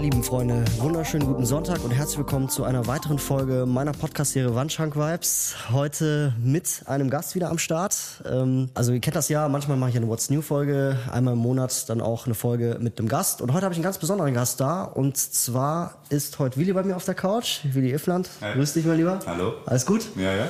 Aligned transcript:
Meine 0.00 0.12
lieben 0.12 0.24
Freunde, 0.24 0.64
wunderschönen 0.78 1.26
guten 1.26 1.44
Sonntag 1.44 1.84
und 1.84 1.90
herzlich 1.90 2.16
willkommen 2.16 2.48
zu 2.48 2.64
einer 2.64 2.86
weiteren 2.86 3.18
Folge 3.18 3.66
meiner 3.66 3.92
Podcast-Serie 3.92 4.54
Wandschrank 4.54 4.96
Vibes. 4.96 5.54
Heute 5.70 6.32
mit 6.42 6.84
einem 6.86 7.10
Gast 7.10 7.34
wieder 7.34 7.50
am 7.50 7.58
Start. 7.58 8.22
Ähm, 8.24 8.70
also 8.72 8.92
ihr 8.92 9.00
kennt 9.00 9.16
das 9.16 9.28
ja, 9.28 9.46
manchmal 9.50 9.76
mache 9.76 9.90
ich 9.90 9.96
eine 9.96 10.08
What's 10.08 10.30
New 10.30 10.40
Folge, 10.40 10.96
einmal 11.12 11.34
im 11.34 11.40
Monat 11.40 11.86
dann 11.90 12.00
auch 12.00 12.24
eine 12.24 12.34
Folge 12.34 12.78
mit 12.80 12.98
einem 12.98 13.10
Gast. 13.10 13.42
Und 13.42 13.52
heute 13.52 13.64
habe 13.66 13.74
ich 13.74 13.76
einen 13.76 13.84
ganz 13.84 13.98
besonderen 13.98 14.32
Gast 14.32 14.58
da 14.58 14.84
und 14.84 15.18
zwar 15.18 15.98
ist 16.08 16.38
heute 16.38 16.56
Willi 16.56 16.72
bei 16.72 16.82
mir 16.82 16.96
auf 16.96 17.04
der 17.04 17.14
Couch. 17.14 17.58
Willi 17.64 17.92
Iffland, 17.92 18.30
Hi. 18.40 18.54
grüß 18.54 18.72
dich 18.72 18.86
mein 18.86 18.96
Lieber. 18.96 19.18
Hallo. 19.26 19.52
Alles 19.66 19.84
gut? 19.84 20.06
Ja, 20.16 20.34
ja. 20.34 20.48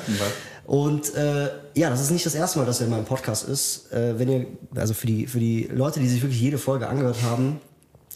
Und 0.65 1.13
äh, 1.17 1.51
ja, 1.75 1.91
das 1.91 2.01
ist 2.01 2.13
nicht 2.13 2.25
das 2.25 2.37
erste 2.37 2.61
Mal, 2.61 2.67
dass 2.67 2.79
er 2.79 2.87
in 2.87 2.93
meinem 2.93 3.05
Podcast 3.05 3.49
ist. 3.49 3.93
Äh, 3.93 4.17
wenn 4.17 4.29
ihr, 4.29 4.47
also 4.77 4.95
für 4.95 5.09
die, 5.09 5.27
für 5.27 5.41
die 5.41 5.65
Leute, 5.65 5.99
die 5.99 6.07
sich 6.07 6.23
wirklich 6.23 6.41
jede 6.41 6.59
Folge 6.59 6.87
angehört 6.87 7.17
haben, 7.25 7.61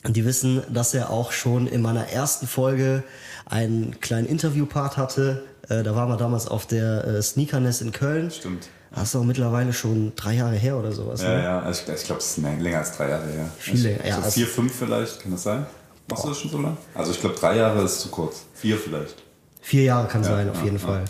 die 0.08 0.24
wissen, 0.24 0.62
dass 0.72 0.94
er 0.94 1.10
auch 1.10 1.32
schon 1.32 1.66
in 1.66 1.80
meiner 1.82 2.08
ersten 2.08 2.46
Folge 2.46 3.02
einen 3.46 4.00
kleinen 4.00 4.26
Interviewpart 4.26 4.96
hatte. 4.96 5.44
Äh, 5.68 5.82
da 5.82 5.96
waren 5.96 6.08
wir 6.08 6.16
damals 6.16 6.46
auf 6.46 6.66
der 6.66 7.04
äh, 7.06 7.22
Sneakerness 7.22 7.80
in 7.80 7.92
Köln. 7.92 8.30
Stimmt. 8.30 8.68
Das 8.94 9.08
ist 9.08 9.16
auch 9.16 9.24
mittlerweile 9.24 9.72
schon 9.72 10.12
drei 10.14 10.34
Jahre 10.34 10.54
her 10.54 10.76
oder 10.76 10.92
sowas. 10.92 11.22
Ja, 11.22 11.28
ne? 11.36 11.42
ja, 11.42 11.58
also 11.60 11.82
ich, 11.82 12.00
ich 12.00 12.04
glaube, 12.04 12.20
es 12.20 12.26
ist 12.30 12.36
länger 12.36 12.62
länger 12.62 12.78
als 12.78 12.96
drei 12.96 13.08
Jahre 13.08 13.26
her. 13.26 13.50
Viel 13.58 13.80
länger, 13.80 14.06
ja, 14.06 14.16
So 14.16 14.22
also- 14.22 14.30
vier, 14.30 14.46
fünf 14.46 14.74
vielleicht, 14.74 15.20
kann 15.20 15.32
das 15.32 15.42
sein? 15.42 15.66
Machst 16.08 16.24
du 16.24 16.28
das 16.28 16.38
schon 16.38 16.50
so 16.50 16.58
lange? 16.58 16.76
Also 16.94 17.12
ich 17.12 17.20
glaube, 17.20 17.34
drei 17.34 17.56
Jahre 17.56 17.82
ist 17.82 18.00
zu 18.00 18.08
kurz. 18.08 18.44
Vier 18.54 18.76
vielleicht. 18.76 19.16
Vier 19.62 19.84
Jahre 19.84 20.06
kann 20.06 20.22
sein, 20.22 20.50
auf 20.50 20.58
ja, 20.58 20.64
jeden 20.64 20.76
ja. 20.76 20.86
Fall. 20.86 21.04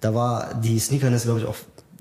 Da 0.00 0.14
war 0.14 0.54
die 0.54 0.78
Sneakerness, 0.78 1.24
glaube 1.24 1.40
ich, 1.40 1.46
auch, 1.46 1.56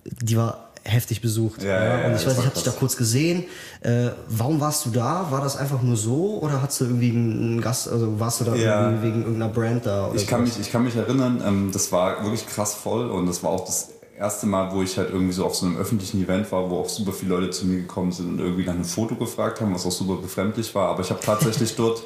die 0.06 0.38
war 0.38 0.65
heftig 0.88 1.20
besucht. 1.22 1.64
Ja, 1.64 1.70
ja, 1.84 2.00
ja, 2.02 2.08
Und 2.08 2.16
ich 2.16 2.26
weiß, 2.26 2.34
ich 2.38 2.46
habe 2.46 2.54
dich 2.56 2.64
da 2.64 2.72
kurz 2.72 2.96
gesehen. 2.96 3.46
Äh, 3.82 4.10
warum 4.30 4.62
warst 4.62 4.86
du 4.86 4.92
da? 4.92 5.28
War 5.32 5.42
das 5.42 5.58
einfach 5.58 5.82
nur 5.82 5.98
so 5.98 6.40
oder 6.42 6.62
hattest 6.62 6.82
du 6.82 6.86
irgendwie 6.86 7.10
einen 7.10 7.60
Gast, 7.60 7.90
also 7.90 8.20
warst 8.20 8.42
du 8.42 8.46
da 8.46 8.54
wegen 8.54 9.22
irgendeiner 9.24 9.50
Brand 9.50 9.86
da? 9.86 10.12
Ich 10.14 10.28
kann, 10.28 10.44
mich, 10.44 10.60
ich 10.60 10.72
kann 10.72 10.84
mich 10.84 10.96
erinnern, 10.96 11.42
ähm, 11.46 11.70
das 11.74 11.92
war 11.92 12.24
wirklich 12.24 12.46
krass 12.48 12.76
voll 12.76 13.10
und 13.10 13.26
das 13.26 13.42
war 13.42 13.50
auch 13.50 13.66
das 13.66 13.90
erste 14.18 14.46
Mal, 14.46 14.72
wo 14.72 14.82
ich 14.84 14.98
halt 14.98 15.10
irgendwie 15.10 15.34
so 15.34 15.46
auf 15.46 15.56
so 15.56 15.66
einem 15.66 15.78
öffentlichen 15.78 16.24
Event 16.24 16.50
war, 16.52 16.70
wo 16.70 16.78
auch 16.82 16.88
super 16.90 17.12
viele 17.12 17.36
Leute 17.36 17.50
zu 17.50 17.66
mir 17.66 17.78
gekommen 17.78 18.12
sind 18.12 18.30
und 18.30 18.40
irgendwie 18.40 18.64
nach 18.64 18.74
einem 18.74 18.86
Foto 18.86 19.16
gefragt 19.16 19.60
haben, 19.62 19.74
was 19.74 19.86
auch 19.86 19.92
super 19.92 20.22
befremdlich 20.22 20.74
war. 20.76 20.90
Aber 20.90 21.02
ich 21.02 21.10
habe 21.10 21.20
tatsächlich 21.20 21.76
dort, 21.78 22.04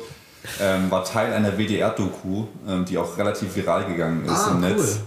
ähm, 0.61 0.89
war 0.89 1.03
Teil 1.03 1.33
einer 1.33 1.57
WDR-Doku, 1.57 2.45
ähm, 2.67 2.85
die 2.85 2.97
auch 2.97 3.17
relativ 3.17 3.53
viral 3.55 3.85
gegangen 3.85 4.23
ist 4.25 4.31
Ah, 4.31 4.51
im 4.51 4.63
cool. 4.63 4.69
Netz. 4.69 4.99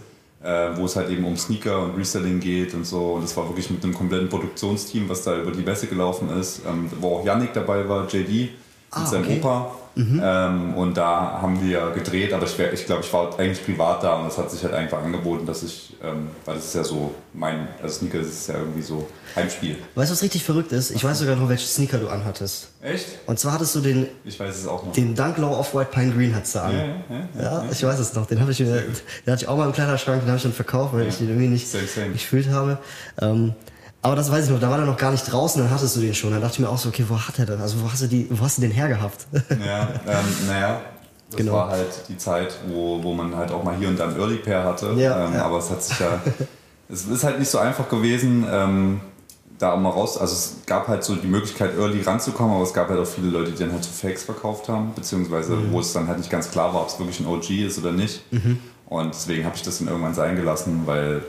Äh, 0.45 0.77
wo 0.77 0.87
es 0.87 0.97
halt 0.97 1.09
eben 1.09 1.25
um 1.25 1.37
Sneaker 1.37 1.85
und 1.85 1.97
Reselling 1.97 2.41
geht 2.41 2.75
und 2.75 2.85
so. 2.85 3.13
Und 3.13 3.23
das 3.23 3.37
war 3.37 3.49
wirklich 3.49 3.71
mit 3.71 3.85
einem 3.85 3.95
kompletten 3.95 4.29
Produktionsteam, 4.29 5.09
was 5.09 5.23
da 5.23 5.41
über 5.41 5.53
die 5.53 5.63
Messe 5.63 5.87
gelaufen 5.87 6.31
ist, 6.37 6.63
ähm, 6.69 6.91
wo 7.01 7.19
auch 7.19 7.25
Yannick 7.25 7.53
dabei 7.53 7.89
war, 7.89 8.09
JD 8.09 8.29
mit 8.29 8.51
Ah, 8.91 9.07
seinem 9.07 9.23
okay. 9.25 9.39
Opa. 9.39 9.75
Ähm, 9.97 10.75
und 10.75 10.97
da 10.97 11.39
haben 11.43 11.61
wir 11.63 11.91
gedreht, 11.91 12.33
aber 12.33 12.47
ich, 12.47 12.59
ich 12.59 12.87
glaube, 12.87 13.03
ich 13.03 13.13
war 13.13 13.39
eigentlich 13.39 13.65
privat 13.65 14.03
da 14.03 14.15
und 14.17 14.27
es 14.27 14.39
hat 14.39 14.51
sich 14.51 14.63
halt 14.65 14.73
einfach 14.75 15.03
angeboten, 15.03 15.45
dass 15.45 15.63
ich, 15.63 15.95
ähm, 16.03 16.29
weil 16.47 16.55
das 16.57 16.65
ist 16.67 16.75
ja 16.75 16.85
so 16.85 17.15
mein, 17.35 17.69
also 17.83 17.99
Sneaker 17.99 18.21
ist 18.21 18.49
ja 18.49 18.55
irgendwie 18.59 18.83
so 18.83 19.07
Heimspiel. 19.37 19.77
Weißt 19.95 20.11
du, 20.11 20.15
was 20.15 20.23
richtig 20.23 20.45
verrückt 20.45 20.73
ist? 20.73 20.91
Ich 20.93 21.05
weiß 21.05 21.19
sogar 21.19 21.37
noch, 21.37 21.49
welche 21.49 21.67
Sneaker 21.67 21.99
du 21.99 22.09
anhattest. 22.09 22.69
Echt? 22.83 23.07
Und 23.27 23.39
zwar 23.39 23.53
hattest 23.53 23.75
du 23.75 23.81
den, 23.81 24.07
Ich 24.25 24.39
weiß 24.41 24.57
es 24.57 24.67
auch 24.67 24.85
noch. 24.85 24.93
den 24.93 25.15
Dunklow 25.15 25.59
Off-White 25.59 25.91
Pine 25.93 26.13
Green 26.13 26.35
hattest 26.35 26.55
du 26.55 26.59
an. 26.63 26.73
ja, 26.75 26.85
ja, 26.85 26.95
ja, 27.39 27.43
Ja, 27.43 27.65
ich 27.71 27.83
weiß 27.85 27.99
es 27.99 28.15
noch. 28.15 28.27
Den 28.27 28.41
habe 28.41 28.53
ich 28.53 28.61
mir, 28.61 28.67
den 28.67 29.33
hatte 29.33 29.43
ich 29.45 29.49
auch 29.49 29.57
mal 29.57 29.67
im 29.67 29.73
Kleiderschrank, 29.73 30.21
den 30.23 30.29
habe 30.29 30.37
ich 30.39 30.43
dann 30.43 30.53
verkauft, 30.53 30.95
weil 30.95 31.07
ich 31.07 31.19
den 31.19 31.29
irgendwie 31.29 31.49
nicht 31.49 31.69
Same, 31.69 31.87
same. 31.87 32.11
gefühlt 32.13 32.49
habe. 32.51 32.79
Ähm, 33.21 33.55
aber 34.03 34.17
das 34.17 34.31
weiß 34.31 34.47
ich 34.47 34.51
noch, 34.51 34.61
da 34.61 34.69
war 34.71 34.77
der 34.79 34.87
noch 34.87 34.97
gar 34.97 35.13
nicht 35.13 35.31
draußen, 35.31 35.63
dann 35.63 35.71
hattest 35.71 35.97
du 35.97 36.01
den 36.01 36.15
schon. 36.15 36.33
Dann 36.33 36.41
dachte 36.41 36.55
ich 36.55 36.59
mir 36.61 36.69
auch 36.69 36.79
so, 36.79 36.89
okay, 36.89 37.05
wo 37.09 37.17
hat 37.19 37.39
er 37.39 37.47
das? 37.47 37.61
Also 37.61 37.81
wo 37.83 37.91
hast 37.91 38.03
du, 38.03 38.07
die, 38.09 38.27
wo 38.31 38.45
hast 38.45 38.59
du 38.59 38.63
den 38.63 38.73
hergehabt? 38.73 39.27
Ja, 39.65 39.89
ähm, 40.07 40.25
naja, 40.49 40.81
das 41.31 41.37
Genau. 41.39 41.53
war 41.55 41.71
halt 41.71 41.89
die 42.09 42.17
Zeit, 42.19 42.55
wo, 42.69 43.03
wo 43.03 43.15
man 43.15 43.35
halt 43.37 43.51
auch 43.53 43.63
mal 43.65 43.75
hier 43.77 43.89
und 43.89 43.99
da 43.99 44.09
ein 44.09 44.17
Early 44.19 44.37
Pair 44.37 44.65
hatte. 44.65 44.93
Ja, 44.97 45.27
ähm, 45.27 45.35
ja. 45.35 45.45
Aber 45.45 45.59
es 45.59 45.71
hat 45.71 45.83
sich 45.83 45.99
ja, 45.99 46.21
es 46.91 47.07
ist 47.07 47.25
halt 47.25 47.39
nicht 47.39 47.51
so 47.51 47.59
einfach 47.59 47.89
gewesen, 47.89 48.45
ähm, 48.51 49.01
da 49.59 49.75
auch 49.75 49.79
mal 49.79 49.91
raus, 49.91 50.19
also 50.19 50.35
es 50.35 50.57
gab 50.67 50.89
halt 50.89 51.05
so 51.05 51.15
die 51.15 51.29
Möglichkeit, 51.29 51.79
Early 51.79 52.03
ranzukommen, 52.03 52.53
aber 52.57 52.65
es 52.65 52.75
gab 52.75 52.89
halt 52.89 52.99
auch 52.99 53.07
viele 53.07 53.29
Leute, 53.29 53.53
die 53.53 53.59
dann 53.63 53.71
halt 53.73 53.85
so 53.85 53.91
Fakes 53.93 54.25
verkauft 54.25 54.69
haben, 54.69 54.93
beziehungsweise 54.97 55.53
Mhm. 55.55 55.71
wo 55.73 55.79
es 55.79 55.93
dann 55.93 56.09
halt 56.09 56.19
nicht 56.19 56.31
ganz 56.31 56.51
klar 56.51 56.75
war, 56.75 56.83
ob 56.83 56.89
es 56.89 56.99
wirklich 56.99 57.21
ein 57.21 57.27
OG 57.27 57.51
ist 57.65 57.79
oder 57.79 57.93
nicht. 57.93 58.23
Und 58.87 59.15
deswegen 59.15 59.45
habe 59.45 59.55
ich 59.55 59.63
das 59.63 59.79
dann 59.79 59.87
irgendwann 59.87 60.15
sein 60.15 60.35
gelassen, 60.35 60.83
weil 60.87 61.23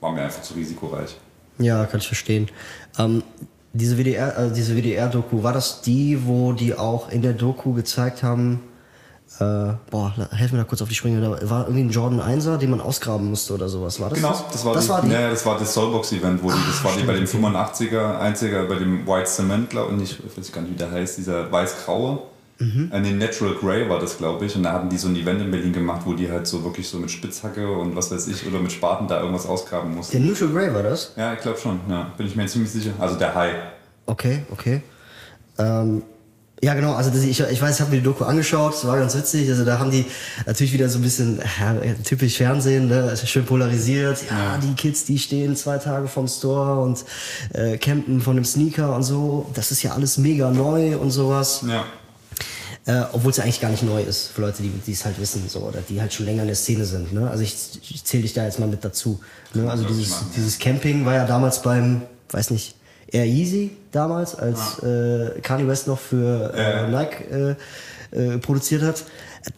war 0.00 0.12
mir 0.12 0.22
einfach 0.22 0.40
zu 0.42 0.54
risikoreich. 0.54 1.14
Ja, 1.58 1.84
kann 1.86 2.00
ich 2.00 2.06
verstehen. 2.06 2.48
Ähm, 2.98 3.22
diese 3.72 3.98
WDR, 3.98 4.36
also 4.36 4.54
diese 4.54 4.76
WDR-Doku, 4.76 5.42
war 5.42 5.52
das 5.52 5.82
die, 5.82 6.26
wo 6.26 6.52
die 6.52 6.74
auch 6.74 7.10
in 7.10 7.22
der 7.22 7.32
Doku 7.32 7.72
gezeigt 7.72 8.22
haben, 8.22 8.60
äh, 9.40 9.74
boah, 9.90 10.12
helf 10.30 10.52
mir 10.52 10.58
da 10.58 10.64
kurz 10.64 10.80
auf 10.80 10.88
die 10.88 10.94
Sprünge, 10.94 11.20
da 11.20 11.50
war 11.50 11.64
irgendwie 11.64 11.82
ein 11.82 11.90
Jordan 11.90 12.20
1er, 12.20 12.56
den 12.56 12.70
man 12.70 12.80
ausgraben 12.80 13.30
musste 13.30 13.54
oder 13.54 13.68
sowas. 13.68 13.98
War 13.98 14.10
das 14.10 14.18
Genau, 14.18 14.30
das? 14.30 14.44
das 14.52 14.64
war, 14.64 14.74
das 14.74 14.84
die, 14.84 14.90
war 14.90 15.02
die. 15.02 15.10
Ja, 15.10 15.30
das 15.30 15.44
war 15.44 15.58
das 15.58 15.74
Soulbox-Event, 15.74 16.42
wo 16.42 16.50
die, 16.52 16.58
das 16.68 16.84
war 16.84 16.92
die 16.96 17.02
bei 17.02 17.14
dem 17.14 17.26
stimmt, 17.26 17.46
85er, 17.46 18.18
einziger 18.20 18.64
bei 18.66 18.76
dem 18.76 19.06
White 19.06 19.26
Cement, 19.26 19.70
glaube 19.70 20.00
ich, 20.00 20.20
ich 20.24 20.38
weiß 20.38 20.52
gar 20.52 20.60
nicht, 20.62 20.74
wie 20.74 20.78
der 20.78 20.90
heißt, 20.92 21.18
dieser 21.18 21.50
weiß-graue. 21.50 22.20
Mhm. 22.58 22.90
Äh, 22.92 23.00
nee, 23.00 23.12
Natural 23.12 23.54
Grey 23.54 23.88
war 23.88 23.98
das, 23.98 24.16
glaube 24.16 24.46
ich. 24.46 24.54
Und 24.54 24.62
da 24.62 24.72
hatten 24.72 24.88
die 24.88 24.96
so 24.96 25.08
ein 25.08 25.16
Event 25.16 25.40
in 25.40 25.50
Berlin 25.50 25.72
gemacht, 25.72 26.02
wo 26.04 26.14
die 26.14 26.30
halt 26.30 26.46
so 26.46 26.62
wirklich 26.64 26.88
so 26.88 26.98
mit 26.98 27.10
Spitzhacke 27.10 27.68
und 27.68 27.96
was 27.96 28.10
weiß 28.10 28.28
ich, 28.28 28.46
oder 28.46 28.60
mit 28.60 28.72
Spaten 28.72 29.08
da 29.08 29.20
irgendwas 29.20 29.46
ausgraben 29.46 29.90
Der 29.90 29.96
mussten. 29.96 30.26
Neutral 30.26 30.48
Grey 30.48 30.74
war 30.74 30.82
das? 30.82 31.12
Ja, 31.16 31.32
ich 31.34 31.40
glaube 31.40 31.58
schon, 31.58 31.80
ja. 31.88 32.12
Bin 32.16 32.26
ich 32.26 32.36
mir 32.36 32.46
ziemlich 32.46 32.70
sicher. 32.70 32.92
Also 32.98 33.16
der 33.16 33.34
High. 33.34 33.54
Okay, 34.06 34.42
okay. 34.50 34.82
Ähm, 35.58 36.02
ja, 36.62 36.72
genau, 36.72 36.94
also 36.94 37.10
das, 37.10 37.22
ich, 37.24 37.40
ich 37.40 37.60
weiß, 37.60 37.74
ich 37.74 37.80
habe 37.80 37.90
mir 37.90 37.98
die 37.98 38.02
Doku 38.02 38.24
angeschaut, 38.24 38.72
das 38.72 38.86
war 38.86 38.96
ganz 38.96 39.14
witzig. 39.14 39.50
Also 39.50 39.64
da 39.64 39.78
haben 39.78 39.90
die 39.90 40.06
natürlich 40.46 40.72
wieder 40.72 40.88
so 40.88 40.98
ein 40.98 41.02
bisschen 41.02 41.42
ja, 41.60 41.74
typisch 42.04 42.38
Fernsehen, 42.38 42.88
ne? 42.88 43.14
schön 43.16 43.44
polarisiert. 43.44 44.24
Ja, 44.30 44.56
die 44.58 44.72
Kids, 44.74 45.04
die 45.04 45.18
stehen 45.18 45.56
zwei 45.56 45.78
Tage 45.78 46.08
vom 46.08 46.26
Store 46.26 46.80
und 46.80 47.04
äh, 47.52 47.76
campen 47.76 48.20
von 48.20 48.36
einem 48.36 48.44
Sneaker 48.44 48.94
und 48.94 49.02
so. 49.02 49.50
Das 49.54 49.72
ist 49.72 49.82
ja 49.82 49.92
alles 49.92 50.16
mega 50.16 50.50
neu 50.50 50.96
und 50.96 51.10
sowas. 51.10 51.64
Ja. 51.68 51.84
Äh, 52.86 53.02
Obwohl 53.12 53.30
es 53.30 53.38
ja 53.38 53.44
eigentlich 53.44 53.60
gar 53.60 53.70
nicht 53.70 53.82
neu 53.82 54.02
ist 54.02 54.28
für 54.28 54.42
Leute, 54.42 54.62
die 54.62 54.92
es 54.92 55.04
halt 55.06 55.18
wissen 55.18 55.48
so 55.48 55.60
oder 55.60 55.80
die 55.80 56.00
halt 56.00 56.12
schon 56.12 56.26
länger 56.26 56.42
in 56.42 56.48
der 56.48 56.56
Szene 56.56 56.84
sind. 56.84 57.14
Ne? 57.14 57.30
Also 57.30 57.42
ich, 57.42 57.54
ich 57.80 58.04
zähle 58.04 58.24
dich 58.24 58.34
da 58.34 58.44
jetzt 58.44 58.58
mal 58.58 58.68
mit 58.68 58.84
dazu. 58.84 59.20
Ne? 59.54 59.70
Also 59.70 59.84
dieses, 59.84 60.10
machen, 60.10 60.26
ja. 60.30 60.34
dieses 60.36 60.58
Camping 60.58 61.06
war 61.06 61.14
ja 61.14 61.26
damals 61.26 61.62
beim, 61.62 62.02
weiß 62.30 62.50
nicht, 62.50 62.74
Air 63.10 63.26
Easy 63.26 63.70
damals, 63.92 64.34
als 64.34 64.82
äh, 64.82 65.40
Kanye 65.40 65.66
West 65.66 65.86
noch 65.86 65.98
für 65.98 66.52
äh. 66.54 66.88
Nike 66.90 67.56
äh, 68.12 68.34
äh, 68.34 68.38
produziert 68.38 68.82
hat. 68.82 69.04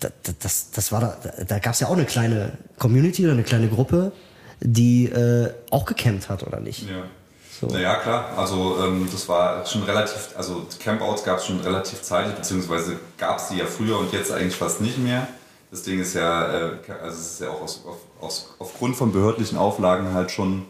Da, 0.00 0.08
da, 0.22 0.32
das, 0.40 0.70
das 0.70 0.92
war 0.92 1.00
da, 1.00 1.16
da, 1.22 1.44
da 1.44 1.58
gab 1.58 1.74
es 1.74 1.80
ja 1.80 1.88
auch 1.88 1.94
eine 1.94 2.04
kleine 2.04 2.52
Community 2.78 3.24
oder 3.24 3.32
eine 3.32 3.44
kleine 3.44 3.68
Gruppe, 3.68 4.12
die 4.60 5.06
äh, 5.06 5.50
auch 5.70 5.84
gecampt 5.84 6.28
hat, 6.28 6.42
oder 6.46 6.60
nicht? 6.60 6.88
Ja. 6.88 7.04
So. 7.60 7.66
Naja, 7.68 7.94
klar. 7.96 8.30
Also 8.36 8.76
ähm, 8.84 9.08
das 9.10 9.28
war 9.28 9.64
schon 9.64 9.82
relativ, 9.84 10.30
also 10.36 10.66
Campouts 10.78 11.24
gab 11.24 11.38
es 11.38 11.46
schon 11.46 11.60
relativ 11.60 12.02
zeitig, 12.02 12.34
beziehungsweise 12.34 12.98
gab 13.16 13.38
es 13.38 13.48
die 13.48 13.56
ja 13.56 13.64
früher 13.64 13.98
und 13.98 14.12
jetzt 14.12 14.30
eigentlich 14.30 14.56
fast 14.56 14.80
nicht 14.80 14.98
mehr. 14.98 15.26
Das 15.70 15.82
Ding 15.82 16.00
ist 16.00 16.14
ja, 16.14 16.52
äh, 16.52 16.70
also 17.02 17.18
es 17.18 17.32
ist 17.32 17.40
ja 17.40 17.50
auch 17.50 17.62
aus, 17.62 17.82
auf, 17.86 17.96
aus, 18.20 18.54
aufgrund 18.58 18.96
von 18.96 19.12
behördlichen 19.12 19.56
Auflagen 19.56 20.12
halt 20.12 20.30
schon 20.30 20.66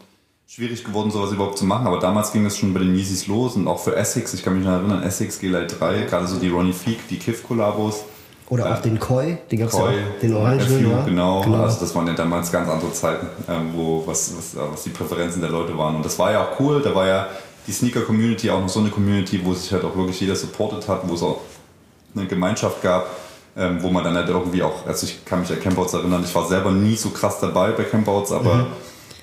schwierig 0.47 0.85
geworden, 0.85 1.11
sowas 1.11 1.31
überhaupt 1.31 1.57
zu 1.57 1.65
machen. 1.65 1.87
Aber 1.87 1.99
damals 1.99 2.31
ging 2.31 2.45
es 2.45 2.57
schon 2.57 2.73
bei 2.73 2.79
den 2.79 2.95
Yeezys 2.95 3.27
los 3.27 3.55
und 3.55 3.67
auch 3.67 3.79
für 3.79 3.95
Essex, 3.95 4.33
ich 4.33 4.43
kann 4.43 4.55
mich 4.55 4.65
noch 4.65 4.73
erinnern, 4.73 5.03
Essex 5.03 5.39
G-Lite 5.39 5.75
3, 5.75 6.03
gerade 6.03 6.27
so 6.27 6.39
die 6.39 6.49
Ronnie 6.49 6.73
Feek, 6.73 7.07
die 7.09 7.19
Kiff-Kollabos. 7.19 8.05
Oder 8.49 8.71
auch 8.73 8.81
den 8.81 8.97
Koi, 8.97 9.37
den 9.51 9.59
gab's 9.59 9.73
ja 9.73 9.79
Koi, 9.79 9.89
auch, 9.89 10.19
den 10.21 10.33
Orangen, 10.33 10.89
ja. 10.89 11.03
genau. 11.03 11.41
Also 11.63 11.81
das 11.81 11.93
waren 11.95 12.07
ja 12.07 12.13
damals 12.13 12.49
ganz 12.51 12.69
andere 12.69 12.93
Zeiten, 12.93 13.27
ähm, 13.49 13.71
wo 13.75 14.03
was, 14.05 14.33
was, 14.37 14.53
äh, 14.55 14.71
was 14.71 14.83
die 14.83 14.89
Präferenzen 14.91 15.41
der 15.41 15.49
Leute 15.49 15.77
waren. 15.77 15.97
Und 15.97 16.05
das 16.05 16.17
war 16.17 16.31
ja 16.31 16.43
auch 16.43 16.59
cool. 16.59 16.81
Da 16.81 16.95
war 16.95 17.05
ja 17.07 17.27
die 17.67 17.73
Sneaker-Community 17.73 18.49
auch 18.49 18.61
noch 18.61 18.69
so 18.69 18.79
eine 18.79 18.89
Community, 18.89 19.41
wo 19.43 19.53
sich 19.53 19.71
halt 19.73 19.83
auch 19.83 19.95
wirklich 19.97 20.21
jeder 20.21 20.35
supported 20.35 20.87
hat, 20.87 21.01
wo 21.09 21.13
es 21.13 21.21
auch 21.21 21.41
eine 22.15 22.25
Gemeinschaft 22.25 22.81
gab, 22.81 23.07
ähm, 23.57 23.83
wo 23.83 23.89
man 23.89 24.05
dann 24.05 24.15
halt 24.15 24.29
irgendwie 24.29 24.63
auch, 24.63 24.85
also 24.87 25.05
ich 25.05 25.25
kann 25.25 25.41
mich 25.41 25.51
an 25.51 25.59
Campouts 25.59 25.93
erinnern, 25.93 26.23
ich 26.23 26.33
war 26.33 26.47
selber 26.47 26.71
nie 26.71 26.95
so 26.95 27.09
krass 27.09 27.39
dabei 27.41 27.71
bei 27.71 27.83
Campouts, 27.83 28.31
aber 28.31 28.55
Mhm. 28.55 28.65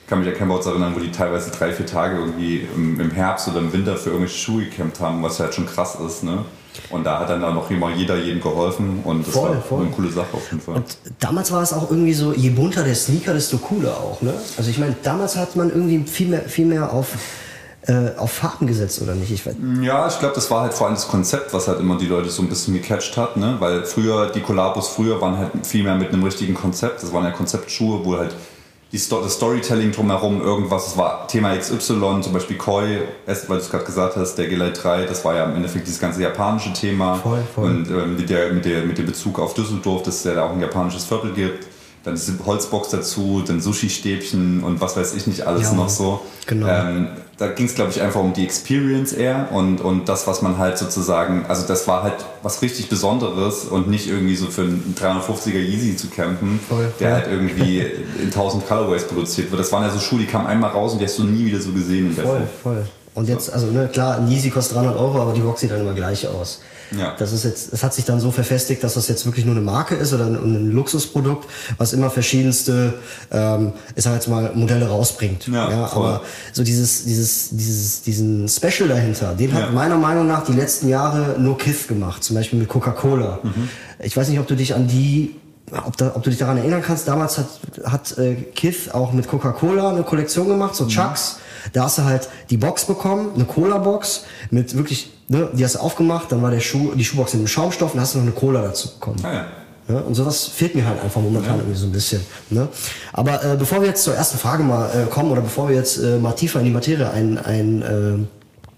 kann 0.06 0.18
mich 0.20 0.28
an 0.28 0.34
Campouts 0.34 0.66
erinnern, 0.66 0.92
wo 0.94 1.00
die 1.00 1.10
teilweise 1.10 1.50
drei, 1.50 1.72
vier 1.72 1.86
Tage 1.86 2.18
irgendwie 2.18 2.68
im, 2.76 3.00
im 3.00 3.10
Herbst 3.10 3.48
oder 3.48 3.60
im 3.60 3.72
Winter 3.72 3.96
für 3.96 4.10
irgendwelche 4.10 4.38
Schuhe 4.38 4.64
gecampt 4.66 5.00
haben, 5.00 5.22
was 5.22 5.40
halt 5.40 5.54
schon 5.54 5.64
krass 5.66 5.96
ist, 6.06 6.24
ne? 6.24 6.44
Und 6.90 7.04
da 7.04 7.20
hat 7.20 7.30
dann 7.30 7.42
auch 7.44 7.70
immer 7.70 7.90
jeder 7.94 8.16
jedem 8.16 8.40
geholfen 8.40 9.00
und 9.04 9.26
das 9.26 9.34
Voll, 9.34 9.50
war 9.50 9.62
voll. 9.62 9.80
eine 9.82 9.90
coole 9.90 10.10
Sache 10.10 10.28
auf 10.34 10.46
jeden 10.50 10.60
Fall. 10.62 10.76
Und 10.76 10.96
damals 11.20 11.52
war 11.52 11.62
es 11.62 11.72
auch 11.72 11.90
irgendwie 11.90 12.14
so, 12.14 12.32
je 12.32 12.50
bunter 12.50 12.82
der 12.82 12.94
Sneaker, 12.94 13.32
desto 13.32 13.58
cooler 13.58 13.96
auch, 13.96 14.20
ne? 14.22 14.34
Also 14.56 14.70
ich 14.70 14.78
meine, 14.78 14.94
damals 15.02 15.36
hat 15.36 15.56
man 15.56 15.70
irgendwie 15.70 16.02
viel 16.10 16.28
mehr, 16.28 16.42
viel 16.42 16.66
mehr 16.66 16.92
auf, 16.92 17.08
äh, 17.86 18.16
auf 18.16 18.32
Farben 18.32 18.66
gesetzt, 18.66 19.00
oder 19.02 19.14
nicht? 19.14 19.30
Ich 19.30 19.46
weiß, 19.46 19.54
Ja, 19.82 20.08
ich 20.08 20.18
glaube, 20.18 20.34
das 20.34 20.50
war 20.50 20.62
halt 20.62 20.74
vor 20.74 20.86
allem 20.86 20.96
das 20.96 21.06
Konzept, 21.08 21.52
was 21.54 21.68
halt 21.68 21.80
immer 21.80 21.96
die 21.98 22.06
Leute 22.06 22.28
so 22.30 22.42
ein 22.42 22.48
bisschen 22.48 22.74
gecatcht 22.74 23.16
hat, 23.16 23.36
ne? 23.36 23.56
Weil 23.60 23.84
früher, 23.84 24.30
die 24.30 24.40
Kollabos 24.40 24.88
früher 24.88 25.20
waren 25.20 25.38
halt 25.38 25.50
viel 25.66 25.84
mehr 25.84 25.94
mit 25.94 26.12
einem 26.12 26.24
richtigen 26.24 26.54
Konzept. 26.54 27.02
Das 27.02 27.12
waren 27.12 27.24
ja 27.24 27.30
Konzeptschuhe, 27.30 28.04
wo 28.04 28.16
halt 28.18 28.34
die 28.94 29.00
Sto 29.00 29.20
das 29.20 29.34
Storytelling 29.34 29.90
drumherum 29.90 30.40
irgendwas, 30.40 30.84
das 30.84 30.96
war 30.96 31.26
Thema 31.26 31.56
XY, 31.56 32.20
zum 32.20 32.32
Beispiel 32.32 32.56
Koi, 32.56 33.00
es- 33.26 33.48
weil 33.48 33.56
du 33.58 33.64
es 33.64 33.68
gerade 33.70 33.84
gesagt 33.84 34.14
hast, 34.16 34.36
der 34.36 34.46
G-Lite 34.46 34.80
3, 34.80 35.04
das 35.06 35.24
war 35.24 35.34
ja 35.34 35.44
im 35.46 35.56
Endeffekt 35.56 35.88
dieses 35.88 35.98
ganze 36.00 36.22
japanische 36.22 36.72
Thema. 36.72 37.16
Voll, 37.16 37.42
voll. 37.52 37.64
Und 37.70 37.90
ähm, 37.90 38.16
mit, 38.16 38.30
der, 38.30 38.52
mit, 38.52 38.64
der, 38.64 38.82
mit 38.84 38.96
dem 38.96 39.06
Bezug 39.06 39.40
auf 39.40 39.52
Düsseldorf, 39.54 40.04
dass 40.04 40.18
es 40.18 40.24
ja 40.24 40.34
da 40.34 40.44
auch 40.46 40.52
ein 40.52 40.60
japanisches 40.60 41.04
Viertel 41.06 41.32
gibt. 41.32 41.66
Dann 42.04 42.14
diese 42.14 42.34
Holzbox 42.44 42.90
dazu, 42.90 43.42
dann 43.46 43.60
Sushi-Stäbchen 43.60 44.62
und 44.62 44.80
was 44.80 44.96
weiß 44.96 45.14
ich 45.14 45.26
nicht 45.26 45.46
alles 45.46 45.62
Ja, 45.70 45.72
noch 45.72 45.88
so. 45.88 46.20
Genau. 46.46 46.68
Ähm, 46.68 47.08
da 47.38 47.48
ging 47.48 47.66
es, 47.66 47.74
glaube 47.74 47.90
ich, 47.90 48.00
einfach 48.00 48.20
um 48.20 48.32
die 48.32 48.44
Experience 48.44 49.12
eher 49.12 49.48
und, 49.52 49.80
und 49.80 50.08
das, 50.08 50.26
was 50.26 50.42
man 50.42 50.58
halt 50.58 50.78
sozusagen, 50.78 51.46
also 51.48 51.66
das 51.66 51.88
war 51.88 52.02
halt 52.02 52.14
was 52.42 52.62
richtig 52.62 52.88
Besonderes 52.88 53.64
und 53.64 53.88
nicht 53.88 54.06
irgendwie 54.06 54.36
so 54.36 54.46
für 54.46 54.62
einen 54.62 54.94
350er 54.96 55.58
Yeezy 55.58 55.96
zu 55.96 56.08
campen, 56.08 56.60
Voll, 56.68 56.92
der 57.00 57.10
voll. 57.10 57.20
halt 57.20 57.32
irgendwie 57.32 57.78
in 58.20 58.26
1000 58.26 58.68
Colorways 58.68 59.04
produziert 59.08 59.50
wird. 59.50 59.60
Das 59.60 59.72
waren 59.72 59.82
ja 59.82 59.90
so 59.90 59.98
Schuhe, 59.98 60.20
die 60.20 60.26
kamen 60.26 60.46
einmal 60.46 60.70
raus 60.70 60.92
und 60.92 61.00
die 61.00 61.06
hast 61.06 61.18
du 61.18 61.24
nie 61.24 61.46
wieder 61.46 61.60
so 61.60 61.72
gesehen 61.72 62.10
in 62.10 62.14
der 62.14 62.24
voll, 62.24 62.42
voll. 62.62 62.86
Und 63.14 63.28
jetzt, 63.28 63.52
also 63.52 63.66
ne, 63.68 63.88
klar, 63.92 64.18
ein 64.18 64.28
Yeezy 64.28 64.50
kostet 64.50 64.76
300 64.76 64.96
Euro, 64.96 65.22
aber 65.22 65.32
die 65.32 65.40
Box 65.40 65.60
sieht 65.60 65.70
dann 65.70 65.80
immer 65.80 65.94
gleich 65.94 66.26
aus. 66.28 66.60
Ja. 66.98 67.14
Das 67.18 67.32
ist 67.32 67.44
jetzt, 67.44 67.72
es 67.72 67.82
hat 67.82 67.94
sich 67.94 68.04
dann 68.04 68.20
so 68.20 68.30
verfestigt, 68.30 68.82
dass 68.84 68.94
das 68.94 69.08
jetzt 69.08 69.24
wirklich 69.26 69.44
nur 69.44 69.54
eine 69.54 69.64
Marke 69.64 69.94
ist 69.94 70.12
oder 70.12 70.26
ein, 70.26 70.34
ein 70.34 70.70
Luxusprodukt, 70.72 71.48
was 71.78 71.92
immer 71.92 72.10
verschiedenste, 72.10 72.94
ähm, 73.30 73.72
ich 73.94 74.04
sag 74.04 74.14
jetzt 74.14 74.28
mal, 74.28 74.52
Modelle 74.54 74.88
rausbringt. 74.88 75.46
Ja, 75.48 75.86
voll. 75.86 76.02
aber 76.06 76.20
so 76.52 76.62
dieses, 76.62 77.04
dieses, 77.04 77.50
dieses, 77.50 78.02
diesen 78.02 78.48
Special 78.48 78.88
dahinter, 78.88 79.34
den 79.34 79.50
Ja. 79.50 79.56
hat 79.56 79.72
meiner 79.74 79.96
Meinung 79.98 80.26
nach 80.26 80.44
die 80.44 80.52
letzten 80.52 80.88
Jahre 80.88 81.36
nur 81.38 81.58
Kiff 81.58 81.88
gemacht, 81.88 82.22
zum 82.24 82.36
Beispiel 82.36 82.58
mit 82.58 82.68
Coca-Cola. 82.68 83.40
Mhm. 83.42 83.68
Ich 84.00 84.16
weiß 84.16 84.28
nicht, 84.28 84.38
ob 84.38 84.46
du 84.46 84.54
dich 84.54 84.74
an 84.74 84.86
die 84.88 85.36
ob, 85.86 85.96
da, 85.96 86.12
ob 86.14 86.22
du 86.22 86.28
dich 86.30 86.38
daran 86.38 86.58
erinnern 86.58 86.82
kannst, 86.82 87.08
damals 87.08 87.38
hat, 87.38 87.46
hat 87.84 88.18
äh, 88.18 88.34
Kith 88.34 88.90
auch 88.92 89.12
mit 89.12 89.26
Coca-Cola 89.26 89.88
eine 89.90 90.02
Kollektion 90.02 90.46
gemacht, 90.46 90.74
so 90.74 90.86
Chucks. 90.86 91.38
Da 91.72 91.84
hast 91.84 91.96
du 91.98 92.04
halt 92.04 92.28
die 92.50 92.58
Box 92.58 92.84
bekommen, 92.84 93.30
eine 93.34 93.46
Cola-Box 93.46 94.24
mit 94.50 94.76
wirklich, 94.76 95.13
ne, 95.28 95.48
die 95.52 95.64
hast 95.64 95.74
du 95.76 95.78
aufgemacht, 95.80 96.30
dann 96.32 96.42
war 96.42 96.50
der 96.50 96.60
Schuh, 96.60 96.92
die 96.94 97.04
Schuhbox 97.04 97.34
in 97.34 97.40
einem 97.40 97.48
Schaumstoff 97.48 97.94
und 97.94 98.00
hast 98.00 98.14
du 98.14 98.18
noch 98.18 98.24
eine 98.26 98.34
Cola 98.34 98.62
dazu 98.62 98.92
bekommen. 98.94 99.18
Ah, 99.22 99.32
ja. 99.32 99.44
Ja, 99.86 99.98
und 100.00 100.14
sowas 100.14 100.46
fehlt 100.46 100.74
mir 100.74 100.86
halt 100.86 101.02
einfach 101.02 101.20
momentan 101.20 101.58
irgendwie 101.58 101.78
so 101.78 101.84
ein 101.84 101.92
bisschen. 101.92 102.22
Ne? 102.48 102.68
Aber 103.12 103.44
äh, 103.44 103.54
bevor 103.58 103.82
wir 103.82 103.88
jetzt 103.88 104.02
zur 104.02 104.14
ersten 104.14 104.38
Frage 104.38 104.62
mal 104.62 104.88
äh, 104.88 105.10
kommen 105.10 105.30
oder 105.30 105.42
bevor 105.42 105.68
wir 105.68 105.76
jetzt 105.76 105.98
äh, 105.98 106.18
mal 106.18 106.32
tiefer 106.32 106.60
in 106.60 106.64
die 106.64 106.70
Materie 106.70 107.10
ein, 107.10 107.36
ein, 107.36 108.26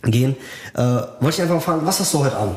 äh, 0.02 0.10
gehen, 0.10 0.34
äh, 0.74 0.80
wollte 0.82 1.36
ich 1.36 1.42
einfach 1.42 1.54
mal 1.54 1.60
fragen, 1.60 1.86
was 1.86 2.00
hast 2.00 2.12
du 2.12 2.24
heute 2.24 2.36
an? 2.36 2.56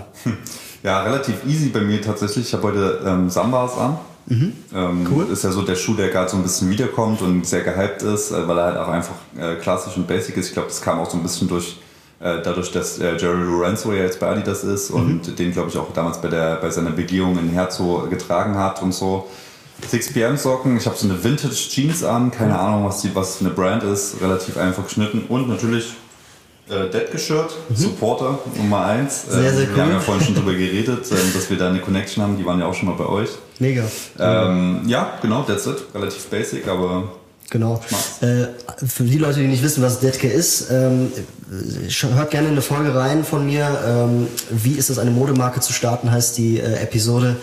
Ja, 0.81 1.03
relativ 1.03 1.35
easy 1.47 1.69
bei 1.69 1.81
mir 1.81 2.01
tatsächlich. 2.01 2.47
Ich 2.47 2.53
habe 2.53 2.63
heute 2.63 3.01
ähm, 3.05 3.29
Sambas 3.29 3.77
an. 3.77 3.97
Ähm, 4.31 4.47
Mhm. 4.71 5.07
Cool. 5.11 5.27
Ist 5.31 5.43
ja 5.43 5.51
so 5.51 5.63
der 5.63 5.75
Schuh, 5.75 5.95
der 5.95 6.09
gerade 6.09 6.29
so 6.29 6.37
ein 6.37 6.43
bisschen 6.43 6.69
wiederkommt 6.69 7.21
und 7.21 7.45
sehr 7.47 7.61
gehypt 7.61 8.03
ist, 8.03 8.31
äh, 8.31 8.47
weil 8.47 8.57
er 8.59 8.65
halt 8.65 8.77
auch 8.77 8.87
einfach 8.87 9.15
klassisch 9.61 9.97
und 9.97 10.07
basic 10.07 10.37
ist. 10.37 10.47
Ich 10.47 10.53
glaube, 10.53 10.67
das 10.69 10.81
kam 10.81 10.99
auch 10.99 11.09
so 11.09 11.17
ein 11.17 11.23
bisschen 11.23 11.47
durch, 11.47 11.77
dadurch, 12.19 12.71
dass 12.71 12.99
äh, 12.99 13.15
Jerry 13.17 13.43
Lorenzo 13.43 13.93
ja 13.93 14.03
jetzt 14.03 14.19
bei 14.19 14.27
Adidas 14.27 14.63
ist 14.63 14.91
und 14.91 15.39
den, 15.39 15.51
glaube 15.53 15.69
ich, 15.69 15.77
auch 15.77 15.93
damals 15.93 16.21
bei, 16.21 16.27
der, 16.27 16.57
bei 16.57 16.69
seiner 16.69 16.91
Begehung 16.91 17.37
in 17.39 17.49
Herzo 17.49 18.07
getragen 18.09 18.55
hat 18.57 18.81
und 18.81 18.93
so. 18.93 19.27
6pm 19.89 20.35
Socken, 20.35 20.75
ich 20.75 20.85
habe 20.85 20.97
so 20.97 21.07
eine 21.07 21.23
Vintage 21.23 21.53
Jeans 21.55 22.03
an, 22.03 22.31
keine 22.31 22.59
Ahnung, 22.59 22.85
was 22.85 23.01
die 23.01 23.15
was 23.15 23.37
für 23.37 23.45
eine 23.45 23.53
Brand 23.53 23.83
ist, 23.83 24.21
relativ 24.21 24.57
einfach 24.57 24.83
geschnitten 24.83 25.23
und 25.29 25.47
natürlich 25.47 25.93
äh, 26.69 26.89
Dead-Shirt, 26.89 27.55
Supporter 27.73 28.39
Nummer 28.57 28.85
1. 28.85 29.27
Mhm. 29.27 29.31
Sehr, 29.31 29.53
sehr 29.53 29.75
Wir 29.75 29.81
haben 29.81 29.89
cool. 29.89 29.93
ja 29.95 29.99
vorhin 30.01 30.25
schon 30.25 30.35
drüber 30.35 30.51
geredet, 30.57 31.05
ähm, 31.09 31.17
dass 31.33 31.49
wir 31.49 31.57
da 31.57 31.69
eine 31.69 31.79
Connection 31.79 32.21
haben, 32.23 32.37
die 32.37 32.45
waren 32.45 32.59
ja 32.59 32.65
auch 32.65 32.73
schon 32.73 32.89
mal 32.89 32.95
bei 32.95 33.05
euch. 33.05 33.29
Mega. 33.59 33.83
Ähm, 34.19 34.81
ja, 34.85 35.13
genau, 35.21 35.43
that's 35.43 35.65
it. 35.65 35.77
Relativ 35.93 36.25
basic, 36.27 36.67
aber 36.67 37.03
Genau. 37.49 37.81
Äh, 38.21 38.47
für 38.85 39.03
die 39.03 39.17
Leute, 39.17 39.39
die 39.39 39.47
nicht 39.47 39.63
wissen, 39.63 39.81
was 39.81 39.99
Deadke 39.99 40.27
ist, 40.27 40.69
ähm, 40.69 41.11
hört 42.13 42.31
gerne 42.31 42.47
in 42.47 42.53
eine 42.53 42.61
Folge 42.61 42.93
rein 42.93 43.23
von 43.23 43.45
mir. 43.45 43.67
Ähm, 43.85 44.27
wie 44.51 44.73
ist 44.73 44.89
es, 44.89 44.99
eine 44.99 45.11
Modemarke 45.11 45.59
zu 45.59 45.73
starten, 45.73 46.11
heißt 46.11 46.37
die 46.37 46.59
äh, 46.59 46.81
Episode. 46.81 47.37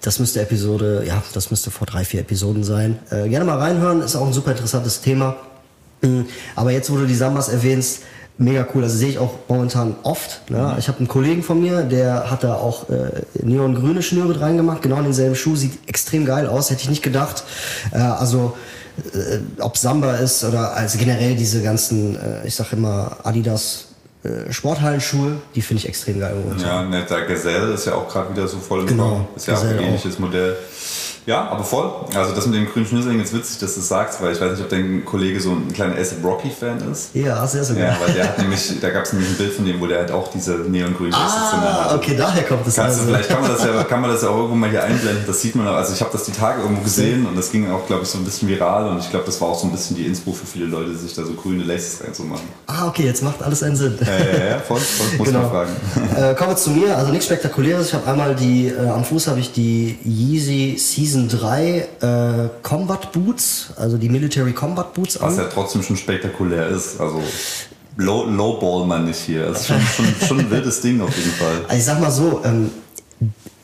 Das 0.00 0.18
müsste 0.18 0.40
Episode, 0.40 1.04
ja, 1.06 1.22
das 1.32 1.50
müsste 1.50 1.70
vor 1.70 1.86
drei, 1.86 2.04
vier 2.04 2.20
Episoden 2.20 2.64
sein. 2.64 2.98
Äh, 3.10 3.28
gerne 3.28 3.44
mal 3.44 3.58
reinhören, 3.58 4.02
ist 4.02 4.16
auch 4.16 4.26
ein 4.26 4.32
super 4.32 4.50
interessantes 4.50 5.00
Thema. 5.00 5.36
Mhm. 6.02 6.26
Aber 6.56 6.72
jetzt, 6.72 6.90
wo 6.90 6.96
du 6.96 7.06
die 7.06 7.14
Sambas 7.14 7.48
erwähnst, 7.48 8.00
mega 8.38 8.66
cool. 8.74 8.82
Also 8.82 8.96
sehe 8.96 9.08
ich 9.10 9.18
auch 9.18 9.34
momentan 9.48 9.96
oft. 10.02 10.50
Ne? 10.50 10.76
Ich 10.78 10.88
habe 10.88 10.98
einen 10.98 11.08
Kollegen 11.08 11.42
von 11.42 11.60
mir, 11.60 11.82
der 11.82 12.30
hat 12.30 12.44
da 12.44 12.54
auch 12.54 12.88
äh, 12.90 13.22
neongrüne 13.42 14.02
Schnüre 14.02 14.40
reingemacht, 14.40 14.82
genau 14.82 14.98
in 14.98 15.04
denselben 15.04 15.36
Schuh. 15.36 15.56
Sieht 15.56 15.88
extrem 15.88 16.26
geil 16.26 16.46
aus, 16.46 16.70
hätte 16.70 16.82
ich 16.82 16.90
nicht 16.90 17.02
gedacht. 17.02 17.44
Äh, 17.92 17.98
also 17.98 18.56
äh, 19.14 19.38
ob 19.60 19.76
Samba 19.76 20.16
ist 20.16 20.44
oder 20.44 20.74
also 20.74 20.98
generell 20.98 21.34
diese 21.36 21.62
ganzen, 21.62 22.16
äh, 22.16 22.46
ich 22.46 22.54
sag 22.54 22.72
immer 22.72 23.16
Adidas 23.24 23.88
äh, 24.22 24.52
Sporthallenschuhe, 24.52 25.36
die 25.54 25.62
finde 25.62 25.82
ich 25.82 25.88
extrem 25.88 26.20
geil. 26.20 26.36
ja, 26.58 26.82
ne, 26.82 27.04
der 27.08 27.26
Gazelle 27.26 27.74
ist 27.74 27.86
ja 27.86 27.94
auch 27.94 28.08
gerade 28.08 28.34
wieder 28.34 28.48
so 28.48 28.58
voll 28.58 28.86
Genau. 28.86 29.28
Ist 29.36 29.46
ja 29.46 29.56
auch 29.56 29.64
ein 29.64 29.78
ähnliches 29.78 30.18
Modell. 30.18 30.56
Ja, 31.26 31.48
aber 31.48 31.64
voll. 31.64 31.90
Also 32.14 32.34
das 32.36 32.46
mit 32.46 32.54
dem 32.54 32.66
grünen 32.68 32.86
Schnürsenkel 32.86 33.20
ist 33.24 33.34
witzig, 33.34 33.58
dass 33.58 33.74
du 33.74 33.80
das 33.80 33.88
sagst, 33.88 34.22
weil 34.22 34.32
ich 34.32 34.40
weiß 34.40 34.52
nicht, 34.52 34.60
ob 34.62 34.68
dein 34.68 35.04
Kollege 35.04 35.40
so 35.40 35.50
ein 35.50 35.72
kleiner 35.72 35.96
ASAP 35.96 36.22
Rocky-Fan 36.24 36.78
ist. 36.92 37.10
Ja, 37.14 37.44
sehr, 37.46 37.64
sehr 37.64 37.76
Ja, 37.76 37.96
weil 38.04 38.14
der 38.14 38.28
hat 38.28 38.38
nämlich, 38.38 38.72
da 38.80 38.90
gab 38.90 39.04
es 39.04 39.12
nämlich 39.12 39.30
ein 39.30 39.36
Bild 39.36 39.52
von 39.52 39.64
dem, 39.64 39.80
wo 39.80 39.86
der 39.88 39.98
halt 39.98 40.12
auch 40.12 40.28
diese 40.28 40.52
neongrünen 40.52 41.12
Ah, 41.14 41.94
okay, 41.96 42.14
daher 42.16 42.44
kommt 42.44 42.64
es 42.66 42.76
Kannst 42.76 42.98
du, 42.98 43.00
also. 43.02 43.12
vielleicht 43.12 43.28
kann 43.28 43.40
man, 43.40 43.50
das 43.50 43.64
ja, 43.64 43.82
kann 43.88 44.00
man 44.00 44.10
das 44.10 44.22
ja 44.22 44.28
auch 44.28 44.36
irgendwo 44.36 44.54
mal 44.54 44.70
hier 44.70 44.84
einblenden. 44.84 45.24
Das 45.26 45.40
sieht 45.42 45.56
man 45.56 45.66
auch. 45.66 45.74
Also 45.74 45.94
ich 45.94 46.00
habe 46.00 46.10
das 46.12 46.22
die 46.24 46.32
Tage 46.32 46.62
irgendwo 46.62 46.82
gesehen 46.82 47.26
und 47.26 47.36
das 47.36 47.50
ging 47.50 47.68
auch, 47.72 47.84
glaube 47.88 48.04
ich, 48.04 48.08
so 48.08 48.18
ein 48.18 48.24
bisschen 48.24 48.48
viral 48.48 48.88
und 48.88 49.00
ich 49.00 49.10
glaube, 49.10 49.26
das 49.26 49.40
war 49.40 49.48
auch 49.48 49.58
so 49.58 49.66
ein 49.66 49.72
bisschen 49.72 49.96
die 49.96 50.06
Inspo 50.06 50.32
für 50.32 50.46
viele 50.46 50.66
Leute, 50.66 50.94
sich 50.94 51.12
da 51.14 51.24
so 51.24 51.32
grüne 51.32 51.64
Laces 51.64 52.04
reinzumachen. 52.04 52.44
Ah, 52.68 52.86
okay, 52.86 53.04
jetzt 53.04 53.24
macht 53.24 53.42
alles 53.42 53.64
einen 53.64 53.74
Sinn. 53.74 53.98
Ja, 54.00 54.06
ja, 54.06 54.46
ja, 54.50 54.58
voll, 54.60 54.78
voll 54.78 55.06
muss 55.18 55.26
Genau. 55.26 55.40
man 55.40 55.50
fragen. 55.50 55.70
Äh, 56.16 56.34
kommen 56.36 56.50
wir 56.50 56.56
zu 56.56 56.70
mir, 56.70 56.96
also 56.96 57.10
nichts 57.10 57.26
Spektakuläres. 57.26 57.88
Ich 57.88 57.94
habe 57.94 58.08
einmal 58.08 58.36
die, 58.36 58.68
äh, 58.68 58.88
am 58.88 59.04
Fuß 59.04 59.26
habe 59.26 59.40
ich 59.40 59.52
die 59.52 59.98
Yeezy 60.04 60.76
Season 60.78 61.15
3 61.28 61.78
äh, 62.00 62.48
Combat 62.62 63.10
Boots, 63.12 63.70
also 63.76 63.96
die 63.96 64.08
Military 64.08 64.52
Combat 64.52 64.92
Boots 64.94 65.20
Was 65.20 65.38
an. 65.38 65.44
ja 65.44 65.50
trotzdem 65.52 65.82
schon 65.82 65.96
spektakulär 65.96 66.68
ist. 66.68 67.00
Also 67.00 67.22
low, 67.96 68.24
lowball 68.26 68.86
man 68.86 69.06
nicht 69.06 69.18
hier. 69.20 69.46
Das 69.46 69.60
ist 69.60 69.66
schon, 69.68 69.80
schon, 69.80 70.26
schon 70.28 70.40
ein 70.40 70.50
wildes 70.50 70.80
Ding 70.80 71.00
auf 71.00 71.16
jeden 71.16 71.32
Fall. 71.32 71.56
Also 71.68 71.76
ich 71.76 71.84
sag 71.84 72.00
mal 72.00 72.10
so, 72.10 72.40
ähm, 72.44 72.70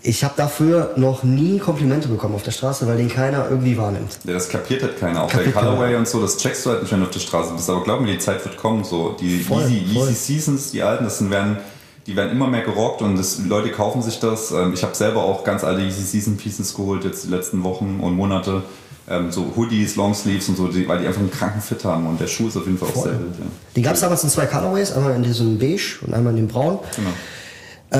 ich 0.04 0.24
habe 0.24 0.34
dafür 0.36 0.94
noch 0.96 1.22
nie 1.22 1.58
Komplimente 1.58 2.08
bekommen 2.08 2.34
auf 2.34 2.42
der 2.42 2.50
Straße, 2.50 2.86
weil 2.88 2.96
den 2.96 3.08
keiner 3.08 3.46
irgendwie 3.48 3.76
wahrnimmt. 3.76 4.18
Ja, 4.24 4.32
das 4.32 4.48
kapiert 4.48 4.82
halt 4.82 4.98
keiner. 4.98 5.22
Auch 5.22 5.28
Kapiert 5.28 5.54
der 5.54 5.62
keiner. 5.62 5.76
Colorway 5.76 5.94
und 5.94 6.08
so, 6.08 6.20
das 6.20 6.38
checkst 6.38 6.66
du 6.66 6.70
halt 6.70 6.82
nicht, 6.82 6.90
wenn 6.90 6.98
du 7.00 7.06
auf 7.06 7.12
der 7.12 7.20
Straße 7.20 7.52
bist. 7.54 7.70
Aber 7.70 7.84
glaub 7.84 8.00
mir, 8.00 8.12
die 8.12 8.18
Zeit 8.18 8.44
wird 8.44 8.56
kommen. 8.56 8.82
So. 8.82 9.14
Die 9.20 9.40
Voll, 9.40 9.62
Easy, 9.62 9.94
voll. 9.94 10.08
Easy 10.08 10.34
Seasons, 10.34 10.72
die 10.72 10.82
alten, 10.82 11.04
das 11.04 11.18
sind, 11.18 11.30
werden, 11.30 11.58
die 12.06 12.16
werden 12.16 12.32
immer 12.32 12.46
mehr 12.48 12.62
gerockt 12.62 13.02
und 13.02 13.16
das, 13.16 13.38
Leute 13.46 13.70
kaufen 13.70 14.02
sich 14.02 14.18
das. 14.20 14.50
Ähm, 14.50 14.72
Ich 14.74 14.82
habe 14.82 14.94
selber 14.94 15.22
auch 15.22 15.44
ganz 15.44 15.64
alte 15.64 15.82
Easy 15.82 16.02
Season 16.02 16.36
Pieces 16.36 16.74
geholt, 16.74 17.04
jetzt 17.04 17.24
die 17.24 17.28
letzten 17.28 17.62
Wochen 17.62 18.00
und 18.02 18.16
Monate. 18.16 18.62
Ähm, 19.08 19.30
So 19.30 19.52
Hoodies, 19.56 19.96
Longsleeves 19.96 20.48
und 20.48 20.56
so, 20.56 20.64
weil 20.88 20.98
die 21.00 21.06
einfach 21.06 21.20
einen 21.20 21.30
kranken 21.30 21.60
Fit 21.60 21.84
haben. 21.84 22.06
Und 22.06 22.20
der 22.20 22.26
Schuh 22.28 22.48
ist 22.48 22.56
auf 22.56 22.66
jeden 22.66 22.78
Fall 22.78 22.88
auch 22.88 23.02
sehr 23.02 23.12
wild. 23.18 23.34
Ja. 23.38 23.46
Die 23.76 23.82
gab 23.82 23.94
es 23.94 24.00
damals 24.00 24.22
in 24.24 24.30
zwei 24.30 24.46
Colorways, 24.46 24.92
einmal 24.92 25.14
in 25.16 25.22
diesem 25.22 25.58
Beige 25.58 25.98
und 26.06 26.14
einmal 26.14 26.32
in 26.32 26.36
dem 26.36 26.48
Braun. 26.48 26.78
Genau. 26.96 27.10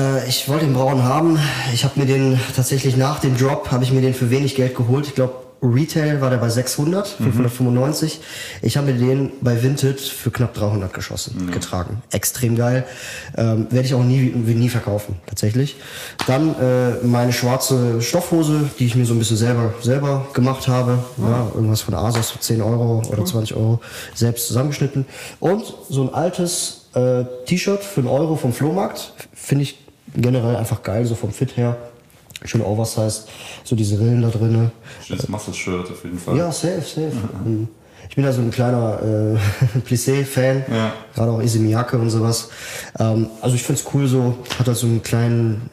Äh, 0.05 0.27
ich 0.27 0.47
wollte 0.49 0.65
den 0.65 0.73
Braun 0.73 1.03
haben. 1.03 1.37
Ich 1.73 1.83
habe 1.83 1.99
mir 1.99 2.05
den 2.05 2.39
tatsächlich 2.55 2.97
nach 2.97 3.19
dem 3.19 3.37
Drop, 3.37 3.69
habe 3.71 3.83
ich 3.83 3.91
mir 3.91 4.01
den 4.01 4.13
für 4.13 4.29
wenig 4.29 4.55
Geld 4.55 4.75
geholt. 4.75 5.07
Ich 5.07 5.15
glaube, 5.15 5.33
Retail 5.63 6.19
war 6.19 6.29
der 6.29 6.37
bei 6.37 6.49
600, 6.49 7.07
595. 7.07 8.19
Ich 8.61 8.75
habe 8.75 8.91
mir 8.91 8.99
den 8.99 9.31
bei 9.41 9.63
Vinted 9.63 9.99
für 9.99 10.29
knapp 10.29 10.53
300 10.53 10.93
geschossen, 10.93 11.49
getragen. 11.51 12.01
Extrem 12.11 12.55
geil. 12.57 12.85
Ähm, 13.37 13.67
Werde 13.69 13.87
ich 13.87 13.93
auch 13.93 14.03
nie, 14.03 14.19
nie 14.19 14.69
verkaufen, 14.69 15.15
tatsächlich. 15.25 15.77
Dann 16.27 16.55
äh, 16.59 17.05
meine 17.05 17.31
schwarze 17.31 18.01
Stoffhose, 18.01 18.69
die 18.77 18.85
ich 18.87 18.95
mir 18.95 19.05
so 19.05 19.13
ein 19.13 19.19
bisschen 19.19 19.37
selber, 19.37 19.73
selber 19.81 20.27
gemacht 20.33 20.67
habe. 20.67 20.99
Ja, 21.17 21.49
irgendwas 21.55 21.81
von 21.81 21.93
Asos 21.93 22.31
für 22.31 22.39
10 22.39 22.61
Euro 22.61 23.01
oder 23.09 23.23
20 23.23 23.55
Euro 23.55 23.79
selbst 24.13 24.47
zusammengeschnitten. 24.47 25.05
Und 25.39 25.73
so 25.89 26.03
ein 26.03 26.13
altes 26.13 26.87
äh, 26.93 27.23
T-Shirt 27.45 27.83
für 27.83 28.01
einen 28.01 28.09
Euro 28.09 28.35
vom 28.35 28.51
Flohmarkt. 28.51 29.13
Finde 29.33 29.63
ich 29.63 29.77
generell 30.15 30.57
einfach 30.57 30.83
geil, 30.83 31.05
so 31.05 31.15
vom 31.15 31.31
Fit 31.31 31.55
her. 31.57 31.77
Schön 32.45 32.61
oversized, 32.61 33.27
so 33.63 33.75
diese 33.75 33.99
Rillen 33.99 34.21
da 34.21 34.29
drinne. 34.29 34.71
Schönes 35.05 35.27
Muscle-Shirt 35.29 35.89
auf 35.91 36.03
jeden 36.03 36.19
Fall. 36.19 36.37
Ja, 36.37 36.51
safe, 36.51 36.81
safe. 36.81 37.11
Mhm. 37.45 37.67
Ich 38.09 38.15
bin 38.15 38.25
ja 38.25 38.33
so 38.33 38.41
ein 38.41 38.51
kleiner 38.51 38.99
äh, 39.01 39.79
Plissé-Fan, 39.87 40.65
Ja. 40.69 40.93
gerade 41.15 41.31
auch 41.31 41.41
Issey 41.41 41.59
Miyake 41.59 41.97
und 41.97 42.09
sowas. 42.09 42.49
Ähm, 42.99 43.27
also 43.41 43.55
ich 43.55 43.63
find's 43.63 43.83
cool 43.93 44.07
so, 44.07 44.35
hat 44.59 44.67
halt 44.67 44.77
so 44.77 44.85
einen 44.87 45.01
kleinen, 45.01 45.69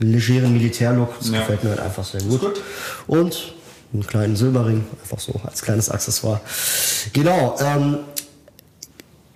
mh, 0.00 0.06
legeren 0.06 0.52
Militärlook. 0.52 1.18
Das 1.18 1.30
Ja. 1.30 1.38
gefällt 1.40 1.64
mir 1.64 1.70
halt 1.70 1.80
einfach 1.80 2.04
sehr 2.04 2.20
gut. 2.22 2.40
gut. 2.40 2.60
Und 3.06 3.54
einen 3.92 4.06
kleinen 4.06 4.36
Silberring, 4.36 4.84
einfach 5.02 5.18
so 5.18 5.32
als 5.44 5.62
kleines 5.62 5.90
Accessoire. 5.90 6.40
Genau, 7.12 7.56
ähm, 7.60 7.96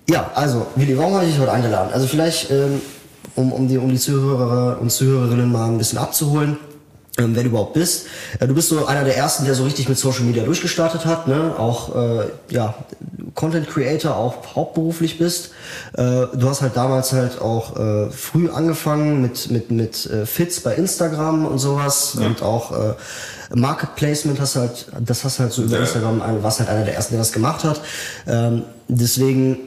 ja, 0.09 0.31
also, 0.35 0.67
Willi, 0.77 0.97
warum 0.97 1.15
habe 1.15 1.25
ich 1.25 1.33
dich 1.33 1.41
heute 1.41 1.53
eingeladen? 1.53 1.93
Also 1.93 2.07
vielleicht, 2.07 2.51
ähm, 2.51 2.81
um, 3.35 3.53
um 3.53 3.67
die, 3.69 3.77
um 3.77 3.89
die 3.91 3.99
Zuhörer 3.99 4.79
und 4.81 4.91
Zuhörerinnen 4.91 5.51
mal 5.51 5.67
ein 5.69 5.79
bisschen 5.79 5.99
abzuholen, 5.99 6.57
ähm, 7.19 7.35
wer 7.35 7.43
du 7.43 7.49
überhaupt 7.51 7.75
bist. 7.75 8.07
Äh, 8.41 8.47
du 8.47 8.55
bist 8.55 8.69
so 8.69 8.87
einer 8.87 9.05
der 9.05 9.17
ersten, 9.17 9.45
der 9.45 9.55
so 9.55 9.65
richtig 9.65 9.89
mit 9.89 9.99
Social 9.99 10.25
Media 10.25 10.45
durchgestartet 10.45 11.07
hat, 11.07 11.29
ne? 11.29 11.55
Auch 11.59 11.95
äh, 11.95 12.25
ja, 12.51 12.75
Content 13.35 13.69
Creator, 13.69 14.17
auch 14.17 14.55
hauptberuflich 14.55 15.19
bist. 15.19 15.51
Äh, 15.95 16.03
du 16.35 16.49
hast 16.49 16.63
halt 16.63 16.77
damals 16.77 17.13
halt 17.13 17.41
auch 17.41 17.77
äh, 17.77 18.11
früh 18.11 18.51
angefangen 18.51 19.23
mit 19.23 19.51
mit 19.51 19.71
mit 19.71 20.07
äh, 20.07 20.27
Fits 20.27 20.61
bei 20.61 20.75
Instagram 20.75 21.47
und 21.47 21.59
sowas 21.59 22.15
und 22.17 22.43
auch 22.43 22.73
äh, 22.73 22.95
Market 23.55 23.95
Placement 23.95 24.41
hast 24.41 24.57
halt, 24.57 24.87
das 25.01 25.23
hast 25.25 25.39
halt 25.39 25.53
so 25.53 25.63
über 25.63 25.77
Ja. 25.77 25.83
Instagram, 25.83 26.21
warst 26.43 26.59
halt 26.61 26.69
einer 26.69 26.85
der 26.85 26.95
ersten, 26.95 27.15
der 27.15 27.21
das 27.21 27.33
gemacht 27.33 27.63
hat. 27.65 27.81
Ähm, 28.27 28.63
deswegen 28.89 29.59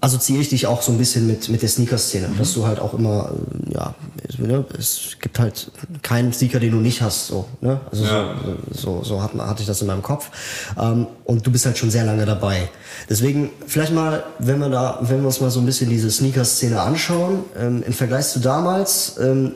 assoziiere 0.00 0.42
ich 0.42 0.48
dich 0.48 0.66
auch 0.66 0.80
so 0.82 0.92
ein 0.92 0.98
bisschen 0.98 1.26
mit, 1.26 1.48
mit 1.48 1.60
der 1.60 1.68
Sneaker-Szene, 1.68 2.28
dass 2.38 2.54
du 2.54 2.64
halt 2.66 2.78
auch 2.78 2.94
immer, 2.94 3.30
äh, 3.68 3.74
ja, 3.74 3.94
es- 4.28 4.38
ne, 4.38 4.64
es 4.78 5.16
gibt 5.20 5.38
halt 5.40 5.72
keinen 6.02 6.32
Sneaker, 6.32 6.60
den 6.60 6.70
du 6.70 6.76
nicht 6.78 7.02
hast, 7.02 7.26
so, 7.26 7.46
ne? 7.60 7.80
Also 7.90 8.04
Ja. 8.04 8.34
so, 8.72 9.00
so, 9.00 9.04
so 9.04 9.22
hat, 9.22 9.34
hatte 9.34 9.62
ich 9.62 9.66
das 9.66 9.80
in 9.80 9.88
meinem 9.88 10.02
Kopf. 10.02 10.30
Ähm, 10.78 11.08
und 11.24 11.44
du 11.44 11.50
bist 11.50 11.66
halt 11.66 11.76
schon 11.78 11.90
sehr 11.90 12.04
lange 12.04 12.24
dabei. 12.26 12.68
Deswegen, 13.10 13.50
vielleicht 13.66 13.92
mal, 13.92 14.22
wenn 14.38 14.60
wir 14.60 14.68
da, 14.68 14.98
wenn 15.02 15.20
wir 15.20 15.26
uns 15.26 15.40
mal 15.40 15.50
so 15.50 15.58
ein 15.58 15.66
bisschen 15.66 15.90
diese 15.90 16.10
Sneaker-Szene 16.10 16.80
anschauen, 16.80 17.40
ähm, 17.58 17.82
im 17.84 17.92
Vergleich 17.92 18.28
zu 18.28 18.38
damals, 18.38 19.16
ähm, 19.20 19.52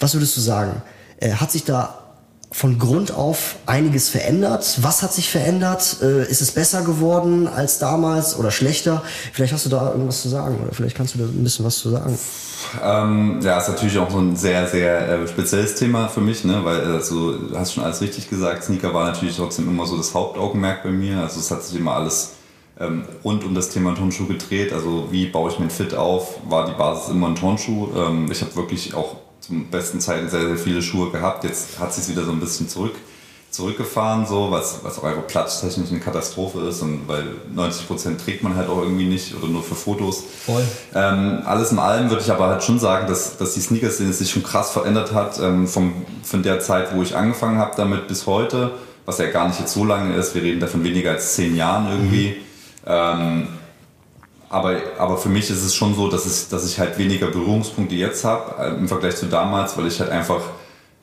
was 0.00 0.14
würdest 0.14 0.34
du 0.36 0.40
sagen? 0.40 0.80
Äh, 1.20 1.32
hat 1.32 1.52
sich 1.52 1.64
da 1.64 2.03
von 2.54 2.78
Grund 2.78 3.12
auf 3.12 3.56
einiges 3.66 4.08
verändert? 4.08 4.78
Was 4.80 5.02
hat 5.02 5.12
sich 5.12 5.28
verändert? 5.28 5.96
Äh, 6.00 6.30
ist 6.30 6.40
es 6.40 6.52
besser 6.52 6.82
geworden 6.82 7.48
als 7.48 7.80
damals 7.80 8.38
oder 8.38 8.52
schlechter? 8.52 9.02
Vielleicht 9.32 9.52
hast 9.52 9.66
du 9.66 9.70
da 9.70 9.90
irgendwas 9.90 10.22
zu 10.22 10.28
sagen 10.28 10.56
oder 10.62 10.72
vielleicht 10.72 10.96
kannst 10.96 11.16
du 11.16 11.18
da 11.18 11.24
ein 11.24 11.42
bisschen 11.42 11.64
was 11.64 11.78
zu 11.78 11.90
sagen. 11.90 12.16
Ähm, 12.80 13.40
ja, 13.42 13.58
ist 13.58 13.68
natürlich 13.68 13.98
auch 13.98 14.08
so 14.08 14.18
ein 14.18 14.36
sehr, 14.36 14.68
sehr 14.68 15.08
äh, 15.08 15.26
spezielles 15.26 15.74
Thema 15.74 16.06
für 16.06 16.20
mich, 16.20 16.44
ne? 16.44 16.64
weil 16.64 16.80
also, 16.84 17.36
du 17.36 17.58
hast 17.58 17.74
schon 17.74 17.82
alles 17.82 18.00
richtig 18.00 18.30
gesagt. 18.30 18.62
Sneaker 18.62 18.94
war 18.94 19.06
natürlich 19.06 19.36
trotzdem 19.36 19.68
immer 19.68 19.84
so 19.84 19.96
das 19.96 20.14
Hauptaugenmerk 20.14 20.84
bei 20.84 20.90
mir. 20.90 21.18
Also 21.18 21.40
es 21.40 21.50
hat 21.50 21.64
sich 21.64 21.80
immer 21.80 21.96
alles 21.96 22.34
ähm, 22.78 23.04
rund 23.24 23.42
um 23.42 23.56
das 23.56 23.70
Thema 23.70 23.96
Turnschuh 23.96 24.26
gedreht. 24.28 24.72
Also 24.72 25.08
wie 25.10 25.26
baue 25.26 25.50
ich 25.50 25.58
mir 25.58 25.66
ein 25.66 25.70
Fit 25.70 25.92
auf, 25.92 26.38
war 26.48 26.66
die 26.66 26.78
Basis 26.78 27.10
immer 27.10 27.26
ein 27.26 27.34
Turnschuh. 27.34 27.88
Ähm, 27.96 28.30
ich 28.30 28.42
habe 28.42 28.54
wirklich 28.54 28.94
auch 28.94 29.23
zum 29.46 29.66
besten 29.66 30.00
Zeiten 30.00 30.28
sehr, 30.28 30.46
sehr 30.46 30.56
viele 30.56 30.82
Schuhe 30.82 31.10
gehabt. 31.10 31.44
Jetzt 31.44 31.78
hat 31.78 31.92
sich 31.92 32.08
wieder 32.08 32.24
so 32.24 32.32
ein 32.32 32.40
bisschen 32.40 32.68
zurück 32.68 32.94
zurückgefahren, 33.54 34.26
so, 34.26 34.50
was, 34.50 34.80
was 34.82 34.98
auch 34.98 35.04
einfach 35.04 35.26
platztechnisch 35.26 35.90
eine 35.90 36.00
Katastrophe 36.00 36.60
ist 36.66 36.82
und 36.82 37.06
weil 37.06 37.24
90% 37.54 38.18
trägt 38.22 38.42
man 38.42 38.56
halt 38.56 38.68
auch 38.68 38.82
irgendwie 38.82 39.06
nicht 39.06 39.34
oder 39.36 39.46
nur 39.46 39.62
für 39.62 39.76
Fotos. 39.76 40.24
Voll. 40.44 40.64
Ähm, 40.94 41.42
alles 41.44 41.70
in 41.70 41.78
allem 41.78 42.10
würde 42.10 42.22
ich 42.22 42.32
aber 42.32 42.48
halt 42.48 42.64
schon 42.64 42.80
sagen, 42.80 43.06
dass, 43.06 43.36
dass 43.36 43.54
die 43.54 43.60
Sneaker-Szene 43.60 44.12
sich 44.12 44.30
schon 44.30 44.42
krass 44.42 44.72
verändert 44.72 45.12
hat 45.12 45.38
ähm, 45.40 45.68
vom, 45.68 45.92
von 46.24 46.42
der 46.42 46.60
Zeit, 46.60 46.94
wo 46.94 47.02
ich 47.02 47.16
angefangen 47.16 47.58
habe 47.58 47.74
damit 47.76 48.08
bis 48.08 48.26
heute, 48.26 48.72
was 49.06 49.18
ja 49.18 49.30
gar 49.30 49.46
nicht 49.46 49.60
jetzt 49.60 49.72
so 49.72 49.84
lange 49.84 50.16
ist. 50.16 50.34
Wir 50.34 50.42
reden 50.42 50.58
da 50.58 50.66
von 50.66 50.82
weniger 50.82 51.12
als 51.12 51.34
zehn 51.36 51.54
Jahren 51.54 51.88
irgendwie. 51.88 52.36
Ähm, 52.86 53.46
aber, 54.54 54.76
aber 54.98 55.18
für 55.18 55.28
mich 55.28 55.50
ist 55.50 55.64
es 55.64 55.74
schon 55.74 55.96
so, 55.96 56.08
dass, 56.08 56.26
es, 56.26 56.48
dass 56.48 56.64
ich 56.64 56.78
halt 56.78 56.96
weniger 56.96 57.26
Berührungspunkte 57.26 57.96
jetzt 57.96 58.24
habe 58.24 58.62
äh, 58.62 58.68
im 58.76 58.86
Vergleich 58.86 59.16
zu 59.16 59.26
damals, 59.26 59.76
weil 59.76 59.88
ich 59.88 59.98
halt 59.98 60.10
einfach 60.10 60.42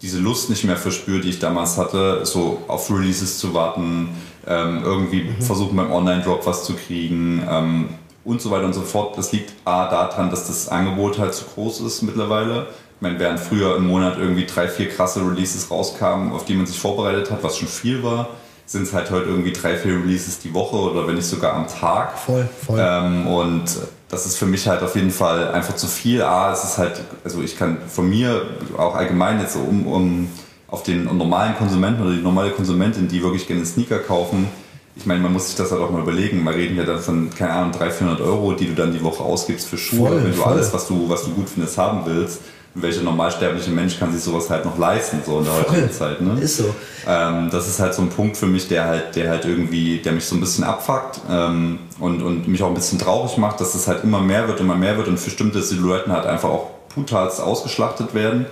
diese 0.02 0.20
Lust 0.20 0.50
nicht 0.50 0.64
mehr 0.64 0.78
verspüre, 0.78 1.20
die 1.20 1.30
ich 1.30 1.40
damals 1.40 1.78
hatte, 1.78 2.26
so 2.26 2.64
auf 2.70 2.90
Releases 2.90 3.40
zu 3.40 3.54
warten, 3.54 4.16
ähm, 4.48 4.82
irgendwie 4.86 5.30
versuchen 5.42 5.76
beim 5.76 5.92
Online-Drop 5.92 6.48
was 6.48 6.64
zu 6.64 6.76
kriegen 6.76 7.46
ähm, 7.48 7.90
und 8.24 8.42
so 8.42 8.52
weiter 8.52 8.66
und 8.66 8.74
so 8.74 8.82
fort. 8.82 9.18
Das 9.18 9.34
liegt 9.34 9.52
A 9.66 9.90
daran, 9.90 10.30
dass 10.30 10.48
das 10.48 10.70
Angebot 10.70 11.20
halt 11.20 11.34
zu 11.34 11.44
groß 11.54 11.82
ist 11.82 12.04
mittlerweile. 12.04 12.68
Ich 12.96 13.02
meine, 13.02 13.20
während 13.20 13.42
früher 13.42 13.76
im 13.76 13.86
Monat 13.86 14.18
irgendwie 14.18 14.46
drei, 14.46 14.70
vier 14.70 14.88
krasse 14.88 15.20
Releases 15.20 15.70
rauskamen, 15.70 16.32
auf 16.32 16.46
die 16.46 16.54
man 16.54 16.68
sich 16.68 16.80
vorbereitet 16.80 17.30
hat, 17.30 17.44
was 17.44 17.58
schon 17.58 17.68
viel 17.68 18.02
war, 18.02 18.30
sind 18.72 18.84
es 18.84 18.94
halt 18.94 19.12
heute 19.12 19.28
irgendwie 19.30 19.52
drei, 19.52 19.76
vier 19.76 19.94
Releases 19.94 20.40
die 20.40 20.54
Woche 20.54 20.78
oder 20.78 21.08
wenn 21.08 21.16
nicht 21.16 21.28
sogar 21.28 21.54
am 21.54 21.68
Tag. 21.68 22.18
Voll, 22.18 22.48
voll. 22.66 22.80
Ähm, 22.82 23.28
und 23.28 23.64
das 24.10 24.26
ist 24.26 24.38
für 24.38 24.46
mich 24.46 24.68
halt 24.68 24.82
auf 24.82 24.96
jeden 24.96 25.12
Fall 25.12 25.52
einfach 25.52 25.76
zu 25.76 25.88
viel. 25.88 26.22
A, 26.22 26.54
es 26.54 26.64
ist 26.64 26.78
halt, 26.78 27.02
also 27.24 27.42
ich 27.42 27.58
kann 27.58 27.78
von 27.88 28.10
mir 28.10 28.44
auch 28.78 28.96
allgemein 28.96 29.40
jetzt 29.42 29.54
so 29.54 29.60
um, 29.60 29.88
um 29.88 30.28
auf 30.68 30.84
den 30.84 31.04
normalen 31.04 31.56
Konsumenten 31.58 32.02
oder 32.02 32.12
die 32.12 32.22
normale 32.22 32.52
Konsumentin, 32.52 33.10
die 33.10 33.22
wirklich 33.22 33.46
gerne 33.46 33.66
Sneaker 33.66 34.00
kaufen, 34.00 34.48
ich 34.96 35.06
meine, 35.06 35.22
man 35.22 35.32
muss 35.34 35.48
sich 35.48 35.56
das 35.56 35.72
halt 35.72 35.82
auch 35.82 35.90
mal 35.90 36.02
überlegen. 36.02 36.44
Wir 36.44 36.54
reden 36.54 36.76
ja 36.78 36.84
dann 36.84 37.00
von, 37.00 37.30
keine 37.30 37.54
Ahnung, 37.54 37.72
300, 37.72 37.94
400 37.94 38.22
Euro, 38.22 38.54
die 38.54 38.68
du 38.68 38.74
dann 38.74 38.92
die 38.92 39.02
Woche 39.04 39.24
ausgibst 39.24 39.70
für 39.70 39.78
Schuhe, 39.78 40.10
Voll, 40.10 40.18
wenn 40.24 40.32
du 40.32 40.38
voll. 40.38 40.54
alles, 40.54 40.74
was 40.74 40.88
du, 40.88 41.10
was 41.10 41.24
du 41.24 41.32
gut 41.32 41.50
findest, 41.50 41.78
haben 41.78 42.02
willst. 42.06 42.42
Welcher 42.74 43.02
normalsterbliche 43.02 43.72
Mensch 43.72 44.00
kann 44.00 44.14
sich 44.14 44.24
sowas 44.24 44.50
halt 44.50 44.64
noch 44.64 44.78
leisten, 44.78 45.22
so 45.26 45.40
in 45.40 45.46
der 45.46 45.54
heutigen 45.54 45.92
Zeit, 45.92 46.22
ne? 46.22 46.40
Ist 46.40 46.58
so. 46.58 46.74
Ähm, 47.06 47.50
das 47.52 47.68
ist 47.68 47.80
halt 47.80 47.94
so 47.94 48.02
ein 48.02 48.10
Punkt 48.10 48.38
für 48.38 48.46
mich, 48.46 48.70
der 48.70 48.86
halt, 48.86 49.16
der 49.18 49.30
halt 49.30 49.44
irgendwie, 49.44 49.98
der 49.98 50.14
mich 50.14 50.24
so 50.24 50.36
ein 50.36 50.40
bisschen 50.40 50.64
abfuckt 50.64 51.20
ähm, 51.30 51.80
und, 52.00 52.22
und 52.22 52.48
mich 52.48 52.64
auch 52.64 52.70
ein 52.70 52.74
bisschen 52.74 52.98
traurig 52.98 53.38
macht, 53.38 53.60
dass 53.60 53.76
es 53.76 53.88
halt 53.88 54.06
immer 54.06 54.22
mehr 54.22 54.48
wird, 54.48 54.62
immer 54.62 54.76
mehr 54.76 54.96
wird 54.96 55.10
und 55.10 55.18
für 55.18 55.26
bestimmte 55.26 55.62
Silhouetten 55.62 56.14
halt 56.14 56.26
einfach 56.26 56.50
auch 56.50 56.70
brutalst 56.94 57.42
ausgeschlachtet 57.42 58.14
werden. 58.14 58.46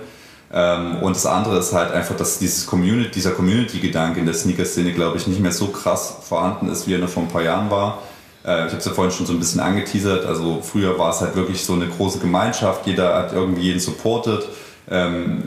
Ähm, 0.52 0.96
und 1.02 1.14
das 1.14 1.26
andere 1.26 1.58
ist 1.58 1.72
halt 1.72 1.92
einfach, 1.92 2.16
dass 2.16 2.38
dieses 2.38 2.66
Community, 2.66 3.10
dieser 3.10 3.30
Community-Gedanke 3.30 4.20
in 4.20 4.26
der 4.26 4.34
Sneaker-Szene, 4.34 4.92
glaube 4.92 5.16
ich, 5.16 5.26
nicht 5.26 5.40
mehr 5.40 5.52
so 5.52 5.68
krass 5.68 6.16
vorhanden 6.28 6.68
ist, 6.68 6.86
wie 6.88 6.94
er 6.94 6.98
noch 6.98 7.08
vor 7.08 7.22
ein 7.22 7.28
paar 7.28 7.42
Jahren 7.42 7.70
war. 7.70 7.98
Äh, 8.44 8.66
ich 8.66 8.72
habe 8.72 8.76
es 8.78 8.84
ja 8.84 8.92
vorhin 8.92 9.12
schon 9.12 9.26
so 9.26 9.32
ein 9.32 9.38
bisschen 9.38 9.60
angeteasert. 9.60 10.24
Also 10.24 10.60
früher 10.62 10.98
war 10.98 11.10
es 11.10 11.20
halt 11.20 11.36
wirklich 11.36 11.64
so 11.64 11.74
eine 11.74 11.86
große 11.86 12.18
Gemeinschaft. 12.18 12.86
Jeder 12.86 13.14
hat 13.14 13.32
irgendwie 13.32 13.62
jeden 13.62 13.80
supportet. 13.80 14.48
Ähm, 14.90 15.44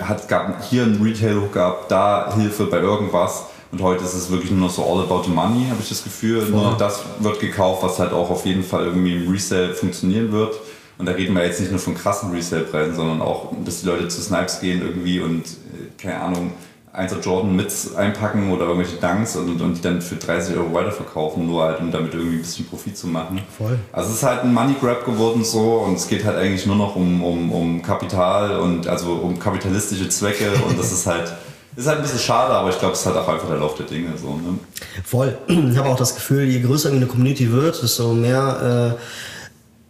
hat, 0.00 0.28
gab 0.28 0.64
hier 0.64 0.82
einen 0.82 1.00
Retail-Hookup, 1.02 1.88
da 1.88 2.34
Hilfe 2.34 2.66
bei 2.66 2.80
irgendwas. 2.80 3.44
Und 3.70 3.82
heute 3.82 4.04
ist 4.04 4.14
es 4.14 4.30
wirklich 4.30 4.50
nur 4.50 4.68
noch 4.68 4.70
so 4.70 4.84
all 4.84 5.02
about 5.02 5.24
the 5.24 5.30
money, 5.30 5.66
habe 5.68 5.80
ich 5.80 5.88
das 5.88 6.04
Gefühl. 6.04 6.44
Nur 6.48 6.62
noch 6.62 6.78
das 6.78 7.02
wird 7.18 7.40
gekauft, 7.40 7.82
was 7.82 7.98
halt 7.98 8.12
auch 8.12 8.30
auf 8.30 8.46
jeden 8.46 8.62
Fall 8.62 8.84
irgendwie 8.84 9.16
im 9.16 9.30
Resale 9.30 9.74
funktionieren 9.74 10.30
wird. 10.32 10.54
Und 10.96 11.06
da 11.06 11.12
reden 11.12 11.34
wir 11.34 11.44
jetzt 11.44 11.60
nicht 11.60 11.72
nur 11.72 11.80
von 11.80 11.94
krassen 11.96 12.30
Resale-Preisen, 12.30 12.94
sondern 12.94 13.20
auch, 13.20 13.52
dass 13.64 13.80
die 13.80 13.86
Leute 13.86 14.06
zu 14.06 14.22
Snipes 14.22 14.60
gehen 14.60 14.80
irgendwie 14.80 15.18
und, 15.20 15.42
äh, 15.42 16.00
keine 16.00 16.20
Ahnung, 16.20 16.52
1er 16.94 17.20
Jordan 17.20 17.56
mit 17.56 17.72
einpacken 17.96 18.52
oder 18.52 18.66
irgendwelche 18.66 18.96
Dunks 18.96 19.34
und, 19.34 19.60
und 19.60 19.74
die 19.74 19.80
dann 19.80 20.00
für 20.00 20.14
30 20.14 20.56
Euro 20.56 20.72
weiterverkaufen, 20.72 21.46
nur 21.46 21.64
halt, 21.64 21.80
um 21.80 21.90
damit 21.90 22.14
irgendwie 22.14 22.36
ein 22.36 22.42
bisschen 22.42 22.66
Profit 22.66 22.96
zu 22.96 23.08
machen. 23.08 23.42
Voll. 23.58 23.78
Also 23.92 24.10
es 24.10 24.16
ist 24.16 24.22
halt 24.22 24.44
ein 24.44 24.54
Money 24.54 24.74
Grab 24.80 25.04
geworden 25.04 25.44
so 25.44 25.78
und 25.78 25.94
es 25.94 26.06
geht 26.06 26.24
halt 26.24 26.36
eigentlich 26.36 26.66
nur 26.66 26.76
noch 26.76 26.94
um, 26.94 27.22
um, 27.22 27.52
um 27.52 27.82
Kapital 27.82 28.60
und 28.60 28.86
also 28.86 29.12
um 29.14 29.38
kapitalistische 29.38 30.08
Zwecke 30.08 30.52
und 30.68 30.78
das 30.78 30.92
ist 30.92 31.06
halt, 31.06 31.32
ist 31.74 31.88
halt 31.88 31.98
ein 31.98 32.02
bisschen 32.02 32.20
schade, 32.20 32.54
aber 32.54 32.70
ich 32.70 32.78
glaube, 32.78 32.94
es 32.94 33.00
ist 33.00 33.06
halt 33.06 33.16
auch 33.16 33.28
einfach 33.28 33.48
der 33.48 33.58
Lauf 33.58 33.74
der 33.74 33.86
Dinge 33.86 34.16
so. 34.16 34.28
Ne? 34.28 34.58
Voll. 35.04 35.36
Ich 35.48 35.76
habe 35.76 35.88
auch 35.88 35.98
das 35.98 36.14
Gefühl, 36.14 36.44
je 36.44 36.60
größer 36.60 36.90
eine 36.90 37.06
Community 37.06 37.50
wird, 37.50 37.82
desto 37.82 38.12
mehr 38.12 38.96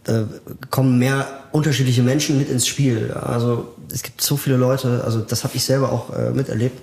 äh, 0.07 0.11
äh, 0.11 0.25
kommen 0.71 0.97
mehr 0.97 1.27
unterschiedliche 1.55 2.03
Menschen 2.03 2.37
mit 2.37 2.49
ins 2.49 2.67
Spiel. 2.67 3.11
Also 3.13 3.73
es 3.91 4.03
gibt 4.03 4.21
so 4.21 4.35
viele 4.35 4.57
Leute, 4.57 5.03
also 5.05 5.21
das 5.21 5.43
habe 5.45 5.55
ich 5.55 5.63
selber 5.63 5.91
auch 5.91 6.13
äh, 6.13 6.31
miterlebt, 6.31 6.81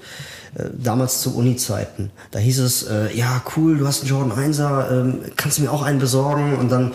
äh, 0.54 0.64
damals 0.72 1.20
zu 1.20 1.36
Uni-Zeiten. 1.36 2.10
Da 2.30 2.38
hieß 2.38 2.58
es, 2.60 2.84
äh, 2.84 3.14
ja 3.14 3.42
cool, 3.54 3.76
du 3.76 3.86
hast 3.86 4.00
einen 4.00 4.10
Jordan 4.10 4.32
1er, 4.32 4.90
ähm, 4.90 5.20
kannst 5.36 5.58
du 5.58 5.62
mir 5.62 5.70
auch 5.70 5.82
einen 5.82 5.98
besorgen? 5.98 6.56
Und 6.56 6.72
dann 6.72 6.92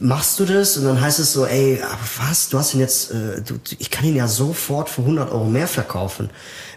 machst 0.00 0.40
du 0.40 0.44
das 0.44 0.76
und 0.76 0.84
dann 0.84 1.00
heißt 1.00 1.20
es 1.20 1.32
so, 1.32 1.46
ey, 1.46 1.80
aber 1.80 2.28
was, 2.28 2.48
du 2.48 2.58
hast 2.58 2.74
ihn 2.74 2.80
jetzt, 2.80 3.12
äh, 3.12 3.40
du, 3.40 3.54
ich 3.78 3.90
kann 3.92 4.04
ihn 4.04 4.16
ja 4.16 4.26
sofort 4.26 4.88
für 4.88 5.02
100 5.02 5.30
Euro 5.30 5.44
mehr 5.44 5.68
verkaufen. 5.68 6.28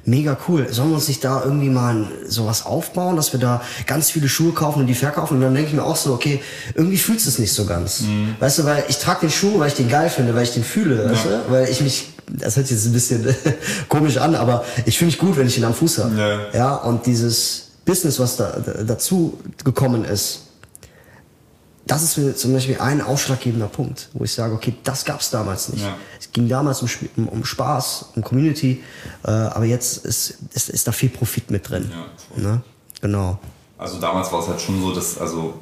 Mega 0.06 0.38
cool. 0.48 0.68
Sollen 0.72 0.90
wir 0.90 0.96
uns 0.96 1.08
nicht 1.08 1.24
da 1.24 1.44
irgendwie 1.44 1.70
mal 1.70 2.08
sowas 2.28 2.66
aufbauen, 2.66 3.16
dass 3.16 3.34
wir 3.34 3.40
da 3.40 3.62
ganz 3.86 4.10
viele 4.12 4.28
Schuhe 4.30 4.54
kaufen 4.54 4.80
und 4.82 4.88
die 4.88 4.96
verkaufen? 4.96 5.36
Und 5.36 5.42
dann 5.42 5.54
denke 5.54 5.70
ich 5.70 5.76
mir 5.76 5.84
auch 5.84 5.96
so, 5.96 6.14
okay, 6.14 6.42
irgendwie 6.74 6.98
fühlst 6.98 7.26
du 7.26 7.30
es 7.30 7.40
nicht 7.40 7.54
so 7.54 7.66
ganz. 7.66 8.04
Weißt 8.40 8.60
du, 8.60 8.66
weil 8.66 8.84
ich 8.88 8.98
trage 8.98 9.22
den 9.22 9.30
Schuh, 9.32 9.60
weil 9.60 9.68
ich 9.68 9.76
den 9.76 9.90
geil 9.90 10.10
finde, 10.10 10.36
weil 10.36 10.44
ich 10.44 10.54
den 10.54 10.64
fühle, 10.64 11.10
weißt 11.10 11.26
du? 11.26 11.52
Weil 11.52 11.70
ich 11.70 11.82
mich, 11.82 12.10
das 12.28 12.56
hört 12.56 12.68
sich 12.68 12.78
jetzt 12.78 12.86
ein 12.86 12.94
bisschen 12.94 13.36
komisch 13.90 14.18
an, 14.18 14.36
aber 14.36 14.64
ich 14.86 14.98
fühle 14.98 15.08
mich 15.08 15.18
gut, 15.20 15.38
wenn 15.38 15.48
ich 15.48 15.58
ihn 15.58 15.64
am 15.66 15.74
Fuß 15.74 16.00
habe. 16.00 16.16
Ja. 16.16 16.58
ja, 16.58 16.76
und 16.76 17.06
dieses 17.06 17.68
Business, 17.86 18.20
was 18.20 18.38
da 18.38 18.58
dazu 18.86 19.40
gekommen 19.64 20.06
ist, 20.06 20.42
das 21.90 22.04
ist 22.18 22.40
zum 22.40 22.54
Beispiel 22.54 22.78
ein 22.78 23.02
ausschlaggebender 23.02 23.68
Punkt, 23.68 24.10
wo 24.14 24.24
ich 24.24 24.32
sage, 24.32 24.54
okay, 24.54 24.76
das 24.84 25.06
gab 25.06 25.22
es 25.22 25.32
damals 25.32 25.70
nicht. 25.70 25.84
Ja. 25.84 25.98
Es 26.20 26.32
ging 26.32 26.48
damals 26.48 26.84
um, 26.84 26.90
um, 27.18 27.28
um 27.30 27.44
Spaß, 27.44 28.12
um 28.16 28.24
Community, 28.24 28.84
äh, 29.26 29.32
aber 29.32 29.66
jetzt 29.66 30.06
ist, 30.06 30.38
ist, 30.54 30.70
ist 30.70 30.88
da 30.88 30.92
viel 30.92 31.10
Profit 31.10 31.50
mit 31.50 31.68
drin. 31.68 31.92
Ja, 32.38 32.42
ne? 32.44 32.62
Genau. 33.02 33.40
Also 33.80 34.00
damals 34.00 34.32
war 34.32 34.42
es 34.42 34.48
halt 34.48 34.62
schon 34.62 34.80
so, 34.80 34.94
dass, 34.94 35.18
also 35.18 35.56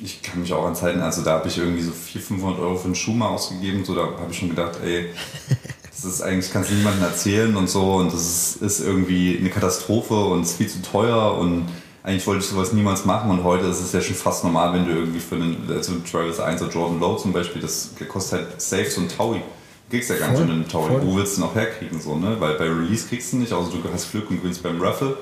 ich 0.00 0.22
kann 0.22 0.40
mich 0.40 0.52
auch 0.52 0.66
an 0.66 0.74
Zeiten, 0.74 1.00
also 1.00 1.22
da 1.22 1.34
habe 1.34 1.46
ich 1.46 1.56
irgendwie 1.56 1.82
so 1.82 1.92
400, 1.92 2.26
500 2.28 2.60
Euro 2.60 2.76
für 2.76 2.86
einen 2.86 2.94
Schuh 2.96 3.12
mal 3.12 3.28
ausgegeben, 3.28 3.84
so 3.84 3.94
da 3.94 4.02
habe 4.02 4.32
ich 4.32 4.38
schon 4.38 4.50
gedacht, 4.50 4.78
ey, 4.82 5.10
das 5.90 6.04
ist 6.04 6.20
eigentlich, 6.20 6.52
kannst 6.52 6.70
du 6.70 6.74
niemandem 6.74 7.04
erzählen 7.04 7.56
und 7.56 7.70
so 7.70 7.94
und 7.94 8.12
das 8.12 8.22
ist, 8.22 8.56
ist 8.62 8.80
irgendwie 8.80 9.38
eine 9.38 9.50
Katastrophe 9.50 10.14
und 10.14 10.40
es 10.40 10.50
ist 10.50 10.56
viel 10.56 10.68
zu 10.68 10.82
teuer 10.82 11.38
und 11.38 11.68
eigentlich 12.08 12.26
wollte 12.26 12.42
ich 12.42 12.48
sowas 12.48 12.72
niemals 12.72 13.04
machen 13.04 13.30
und 13.30 13.44
heute 13.44 13.66
ist 13.66 13.80
es 13.80 13.92
ja 13.92 14.00
schon 14.00 14.16
fast 14.16 14.42
normal, 14.42 14.72
wenn 14.72 14.86
du 14.86 14.92
irgendwie 14.92 15.20
für 15.20 15.34
einen, 15.34 15.68
also 15.68 15.92
Travis 16.10 16.40
1 16.40 16.62
oder 16.62 16.72
Jordan 16.72 17.00
Low 17.00 17.16
zum 17.16 17.34
Beispiel, 17.34 17.60
das 17.60 17.90
kostet 18.08 18.40
halt 18.40 18.62
safe 18.62 18.90
so 18.90 19.02
ein 19.02 19.08
Taui. 19.10 19.36
Du 19.36 19.96
kriegst 19.96 20.08
ja 20.08 20.16
gar 20.16 20.30
nicht 20.30 20.40
einen 20.40 20.66
Taui. 20.66 20.90
Wo 21.02 21.16
willst 21.16 21.36
du 21.36 21.42
noch 21.42 21.54
herkriegen, 21.54 22.00
so, 22.00 22.16
ne? 22.16 22.36
Weil 22.38 22.54
bei 22.54 22.64
Release 22.64 23.06
kriegst 23.06 23.32
du 23.32 23.36
nicht, 23.36 23.52
außer 23.52 23.70
du 23.70 23.82
hast 23.92 24.10
Glück 24.10 24.30
und 24.30 24.38
gewinnst 24.38 24.62
beim 24.62 24.80
Raffle. 24.80 25.18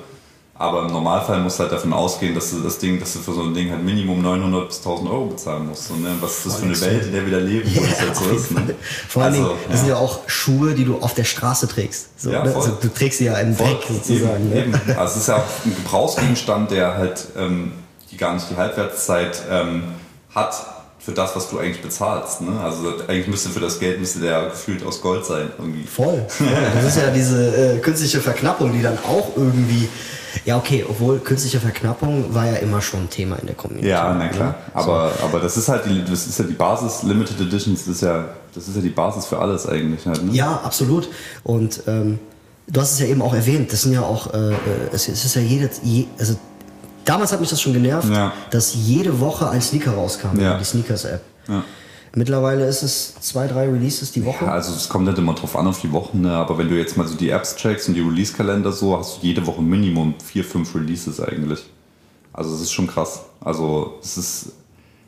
Aber 0.59 0.81
im 0.81 0.87
Normalfall 0.87 1.39
musst 1.39 1.59
du 1.59 1.63
halt 1.63 1.71
davon 1.71 1.93
ausgehen, 1.93 2.33
dass 2.33 2.49
du 2.49 2.61
das 2.61 2.79
Ding, 2.79 2.99
dass 2.99 3.13
du 3.13 3.19
für 3.19 3.33
so 3.33 3.43
ein 3.43 3.53
Ding 3.53 3.69
halt 3.69 3.83
Minimum 3.83 4.21
900 4.23 4.67
bis 4.67 4.77
1000 4.77 5.09
Euro 5.09 5.25
bezahlen 5.25 5.67
musst. 5.67 5.91
Und, 5.91 6.01
ne? 6.01 6.15
Was 6.19 6.37
ist 6.37 6.45
das 6.47 6.55
für 6.57 6.65
eine 6.65 6.81
Welt, 6.81 7.05
in 7.05 7.11
der 7.11 7.25
wir 7.25 7.31
da 7.39 7.45
leben, 7.45 7.69
wo 7.75 7.81
Ja, 7.81 7.87
das 7.89 7.99
halt 8.01 8.15
so 8.15 8.29
ist. 8.31 8.51
Ne? 8.51 8.75
Vor 9.07 9.23
allen 9.23 9.33
Also, 9.35 9.55
das 9.69 9.79
sind 9.81 9.89
ja 9.89 9.97
auch 9.97 10.19
Schuhe, 10.27 10.73
die 10.73 10.85
du 10.85 10.97
auf 10.97 11.13
der 11.13 11.25
Straße 11.25 11.67
trägst. 11.67 12.07
So, 12.19 12.31
Ja, 12.31 12.43
ne? 12.43 12.55
also, 12.55 12.71
du 12.81 12.87
trägst 12.87 13.19
sie 13.19 13.25
ja 13.25 13.35
im 13.37 13.55
Dreck 13.55 13.77
sozusagen. 13.87 14.51
Eben, 14.51 14.71
Ne? 14.71 14.81
eben. 14.87 14.97
Also 14.97 15.13
es 15.15 15.21
ist 15.21 15.27
ja 15.27 15.35
auch 15.37 15.65
ein 15.65 15.75
Gebrauchsgegenstand, 15.75 16.71
der 16.71 16.97
halt 16.97 17.25
ähm, 17.37 17.73
die 18.11 18.17
gar 18.17 18.33
nicht 18.33 18.49
die 18.49 18.55
Halbwertszeit 18.55 19.39
ähm, 19.51 19.83
hat 20.33 20.55
für 20.99 21.11
das, 21.11 21.35
was 21.35 21.49
du 21.51 21.59
eigentlich 21.59 21.81
bezahlst. 21.83 22.41
Ne? 22.41 22.59
Also 22.59 22.93
eigentlich 23.07 23.27
müsste 23.27 23.49
für 23.49 23.59
das 23.59 23.79
Geld 23.79 23.99
müsste 23.99 24.19
der 24.19 24.45
gefühlt 24.49 24.83
aus 24.83 25.01
Gold 25.01 25.23
sein 25.23 25.51
irgendwie. 25.59 25.85
Voll. 25.85 26.25
voll. 26.27 26.47
Das 26.73 26.83
ist 26.83 26.97
ja 26.97 27.11
diese 27.11 27.75
äh, 27.75 27.77
künstliche 27.77 28.21
Verknappung, 28.21 28.73
die 28.73 28.81
dann 28.81 28.97
auch 29.07 29.29
irgendwie. 29.35 29.87
Ja, 30.45 30.57
okay, 30.57 30.85
obwohl 30.87 31.19
künstliche 31.19 31.59
Verknappung 31.59 32.33
war 32.33 32.45
ja 32.45 32.55
immer 32.57 32.81
schon 32.81 33.01
ein 33.01 33.09
Thema 33.09 33.35
in 33.37 33.47
der 33.47 33.55
Community. 33.55 33.87
Ja, 33.89 34.13
na 34.13 34.27
klar. 34.27 34.47
ne? 34.49 34.55
Aber, 34.73 35.11
aber 35.23 35.39
das 35.39 35.57
ist 35.57 35.67
halt 35.69 35.85
die, 35.85 36.03
das 36.03 36.27
ist 36.27 36.39
ja 36.39 36.45
die 36.45 36.53
Basis, 36.53 37.03
Limited 37.03 37.39
Editions, 37.41 37.85
das 37.85 37.95
ist 37.95 38.01
ja, 38.01 38.25
das 38.53 38.67
ist 38.67 38.75
ja 38.75 38.81
die 38.81 38.89
Basis 38.89 39.25
für 39.25 39.39
alles 39.39 39.67
eigentlich 39.67 40.05
halt. 40.05 40.23
Ne? 40.23 40.33
Ja, 40.33 40.61
absolut. 40.63 41.09
Und 41.43 41.81
ähm, 41.87 42.19
du 42.67 42.81
hast 42.81 42.93
es 42.93 42.99
ja 42.99 43.05
eben 43.07 43.21
auch 43.21 43.33
erwähnt, 43.33 43.71
das 43.71 43.81
sind 43.83 43.93
ja 43.93 44.01
auch, 44.01 44.33
äh, 44.33 44.51
äh, 44.51 44.55
es, 44.91 45.07
es 45.07 45.23
ist 45.25 45.35
ja 45.35 45.41
jede, 45.41 45.69
je, 45.83 46.05
also 46.19 46.35
damals 47.05 47.31
hat 47.31 47.39
mich 47.39 47.49
das 47.49 47.61
schon 47.61 47.73
genervt, 47.73 48.09
Ja. 48.09 48.33
dass 48.51 48.73
jede 48.73 49.19
Woche 49.19 49.49
ein 49.49 49.61
Sneaker 49.61 49.91
rauskam 49.91 50.39
Ja. 50.39 50.57
die 50.57 50.65
Sneakers-App. 50.65 51.21
Ja. 51.47 51.63
Mittlerweile 52.17 52.65
ist 52.65 52.81
es 52.81 53.13
zwei, 53.21 53.45
drei 53.45 53.69
Releases 53.69 54.11
die 54.11 54.25
Woche. 54.25 54.45
Ja, 54.45 54.53
also 54.53 54.73
es 54.73 54.89
kommt 54.89 55.05
nicht 55.05 55.19
immer 55.19 55.35
drauf 55.35 55.55
an 55.55 55.67
auf 55.67 55.81
die 55.81 55.91
Wochen, 55.91 56.21
ne? 56.21 56.33
aber 56.33 56.57
wenn 56.57 56.67
du 56.67 56.75
jetzt 56.75 56.97
mal 56.97 57.07
so 57.07 57.15
die 57.15 57.29
Apps 57.29 57.55
checkst 57.55 57.89
und 57.89 57.93
die 57.93 58.01
Release-Kalender 58.01 58.71
so, 58.71 58.97
hast 58.97 59.21
du 59.21 59.27
jede 59.27 59.45
Woche 59.45 59.61
Minimum 59.61 60.15
vier, 60.25 60.43
fünf 60.43 60.73
Releases 60.73 61.21
eigentlich. 61.21 61.63
Also 62.33 62.55
es 62.55 62.61
ist 62.61 62.71
schon 62.71 62.87
krass. 62.87 63.21
Also 63.39 63.99
es 64.01 64.17
ist, 64.17 64.45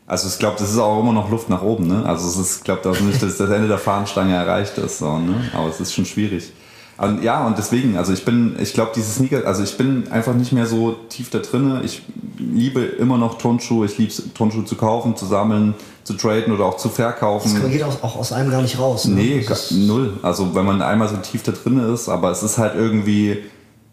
also 0.05 0.27
ich 0.27 0.37
glaube, 0.37 0.57
das 0.59 0.69
ist 0.69 0.77
auch 0.77 0.99
immer 0.99 1.11
noch 1.11 1.31
Luft 1.31 1.49
nach 1.49 1.63
oben, 1.63 1.87
ne? 1.87 2.05
Also 2.05 2.27
es 2.27 2.37
ist, 2.37 2.63
glaube, 2.63 2.81
dass 2.83 3.01
nicht 3.01 3.23
dass 3.23 3.37
das 3.37 3.49
Ende 3.49 3.67
der 3.67 3.79
Fahnenstange 3.79 4.35
erreicht 4.35 4.77
ist, 4.77 4.99
so, 4.99 5.17
ne? 5.17 5.49
Aber 5.55 5.67
es 5.67 5.79
ist 5.79 5.91
schon 5.91 6.05
schwierig. 6.05 6.51
Und 6.99 7.23
ja, 7.23 7.47
und 7.47 7.57
deswegen, 7.57 7.97
also 7.97 8.13
ich 8.13 8.23
bin, 8.23 8.55
ich 8.59 8.73
glaube, 8.73 8.91
diese 8.93 9.09
Sneaker, 9.09 9.47
also 9.47 9.63
ich 9.63 9.77
bin 9.77 10.11
einfach 10.11 10.35
nicht 10.35 10.51
mehr 10.51 10.67
so 10.67 10.91
tief 11.09 11.29
da 11.29 11.39
drinne. 11.39 11.81
Ich 11.83 12.03
liebe 12.37 12.81
immer 12.81 13.17
noch 13.17 13.37
Turnschuhe, 13.37 13.85
ich 13.85 13.97
liebe 13.97 14.13
Turnschuhe 14.35 14.65
zu 14.65 14.75
kaufen, 14.75 15.15
zu 15.15 15.25
sammeln, 15.25 15.75
zu 16.09 16.17
traden 16.17 16.51
oder 16.51 16.65
auch 16.65 16.77
zu 16.77 16.89
verkaufen. 16.89 17.61
Das 17.61 17.71
geht 17.71 17.83
auch, 17.83 18.01
auch 18.03 18.15
aus 18.15 18.31
einem 18.33 18.49
gar 18.49 18.63
nicht 18.63 18.79
raus. 18.79 19.05
Ne? 19.05 19.13
Nee, 19.15 19.45
null. 19.71 20.13
Also 20.23 20.55
wenn 20.55 20.65
man 20.65 20.81
einmal 20.81 21.07
so 21.07 21.17
tief 21.17 21.43
da 21.43 21.51
drin 21.51 21.77
ist, 21.93 22.09
aber 22.09 22.31
es 22.31 22.41
ist 22.41 22.57
halt 22.57 22.73
irgendwie 22.73 23.37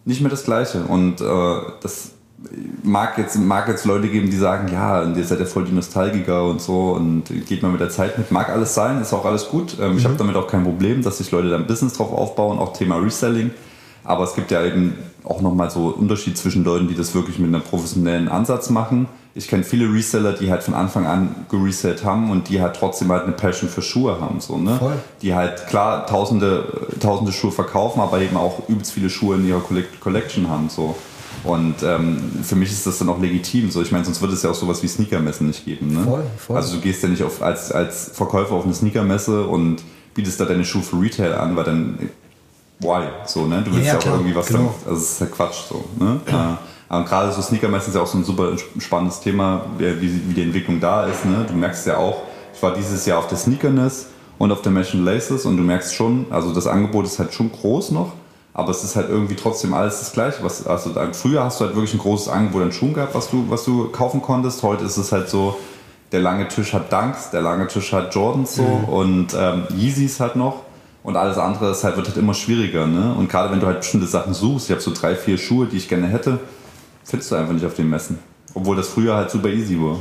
nicht 0.06 0.22
mehr 0.22 0.30
das 0.30 0.44
Gleiche. 0.44 0.82
Und 0.84 1.20
äh, 1.20 1.24
das 1.82 2.12
mag 2.82 3.18
jetzt, 3.18 3.38
mag 3.38 3.68
jetzt 3.68 3.84
Leute 3.84 4.08
geben, 4.08 4.30
die 4.30 4.36
sagen, 4.38 4.72
ja, 4.72 5.02
und 5.02 5.14
ihr 5.18 5.24
seid 5.24 5.40
ja 5.40 5.44
voll 5.44 5.66
die 5.66 5.72
Nostalgiker 5.72 6.44
und 6.44 6.62
so 6.62 6.92
und 6.92 7.24
geht 7.46 7.62
mal 7.62 7.70
mit 7.70 7.82
der 7.82 7.90
Zeit 7.90 8.16
mit. 8.16 8.30
Mag 8.30 8.48
alles 8.48 8.74
sein, 8.74 9.02
ist 9.02 9.12
auch 9.12 9.26
alles 9.26 9.50
gut. 9.50 9.76
Ähm, 9.78 9.98
Ich 9.98 10.06
habe 10.06 10.16
damit 10.16 10.36
auch 10.36 10.46
kein 10.46 10.64
Problem, 10.64 11.02
dass 11.02 11.18
sich 11.18 11.30
Leute 11.30 11.50
da 11.50 11.56
ein 11.56 11.66
Business 11.66 11.92
drauf 11.92 12.12
aufbauen, 12.12 12.58
auch 12.58 12.72
Thema 12.72 12.96
Reselling. 12.96 13.50
Aber 14.04 14.24
es 14.24 14.34
gibt 14.34 14.50
ja 14.50 14.64
eben 14.64 14.94
auch 15.22 15.42
nochmal 15.42 15.70
so 15.70 15.88
Unterschied 15.88 16.38
zwischen 16.38 16.64
Leuten, 16.64 16.88
die 16.88 16.94
das 16.94 17.14
wirklich 17.14 17.38
mit 17.38 17.54
einem 17.54 17.62
professionellen 17.62 18.28
Ansatz 18.28 18.70
machen. 18.70 19.06
Ich 19.38 19.48
kenne 19.48 19.64
viele 19.64 19.92
Reseller, 19.92 20.32
die 20.32 20.50
halt 20.50 20.62
von 20.62 20.72
Anfang 20.72 21.06
an 21.06 21.34
geresellt 21.50 22.04
haben 22.04 22.30
und 22.30 22.48
die 22.48 22.62
halt 22.62 22.74
trotzdem 22.74 23.12
halt 23.12 23.24
eine 23.24 23.32
Passion 23.32 23.68
für 23.68 23.82
Schuhe 23.82 24.18
haben. 24.18 24.40
So, 24.40 24.56
ne? 24.56 24.76
Voll. 24.78 24.94
Die 25.20 25.34
halt 25.34 25.66
klar 25.66 26.06
tausende, 26.06 26.88
tausende 27.00 27.32
Schuhe 27.32 27.52
verkaufen, 27.52 28.00
aber 28.00 28.18
eben 28.20 28.38
auch 28.38 28.66
übelst 28.66 28.92
viele 28.92 29.10
Schuhe 29.10 29.36
in 29.36 29.46
ihrer 29.46 29.60
Collect 29.60 30.00
Collection 30.00 30.48
haben. 30.48 30.70
So. 30.70 30.96
Und 31.44 31.82
ähm, 31.82 32.32
für 32.42 32.56
mich 32.56 32.70
ist 32.72 32.86
das 32.86 32.96
dann 32.98 33.10
auch 33.10 33.20
legitim. 33.20 33.70
So. 33.70 33.82
Ich 33.82 33.92
meine, 33.92 34.06
sonst 34.06 34.22
würde 34.22 34.32
es 34.32 34.42
ja 34.42 34.50
auch 34.50 34.54
sowas 34.54 34.82
wie 34.82 34.88
Sneakermessen 34.88 35.46
nicht 35.48 35.66
geben. 35.66 35.92
Ne? 35.92 36.04
Voll, 36.04 36.24
voll. 36.38 36.56
Also 36.56 36.76
du 36.76 36.80
gehst 36.80 37.02
ja 37.02 37.10
nicht 37.10 37.22
auf, 37.22 37.42
als, 37.42 37.70
als 37.70 38.12
Verkäufer 38.14 38.54
auf 38.54 38.64
eine 38.64 38.72
Sneakermesse 38.72 39.44
und 39.46 39.82
bietest 40.14 40.40
da 40.40 40.46
deine 40.46 40.64
Schuhe 40.64 40.82
für 40.82 40.98
Retail 40.98 41.34
an, 41.34 41.54
weil 41.56 41.64
dann 41.64 41.98
why? 42.80 43.04
So, 43.26 43.44
ne? 43.46 43.62
Du 43.62 43.70
willst 43.72 43.86
Ja, 43.86 43.92
ja, 43.92 43.98
auch 43.98 44.02
klar, 44.02 44.14
irgendwie 44.14 44.34
was 44.34 44.46
genau. 44.46 44.58
damit. 44.60 44.72
Also 44.86 44.96
es 45.02 45.12
ist 45.12 45.20
ja 45.20 45.26
Quatsch 45.26 45.68
so. 45.68 45.84
Ne? 45.98 46.20
Ja. 46.30 46.58
Aber 46.88 47.04
gerade 47.04 47.32
so 47.32 47.42
Sneakermessen 47.42 47.90
ist 47.90 47.96
ja 47.96 48.02
auch 48.02 48.06
so 48.06 48.18
ein 48.18 48.24
super 48.24 48.52
spannendes 48.78 49.20
Thema, 49.20 49.66
wie, 49.78 50.00
wie 50.00 50.34
die 50.34 50.42
Entwicklung 50.42 50.80
da 50.80 51.06
ist. 51.06 51.24
Ne? 51.24 51.44
Du 51.48 51.54
merkst 51.54 51.86
ja 51.86 51.96
auch, 51.96 52.22
ich 52.54 52.62
war 52.62 52.74
dieses 52.74 53.04
Jahr 53.06 53.18
auf 53.18 53.26
der 53.26 53.38
Sneakerness 53.38 54.06
und 54.38 54.52
auf 54.52 54.62
der 54.62 54.72
Machine 54.72 55.02
Laces 55.02 55.46
und 55.46 55.56
du 55.56 55.62
merkst 55.62 55.94
schon, 55.94 56.26
also 56.30 56.52
das 56.54 56.66
Angebot 56.66 57.06
ist 57.06 57.18
halt 57.18 57.34
schon 57.34 57.50
groß 57.50 57.90
noch, 57.90 58.12
aber 58.54 58.70
es 58.70 58.84
ist 58.84 58.96
halt 58.96 59.08
irgendwie 59.10 59.34
trotzdem 59.34 59.74
alles 59.74 59.98
das 59.98 60.12
gleiche. 60.12 60.42
Was, 60.42 60.66
also 60.66 60.90
früher 61.12 61.44
hast 61.44 61.60
du 61.60 61.64
halt 61.64 61.74
wirklich 61.74 61.94
ein 61.94 62.00
großes 62.00 62.28
Angebot 62.28 62.62
an 62.62 62.72
Schuhen 62.72 62.94
gehabt, 62.94 63.14
was 63.14 63.30
du, 63.30 63.44
was 63.48 63.64
du 63.64 63.88
kaufen 63.88 64.22
konntest. 64.22 64.62
Heute 64.62 64.84
ist 64.84 64.96
es 64.96 65.12
halt 65.12 65.28
so, 65.28 65.58
der 66.12 66.20
lange 66.20 66.46
Tisch 66.48 66.72
hat 66.72 66.92
Dunks, 66.92 67.30
der 67.30 67.42
lange 67.42 67.66
Tisch 67.66 67.92
hat 67.92 68.14
Jordans 68.14 68.54
so 68.54 68.62
und 68.62 69.34
ähm, 69.38 69.64
Yeezys 69.76 70.20
halt 70.20 70.36
noch. 70.36 70.62
Und 71.02 71.16
alles 71.16 71.38
andere 71.38 71.70
ist 71.70 71.84
halt, 71.84 71.96
wird 71.96 72.08
halt 72.08 72.16
immer 72.16 72.34
schwieriger. 72.34 72.86
Ne? 72.86 73.14
Und 73.16 73.28
gerade 73.28 73.52
wenn 73.52 73.60
du 73.60 73.66
halt 73.66 73.78
bestimmte 73.78 74.06
Sachen 74.06 74.34
suchst, 74.34 74.66
ich 74.66 74.70
habe 74.72 74.80
so 74.80 74.92
drei, 74.92 75.14
vier 75.14 75.38
Schuhe, 75.38 75.66
die 75.66 75.76
ich 75.76 75.88
gerne 75.88 76.08
hätte, 76.08 76.40
findest 77.06 77.30
du 77.30 77.36
einfach 77.36 77.52
nicht 77.54 77.64
auf 77.64 77.74
den 77.74 77.88
Messen. 77.88 78.18
Obwohl 78.54 78.76
das 78.76 78.88
früher 78.88 79.14
halt 79.16 79.30
super 79.30 79.48
easy 79.48 79.76
war. 79.78 79.98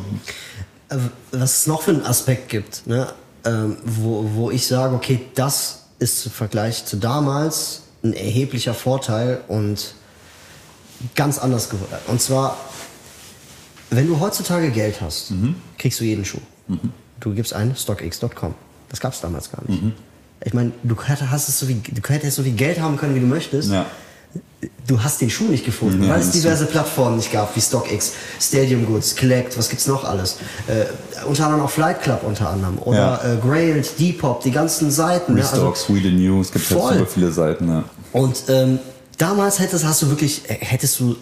Äh, 0.89 0.97
was 1.31 1.57
es 1.59 1.67
noch 1.67 1.81
für 1.81 1.91
einen 1.91 2.05
Aspekt 2.05 2.49
gibt, 2.49 2.85
ne? 2.87 3.07
ähm, 3.45 3.77
wo, 3.85 4.29
wo 4.33 4.51
ich 4.51 4.65
sage, 4.67 4.93
okay, 4.95 5.21
das 5.35 5.83
ist 5.99 6.25
im 6.25 6.31
Vergleich 6.31 6.85
zu 6.85 6.97
damals 6.97 7.83
ein 8.03 8.13
erheblicher 8.13 8.73
Vorteil 8.73 9.41
und 9.47 9.93
ganz 11.15 11.37
anders 11.39 11.69
geworden. 11.69 11.93
Und 12.07 12.21
zwar, 12.21 12.57
wenn 13.89 14.07
du 14.07 14.19
heutzutage 14.19 14.71
Geld 14.71 15.01
hast, 15.01 15.33
kriegst 15.77 15.99
du 15.99 16.03
jeden 16.03 16.25
Schuh. 16.25 16.39
Du 17.19 17.33
gibst 17.33 17.53
ein 17.53 17.75
stockx.com. 17.75 18.53
Das 18.89 18.99
gab 18.99 19.13
es 19.13 19.21
damals 19.21 19.51
gar 19.51 19.63
nicht. 19.67 19.81
Ich 20.43 20.53
meine, 20.53 20.71
du 20.83 20.95
hätt- 20.95 21.29
hast 21.29 21.49
es 21.49 21.59
so 21.59 21.65
du 21.65 22.01
hättest 22.09 22.35
so 22.37 22.43
viel 22.43 22.53
Geld 22.53 22.79
haben 22.79 22.97
können, 22.97 23.15
wie 23.15 23.19
du 23.19 23.25
möchtest. 23.25 23.71
Ja. 23.71 23.85
Du 24.87 25.01
hast 25.03 25.19
den 25.21 25.29
Schuh 25.31 25.45
nicht 25.45 25.65
gefunden, 25.65 26.03
Ja, 26.03 26.09
weil 26.09 26.21
es 26.21 26.31
diverse 26.31 26.65
Plattformen 26.65 27.17
nicht 27.17 27.31
gab, 27.31 27.55
wie 27.55 27.61
StockX, 27.61 28.13
Stadium 28.39 28.85
Goods, 28.85 29.15
Collect, 29.15 29.57
was 29.57 29.69
gibt's 29.69 29.87
noch 29.87 30.03
alles? 30.03 30.37
Äh, 30.67 30.85
unter 31.25 31.45
anderem 31.45 31.63
auch 31.65 31.69
Flight 31.71 32.01
Club 32.03 32.21
unter 32.23 32.49
anderem 32.49 32.77
oder 32.79 32.97
Ja. 33.23 33.33
äh, 33.33 33.37
Grailed, 33.37 33.99
Depop, 33.99 34.41
die 34.41 34.51
ganzen 34.51 34.91
Seiten. 34.91 35.33
Ne? 35.33 35.41
Restock, 35.41 35.75
Sweden 35.77 36.17
New, 36.17 36.41
es 36.41 36.51
gibt 36.51 36.69
halt 36.69 36.79
voll. 36.79 36.93
super 36.93 37.05
viele 37.07 37.31
Seiten. 37.31 37.67
Ja. 37.67 37.83
Und 38.11 38.43
ähm, 38.47 38.79
damals 39.17 39.59
hättest, 39.59 39.85
hast 39.85 40.01
du 40.03 40.09
wirklich, 40.09 40.47
äh, 40.49 40.53
hättest 40.59 40.99
du 40.99 41.15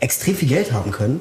extrem 0.00 0.36
viel 0.36 0.48
Geld 0.48 0.72
haben 0.72 0.90
können. 0.92 1.20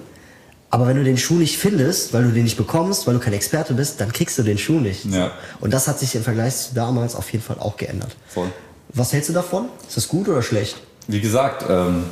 Aber 0.69 0.87
wenn 0.87 0.97
du 0.97 1.03
den 1.03 1.17
Schuh 1.17 1.35
nicht 1.35 1.57
findest, 1.57 2.13
weil 2.13 2.23
du 2.23 2.31
den 2.31 2.43
nicht 2.43 2.57
bekommst, 2.57 3.07
weil 3.07 3.13
du 3.13 3.19
kein 3.19 3.33
Experte 3.33 3.73
bist, 3.73 4.01
dann 4.01 4.11
kriegst 4.11 4.37
du 4.37 4.43
den 4.43 4.57
Schuh 4.57 4.79
nicht. 4.79 5.05
Ja. 5.05 5.31
Und 5.61 5.73
das 5.73 5.87
hat 5.87 5.99
sich 5.99 6.13
im 6.15 6.23
Vergleich 6.23 6.55
zu 6.55 6.75
damals 6.75 7.15
auf 7.15 7.31
jeden 7.31 7.43
Fall 7.43 7.57
auch 7.59 7.77
geändert. 7.77 8.15
Voll. 8.27 8.51
Was 8.95 9.11
hältst 9.11 9.29
du 9.29 9.33
davon? 9.33 9.65
Ist 9.87 9.97
das 9.97 10.07
gut 10.07 10.27
oder 10.29 10.41
schlecht? 10.41 10.77
Wie 11.07 11.19
gesagt, 11.19 11.65
ähm, 11.69 12.03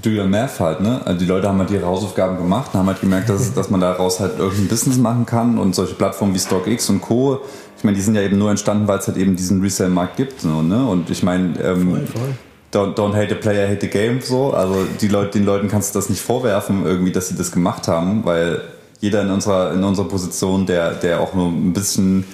do 0.00 0.10
your 0.10 0.26
math 0.26 0.60
halt, 0.60 0.80
ne? 0.80 1.00
Also 1.04 1.18
die 1.18 1.26
Leute 1.26 1.48
haben 1.48 1.58
halt 1.58 1.70
ihre 1.70 1.84
Hausaufgaben 1.84 2.38
gemacht 2.38 2.70
und 2.72 2.80
haben 2.80 2.86
halt 2.86 3.00
gemerkt, 3.00 3.28
dass, 3.28 3.52
dass 3.52 3.68
man 3.68 3.80
daraus 3.80 4.20
halt 4.20 4.38
irgendein 4.38 4.68
Business 4.68 4.96
machen 4.96 5.26
kann 5.26 5.58
und 5.58 5.74
solche 5.74 5.94
Plattformen 5.94 6.34
wie 6.34 6.38
StockX 6.38 6.88
und 6.88 7.00
Co. 7.00 7.40
Ich 7.76 7.84
meine, 7.84 7.96
die 7.96 8.02
sind 8.02 8.14
ja 8.14 8.22
eben 8.22 8.38
nur 8.38 8.50
entstanden, 8.50 8.86
weil 8.86 9.00
es 9.00 9.08
halt 9.08 9.16
eben 9.16 9.34
diesen 9.34 9.60
Resale-Markt 9.60 10.16
gibt, 10.16 10.40
so, 10.40 10.62
ne? 10.62 10.86
Und 10.86 11.10
ich 11.10 11.24
meine, 11.24 11.58
ähm, 11.60 11.90
Voll, 11.90 12.06
voll. 12.06 12.34
Don't, 12.72 12.94
don't 12.94 13.14
hate 13.14 13.28
the 13.28 13.34
player, 13.34 13.68
hate 13.68 13.80
the 13.82 13.88
game, 13.88 14.20
so. 14.22 14.54
Also 14.54 14.86
die 15.00 15.08
Leute, 15.08 15.32
den 15.38 15.44
Leuten 15.44 15.68
kannst 15.68 15.94
du 15.94 15.98
das 15.98 16.08
nicht 16.08 16.22
vorwerfen, 16.22 16.86
irgendwie, 16.86 17.12
dass 17.12 17.28
sie 17.28 17.34
das 17.34 17.52
gemacht 17.52 17.86
haben, 17.88 18.24
weil 18.24 18.62
jeder 19.00 19.22
in 19.22 19.30
unserer, 19.30 19.74
in 19.74 19.82
unserer 19.84 20.08
Position, 20.08 20.64
der, 20.64 20.92
der 20.92 21.20
auch 21.20 21.34
nur 21.34 21.48
ein 21.48 21.72
bisschen 21.72 22.24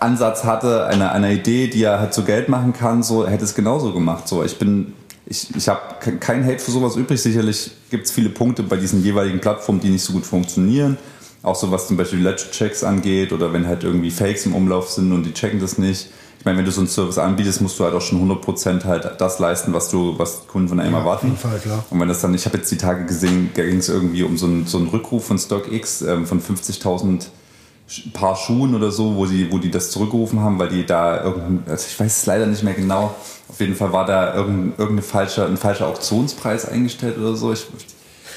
Ansatz 0.00 0.44
hatte, 0.44 0.86
einer 0.86 1.12
einer 1.12 1.30
Idee, 1.30 1.68
die 1.68 1.82
er 1.82 1.98
halt 2.00 2.14
so 2.14 2.22
Geld 2.22 2.48
machen 2.48 2.72
kann, 2.72 3.02
so 3.02 3.26
hätte 3.26 3.44
es 3.44 3.54
genauso 3.54 3.92
gemacht. 3.92 4.26
So, 4.26 4.42
ich 4.42 4.58
bin, 4.58 4.94
ich, 5.26 5.54
ich 5.54 5.68
habe 5.68 5.80
kein 6.18 6.44
Hate 6.46 6.58
für 6.58 6.70
sowas 6.70 6.96
übrig. 6.96 7.20
Sicherlich 7.20 7.70
gibt 7.90 8.06
es 8.06 8.12
viele 8.12 8.30
Punkte 8.30 8.62
bei 8.62 8.76
diesen 8.76 9.02
jeweiligen 9.02 9.40
Plattformen, 9.40 9.80
die 9.80 9.90
nicht 9.90 10.04
so 10.04 10.12
gut 10.12 10.24
funktionieren. 10.24 10.96
Auch 11.42 11.56
so 11.56 11.70
was 11.70 11.88
zum 11.88 11.96
Beispiel 11.96 12.20
Ledger-Checks 12.20 12.84
angeht 12.84 13.32
oder 13.32 13.52
wenn 13.52 13.66
halt 13.66 13.82
irgendwie 13.84 14.10
Fakes 14.10 14.46
im 14.46 14.54
Umlauf 14.54 14.90
sind 14.90 15.12
und 15.12 15.24
die 15.24 15.32
checken 15.32 15.58
das 15.60 15.78
nicht. 15.78 16.08
ich 16.38 16.44
meine, 16.44 16.58
wenn 16.58 16.64
du 16.66 16.70
so 16.70 16.80
einen 16.82 16.88
Service 16.88 17.16
anbietest, 17.18 17.60
musst 17.62 17.78
du 17.78 17.84
halt 17.84 17.94
auch 17.94 18.00
schon 18.02 18.30
100% 18.30 18.84
halt 18.84 19.10
das 19.18 19.38
leisten, 19.38 19.72
was 19.72 19.88
du, 19.90 20.18
was 20.18 20.46
Kunden 20.48 20.68
von 20.68 20.80
einem 20.80 20.92
Ja, 20.92 20.98
erwarten. 21.00 21.32
auf 21.32 21.32
jeden 21.32 21.38
Fall, 21.38 21.58
klar. 21.58 21.84
Und 21.90 21.98
wenn 22.00 22.08
das 22.08 22.20
dann, 22.20 22.34
ich 22.34 22.44
habe 22.46 22.58
jetzt 22.58 22.70
die 22.70 22.76
Tage 22.76 23.04
gesehen, 23.06 23.50
da 23.54 23.62
ging 23.64 23.78
es 23.78 23.88
irgendwie 23.88 24.22
um 24.22 24.36
so 24.36 24.46
einen, 24.46 24.66
so 24.66 24.76
einen 24.78 24.88
Rückruf 24.88 25.26
von 25.26 25.38
StockX 25.38 26.02
ähm, 26.02 26.26
von 26.26 26.42
50.000 26.42 26.82
Sch- 26.82 27.26
Paar 28.12 28.36
Schuhen 28.36 28.74
oder 28.74 28.90
so, 28.90 29.16
wo 29.16 29.26
die, 29.26 29.50
wo 29.50 29.58
die 29.58 29.70
das 29.70 29.90
zurückgerufen 29.90 30.40
haben, 30.40 30.58
weil 30.58 30.68
die 30.68 30.86
da 30.86 31.22
irgendein, 31.24 31.62
also 31.70 31.86
ich 31.88 31.98
weiß 31.98 32.18
es 32.18 32.26
leider 32.26 32.46
nicht 32.46 32.62
mehr 32.62 32.74
genau, 32.74 33.14
auf 33.48 33.60
jeden 33.60 33.74
Fall 33.74 33.92
war 33.92 34.06
da 34.06 34.34
irgendein, 34.34 34.72
irgendeine 34.78 35.02
falsche, 35.02 35.44
ein 35.46 35.56
falscher 35.56 35.86
Auktionspreis 35.88 36.68
eingestellt 36.68 37.18
oder 37.18 37.34
so. 37.34 37.52
Ich, 37.52 37.66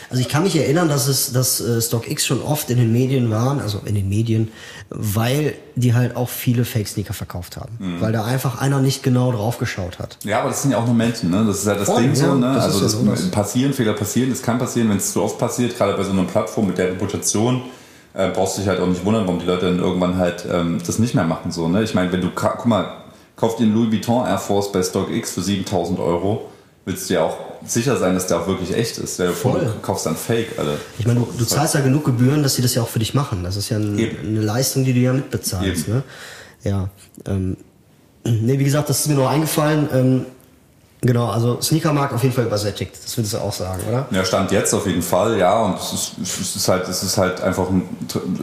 Also 0.10 0.22
ich 0.22 0.30
kann 0.30 0.44
mich 0.44 0.56
erinnern, 0.56 0.89
dass 0.89 1.08
es, 1.08 1.34
dass 1.34 1.60
äh, 1.62 1.82
StockX 1.82 2.26
schon 2.26 2.42
oft 2.42 2.70
in 2.72 2.78
den 2.78 2.92
Medien 2.92 3.30
waren, 3.30 3.60
also 3.60 3.80
in 3.86 3.94
den 3.96 4.10
Medien, 4.10 4.52
weil 4.89 5.54
die 5.76 5.94
halt 5.94 6.16
auch 6.16 6.30
viele 6.30 6.66
Fake-Sneaker 6.66 7.13
verkauft 7.13 7.58
haben. 7.58 7.78
Mhm. 7.80 8.02
Weil 8.02 8.12
da 8.12 8.26
einfach 8.26 8.60
einer 8.60 8.80
nicht 8.80 9.02
genau 9.04 9.32
drauf 9.32 9.58
geschaut 9.60 10.00
hat. 10.00 10.18
Ja, 10.24 10.39
aber 10.39 10.50
das 10.50 10.63
sind 10.63 10.72
ja 10.72 10.78
auch 10.80 10.86
nur 10.86 10.96
Menschen, 10.96 11.30
ne? 11.30 11.44
Das 11.46 11.60
ist 11.60 11.68
ja 11.68 11.76
das 11.76 11.88
Voll, 11.88 12.02
Ding 12.02 12.16
so, 12.16 12.26
ja, 12.26 12.36
ne? 12.36 12.54
das 12.56 12.63
also 12.66 12.82
ja 12.82 12.89
so 12.89 13.04
das. 13.06 13.30
passieren, 13.32 13.74
Fehler 13.74 13.94
passieren, 13.94 14.30
das 14.32 14.42
kann 14.42 14.58
passieren, 14.58 14.89
wenn 14.89 14.98
es 14.98 15.13
zu 15.13 15.22
oft 15.22 15.38
passiert, 15.38 15.78
gerade 15.78 15.96
bei 15.96 16.04
so 16.04 16.12
einer 16.12 16.24
Plattform 16.24 16.68
mit 16.68 16.78
der 16.80 16.88
Reputation, 16.89 17.62
äh, 18.13 18.30
brauchst 18.30 18.58
du 18.58 18.62
dich 18.62 18.69
halt 18.69 18.80
auch 18.80 18.88
nicht 18.88 19.04
wundern, 19.06 19.26
warum 19.26 19.39
die 19.39 19.45
Leute 19.45 19.65
dann 19.65 19.80
irgendwann 19.80 20.17
halt 20.17 20.45
ähm, 20.52 20.80
das 20.86 20.99
nicht 20.99 21.15
mehr 21.15 21.26
machen. 21.26 21.52
So, 21.52 21.67
ne? 21.67 21.84
Ich 21.84 21.93
meine, 21.93 22.12
wenn 22.12 22.21
du, 22.21 22.30
guck 22.34 22.65
mal, 22.65 23.04
kauf 23.36 23.56
dir 23.56 23.63
einen 23.63 23.73
Louis 23.73 23.91
Vuitton 23.91 24.26
Air 24.26 24.38
Force 24.38 24.71
bei 24.71 24.84
StockX 24.84 25.32
für 25.32 25.41
7000 25.41 25.99
Euro, 25.99 26.49
willst 26.86 27.10
du 27.10 27.15
ja 27.15 27.23
auch 27.23 27.38
sicher 27.65 27.97
sein, 27.97 28.13
dass 28.13 28.28
der 28.28 28.41
auch 28.41 28.47
wirklich 28.47 28.76
echt 28.76 28.97
ist. 28.97 29.21
Vor, 29.21 29.54
Voll. 29.54 29.62
du 29.62 29.80
kaufst 29.82 30.06
dann 30.06 30.15
Fake, 30.15 30.58
Alter. 30.58 30.76
Ich 30.99 31.08
meine, 31.08 31.21
du, 31.21 31.28
du 31.38 31.45
zahlst 31.45 31.76
ja 31.76 31.82
genug 31.82 32.06
Gebühren, 32.06 32.43
dass 32.43 32.56
sie 32.56 32.62
das 32.62 32.76
ja 32.76 32.82
auch 32.82 32.89
für 32.89 32.99
dich 32.99 33.13
machen. 33.13 33.43
Das 33.43 33.56
ist 33.56 33.69
ja 33.69 33.78
ein, 33.78 33.97
eine 33.97 34.41
Leistung, 34.41 34.84
die 34.84 34.93
du 34.93 34.99
ja 34.99 35.13
mitbezahlst. 35.13 35.88
Eben. 35.88 35.97
Ne? 35.97 36.04
Ja. 36.63 36.89
Ähm, 37.26 37.58
nee, 38.23 38.60
wie 38.60 38.63
gesagt, 38.63 38.89
das 38.89 39.02
ist 39.02 39.08
mir 39.08 39.15
noch 39.15 39.30
eingefallen. 39.30 39.89
Ähm, 39.93 40.26
genau, 41.06 41.28
also 41.30 41.62
Sneakermarkt 41.62 42.13
auf 42.13 42.24
jeden 42.24 42.34
Fall 42.34 42.46
übersättigt. 42.46 42.92
Das 43.04 43.18
würdest 43.18 43.34
du 43.34 43.38
auch 43.38 43.54
sagen, 43.54 43.82
oder? 43.88 44.08
Ja, 44.12 44.26
Stand 44.26 44.52
jetzt 44.52 44.74
auf 44.74 44.88
jeden 44.88 45.02
Fall, 45.02 45.38
ja. 45.38 45.62
Und 45.63 45.78
es 45.78 45.94
ist, 45.94 46.13
es 46.22 46.56
ist 46.56 46.68
halt, 46.68 46.88
es 46.88 47.04
ist 47.04 47.18
halt 47.18 47.42
einfach, 47.42 47.70
ein, 47.70 47.84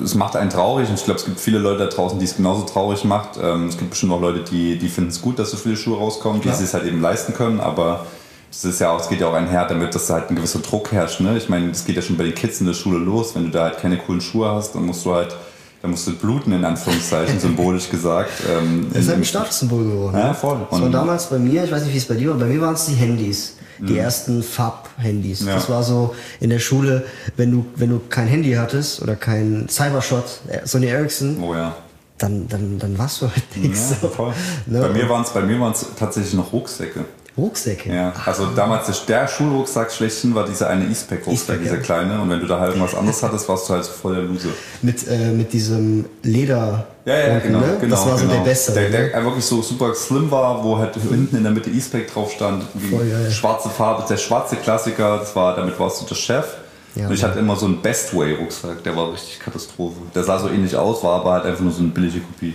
es 0.05 0.14
macht 0.14 0.37
einen 0.37 0.51
traurig. 0.51 0.88
Und 0.88 0.94
ich 0.94 1.05
glaube, 1.05 1.18
es 1.18 1.27
gibt 1.27 1.40
viele 1.40 1.59
Leute 1.59 1.81
da 1.81 1.87
draußen, 1.87 2.18
die 2.18 2.25
es 2.25 2.37
genauso 2.37 2.62
traurig 2.62 3.05
macht. 3.05 3.38
Ähm, 3.42 3.68
es 3.68 3.77
gibt 3.77 3.90
bestimmt 3.90 4.12
auch 4.12 4.20
Leute, 4.20 4.44
die, 4.44 4.79
die 4.79 4.88
finden 4.88 5.11
es 5.11 5.20
gut, 5.20 5.38
dass 5.38 5.51
so 5.51 5.57
viele 5.57 5.77
Schuhe 5.77 5.99
rauskommen, 5.99 6.40
Klar. 6.40 6.57
die 6.57 6.64
es 6.64 6.75
halt 6.75 6.85
eben 6.85 7.01
leisten 7.01 7.35
können. 7.35 7.61
Aber 7.61 8.07
es 8.51 8.64
ist 8.64 8.81
ja 8.81 8.90
auch, 8.90 9.01
es 9.01 9.09
geht 9.09 9.20
ja 9.20 9.29
auch 9.29 9.35
einher 9.35 9.66
damit, 9.66 9.94
dass 9.94 10.07
da 10.07 10.14
halt 10.14 10.31
ein 10.31 10.37
gewisser 10.37 10.61
Druck 10.61 10.92
herrscht. 10.92 11.20
Ne? 11.20 11.37
Ich 11.37 11.49
meine, 11.49 11.70
es 11.70 11.85
geht 11.85 11.96
ja 11.96 12.03
schon 12.03 12.16
bei 12.16 12.25
den 12.25 12.35
Kids 12.35 12.61
in 12.61 12.66
der 12.66 12.75
Schule 12.75 12.99
los. 12.99 13.35
Wenn 13.35 13.44
du 13.44 13.51
da 13.51 13.64
halt 13.64 13.79
keine 13.79 13.99
coolen 13.99 14.20
Schuhe 14.20 14.51
hast, 14.51 14.75
dann 14.75 14.85
musst 14.87 15.05
du 15.07 15.14
halt, 15.14 15.35
dann 15.82 15.92
musst 15.92 16.06
du 16.06 16.12
bluten 16.16 16.52
in 16.52 16.64
Anführungszeichen, 16.64 17.40
symbolisch 17.46 17.88
gesagt. 17.90 18.30
Ähm, 18.50 18.88
Das 18.92 19.02
ist 19.02 19.08
halt 19.08 19.16
in- 19.16 19.22
ein 19.22 19.24
Statussymbol 19.24 19.84
geworden. 19.84 20.16
Ja, 20.18 20.34
voll. 20.34 20.58
Das 20.70 20.78
war 20.78 20.86
Und- 20.86 20.92
damals 20.92 21.26
bei 21.26 21.38
mir, 21.38 21.64
ich 21.64 21.72
weiß 21.72 21.84
nicht, 21.84 21.94
wie 21.94 21.98
es 21.98 22.04
bei 22.06 22.14
dir 22.16 22.30
war, 22.30 22.36
bei 22.38 22.46
mir 22.46 22.60
waren 22.60 22.74
es 22.74 22.86
die 22.86 22.94
Handys. 22.94 23.56
Die 23.82 23.96
ersten 23.96 24.42
Fab-Handys. 24.42 25.40
Mhm. 25.40 25.48
Ja. 25.48 25.54
Das 25.54 25.70
war 25.70 25.82
so 25.82 26.14
in 26.38 26.50
der 26.50 26.58
Schule, 26.58 27.04
wenn 27.38 27.50
du, 27.50 27.64
wenn 27.76 27.88
du 27.88 27.98
kein 28.10 28.26
Handy 28.26 28.52
hattest 28.52 29.00
oder 29.00 29.16
kein 29.16 29.70
Cybershot, 29.70 30.24
äh, 30.48 30.66
Sony 30.66 30.88
Ericsson, 30.88 31.42
Oh 31.42 31.54
ja. 31.54 31.74
dann, 32.18 32.46
dann, 32.46 32.78
dann 32.78 32.98
warst 32.98 33.22
du 33.22 33.28
halt 33.30 33.56
nichts. 33.56 33.94
Ja, 34.02 34.08
voll. 34.10 34.34
Ne? 34.66 34.80
Bei 34.82 34.90
mir 34.90 35.08
waren 35.08 35.22
es 35.22 35.30
bei 35.30 35.40
mir 35.40 35.58
waren's 35.58 35.86
tatsächlich 35.98 36.34
noch 36.34 36.52
Rucksäcke. 36.52 37.06
Rucksäcke. 37.40 37.92
Ja, 37.92 38.12
also 38.24 38.46
damals 38.55 38.87
der, 38.87 39.20
der 39.20 39.29
Schulrucksack 39.29 39.90
schlechthin 39.90 40.35
war 40.35 40.44
dieser 40.44 40.68
eine 40.68 40.85
E-Spec-Rucksack, 40.85 41.57
E-Spec, 41.57 41.62
dieser 41.62 41.76
ja. 41.76 41.83
kleine. 41.83 42.20
Und 42.20 42.31
wenn 42.31 42.40
du 42.40 42.46
da 42.46 42.61
halt 42.61 42.70
irgendwas 42.74 42.94
anderes 42.94 43.22
hattest, 43.22 43.48
warst 43.48 43.68
du 43.68 43.74
halt 43.74 43.87
voll 43.87 44.14
der 44.14 44.24
Loser. 44.24 44.50
Mit, 44.83 45.07
äh, 45.09 45.33
mit 45.33 45.53
diesem 45.53 46.05
Leder. 46.22 46.87
Ja, 47.05 47.18
ja, 47.18 47.35
unten, 47.35 47.46
genau, 47.48 47.61
ne? 47.61 47.79
genau. 47.81 47.96
Das 47.96 48.07
war 48.07 48.18
so 48.18 48.24
genau. 48.24 48.38
der 48.38 48.44
beste. 48.44 48.72
Der, 48.72 48.90
ne? 48.90 49.09
der 49.09 49.24
wirklich 49.24 49.44
so 49.44 49.62
super 49.62 49.94
slim 49.94 50.31
war, 50.31 50.62
wo 50.62 50.79
halt 50.79 50.94
hinten 50.94 51.37
in 51.37 51.42
der 51.42 51.53
Mitte 51.53 51.70
E-Spec 51.70 52.12
drauf 52.12 52.31
stand. 52.33 52.64
Voll 52.90 53.09
geil. 53.09 53.31
Schwarze 53.31 53.68
Farbe, 53.68 54.05
der 54.09 54.16
schwarze 54.16 54.57
Klassiker, 54.57 55.18
das 55.18 55.35
war, 55.35 55.57
damit 55.57 55.79
warst 55.79 56.03
du 56.03 56.07
der 56.07 56.14
Chef. 56.14 56.46
Ja, 56.94 57.07
und 57.07 57.14
ich 57.14 57.22
hatte 57.22 57.38
immer 57.38 57.57
so 57.57 57.66
einen 57.66 57.81
Bestway-Rucksack, 57.81 58.83
der 58.83 58.96
war 58.96 59.12
richtig 59.12 59.38
Katastrophe. 59.38 59.96
Der 60.14 60.24
sah 60.24 60.38
so 60.38 60.48
ähnlich 60.48 60.74
aus, 60.76 61.05
war 61.05 61.20
aber 61.20 61.33
halt 61.33 61.44
einfach 61.44 61.62
nur 61.62 61.72
so 61.72 61.81
eine 61.81 61.88
billige 61.88 62.20
Kopie. 62.20 62.55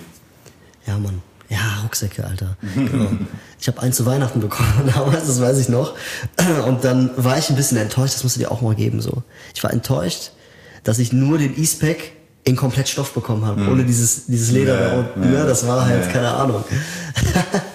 Ja, 0.85 0.97
Mann. 0.97 1.21
Ja, 1.49 1.81
Rucksäcke, 1.83 2.25
Alter. 2.25 2.57
Genau. 2.75 3.09
Ich 3.59 3.67
habe 3.67 3.81
einen 3.81 3.93
zu 3.93 4.05
Weihnachten 4.05 4.39
bekommen 4.41 4.89
damals, 4.95 5.27
das 5.27 5.39
weiß 5.41 5.57
ich 5.59 5.69
noch. 5.69 5.93
Und 6.65 6.83
dann 6.83 7.11
war 7.17 7.37
ich 7.37 7.49
ein 7.49 7.55
bisschen 7.55 7.77
enttäuscht, 7.77 8.15
das 8.15 8.23
musst 8.23 8.35
du 8.35 8.39
dir 8.39 8.51
auch 8.51 8.61
mal 8.61 8.75
geben. 8.75 9.01
so. 9.01 9.21
Ich 9.53 9.63
war 9.63 9.71
enttäuscht, 9.71 10.31
dass 10.83 10.97
ich 10.99 11.13
nur 11.13 11.37
den 11.37 11.59
E-Spec 11.61 12.13
in 12.43 12.55
komplett 12.55 12.87
Stoff 12.89 13.13
bekommen 13.13 13.45
habe, 13.45 13.61
ohne 13.71 13.83
dieses, 13.85 14.25
dieses 14.27 14.51
Leder 14.51 14.75
Mhm. 14.75 14.81
Ja, 14.81 14.89
da 14.89 14.97
unten. 14.99 15.23
ja. 15.23 15.29
ne? 15.41 15.45
Das 15.47 15.67
war 15.67 15.85
halt, 15.85 16.05
Ja. 16.05 16.11
keine 16.11 16.31
Ahnung. 16.31 16.63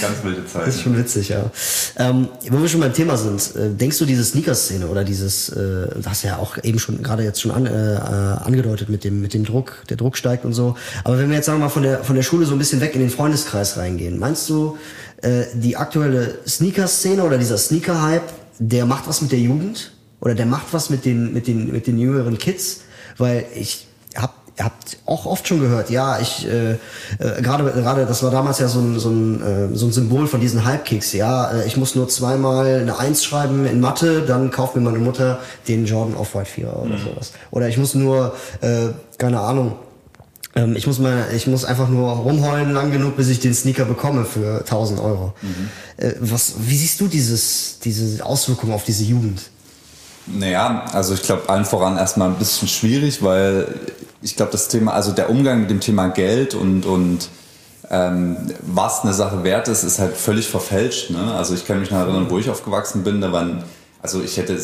Ganz 0.00 0.22
wilde 0.22 0.46
Zeit. 0.46 0.66
Das 0.66 0.76
ist 0.76 0.82
schon 0.82 0.96
witzig, 0.96 1.30
ja. 1.30 1.50
Ähm, 1.96 2.28
wo 2.50 2.60
wir 2.60 2.68
schon 2.68 2.80
beim 2.80 2.92
Thema 2.92 3.16
sind, 3.16 3.56
äh, 3.56 3.70
denkst 3.70 3.98
du 3.98 4.04
diese 4.04 4.24
Sneaker-Szene 4.24 4.86
oder 4.86 5.02
dieses, 5.02 5.48
äh, 5.48 5.88
das 6.00 6.22
ja 6.22 6.38
auch 6.38 6.56
eben 6.62 6.78
schon 6.78 7.02
gerade 7.02 7.24
jetzt 7.24 7.40
schon 7.40 7.50
an, 7.50 7.66
äh, 7.66 7.94
äh, 7.94 7.98
angedeutet 7.98 8.88
mit 8.88 9.02
dem 9.02 9.20
mit 9.20 9.34
dem 9.34 9.44
Druck, 9.44 9.82
der 9.88 9.96
Druck 9.96 10.16
steigt 10.16 10.44
und 10.44 10.52
so. 10.52 10.76
Aber 11.02 11.18
wenn 11.18 11.28
wir 11.28 11.36
jetzt 11.36 11.46
sagen 11.46 11.58
wir 11.58 11.66
mal 11.66 11.70
von 11.70 11.82
der 11.82 12.04
von 12.04 12.14
der 12.14 12.22
Schule 12.22 12.46
so 12.46 12.54
ein 12.54 12.58
bisschen 12.58 12.80
weg 12.80 12.94
in 12.94 13.00
den 13.00 13.10
Freundeskreis 13.10 13.76
reingehen, 13.76 14.18
meinst 14.18 14.48
du 14.48 14.76
äh, 15.22 15.44
die 15.54 15.76
aktuelle 15.76 16.38
Sneaker-Szene 16.46 17.24
oder 17.24 17.38
dieser 17.38 17.58
Sneaker-Hype, 17.58 18.32
der 18.58 18.86
macht 18.86 19.08
was 19.08 19.20
mit 19.20 19.32
der 19.32 19.40
Jugend 19.40 19.92
oder 20.20 20.34
der 20.34 20.46
macht 20.46 20.72
was 20.72 20.90
mit 20.90 21.04
den 21.04 21.32
mit 21.32 21.48
den 21.48 21.72
mit 21.72 21.88
den 21.88 21.98
jüngeren 21.98 22.38
Kids? 22.38 22.82
Weil 23.18 23.46
ich 23.54 23.88
hab 24.14 24.41
Ihr 24.58 24.66
habt 24.66 24.98
auch 25.06 25.24
oft 25.24 25.48
schon 25.48 25.60
gehört, 25.60 25.88
ja, 25.88 26.18
ich 26.20 26.46
äh, 26.46 26.72
äh, 26.72 26.76
gerade 27.40 27.64
gerade 27.72 28.04
das 28.04 28.22
war 28.22 28.30
damals 28.30 28.58
ja 28.58 28.68
so 28.68 28.80
ein 28.80 28.98
so 28.98 29.08
ein, 29.08 29.42
äh, 29.72 29.76
so 29.76 29.86
ein 29.86 29.92
Symbol 29.92 30.26
von 30.26 30.40
diesen 30.40 30.66
Hype-Kicks, 30.66 31.14
ja, 31.14 31.50
äh, 31.52 31.66
ich 31.66 31.78
muss 31.78 31.94
nur 31.94 32.08
zweimal 32.08 32.80
eine 32.80 32.98
Eins 32.98 33.24
schreiben 33.24 33.64
in 33.64 33.80
Mathe, 33.80 34.22
dann 34.26 34.50
kauft 34.50 34.76
mir 34.76 34.82
meine 34.82 34.98
Mutter 34.98 35.38
den 35.68 35.86
Jordan 35.86 36.16
Off-White 36.16 36.50
4 36.50 36.76
oder 36.76 36.98
sowas. 36.98 37.32
Oder 37.50 37.68
ich 37.68 37.78
muss 37.78 37.94
nur 37.94 38.34
äh, 38.60 38.88
keine 39.16 39.40
Ahnung, 39.40 39.76
ähm, 40.54 40.76
ich 40.76 40.86
muss 40.86 40.98
mal, 40.98 41.28
ich 41.34 41.46
muss 41.46 41.64
einfach 41.64 41.88
nur 41.88 42.10
rumheulen 42.10 42.72
lang 42.72 42.92
genug, 42.92 43.16
bis 43.16 43.28
ich 43.28 43.40
den 43.40 43.54
Sneaker 43.54 43.84
bekomme 43.84 44.24
für 44.24 44.58
1000 44.60 45.00
Euro. 45.00 45.32
Äh, 45.96 46.12
was, 46.20 46.54
wie 46.58 46.76
siehst 46.76 47.00
du 47.00 47.08
dieses 47.08 47.78
diese 47.78 48.24
Auswirkungen 48.24 48.72
auf 48.72 48.84
diese 48.84 49.04
Jugend? 49.04 49.42
Naja, 50.26 50.84
also 50.92 51.14
ich 51.14 51.22
glaube 51.22 51.48
allen 51.48 51.64
voran 51.64 51.96
erstmal 51.96 52.28
ein 52.28 52.36
bisschen 52.36 52.68
schwierig, 52.68 53.22
weil 53.22 53.74
ich 54.22 54.36
glaube 54.36 54.52
das 54.52 54.68
Thema, 54.68 54.92
also 54.92 55.12
der 55.12 55.30
Umgang 55.30 55.60
mit 55.60 55.70
dem 55.70 55.80
Thema 55.80 56.08
Geld 56.08 56.54
und, 56.54 56.86
und 56.86 57.28
ähm, 57.90 58.36
was 58.62 59.02
eine 59.02 59.12
Sache 59.12 59.44
wert 59.44 59.68
ist, 59.68 59.82
ist 59.82 59.98
halt 59.98 60.16
völlig 60.16 60.48
verfälscht. 60.48 61.10
Ne? 61.10 61.34
Also 61.34 61.54
ich 61.54 61.66
kann 61.66 61.80
mich 61.80 61.90
noch 61.90 61.98
erinnern, 61.98 62.26
wo 62.28 62.38
ich 62.38 62.48
aufgewachsen 62.48 63.04
bin, 63.04 63.20
da 63.20 63.32
waren, 63.32 63.64
also 64.00 64.22
ich 64.22 64.36
hätte, 64.36 64.54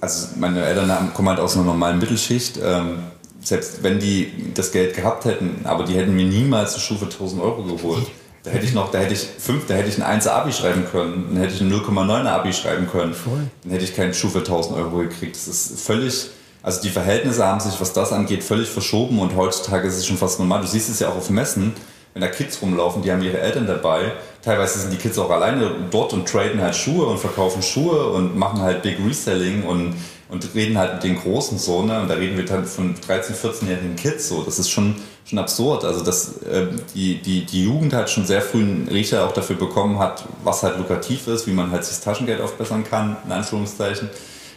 also 0.00 0.28
meine 0.36 0.64
Eltern 0.64 1.12
kommen 1.14 1.28
halt 1.28 1.40
aus 1.40 1.56
einer 1.56 1.64
normalen 1.64 1.98
Mittelschicht. 1.98 2.58
Ähm, 2.62 2.98
selbst 3.40 3.82
wenn 3.82 3.98
die 3.98 4.52
das 4.54 4.72
Geld 4.72 4.94
gehabt 4.94 5.24
hätten, 5.24 5.60
aber 5.64 5.84
die 5.84 5.94
hätten 5.94 6.14
mir 6.14 6.26
niemals 6.26 6.74
eine 6.74 6.82
Schuhe 6.82 6.98
für 6.98 7.06
1000 7.06 7.42
Euro 7.42 7.62
geholt. 7.62 8.06
Da 8.42 8.50
hätte 8.50 8.66
ich 8.66 8.74
noch, 8.74 8.90
da 8.90 8.98
hätte 8.98 9.14
ich 9.14 9.26
fünf, 9.38 9.66
da 9.66 9.74
hätte 9.74 9.88
ich 9.88 9.96
ein 9.96 10.02
1 10.02 10.26
Abi 10.26 10.52
schreiben 10.52 10.84
können, 10.90 11.26
dann 11.30 11.42
hätte 11.42 11.54
ich 11.54 11.60
ein 11.60 11.72
0,9 11.72 12.26
Abi 12.26 12.52
schreiben 12.52 12.88
können. 12.90 13.14
Dann 13.62 13.72
hätte 13.72 13.84
ich 13.84 13.94
keinen 13.94 14.14
Schuh 14.14 14.28
für 14.28 14.38
1000 14.38 14.76
Euro 14.76 14.98
gekriegt. 14.98 15.36
Das 15.36 15.48
ist 15.48 15.80
völlig, 15.80 16.30
also 16.62 16.82
die 16.82 16.90
Verhältnisse 16.90 17.46
haben 17.46 17.60
sich, 17.60 17.80
was 17.80 17.92
das 17.92 18.12
angeht, 18.12 18.42
völlig 18.42 18.68
verschoben 18.68 19.18
und 19.20 19.36
heutzutage 19.36 19.86
ist 19.86 19.96
es 19.96 20.06
schon 20.06 20.16
fast 20.16 20.38
normal. 20.38 20.60
Du 20.60 20.66
siehst 20.66 20.90
es 20.90 20.98
ja 20.98 21.08
auch 21.08 21.16
auf 21.16 21.30
Messen, 21.30 21.74
wenn 22.14 22.22
da 22.22 22.28
Kids 22.28 22.60
rumlaufen, 22.62 23.02
die 23.02 23.12
haben 23.12 23.22
ihre 23.22 23.38
Eltern 23.38 23.66
dabei. 23.66 24.12
Teilweise 24.42 24.80
sind 24.80 24.92
die 24.92 24.96
Kids 24.96 25.18
auch 25.18 25.30
alleine 25.30 25.70
dort 25.90 26.12
und 26.12 26.26
traden 26.26 26.60
halt 26.60 26.74
Schuhe 26.74 27.06
und 27.06 27.18
verkaufen 27.18 27.62
Schuhe 27.62 28.10
und 28.10 28.36
machen 28.36 28.60
halt 28.60 28.82
Big 28.82 28.98
Reselling 28.98 29.62
und, 29.62 29.94
und 30.28 30.54
reden 30.54 30.78
halt 30.78 30.94
mit 30.94 31.04
den 31.04 31.20
Großen 31.20 31.58
so, 31.58 31.82
ne? 31.82 32.00
Und 32.00 32.08
da 32.08 32.14
reden 32.14 32.36
wir 32.36 32.44
dann 32.44 32.64
von 32.64 32.96
13-, 32.96 33.34
14-jährigen 33.34 33.94
Kids 33.94 34.28
so. 34.28 34.42
Das 34.42 34.58
ist 34.58 34.70
schon, 34.70 34.96
schon 35.24 35.38
absurd. 35.38 35.84
Also, 35.84 36.02
dass 36.02 36.42
äh, 36.42 36.66
die, 36.94 37.22
die, 37.22 37.44
die 37.44 37.64
Jugend 37.64 37.92
halt 37.92 38.10
schon 38.10 38.26
sehr 38.26 38.42
früh 38.42 38.62
einen 38.62 38.88
Riecher 38.88 39.24
auch 39.24 39.32
dafür 39.32 39.56
bekommen 39.56 39.98
hat, 39.98 40.24
was 40.42 40.62
halt 40.62 40.78
lukrativ 40.78 41.28
ist, 41.28 41.46
wie 41.46 41.52
man 41.52 41.70
halt 41.70 41.84
sich 41.84 41.96
das 41.96 42.04
Taschengeld 42.04 42.40
aufbessern 42.40 42.82
kann, 42.82 43.16
in 43.26 43.32
Anführungszeichen. 43.32 44.08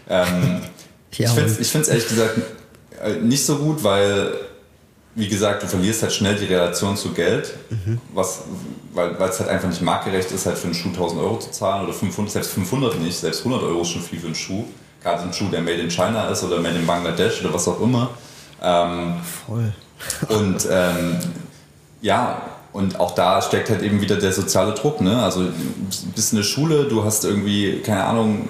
Ähm, 0.09 0.61
ich 1.59 1.69
finde 1.69 1.83
es 1.83 1.87
ehrlich 1.87 2.07
gesagt 2.07 2.39
äh, 3.03 3.13
nicht 3.15 3.45
so 3.45 3.57
gut, 3.57 3.83
weil, 3.83 4.33
wie 5.15 5.27
gesagt, 5.27 5.63
du 5.63 5.67
verlierst 5.67 6.03
halt 6.03 6.13
schnell 6.13 6.35
die 6.35 6.45
Relation 6.45 6.95
zu 6.95 7.11
Geld, 7.11 7.53
was, 8.13 8.41
weil 8.93 9.15
es 9.29 9.39
halt 9.39 9.49
einfach 9.49 9.69
nicht 9.69 9.81
marktgerecht 9.81 10.31
ist, 10.31 10.45
halt 10.45 10.57
für 10.57 10.65
einen 10.65 10.73
Schuh 10.73 10.89
1000 10.89 11.21
Euro 11.21 11.39
zu 11.39 11.51
zahlen 11.51 11.83
oder 11.83 11.93
500, 11.93 12.31
selbst 12.31 12.51
500 12.51 12.99
nicht, 12.99 13.17
selbst 13.17 13.39
100 13.39 13.63
Euro 13.63 13.81
ist 13.81 13.89
schon 13.89 14.01
viel 14.01 14.19
für 14.19 14.27
einen 14.27 14.35
Schuh. 14.35 14.65
Gerade 15.03 15.23
ein 15.23 15.33
Schuh, 15.33 15.49
der 15.49 15.61
made 15.61 15.81
in 15.81 15.89
China 15.89 16.29
ist 16.29 16.43
oder 16.43 16.61
made 16.61 16.75
in 16.75 16.85
Bangladesch 16.85 17.43
oder 17.43 17.53
was 17.53 17.67
auch 17.67 17.81
immer. 17.81 18.11
Ähm, 18.61 19.15
Voll. 19.47 19.73
und 20.29 20.67
ähm, 20.69 21.17
ja, 22.01 22.41
und 22.73 22.99
auch 22.99 23.15
da 23.15 23.41
steckt 23.41 23.69
halt 23.69 23.81
eben 23.81 23.99
wieder 24.01 24.15
der 24.15 24.31
soziale 24.31 24.73
Druck. 24.73 25.01
Ne? 25.01 25.21
Also 25.21 25.43
du 25.43 25.51
bist 26.15 26.31
in 26.31 26.37
der 26.37 26.43
Schule, 26.43 26.85
du 26.85 27.03
hast 27.03 27.25
irgendwie, 27.25 27.79
keine 27.79 28.05
Ahnung, 28.05 28.47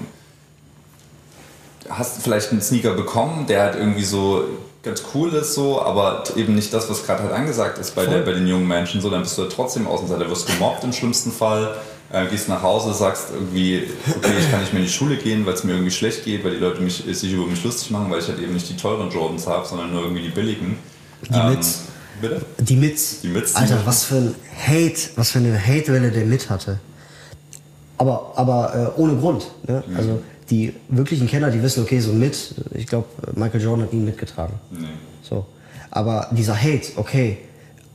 hast 1.98 2.22
vielleicht 2.22 2.52
einen 2.52 2.62
Sneaker 2.62 2.94
bekommen, 2.94 3.46
der 3.48 3.64
halt 3.64 3.76
irgendwie 3.76 4.04
so 4.04 4.44
ganz 4.84 5.04
cool 5.14 5.32
ist 5.34 5.54
so, 5.54 5.82
aber 5.82 6.24
eben 6.36 6.56
nicht 6.56 6.74
das, 6.74 6.90
was 6.90 7.06
gerade 7.06 7.24
halt 7.24 7.34
angesagt 7.34 7.78
ist 7.78 7.94
bei, 7.96 8.06
der, 8.06 8.20
bei 8.20 8.34
den 8.34 8.48
jungen 8.48 8.68
Menschen. 8.68 9.02
So, 9.02 9.10
dann 9.10 9.22
bist 9.22 9.38
du 9.38 9.44
halt 9.44 9.52
trotzdem 9.52 9.88
Außenseiter, 9.88 10.30
wirst 10.30 10.48
gemobbt 10.48 10.84
im 10.84 10.94
schlimmsten 10.94 11.32
Fall, 11.32 11.76
äh, 12.12 12.26
gehst 12.26 12.50
nach 12.50 12.64
Hause, 12.64 12.94
sagst 12.94 13.28
irgendwie, 13.34 13.84
okay, 14.10 14.32
ich 14.40 14.50
kann 14.50 14.62
nicht 14.62 14.74
mehr 14.74 14.82
in 14.82 14.88
die 14.88 14.94
Schule 14.94 15.18
gehen, 15.18 15.46
weil 15.46 15.54
es 15.54 15.64
mir 15.64 15.74
irgendwie 15.74 15.92
schlecht 15.92 16.26
geht, 16.26 16.44
weil 16.44 16.52
die 16.52 16.58
Leute 16.58 16.82
mich, 16.82 17.04
sich 17.06 17.32
über 17.32 17.46
mich 17.46 17.64
lustig 17.64 17.92
machen, 17.92 18.10
weil 18.10 18.20
ich 18.20 18.28
halt 18.28 18.40
eben 18.40 18.54
nicht 18.54 18.70
die 18.70 18.76
teuren 18.76 19.10
Jordans 19.12 19.46
habe, 19.46 19.68
sondern 19.68 19.92
nur 19.92 20.02
irgendwie 20.04 20.24
die 20.24 20.30
billigen. 20.30 20.78
Die 21.30 21.38
ähm, 21.38 21.50
Mits. 21.50 21.84
Bitte? 22.20 22.42
Die 22.60 22.76
Mits. 22.76 23.22
Die 23.22 23.30
Mits. 23.30 23.56
Alter, 23.56 23.80
was 23.86 24.04
für 24.04 24.16
ein 24.16 24.36
Hate, 24.68 25.10
was 25.16 25.32
für 25.32 25.40
eine 25.40 25.60
Hate-Welle 25.60 26.12
der 26.12 26.26
mit 26.26 26.50
hatte. 26.50 26.80
Aber, 27.98 28.34
aber 28.36 28.94
äh, 28.98 29.00
ohne 29.00 29.16
Grund. 29.16 29.46
Ne? 29.68 29.84
Mhm. 29.88 29.96
Also 29.96 30.22
die 30.52 30.74
wirklichen 30.90 31.28
Kenner, 31.28 31.50
die 31.50 31.64
wissen, 31.64 31.82
okay, 31.82 32.00
so 32.02 32.12
mit, 32.12 32.54
ich 32.76 32.86
glaube, 32.86 33.08
Michael 33.34 33.62
Jordan 33.62 33.86
hat 33.86 33.94
ihn 33.94 34.04
mitgetragen. 34.04 34.54
Nee. 34.70 34.88
So. 35.22 35.46
Aber 35.90 36.30
dieser 36.32 36.56
Hate, 36.56 36.92
okay, 36.98 37.38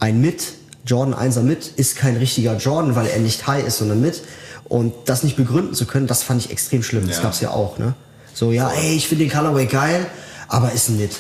ein 0.01 0.21
mit, 0.21 0.55
Jordan 0.87 1.15
1er 1.15 1.43
mit, 1.43 1.67
ist 1.67 1.97
kein 1.97 2.17
richtiger 2.17 2.57
Jordan, 2.57 2.97
weil 2.97 3.07
er 3.09 3.19
nicht 3.19 3.47
high 3.47 3.65
ist, 3.65 3.79
sondern 3.79 4.01
mit. 4.01 4.23
Und 4.65 4.95
das 5.05 5.23
nicht 5.23 5.37
begründen 5.37 5.75
zu 5.75 5.87
können, 5.87 6.07
das 6.07 6.23
fand 6.23 6.45
ich 6.45 6.51
extrem 6.51 6.83
schlimm. 6.83 7.07
Das 7.07 7.19
ja. 7.19 7.23
gab's 7.23 7.41
ja 7.41 7.51
auch, 7.51 7.79
ne? 7.79 7.95
So, 8.33 8.53
ja, 8.53 8.71
ey, 8.71 8.97
ich 8.97 9.09
finde 9.09 9.25
den 9.25 9.33
Colorway 9.33 9.67
geil, 9.67 10.07
aber 10.49 10.73
ist 10.73 10.89
ein 10.89 10.99
mit. 10.99 11.17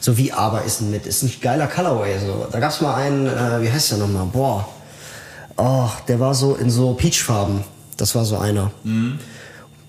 So 0.00 0.16
wie 0.18 0.32
aber 0.32 0.64
ist 0.64 0.80
ein 0.80 0.90
mit. 0.90 1.06
Ist 1.06 1.22
ein 1.22 1.32
geiler 1.40 1.66
Colorway. 1.66 2.18
So. 2.18 2.46
Da 2.50 2.60
gab's 2.60 2.80
mal 2.80 2.94
einen, 2.94 3.26
äh, 3.26 3.62
wie 3.62 3.70
heißt 3.70 3.92
der 3.92 3.98
nochmal? 3.98 4.26
Boah. 4.26 4.68
Oh, 5.56 5.88
der 6.08 6.20
war 6.20 6.34
so 6.34 6.54
in 6.54 6.70
so 6.70 6.94
Peachfarben. 6.94 7.64
Das 7.96 8.14
war 8.14 8.24
so 8.24 8.38
einer. 8.38 8.70
Mhm. 8.82 9.18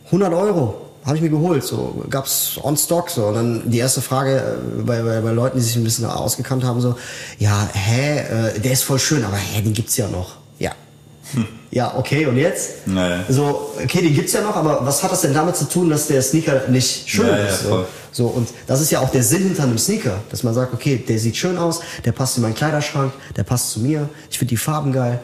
100 0.05 0.33
Euro 0.33 0.84
habe 1.05 1.17
ich 1.17 1.21
mir 1.21 1.29
geholt. 1.29 1.63
So 1.63 2.03
gab's 2.09 2.59
on 2.61 2.75
Stock 2.75 3.09
so. 3.09 3.27
Und 3.27 3.35
dann 3.35 3.69
die 3.69 3.77
erste 3.77 4.01
Frage 4.01 4.37
äh, 4.37 4.81
bei, 4.81 5.01
bei, 5.01 5.21
bei 5.21 5.31
Leuten, 5.31 5.57
die 5.57 5.63
sich 5.63 5.75
ein 5.75 5.83
bisschen 5.83 6.05
ausgekannt 6.05 6.63
haben, 6.63 6.81
so, 6.81 6.95
ja, 7.37 7.69
hä, 7.73 8.19
äh, 8.19 8.59
der 8.59 8.71
ist 8.71 8.83
voll 8.83 8.99
schön, 8.99 9.23
aber 9.23 9.37
hä, 9.37 9.61
den 9.61 9.73
gibt's 9.73 9.97
ja 9.97 10.07
noch. 10.07 10.37
Ja. 10.57 10.71
Hm. 11.33 11.47
Ja, 11.71 11.93
okay, 11.97 12.25
und 12.25 12.37
jetzt? 12.37 12.87
Naja. 12.87 13.23
So, 13.27 13.73
okay, 13.83 14.01
den 14.01 14.13
gibt's 14.13 14.33
ja 14.33 14.41
noch, 14.41 14.55
aber 14.55 14.85
was 14.85 15.03
hat 15.03 15.11
das 15.11 15.21
denn 15.21 15.33
damit 15.33 15.57
zu 15.57 15.65
tun, 15.65 15.89
dass 15.89 16.07
der 16.07 16.21
Sneaker 16.21 16.67
nicht 16.69 17.09
schön 17.09 17.27
naja, 17.27 17.47
ist? 17.47 17.63
So? 17.63 17.85
so, 18.11 18.27
und 18.27 18.47
das 18.65 18.79
ist 18.81 18.91
ja 18.91 19.01
auch 19.01 19.09
der 19.09 19.23
Sinn 19.23 19.43
hinter 19.43 19.63
einem 19.63 19.77
Sneaker, 19.77 20.21
dass 20.31 20.43
man 20.43 20.53
sagt, 20.53 20.73
okay, 20.73 21.03
der 21.05 21.19
sieht 21.19 21.35
schön 21.35 21.57
aus, 21.57 21.81
der 22.05 22.13
passt 22.13 22.37
in 22.37 22.43
meinen 22.43 22.55
Kleiderschrank, 22.55 23.11
der 23.35 23.43
passt 23.43 23.71
zu 23.71 23.81
mir, 23.81 24.09
ich 24.31 24.39
finde 24.39 24.51
die 24.51 24.57
Farben 24.57 24.93
geil 24.93 25.19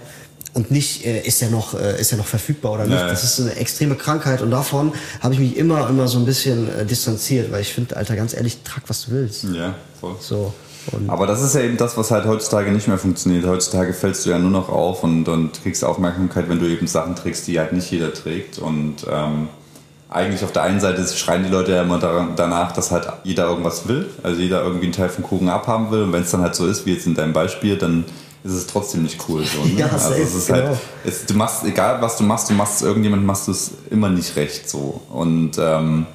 und 0.54 0.72
nicht 0.72 1.06
äh, 1.06 1.22
ist 1.22 1.42
er 1.42 1.50
noch 1.50 1.80
äh, 1.80 2.00
ist 2.00 2.12
er 2.12 2.18
noch 2.18 2.26
verfügbar 2.26 2.74
oder 2.74 2.86
nicht. 2.86 3.00
Ja, 3.00 3.08
Das 3.08 3.24
ist 3.24 3.40
eine 3.40 3.56
extreme 3.56 3.96
Krankheit 3.96 4.42
und 4.42 4.52
davon 4.52 4.94
habe 5.22 5.34
ich 5.34 5.40
mich 5.40 5.58
immer 5.58 5.90
immer 5.90 6.08
so 6.08 6.20
ein 6.20 6.26
bisschen 6.26 6.68
äh, 6.68 6.86
distanziert, 6.86 7.52
weil 7.52 7.62
ich 7.62 7.74
finde, 7.74 7.96
Alter, 7.96 8.16
ganz 8.16 8.34
ehrlich, 8.34 8.60
trag 8.64 8.84
was 8.88 9.06
du 9.06 9.12
willst. 9.12 9.46
Ja, 9.54 9.76
voll. 10.00 10.16
So. 10.20 10.54
Aber 11.08 11.28
das 11.28 11.42
ist 11.42 11.56
ja 11.56 11.62
eben 11.62 11.78
das, 11.78 11.96
was 11.98 12.12
halt 12.12 12.26
heutzutage 12.26 12.72
nicht 12.72 12.88
mehr 12.88 12.98
funktioniert. 12.98 13.46
Heutzutage 13.46 13.94
fällst 13.94 14.26
du 14.26 14.32
ja 14.32 14.40
nur 14.40 14.50
noch 14.50 14.70
auf 14.70 15.04
und, 15.04 15.28
und 15.28 15.62
kriegst 15.62 15.84
Aufmerksamkeit, 15.84 16.50
wenn 16.50 16.60
du 16.60 16.66
eben 16.66 16.88
Sachen 16.88 17.16
trägst, 17.16 17.48
die 17.48 17.60
halt 17.60 17.74
nicht 17.74 17.92
jeder 17.92 18.14
trägt. 18.14 18.58
Und 18.58 19.06
ähm, 19.10 19.50
eigentlich 20.10 20.44
auf 20.44 20.52
der 20.52 20.64
einen 20.64 20.80
Seite 20.80 21.06
schreien 21.08 21.44
die 21.44 21.50
Leute 21.50 21.72
ja 21.72 21.84
immer 21.84 22.00
danach, 22.36 22.72
dass 22.72 22.92
halt 22.92 23.08
jeder 23.24 23.48
irgendwas 23.48 23.88
will, 23.88 24.10
also 24.24 24.42
jeder 24.42 24.64
irgendwie 24.64 24.86
einen 24.86 24.94
Teil 24.94 25.10
vom 25.10 25.24
Kuchen 25.24 25.50
abhaben 25.50 25.92
will. 25.92 26.04
Und 26.04 26.14
wenn 26.14 26.24
es 26.24 26.32
dann 26.32 26.42
halt 26.42 26.56
so 26.56 26.68
ist, 26.68 26.86
wie 26.86 26.94
jetzt 26.94 27.06
in 27.06 27.16
deinem 27.16 27.34
Beispiel, 27.34 27.78
dann 27.78 28.04
ist 28.44 28.54
es 28.54 28.68
trotzdem 28.68 29.04
nicht 29.04 29.18
cool. 29.28 29.44
So, 29.46 29.64
ne? 29.64 29.74
ja, 29.78 29.88
also 29.88 30.14
es 30.14 30.34
ist 30.34 30.50
halt, 30.50 30.64
genau. 30.64 30.76
halt, 30.76 30.82
es, 31.06 31.26
du 31.26 31.34
machst, 31.36 31.64
egal 31.64 32.02
was 32.02 32.18
du 32.18 32.24
machst, 32.24 32.50
du 32.50 32.54
machst 32.54 32.78
es 32.78 32.82
irgendjemand, 32.82 33.26
machst 33.26 33.48
du 33.48 33.52
es 33.52 33.72
immer 33.90 34.10
nicht 34.10 34.36
recht 34.36 34.70
so. 34.70 35.02
Und 35.10 35.58
ähm, 35.60 36.08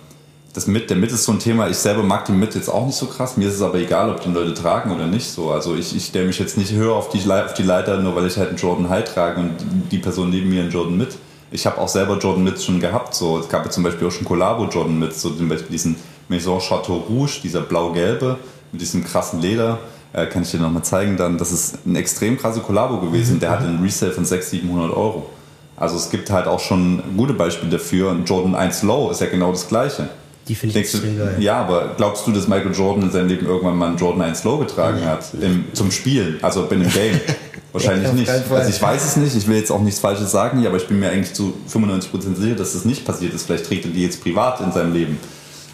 das 0.56 0.66
mit, 0.66 0.88
der 0.88 0.96
Mit 0.96 1.12
ist 1.12 1.24
so 1.24 1.32
ein 1.32 1.38
Thema, 1.38 1.68
ich 1.68 1.76
selber 1.76 2.02
mag 2.02 2.24
die 2.24 2.32
Mit 2.32 2.54
jetzt 2.54 2.68
auch 2.68 2.86
nicht 2.86 2.96
so 2.96 3.06
krass, 3.06 3.36
mir 3.36 3.48
ist 3.48 3.56
es 3.56 3.62
aber 3.62 3.78
egal, 3.78 4.10
ob 4.10 4.22
die 4.22 4.30
Leute 4.30 4.54
tragen 4.54 4.90
oder 4.90 5.06
nicht 5.06 5.30
so. 5.30 5.50
Also 5.50 5.76
ich, 5.76 5.94
ich 5.94 6.06
stelle 6.06 6.26
mich 6.26 6.38
jetzt 6.38 6.56
nicht 6.56 6.72
höher 6.72 6.94
auf 6.94 7.10
die, 7.10 7.30
auf 7.30 7.54
die 7.54 7.62
Leiter, 7.62 7.98
nur 7.98 8.16
weil 8.16 8.26
ich 8.26 8.36
halt 8.38 8.48
einen 8.48 8.58
Jordan 8.58 8.88
High 8.88 9.04
trage 9.04 9.40
und 9.40 9.52
die 9.90 9.98
Person 9.98 10.30
neben 10.30 10.48
mir 10.48 10.62
einen 10.62 10.70
Jordan 10.70 10.96
mit. 10.96 11.16
Ich 11.50 11.66
habe 11.66 11.78
auch 11.78 11.88
selber 11.88 12.18
Jordan 12.18 12.42
Mits 12.42 12.64
schon 12.64 12.80
gehabt. 12.80 13.14
So. 13.14 13.38
Es 13.38 13.48
gab 13.48 13.64
ja 13.64 13.70
zum 13.70 13.84
Beispiel 13.84 14.08
auch 14.08 14.10
schon 14.10 14.24
Collabo 14.24 14.64
Jordan 14.64 14.98
Mits, 14.98 15.22
so 15.22 15.30
zum 15.30 15.48
Beispiel 15.48 15.70
diesen 15.70 15.96
Maison 16.28 16.58
Chateau 16.58 17.04
Rouge, 17.08 17.40
dieser 17.42 17.60
blau-gelbe 17.60 18.38
mit 18.72 18.80
diesem 18.80 19.04
krassen 19.04 19.40
Leder 19.40 19.78
äh, 20.16 20.26
kann 20.26 20.42
ich 20.42 20.50
dir 20.50 20.58
nochmal 20.58 20.82
zeigen 20.82 21.16
dann. 21.16 21.36
Das 21.36 21.52
ist 21.52 21.86
ein 21.86 21.94
extrem 21.94 22.38
krasse 22.38 22.60
Kollabo 22.60 22.98
gewesen. 22.98 23.38
Der 23.38 23.50
hat 23.50 23.60
einen 23.60 23.82
Resale 23.82 24.12
von 24.12 24.24
600, 24.24 24.62
700 24.62 24.96
Euro. 24.96 25.30
Also 25.76 25.96
es 25.96 26.08
gibt 26.10 26.30
halt 26.30 26.46
auch 26.46 26.60
schon 26.60 27.02
gute 27.16 27.34
Beispiele 27.34 27.70
dafür. 27.70 28.10
Und 28.10 28.28
Jordan 28.28 28.54
1 28.54 28.82
Low 28.82 29.10
ist 29.10 29.20
ja 29.20 29.26
genau 29.26 29.52
das 29.52 29.68
Gleiche. 29.68 30.08
Die 30.48 30.54
finde 30.54 30.78
ich 30.78 30.84
extrem 30.84 31.18
geil. 31.18 31.36
Ja, 31.38 31.58
aber 31.58 31.94
glaubst 31.96 32.26
du, 32.26 32.32
dass 32.32 32.48
Michael 32.48 32.72
Jordan 32.72 33.02
in 33.04 33.10
seinem 33.10 33.28
Leben 33.28 33.46
irgendwann 33.46 33.76
mal 33.76 33.88
einen 33.88 33.98
Jordan 33.98 34.22
1 34.22 34.44
Low 34.44 34.58
getragen 34.58 35.00
ja. 35.02 35.08
hat? 35.08 35.34
Im, 35.40 35.66
zum 35.74 35.90
Spielen, 35.90 36.38
also 36.40 36.66
bei 36.66 36.76
einem 36.76 36.90
Game? 36.90 37.20
Wahrscheinlich 37.72 38.10
nicht. 38.12 38.30
Also 38.30 38.70
ich 38.70 38.80
weiß 38.80 39.04
es 39.04 39.16
nicht, 39.16 39.36
ich 39.36 39.46
will 39.46 39.58
jetzt 39.58 39.70
auch 39.70 39.82
nichts 39.82 40.00
Falsches 40.00 40.30
sagen 40.30 40.60
hier, 40.60 40.68
aber 40.70 40.78
ich 40.78 40.88
bin 40.88 40.98
mir 40.98 41.10
eigentlich 41.10 41.34
zu 41.34 41.52
95% 41.70 42.36
sicher, 42.36 42.54
dass 42.54 42.72
das 42.72 42.86
nicht 42.86 43.04
passiert 43.04 43.34
ist. 43.34 43.44
Vielleicht 43.44 43.66
trägt 43.66 43.84
er 43.84 43.90
die 43.90 44.02
jetzt 44.02 44.22
privat 44.22 44.62
in 44.62 44.72
seinem 44.72 44.94
Leben. 44.94 45.18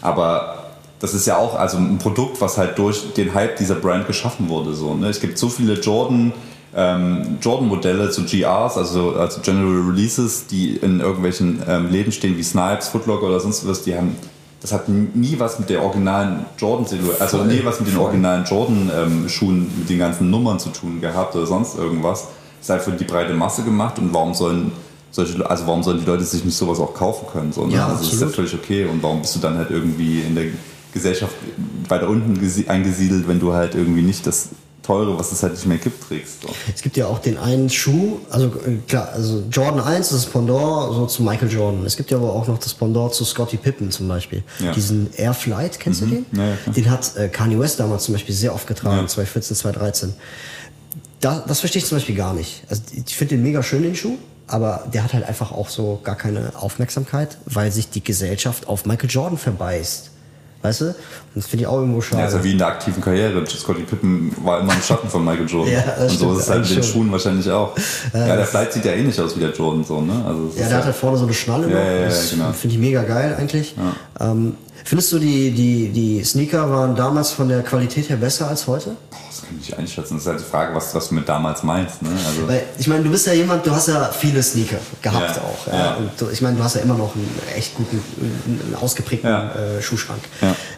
Aber 0.01 0.62
das 1.03 1.13
ist 1.13 1.27
ja 1.27 1.35
auch 1.35 1.59
also 1.59 1.75
ein 1.75 1.97
Produkt, 1.97 2.39
was 2.39 2.57
halt 2.57 2.77
durch 2.77 3.11
den 3.11 3.33
Hype 3.33 3.57
dieser 3.57 3.75
Brand 3.75 4.07
geschaffen 4.07 4.47
wurde. 4.47 4.73
So, 4.73 4.95
ne? 4.95 5.09
Es 5.09 5.19
gibt 5.19 5.37
so 5.37 5.49
viele 5.49 5.73
Jordan, 5.73 6.31
ähm, 6.73 7.39
Jordan-Modelle 7.41 8.09
zu 8.09 8.23
GRs, 8.23 8.77
also, 8.77 9.11
also 9.11 9.41
General 9.41 9.81
Releases, 9.81 10.47
die 10.47 10.77
in 10.77 11.01
irgendwelchen 11.01 11.61
ähm, 11.67 11.91
Läden 11.91 12.13
stehen 12.13 12.37
wie 12.37 12.43
Snipes, 12.43 12.87
Footlocker 12.87 13.25
oder 13.25 13.41
sonst 13.41 13.67
was, 13.67 13.81
die 13.81 13.97
haben 13.97 14.15
das 14.61 14.71
hat 14.71 14.87
nie 14.87 15.35
was 15.39 15.59
mit 15.59 15.69
der 15.69 15.83
originalen 15.83 16.45
Jordan-Silhouette, 16.57 17.19
also 17.19 17.43
nie 17.43 17.59
was 17.65 17.81
mit 17.81 17.89
den 17.89 17.97
originalen 17.97 18.45
Jordan-Schuhen, 18.45 19.57
ähm, 19.57 19.79
mit 19.79 19.89
den 19.89 19.99
ganzen 19.99 20.29
Nummern 20.29 20.57
zu 20.57 20.69
tun 20.69 21.01
gehabt 21.01 21.35
oder 21.35 21.45
sonst 21.45 21.77
irgendwas. 21.77 22.29
Es 22.61 22.67
ist 22.67 22.69
halt 22.69 22.81
für 22.81 22.91
die 22.91 23.03
breite 23.03 23.33
Masse 23.33 23.63
gemacht 23.63 23.99
und 23.99 24.13
warum 24.13 24.33
sollen 24.33 24.71
solche, 25.11 25.45
also 25.49 25.67
warum 25.67 25.83
sollen 25.83 25.99
die 25.99 26.05
Leute 26.05 26.23
sich 26.23 26.45
nicht 26.45 26.55
sowas 26.55 26.79
auch 26.79 26.93
kaufen 26.93 27.25
können? 27.29 27.51
So, 27.51 27.65
ne? 27.65 27.73
ja, 27.73 27.87
also 27.87 28.05
das 28.05 28.13
ist 28.13 28.21
ja 28.21 28.27
völlig 28.29 28.53
okay 28.53 28.85
und 28.85 29.03
warum 29.03 29.19
bist 29.19 29.35
du 29.35 29.39
dann 29.41 29.57
halt 29.57 29.69
irgendwie 29.69 30.21
in 30.21 30.33
der 30.33 30.45
Gesellschaft 30.93 31.35
weiter 31.89 32.09
unten 32.09 32.39
eingesiedelt, 32.67 33.27
wenn 33.27 33.39
du 33.39 33.53
halt 33.53 33.75
irgendwie 33.75 34.01
nicht 34.01 34.25
das 34.27 34.49
teure, 34.83 35.17
was 35.17 35.31
es 35.31 35.41
halt 35.41 35.53
nicht 35.53 35.65
mehr 35.65 35.77
gibt, 35.77 36.07
trägst. 36.07 36.41
So. 36.41 36.49
Es 36.73 36.81
gibt 36.81 36.97
ja 36.97 37.07
auch 37.07 37.19
den 37.19 37.37
einen 37.37 37.69
Schuh, 37.69 38.19
also 38.29 38.47
äh, 38.47 38.77
klar, 38.87 39.09
also 39.13 39.43
Jordan 39.49 39.79
1 39.79 40.11
ist 40.11 40.25
das 40.25 40.25
Pendant 40.25 40.93
so 40.93 41.05
zu 41.07 41.23
Michael 41.23 41.49
Jordan. 41.49 41.85
Es 41.85 41.95
gibt 41.97 42.11
ja 42.11 42.17
aber 42.17 42.33
auch 42.33 42.47
noch 42.47 42.59
das 42.59 42.73
Pendant 42.73 43.13
zu 43.13 43.23
Scottie 43.23 43.57
Pippen 43.57 43.91
zum 43.91 44.07
Beispiel. 44.07 44.43
Ja. 44.59 44.71
Diesen 44.73 45.09
Air 45.15 45.33
Flight, 45.33 45.79
kennst 45.79 46.01
mhm. 46.01 46.09
du 46.09 46.15
den? 46.15 46.25
Ja, 46.33 46.49
ja, 46.49 46.73
den 46.73 46.91
hat 46.91 47.15
äh, 47.15 47.29
Kanye 47.29 47.57
West 47.57 47.79
damals 47.79 48.03
zum 48.03 48.13
Beispiel 48.13 48.35
sehr 48.35 48.53
oft 48.53 48.67
getragen, 48.67 49.07
2014, 49.07 49.55
2013. 49.55 50.13
Da, 51.21 51.43
das 51.47 51.61
verstehe 51.61 51.81
ich 51.81 51.87
zum 51.87 51.97
Beispiel 51.97 52.15
gar 52.15 52.33
nicht. 52.33 52.63
Also 52.69 52.83
ich 52.93 53.15
finde 53.15 53.35
den 53.35 53.43
mega 53.43 53.63
schön, 53.63 53.83
den 53.83 53.95
Schuh. 53.95 54.17
Aber 54.45 54.85
der 54.93 55.05
hat 55.05 55.13
halt 55.13 55.23
einfach 55.23 55.53
auch 55.53 55.69
so 55.69 56.01
gar 56.03 56.17
keine 56.17 56.51
Aufmerksamkeit, 56.55 57.37
weil 57.45 57.71
sich 57.71 57.89
die 57.89 58.03
Gesellschaft 58.03 58.67
auf 58.67 58.85
Michael 58.85 59.09
Jordan 59.09 59.37
verbeißt. 59.37 60.11
Weißt 60.63 60.79
du? 60.79 60.85
Und 60.85 60.95
das 61.35 61.47
finde 61.47 61.63
ich 61.63 61.67
auch 61.67 61.77
irgendwo 61.77 61.99
schade. 61.99 62.21
Ja, 62.21 62.25
also 62.27 62.41
wie 62.41 62.53
in 62.53 62.57
der 62.57 62.67
aktiven 62.67 63.03
Karriere. 63.03 63.45
Scotty 63.45 63.81
Pippen 63.81 64.33
war 64.43 64.61
immer 64.61 64.73
im 64.73 64.81
Schatten 64.81 65.09
von 65.09 65.23
Michael 65.23 65.45
Jordan. 65.45 65.73
ja, 65.73 65.83
und 66.01 66.09
so 66.09 66.31
ist 66.33 66.43
es 66.43 66.49
halt 66.49 66.61
mit 66.61 66.77
den 66.77 66.83
Schuhen 66.83 67.11
wahrscheinlich 67.11 67.51
auch. 67.51 67.75
Ja, 68.13 68.27
ja 68.27 68.35
der 68.37 68.45
Flight 68.45 68.71
sieht 68.71 68.85
ja 68.85 68.93
eh 68.93 69.03
nicht 69.03 69.19
aus 69.19 69.35
wie 69.35 69.41
der 69.41 69.51
Jordan 69.51 69.83
so, 69.83 69.99
ne? 69.99 70.23
Also 70.25 70.53
ja, 70.55 70.69
der 70.69 70.77
hat 70.77 70.85
halt 70.85 70.95
vorne 70.95 71.17
so 71.17 71.25
eine 71.25 71.33
Schnalle 71.33 71.69
ja, 71.69 71.77
Ja, 71.77 72.07
ja, 72.07 72.11
genau. 72.31 72.53
Finde 72.53 72.75
ich 72.75 72.81
mega 72.81 73.03
geil 73.03 73.35
eigentlich. 73.37 73.75
Ähm, 74.21 74.55
findest 74.83 75.11
du, 75.11 75.19
die, 75.19 75.51
die, 75.51 75.89
die 75.89 76.23
Sneaker 76.23 76.69
waren 76.69 76.95
damals 76.95 77.31
von 77.31 77.47
der 77.49 77.63
Qualität 77.63 78.09
her 78.09 78.17
besser 78.17 78.47
als 78.47 78.67
heute? 78.67 78.95
kann 79.53 79.59
ich 79.59 79.69
nicht 79.69 79.77
einschätzen. 79.77 80.15
Das 80.15 80.23
ist 80.23 80.27
halt 80.27 80.39
die 80.39 80.45
Frage, 80.45 80.75
was, 80.75 80.93
was 80.95 81.09
du 81.09 81.15
mit 81.15 81.27
damals 81.27 81.63
meinst. 81.63 82.01
Ne? 82.01 82.09
Also 82.25 82.47
Weil, 82.47 82.63
ich 82.77 82.87
meine, 82.87 83.03
du 83.03 83.09
bist 83.09 83.27
ja 83.27 83.33
jemand, 83.33 83.65
du 83.65 83.71
hast 83.71 83.87
ja 83.87 84.09
viele 84.11 84.41
Sneaker 84.41 84.77
gehabt 85.01 85.35
ja, 85.35 85.41
auch. 85.41 85.67
Ja? 85.67 85.77
ja. 85.77 85.95
Und 85.95 86.09
du, 86.17 86.29
ich 86.29 86.41
meine, 86.41 86.57
du 86.57 86.63
hast 86.63 86.75
ja 86.75 86.81
immer 86.81 86.95
noch 86.95 87.15
einen 87.15 87.29
echt 87.55 87.75
guten, 87.75 88.01
einen 88.45 88.75
ausgeprägten 88.79 89.29
ja. 89.29 89.51
äh, 89.53 89.81
Schuhschrank. 89.81 90.21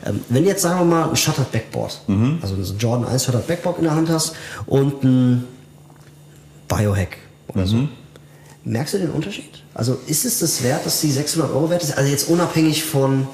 Ähm, 0.05 0.21
wenn 0.29 0.45
jetzt, 0.45 0.61
sagen 0.61 0.79
wir 0.79 0.85
mal, 0.85 1.09
ein 1.09 1.15
Shuttered 1.15 1.51
Backboard, 1.51 2.01
mhm. 2.07 2.39
also 2.41 2.55
ein 2.55 2.77
Jordan 2.77 3.07
1 3.07 3.25
Shuttered 3.25 3.47
Backboard 3.47 3.77
in 3.77 3.83
der 3.85 3.95
Hand 3.95 4.09
hast 4.09 4.35
und 4.65 5.03
ein 5.03 5.47
Biohack 6.67 7.17
oder 7.47 7.61
mhm. 7.61 7.67
so, 7.67 7.87
merkst 8.63 8.95
du 8.95 8.97
den 8.99 9.11
Unterschied? 9.11 9.63
Also 9.73 9.99
ist 10.07 10.25
es 10.25 10.39
das 10.39 10.63
wert, 10.63 10.85
dass 10.85 11.01
die 11.01 11.11
600 11.11 11.51
Euro 11.51 11.69
wert 11.69 11.83
ist? 11.83 11.97
Also 11.97 12.09
jetzt 12.09 12.29
unabhängig 12.29 12.83
von 12.83 13.27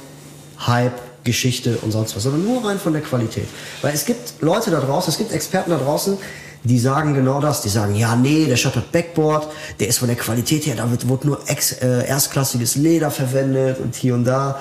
Hype, 0.67 0.99
Geschichte 1.23 1.77
und 1.81 1.91
sonst 1.91 2.15
was, 2.15 2.23
sondern 2.23 2.43
nur 2.43 2.65
rein 2.65 2.79
von 2.79 2.93
der 2.93 3.01
Qualität. 3.01 3.47
Weil 3.81 3.93
es 3.93 4.05
gibt 4.05 4.41
Leute 4.41 4.71
da 4.71 4.79
draußen, 4.79 5.11
es 5.11 5.17
gibt 5.17 5.31
Experten 5.31 5.71
da 5.71 5.77
draußen, 5.77 6.17
die 6.63 6.79
sagen 6.79 7.13
genau 7.13 7.39
das. 7.39 7.61
Die 7.61 7.69
sagen, 7.69 7.95
ja, 7.95 8.15
nee, 8.15 8.45
der 8.45 8.55
Shuttert 8.57 8.91
Backboard, 8.91 9.47
der 9.79 9.87
ist 9.87 9.99
von 9.99 10.07
der 10.07 10.17
Qualität 10.17 10.65
her, 10.65 10.75
da 10.75 10.89
wird, 10.89 11.07
wird 11.07 11.25
nur 11.25 11.39
ex, 11.47 11.73
äh, 11.73 12.07
erstklassiges 12.07 12.75
Leder 12.75 13.11
verwendet 13.11 13.79
und 13.79 13.95
hier 13.95 14.13
und 14.13 14.25
da. 14.25 14.59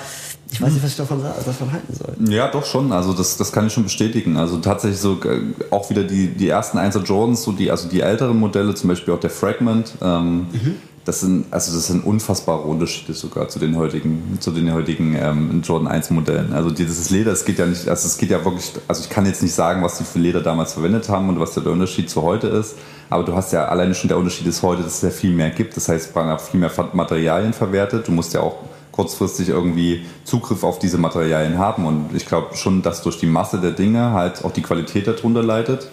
Ich 0.52 0.60
weiß 0.60 0.72
nicht, 0.72 0.82
was 0.82 0.90
ich 0.90 0.96
davon, 0.96 1.22
davon 1.22 1.70
halten 1.70 1.94
soll. 1.94 2.16
Ja, 2.28 2.50
doch 2.50 2.64
schon. 2.66 2.90
Also 2.90 3.12
das, 3.12 3.36
das 3.36 3.52
kann 3.52 3.68
ich 3.68 3.72
schon 3.72 3.84
bestätigen. 3.84 4.36
Also 4.36 4.58
tatsächlich 4.58 4.98
so 4.98 5.20
äh, 5.22 5.42
auch 5.70 5.90
wieder 5.90 6.02
die, 6.02 6.26
die 6.26 6.48
ersten 6.48 6.76
1er 6.76 7.04
Jordans, 7.04 7.44
so 7.44 7.52
die, 7.52 7.70
also 7.70 7.88
die 7.88 8.00
älteren 8.00 8.36
Modelle, 8.36 8.74
zum 8.74 8.88
Beispiel 8.88 9.14
auch 9.14 9.20
der 9.20 9.30
Fragment, 9.30 9.92
ähm, 10.02 10.48
mhm. 10.50 10.76
Das 11.04 11.20
sind, 11.20 11.46
also 11.50 11.74
das 11.74 11.86
sind 11.86 12.04
unfassbare 12.04 12.62
Unterschiede 12.62 13.14
sogar 13.14 13.48
zu 13.48 13.58
den 13.58 13.76
heutigen, 13.76 14.36
zu 14.38 14.50
den 14.50 14.72
heutigen 14.72 15.16
ähm, 15.18 15.62
Jordan 15.62 15.88
1 15.88 16.10
Modellen. 16.10 16.52
Also 16.52 16.70
dieses 16.70 17.08
Leder, 17.10 17.32
es 17.32 17.44
geht 17.44 17.58
ja 17.58 17.66
nicht, 17.66 17.88
also 17.88 18.06
es 18.06 18.18
geht 18.18 18.30
ja 18.30 18.44
wirklich, 18.44 18.72
also 18.86 19.02
ich 19.02 19.08
kann 19.08 19.24
jetzt 19.24 19.42
nicht 19.42 19.54
sagen, 19.54 19.82
was 19.82 19.96
die 19.98 20.04
für 20.04 20.18
Leder 20.18 20.42
damals 20.42 20.74
verwendet 20.74 21.08
haben 21.08 21.28
und 21.30 21.40
was 21.40 21.54
der 21.54 21.66
Unterschied 21.66 22.10
zu 22.10 22.22
heute 22.22 22.48
ist, 22.48 22.76
aber 23.08 23.24
du 23.24 23.34
hast 23.34 23.52
ja 23.52 23.66
alleine 23.66 23.94
schon 23.94 24.08
der 24.08 24.18
Unterschied 24.18 24.46
ist 24.46 24.62
heute, 24.62 24.82
dass 24.82 24.96
es 24.96 25.02
ja 25.02 25.10
viel 25.10 25.32
mehr 25.32 25.50
gibt. 25.50 25.76
Das 25.76 25.88
heißt, 25.88 26.14
man 26.14 26.28
hat 26.28 26.42
viel 26.42 26.60
mehr 26.60 26.70
Materialien 26.92 27.54
verwertet. 27.54 28.06
Du 28.06 28.12
musst 28.12 28.34
ja 28.34 28.40
auch 28.40 28.56
kurzfristig 28.92 29.48
irgendwie 29.48 30.04
Zugriff 30.24 30.62
auf 30.62 30.78
diese 30.78 30.98
Materialien 30.98 31.58
haben 31.58 31.86
und 31.86 32.14
ich 32.14 32.26
glaube 32.26 32.56
schon, 32.56 32.82
dass 32.82 33.02
durch 33.02 33.18
die 33.18 33.26
Masse 33.26 33.58
der 33.58 33.70
Dinge 33.70 34.12
halt 34.12 34.44
auch 34.44 34.52
die 34.52 34.62
Qualität 34.62 35.06
darunter 35.06 35.42
leidet 35.42 35.88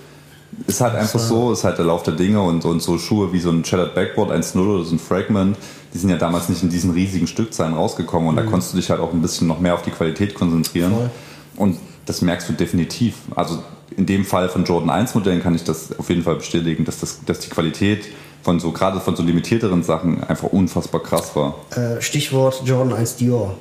ist 0.66 0.82
halt 0.82 0.96
einfach 0.96 1.20
so, 1.20 1.52
ist 1.52 1.64
halt 1.64 1.78
der 1.78 1.86
Lauf 1.86 2.04
der 2.04 2.16
Dinge 2.16 2.42
und, 2.42 2.66
und 2.66 2.82
so 2.82 2.98
Schuhe 2.98 3.32
wie 3.34 3.40
so 3.40 3.50
ein 3.50 3.64
Shattered 3.64 3.96
Backboard 3.96 4.32
1.0 4.32 4.60
oder 4.60 4.84
so 4.84 4.96
ein 4.96 5.00
Fragment, 5.00 5.58
die 5.94 5.98
sind 5.98 6.10
ja 6.10 6.18
damals 6.18 6.50
nicht 6.50 6.64
in 6.64 6.70
diesen 6.70 6.92
riesigen 6.92 7.28
Stückzahlen 7.28 7.74
rausgekommen 7.74 8.30
und 8.30 8.36
mhm. 8.36 8.40
da 8.40 8.44
konntest 8.46 8.74
du 8.74 8.78
dich 8.78 8.90
halt 8.90 9.00
auch 9.00 9.14
ein 9.14 9.22
bisschen 9.22 9.48
noch 9.48 9.60
mehr 9.60 9.74
auf 9.74 9.84
die 9.84 9.92
Qualität 9.92 10.34
konzentrieren. 10.36 10.94
Voll. 10.94 11.10
Und 11.58 11.78
das 12.06 12.22
merkst 12.22 12.50
du 12.50 12.54
definitiv. 12.54 13.16
Also 13.36 13.62
in 13.96 14.06
dem 14.06 14.26
Fall 14.26 14.50
von 14.50 14.64
Jordan 14.64 14.90
1 14.90 15.16
Modellen 15.16 15.42
kann 15.42 15.56
ich 15.56 15.64
das 15.64 15.98
auf 15.98 16.10
jeden 16.10 16.24
Fall 16.24 16.36
bestätigen, 16.36 16.86
dass, 16.86 17.00
das, 17.00 17.24
dass 17.26 17.40
die 17.40 17.50
Qualität 17.50 18.06
von 18.44 18.60
so, 18.60 18.72
gerade 18.72 19.00
von 19.00 19.16
so 19.16 19.24
limitierteren 19.24 19.84
Sachen 19.84 20.24
einfach 20.24 20.50
unfassbar 20.50 21.02
krass 21.04 21.36
war. 21.36 21.56
Äh, 21.72 22.02
Stichwort 22.02 22.62
Jordan 22.64 22.94
1 22.94 23.18
Dior. 23.18 23.56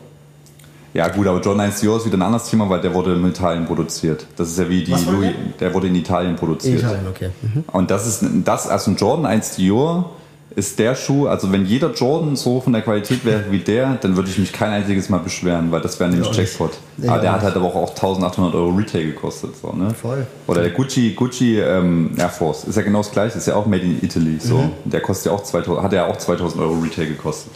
Ja 0.96 1.08
gut, 1.08 1.26
aber 1.26 1.40
Jordan 1.40 1.66
1 1.66 1.80
Dior 1.80 1.98
ist 1.98 2.06
wieder 2.06 2.16
ein 2.16 2.22
anderes 2.22 2.48
Thema, 2.48 2.70
weil 2.70 2.80
der 2.80 2.94
wurde 2.94 3.12
in 3.12 3.26
Italien 3.26 3.66
produziert. 3.66 4.26
Das 4.36 4.48
ist 4.48 4.58
ja 4.58 4.66
wie 4.66 4.82
die 4.82 4.92
Louis, 4.92 5.34
der? 5.60 5.68
der 5.68 5.74
wurde 5.74 5.88
in 5.88 5.94
Italien 5.94 6.36
produziert. 6.36 6.80
In 6.80 6.86
Italien, 6.86 7.06
okay. 7.10 7.30
Mhm. 7.42 7.64
Und 7.70 7.90
das 7.90 8.06
ist 8.06 8.24
das, 8.44 8.66
also 8.66 8.92
ein 8.92 8.96
Jordan 8.96 9.26
1 9.26 9.56
Dior 9.56 10.12
ist 10.54 10.78
der 10.78 10.94
Schuh, 10.94 11.26
also 11.26 11.52
wenn 11.52 11.66
jeder 11.66 11.92
Jordan 11.92 12.34
so 12.34 12.62
von 12.62 12.72
der 12.72 12.80
Qualität 12.80 13.26
wäre 13.26 13.44
wie 13.50 13.58
der, 13.58 13.98
dann 14.00 14.16
würde 14.16 14.30
ich 14.30 14.38
mich 14.38 14.54
kein 14.54 14.70
einziges 14.70 15.10
Mal 15.10 15.18
beschweren, 15.18 15.70
weil 15.70 15.82
das 15.82 16.00
wäre 16.00 16.08
nämlich 16.08 16.28
ja, 16.28 16.42
Jackpot. 16.42 16.70
Ja, 16.96 17.12
aber 17.12 17.20
der 17.20 17.32
hat 17.32 17.42
halt 17.42 17.56
aber 17.56 17.66
auch 17.66 17.90
1800 17.90 18.54
Euro 18.54 18.70
Retail 18.70 19.04
gekostet. 19.04 19.50
So, 19.60 19.72
ne? 19.72 19.90
Voll. 19.92 20.26
Oder 20.46 20.62
der 20.62 20.70
Gucci, 20.70 21.12
Gucci 21.14 21.60
ähm, 21.60 22.12
Air 22.16 22.30
Force 22.30 22.64
ist 22.64 22.76
ja 22.76 22.80
genau 22.80 23.00
das 23.00 23.10
gleiche, 23.10 23.36
ist 23.36 23.46
ja 23.46 23.54
auch 23.54 23.66
made 23.66 23.82
in 23.82 24.02
Italy. 24.02 24.38
So. 24.40 24.56
Mhm. 24.56 24.70
Der 24.86 25.02
kostet 25.02 25.26
ja 25.26 25.32
auch 25.32 25.42
2000, 25.42 25.84
hat 25.84 25.92
ja 25.92 26.06
auch 26.06 26.16
2000 26.16 26.62
Euro 26.62 26.78
Retail 26.78 27.08
gekostet. 27.08 27.52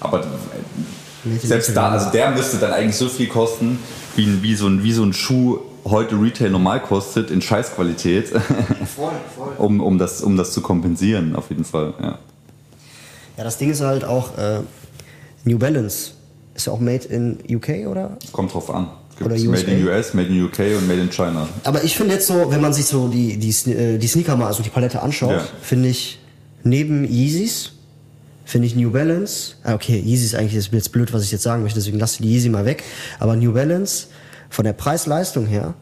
Aber 0.00 0.22
selbst 1.42 1.76
da, 1.76 1.90
also 1.90 2.10
der 2.10 2.30
müsste 2.30 2.58
dann 2.58 2.72
eigentlich 2.72 2.96
so 2.96 3.08
viel 3.08 3.28
kosten, 3.28 3.78
wie, 4.16 4.42
wie, 4.42 4.54
so, 4.54 4.66
ein, 4.66 4.82
wie 4.82 4.92
so 4.92 5.02
ein 5.02 5.12
Schuh 5.12 5.60
heute 5.84 6.20
Retail 6.20 6.50
normal 6.50 6.80
kostet, 6.80 7.30
in 7.30 7.42
Scheißqualität. 7.42 8.28
Voll, 8.28 9.12
voll. 9.36 9.52
um, 9.58 9.80
um, 9.80 9.98
das, 9.98 10.20
um 10.22 10.36
das 10.36 10.52
zu 10.52 10.60
kompensieren, 10.60 11.36
auf 11.36 11.50
jeden 11.50 11.64
Fall. 11.64 11.94
Ja, 12.00 12.18
ja 13.36 13.44
das 13.44 13.58
Ding 13.58 13.70
ist 13.70 13.80
halt 13.80 14.04
auch, 14.04 14.36
äh, 14.38 14.60
New 15.44 15.58
Balance 15.58 16.12
ist 16.54 16.66
ja 16.66 16.72
auch 16.72 16.80
made 16.80 17.04
in 17.08 17.38
UK, 17.48 17.86
oder? 17.88 18.16
Kommt 18.32 18.54
drauf 18.54 18.72
an. 18.72 18.88
Oder 19.20 19.36
Made 19.38 19.70
in 19.70 19.86
US, 19.86 20.12
Made 20.14 20.28
in 20.28 20.44
UK 20.44 20.58
und 20.76 20.88
Made 20.88 21.00
in 21.00 21.10
China. 21.10 21.48
Aber 21.62 21.84
ich 21.84 21.96
finde 21.96 22.14
jetzt 22.14 22.26
so, 22.26 22.50
wenn 22.50 22.60
man 22.60 22.72
sich 22.72 22.86
so 22.86 23.08
die, 23.08 23.36
die, 23.36 23.70
äh, 23.70 23.98
die 23.98 24.08
Sneaker 24.08 24.36
mal, 24.36 24.46
also 24.46 24.62
die 24.62 24.70
Palette 24.70 25.02
anschaut, 25.02 25.30
ja. 25.30 25.44
finde 25.62 25.88
ich 25.88 26.18
neben 26.64 27.04
Yeezys 27.04 27.73
finde 28.54 28.68
ich 28.68 28.76
New 28.76 28.92
Balance, 28.92 29.56
ah, 29.64 29.74
okay, 29.74 29.98
Yeezy 29.98 30.26
ist 30.26 30.36
eigentlich 30.36 30.52
jetzt 30.52 30.92
blöd, 30.92 31.12
was 31.12 31.24
ich 31.24 31.32
jetzt 31.32 31.42
sagen 31.42 31.64
möchte, 31.64 31.80
deswegen 31.80 31.98
lasse 31.98 32.14
ich 32.14 32.20
die 32.20 32.32
Yeezy 32.32 32.50
mal 32.50 32.64
weg, 32.64 32.84
aber 33.18 33.34
New 33.34 33.52
Balance 33.52 34.06
von 34.48 34.64
der 34.64 34.74
Preis-Leistung 34.74 35.46
her 35.46 35.74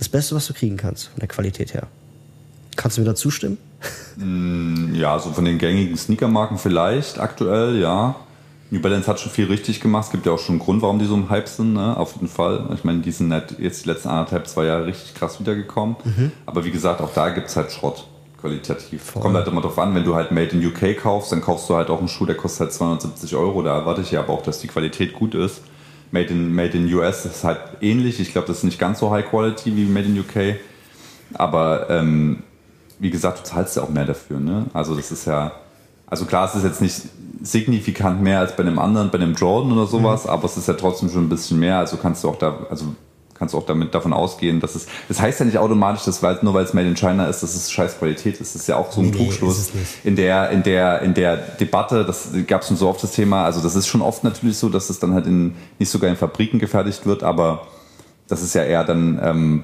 das 0.00 0.08
Beste, 0.08 0.34
was 0.34 0.44
du 0.48 0.52
kriegen 0.52 0.76
kannst, 0.76 1.06
von 1.06 1.20
der 1.20 1.28
Qualität 1.28 1.72
her. 1.72 1.86
Kannst 2.74 2.96
du 2.96 3.02
mir 3.02 3.06
da 3.06 3.14
zustimmen? 3.14 3.58
Mm, 4.16 4.96
ja, 4.96 5.16
so 5.20 5.30
von 5.30 5.44
den 5.44 5.58
gängigen 5.58 5.96
Sneakermarken 5.96 6.58
vielleicht 6.58 7.20
aktuell, 7.20 7.78
ja. 7.78 8.16
New 8.72 8.80
Balance 8.80 9.06
hat 9.06 9.20
schon 9.20 9.30
viel 9.30 9.46
richtig 9.46 9.80
gemacht. 9.80 10.06
Es 10.06 10.10
gibt 10.10 10.26
ja 10.26 10.32
auch 10.32 10.40
schon 10.40 10.54
einen 10.54 10.64
Grund, 10.64 10.82
warum 10.82 10.98
die 10.98 11.06
so 11.06 11.14
im 11.14 11.30
Hype 11.30 11.46
sind, 11.46 11.74
ne? 11.74 11.96
auf 11.96 12.14
jeden 12.14 12.26
Fall. 12.26 12.68
Ich 12.74 12.82
meine, 12.82 13.02
die 13.02 13.12
sind 13.12 13.32
jetzt 13.60 13.84
die 13.84 13.88
letzten 13.88 14.08
anderthalb, 14.08 14.48
zwei 14.48 14.64
Jahre 14.64 14.86
richtig 14.86 15.14
krass 15.14 15.38
wiedergekommen. 15.38 15.94
Mhm. 16.02 16.32
Aber 16.44 16.64
wie 16.64 16.72
gesagt, 16.72 17.00
auch 17.00 17.12
da 17.14 17.28
gibt 17.28 17.46
es 17.46 17.54
halt 17.54 17.70
Schrott 17.70 18.08
qualitativ. 18.46 19.02
Voll. 19.02 19.22
Kommt 19.22 19.34
halt 19.34 19.48
immer 19.48 19.60
drauf 19.60 19.78
an, 19.78 19.94
wenn 19.94 20.04
du 20.04 20.14
halt 20.14 20.30
Made 20.30 20.56
in 20.56 20.64
UK 20.64 20.96
kaufst, 20.96 21.32
dann 21.32 21.40
kaufst 21.40 21.68
du 21.68 21.74
halt 21.74 21.90
auch 21.90 21.98
einen 21.98 22.08
Schuh, 22.08 22.26
der 22.26 22.36
kostet 22.36 22.60
halt 22.60 22.72
270 22.72 23.34
Euro. 23.36 23.62
Da 23.62 23.78
erwarte 23.78 24.00
ich 24.02 24.12
ja 24.12 24.20
aber 24.20 24.32
auch, 24.32 24.42
dass 24.42 24.60
die 24.60 24.68
Qualität 24.68 25.12
gut 25.12 25.34
ist. 25.34 25.62
Made 26.12 26.28
in, 26.28 26.54
Made 26.54 26.76
in 26.76 26.92
US 26.94 27.26
ist 27.26 27.44
halt 27.44 27.58
ähnlich. 27.80 28.20
Ich 28.20 28.32
glaube, 28.32 28.46
das 28.46 28.58
ist 28.58 28.64
nicht 28.64 28.78
ganz 28.78 29.00
so 29.00 29.10
high 29.10 29.28
quality 29.28 29.76
wie 29.76 29.84
Made 29.84 30.06
in 30.06 30.20
UK. 30.20 30.56
Aber 31.34 31.90
ähm, 31.90 32.44
wie 32.98 33.10
gesagt, 33.10 33.40
du 33.40 33.42
zahlst 33.44 33.76
ja 33.76 33.82
auch 33.82 33.88
mehr 33.88 34.04
dafür. 34.04 34.38
Ne? 34.38 34.66
Also 34.72 34.94
das 34.94 35.10
ist 35.10 35.26
ja, 35.26 35.52
also 36.06 36.24
klar, 36.24 36.48
es 36.48 36.54
ist 36.54 36.64
jetzt 36.64 36.80
nicht 36.80 37.02
signifikant 37.42 38.22
mehr 38.22 38.38
als 38.38 38.54
bei 38.54 38.62
einem 38.62 38.78
anderen, 38.78 39.10
bei 39.10 39.18
einem 39.18 39.34
Jordan 39.34 39.72
oder 39.72 39.86
sowas, 39.86 40.24
mhm. 40.24 40.30
aber 40.30 40.44
es 40.44 40.56
ist 40.56 40.68
ja 40.68 40.74
trotzdem 40.74 41.10
schon 41.10 41.24
ein 41.24 41.28
bisschen 41.28 41.58
mehr. 41.58 41.78
Also 41.78 41.96
kannst 41.96 42.22
du 42.24 42.28
auch 42.28 42.38
da, 42.38 42.66
also 42.70 42.94
kannst 43.38 43.54
du 43.54 43.58
auch 43.58 43.66
damit 43.66 43.94
davon 43.94 44.12
ausgehen, 44.12 44.60
dass 44.60 44.74
es. 44.74 44.86
Das 45.08 45.20
heißt 45.20 45.40
ja 45.40 45.46
nicht 45.46 45.58
automatisch, 45.58 46.04
dass 46.04 46.22
weil, 46.22 46.38
nur 46.42 46.54
weil 46.54 46.64
es 46.64 46.74
Made 46.74 46.88
in 46.88 46.94
China 46.94 47.26
ist, 47.26 47.42
dass 47.42 47.54
es 47.54 47.70
scheiß 47.70 47.98
Qualität 47.98 48.40
ist. 48.40 48.54
Das 48.54 48.62
ist 48.62 48.68
ja 48.68 48.76
auch 48.76 48.90
so 48.90 49.00
ein 49.00 49.10
nee, 49.10 49.16
Trugschluss. 49.16 49.70
in 50.04 50.16
der, 50.16 50.50
in 50.50 50.62
der, 50.62 51.02
in 51.02 51.14
der 51.14 51.36
Debatte, 51.36 52.04
das 52.04 52.30
gab 52.46 52.62
es 52.62 52.68
schon 52.68 52.76
so 52.76 52.88
oft 52.88 53.02
das 53.02 53.12
Thema, 53.12 53.44
also 53.44 53.60
das 53.60 53.76
ist 53.76 53.86
schon 53.86 54.02
oft 54.02 54.24
natürlich 54.24 54.58
so, 54.58 54.68
dass 54.68 54.90
es 54.90 54.98
dann 54.98 55.14
halt 55.14 55.26
in 55.26 55.54
nicht 55.78 55.90
sogar 55.90 56.10
in 56.10 56.16
Fabriken 56.16 56.58
gefertigt 56.58 57.06
wird, 57.06 57.22
aber 57.22 57.66
das 58.28 58.42
ist 58.42 58.54
ja 58.54 58.62
eher 58.64 58.84
dann 58.84 59.20
ähm, 59.22 59.62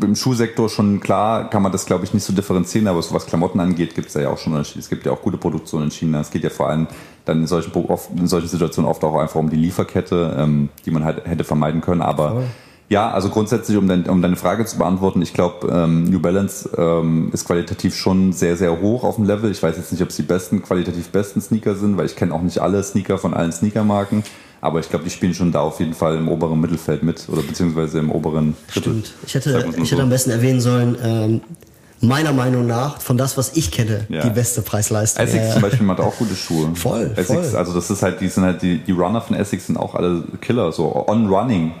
im 0.00 0.14
Schuhsektor 0.14 0.68
schon 0.68 1.00
klar, 1.00 1.50
kann 1.50 1.62
man 1.62 1.72
das 1.72 1.86
glaube 1.86 2.04
ich 2.04 2.14
nicht 2.14 2.24
so 2.24 2.32
differenzieren, 2.32 2.86
aber 2.86 3.02
so 3.02 3.14
was 3.14 3.26
Klamotten 3.26 3.60
angeht, 3.60 3.94
gibt 3.94 4.08
es 4.08 4.14
ja 4.14 4.28
auch 4.30 4.38
schon 4.38 4.52
Unterschiede. 4.52 4.80
Es 4.80 4.88
gibt 4.88 5.04
ja 5.04 5.12
auch 5.12 5.22
gute 5.22 5.36
Produktion 5.36 5.82
in 5.82 5.90
China. 5.90 6.20
Es 6.20 6.30
geht 6.30 6.44
ja 6.44 6.50
vor 6.50 6.68
allem 6.68 6.86
dann 7.24 7.40
in 7.40 7.46
solchen, 7.46 7.72
in 8.16 8.26
solchen 8.26 8.48
Situationen 8.48 8.90
oft 8.90 9.02
auch 9.04 9.18
einfach 9.18 9.36
um 9.36 9.50
die 9.50 9.56
Lieferkette, 9.56 10.36
ähm, 10.38 10.68
die 10.84 10.90
man 10.90 11.04
halt 11.04 11.26
hätte 11.26 11.44
vermeiden 11.44 11.80
können. 11.80 12.02
Aber 12.02 12.34
cool. 12.34 12.44
ja, 12.88 13.10
also 13.10 13.28
grundsätzlich, 13.30 13.76
um, 13.76 13.88
dein, 13.88 14.08
um 14.08 14.22
deine 14.22 14.36
Frage 14.36 14.64
zu 14.64 14.78
beantworten, 14.78 15.22
ich 15.22 15.34
glaube, 15.34 15.68
ähm, 15.68 16.04
New 16.04 16.20
Balance 16.20 16.70
ähm, 16.76 17.30
ist 17.32 17.44
qualitativ 17.44 17.96
schon 17.96 18.32
sehr, 18.32 18.56
sehr 18.56 18.80
hoch 18.80 19.04
auf 19.04 19.16
dem 19.16 19.24
Level. 19.24 19.50
Ich 19.50 19.62
weiß 19.62 19.76
jetzt 19.76 19.92
nicht, 19.92 20.02
ob 20.02 20.10
es 20.10 20.16
die 20.16 20.22
besten, 20.22 20.62
qualitativ 20.62 21.08
besten 21.08 21.40
Sneaker 21.40 21.74
sind, 21.74 21.96
weil 21.96 22.06
ich 22.06 22.16
kenne 22.16 22.32
auch 22.34 22.42
nicht 22.42 22.60
alle 22.60 22.82
Sneaker 22.82 23.18
von 23.18 23.34
allen 23.34 23.52
Sneakermarken. 23.52 24.22
Aber 24.62 24.78
ich 24.78 24.88
glaube, 24.88 25.04
die 25.04 25.10
spielen 25.10 25.34
schon 25.34 25.50
da 25.50 25.60
auf 25.60 25.80
jeden 25.80 25.92
Fall 25.92 26.16
im 26.16 26.28
oberen 26.28 26.60
Mittelfeld 26.60 27.02
mit 27.02 27.28
oder 27.28 27.42
beziehungsweise 27.42 27.98
im 27.98 28.12
oberen 28.12 28.54
Drittel. 28.72 28.92
Stimmt. 28.92 29.14
Ich 29.26 29.34
hätte, 29.34 29.72
ich 29.82 29.90
hätte 29.90 30.02
am 30.02 30.08
besten 30.08 30.30
erwähnen 30.30 30.60
sollen, 30.60 30.96
ähm, 31.02 31.40
meiner 32.00 32.32
Meinung 32.32 32.68
nach, 32.68 33.00
von 33.00 33.18
das, 33.18 33.36
was 33.36 33.56
ich 33.56 33.72
kenne, 33.72 34.06
ja. 34.08 34.22
die 34.22 34.30
beste 34.30 34.62
Preisleistung. 34.62 35.24
Essex 35.24 35.46
ja, 35.46 35.52
zum 35.54 35.62
Beispiel 35.62 35.84
macht 35.84 35.98
auch 35.98 36.16
gute 36.16 36.36
Schuhe. 36.36 36.70
Voll, 36.74 37.10
Essex, 37.16 37.48
voll. 37.48 37.58
also 37.58 37.74
das 37.74 37.90
ist 37.90 38.02
halt, 38.02 38.20
die 38.20 38.28
sind 38.28 38.44
halt, 38.44 38.62
die, 38.62 38.78
die 38.78 38.92
Runner 38.92 39.20
von 39.20 39.34
Essex 39.34 39.66
sind 39.66 39.76
auch 39.76 39.96
alle 39.96 40.22
Killer, 40.40 40.70
so 40.70 41.06
on 41.08 41.26
running. 41.28 41.72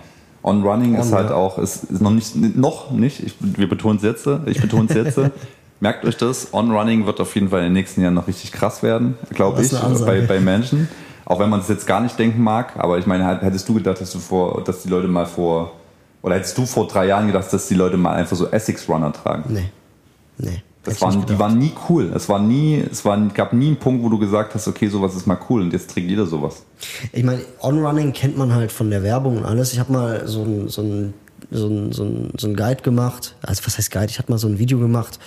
On 0.42 0.62
running 0.64 0.96
on, 0.96 1.02
ist 1.02 1.12
halt 1.12 1.30
auch, 1.30 1.58
ist, 1.58 1.84
ist 1.84 2.00
noch 2.00 2.10
nicht, 2.10 2.34
noch 2.34 2.90
nicht, 2.90 3.22
ich, 3.22 3.34
wir 3.38 3.68
betonen 3.68 3.98
es 3.98 4.02
jetzt, 4.02 4.26
ich 4.46 4.60
betone 4.60 4.88
es 4.88 4.96
jetzt. 4.96 5.20
Merkt 5.80 6.04
euch 6.04 6.16
das, 6.16 6.52
On 6.52 6.70
Running 6.70 7.06
wird 7.06 7.20
auf 7.20 7.34
jeden 7.34 7.48
Fall 7.48 7.60
in 7.60 7.66
den 7.66 7.72
nächsten 7.72 8.02
Jahren 8.02 8.14
noch 8.14 8.28
richtig 8.28 8.52
krass 8.52 8.84
werden, 8.84 9.16
glaube 9.34 9.62
ich, 9.62 9.72
bei, 10.04 10.20
bei 10.20 10.38
Menschen. 10.38 10.88
Auch 11.24 11.38
wenn 11.38 11.50
man 11.50 11.60
es 11.60 11.68
jetzt 11.68 11.86
gar 11.86 12.00
nicht 12.00 12.18
denken 12.18 12.42
mag, 12.42 12.74
aber 12.76 12.98
ich 12.98 13.06
meine, 13.06 13.40
hättest 13.40 13.68
du 13.68 13.74
gedacht, 13.74 14.00
dass 14.00 14.12
du 14.12 14.18
vor, 14.18 14.62
dass 14.64 14.82
die 14.82 14.88
Leute 14.88 15.08
mal 15.08 15.26
vor, 15.26 15.72
oder 16.22 16.36
hättest 16.36 16.56
du 16.58 16.66
vor 16.66 16.86
drei 16.88 17.06
Jahren 17.06 17.26
gedacht, 17.26 17.52
dass 17.52 17.68
die 17.68 17.74
Leute 17.74 17.96
mal 17.96 18.14
einfach 18.14 18.36
so 18.36 18.48
Essex 18.48 18.88
Runner 18.88 19.12
tragen? 19.12 19.52
Nee. 19.52 19.70
Nee. 20.38 20.62
Das 20.84 21.00
waren, 21.00 21.24
die 21.26 21.38
waren 21.38 21.58
nie 21.58 21.72
cool. 21.88 22.10
Es 22.12 22.28
war 22.28 22.40
nie, 22.40 22.82
es 22.90 23.04
war, 23.04 23.16
gab 23.28 23.52
nie 23.52 23.68
einen 23.68 23.76
Punkt, 23.76 24.02
wo 24.02 24.08
du 24.08 24.18
gesagt 24.18 24.54
hast, 24.54 24.66
okay, 24.66 24.88
sowas 24.88 25.14
ist 25.14 25.26
mal 25.26 25.38
cool 25.48 25.62
und 25.62 25.72
jetzt 25.72 25.90
trägt 25.90 26.10
jeder 26.10 26.26
sowas. 26.26 26.64
Ich 27.12 27.22
meine, 27.22 27.42
On-Running 27.60 28.12
kennt 28.12 28.36
man 28.36 28.52
halt 28.52 28.72
von 28.72 28.90
der 28.90 29.04
Werbung 29.04 29.38
und 29.38 29.44
alles. 29.44 29.72
Ich 29.72 29.78
habe 29.78 29.92
mal 29.92 30.26
so 30.26 30.42
ein, 30.42 30.68
so 30.68 30.82
ein 30.82 31.14
so 31.50 31.66
ein, 31.66 31.92
so, 31.92 32.04
ein, 32.04 32.32
so 32.36 32.48
ein 32.48 32.56
Guide 32.56 32.82
gemacht. 32.82 33.36
Also 33.42 33.62
was 33.66 33.78
heißt 33.78 33.90
Guide? 33.90 34.06
Ich 34.06 34.18
hatte 34.18 34.30
mal 34.30 34.38
so 34.38 34.48
ein 34.48 34.58
Video 34.58 34.78
gemacht. 34.78 35.18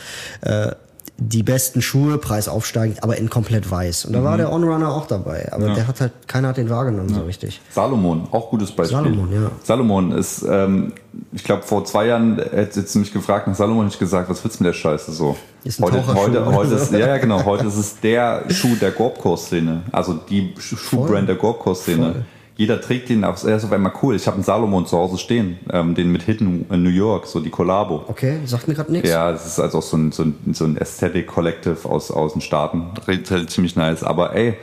Äh, 0.41 0.71
die 1.17 1.43
besten 1.43 1.81
Schuhe, 1.81 2.17
Preis 2.17 2.47
aufsteigend, 2.49 3.01
aber 3.01 3.17
in 3.17 3.29
komplett 3.29 3.69
weiß. 3.69 4.05
Und 4.05 4.13
da 4.13 4.19
mhm. 4.19 4.23
war 4.25 4.37
der 4.37 4.51
On-Runner 4.51 4.91
auch 4.91 5.07
dabei. 5.07 5.51
Aber 5.53 5.67
ja. 5.67 5.73
der 5.73 5.87
hat 5.87 6.01
halt, 6.01 6.11
keiner 6.27 6.49
hat 6.49 6.57
den 6.57 6.69
wahrgenommen 6.69 7.09
ja. 7.09 7.15
so 7.15 7.21
richtig. 7.23 7.61
Salomon, 7.71 8.27
auch 8.31 8.49
gutes 8.49 8.71
Beispiel. 8.71 8.97
Salomon, 8.97 9.31
ja. 9.31 9.51
Salomon 9.63 10.11
ist, 10.11 10.43
ähm, 10.43 10.93
ich 11.31 11.43
glaube, 11.43 11.63
vor 11.63 11.85
zwei 11.85 12.07
Jahren 12.07 12.37
hätte 12.37 12.81
sie 12.81 12.99
mich 12.99 13.13
gefragt 13.13 13.47
nach 13.47 13.55
Salomon, 13.55 13.87
ich 13.87 13.97
gesagt, 13.97 14.29
was 14.29 14.43
willst 14.43 14.59
du 14.59 14.63
mit 14.63 14.73
der 14.73 14.77
Scheiße 14.77 15.13
so? 15.13 15.37
Ist 15.63 15.79
ein 15.79 15.85
heute, 15.85 16.05
heute, 16.13 16.45
heute 16.45 16.75
ist, 16.75 16.91
ja, 16.91 16.99
ja, 16.99 17.17
genau, 17.17 17.45
heute 17.45 17.67
ist 17.67 17.77
es 17.77 17.99
der 17.99 18.43
Schuh 18.49 18.75
der 18.75 18.91
Gorbkurs-Szene. 18.91 19.83
Also 19.91 20.13
die 20.13 20.53
Schuhbrand 20.59 21.29
der 21.29 21.37
Gorbkurs-Szene 21.37 22.25
jeder 22.57 22.79
trägt 22.79 23.09
den 23.09 23.23
er 23.23 23.33
ist 23.33 23.45
auf 23.65 23.71
einmal 23.71 23.91
cool. 24.01 24.15
Ich 24.15 24.27
habe 24.27 24.35
einen 24.35 24.43
Salomon 24.43 24.85
zu 24.85 24.97
Hause 24.97 25.17
stehen, 25.17 25.57
ähm, 25.71 25.93
den 25.93 26.11
mit 26.11 26.23
Hidden 26.23 26.65
in 26.69 26.83
New 26.83 26.89
York, 26.89 27.27
so 27.27 27.41
die 27.41 27.49
Collabo. 27.49 28.05
Okay, 28.07 28.39
sagt 28.45 28.67
mir 28.67 28.75
gerade 28.75 28.91
nichts. 28.91 29.09
Ja, 29.09 29.31
das 29.31 29.45
ist 29.45 29.59
also 29.59 29.81
so 29.81 29.97
ein, 29.97 30.11
so 30.13 30.23
ein, 30.23 30.35
so 30.53 30.63
ein 30.63 30.77
Aesthetic 30.77 31.27
Collective 31.27 31.77
aus, 31.87 32.11
aus 32.11 32.31
den 32.33 32.41
Staaten. 32.41 32.85
Halt 33.07 33.49
ziemlich 33.49 33.75
nice. 33.75 34.03
Aber 34.03 34.33
ey, 34.35 34.55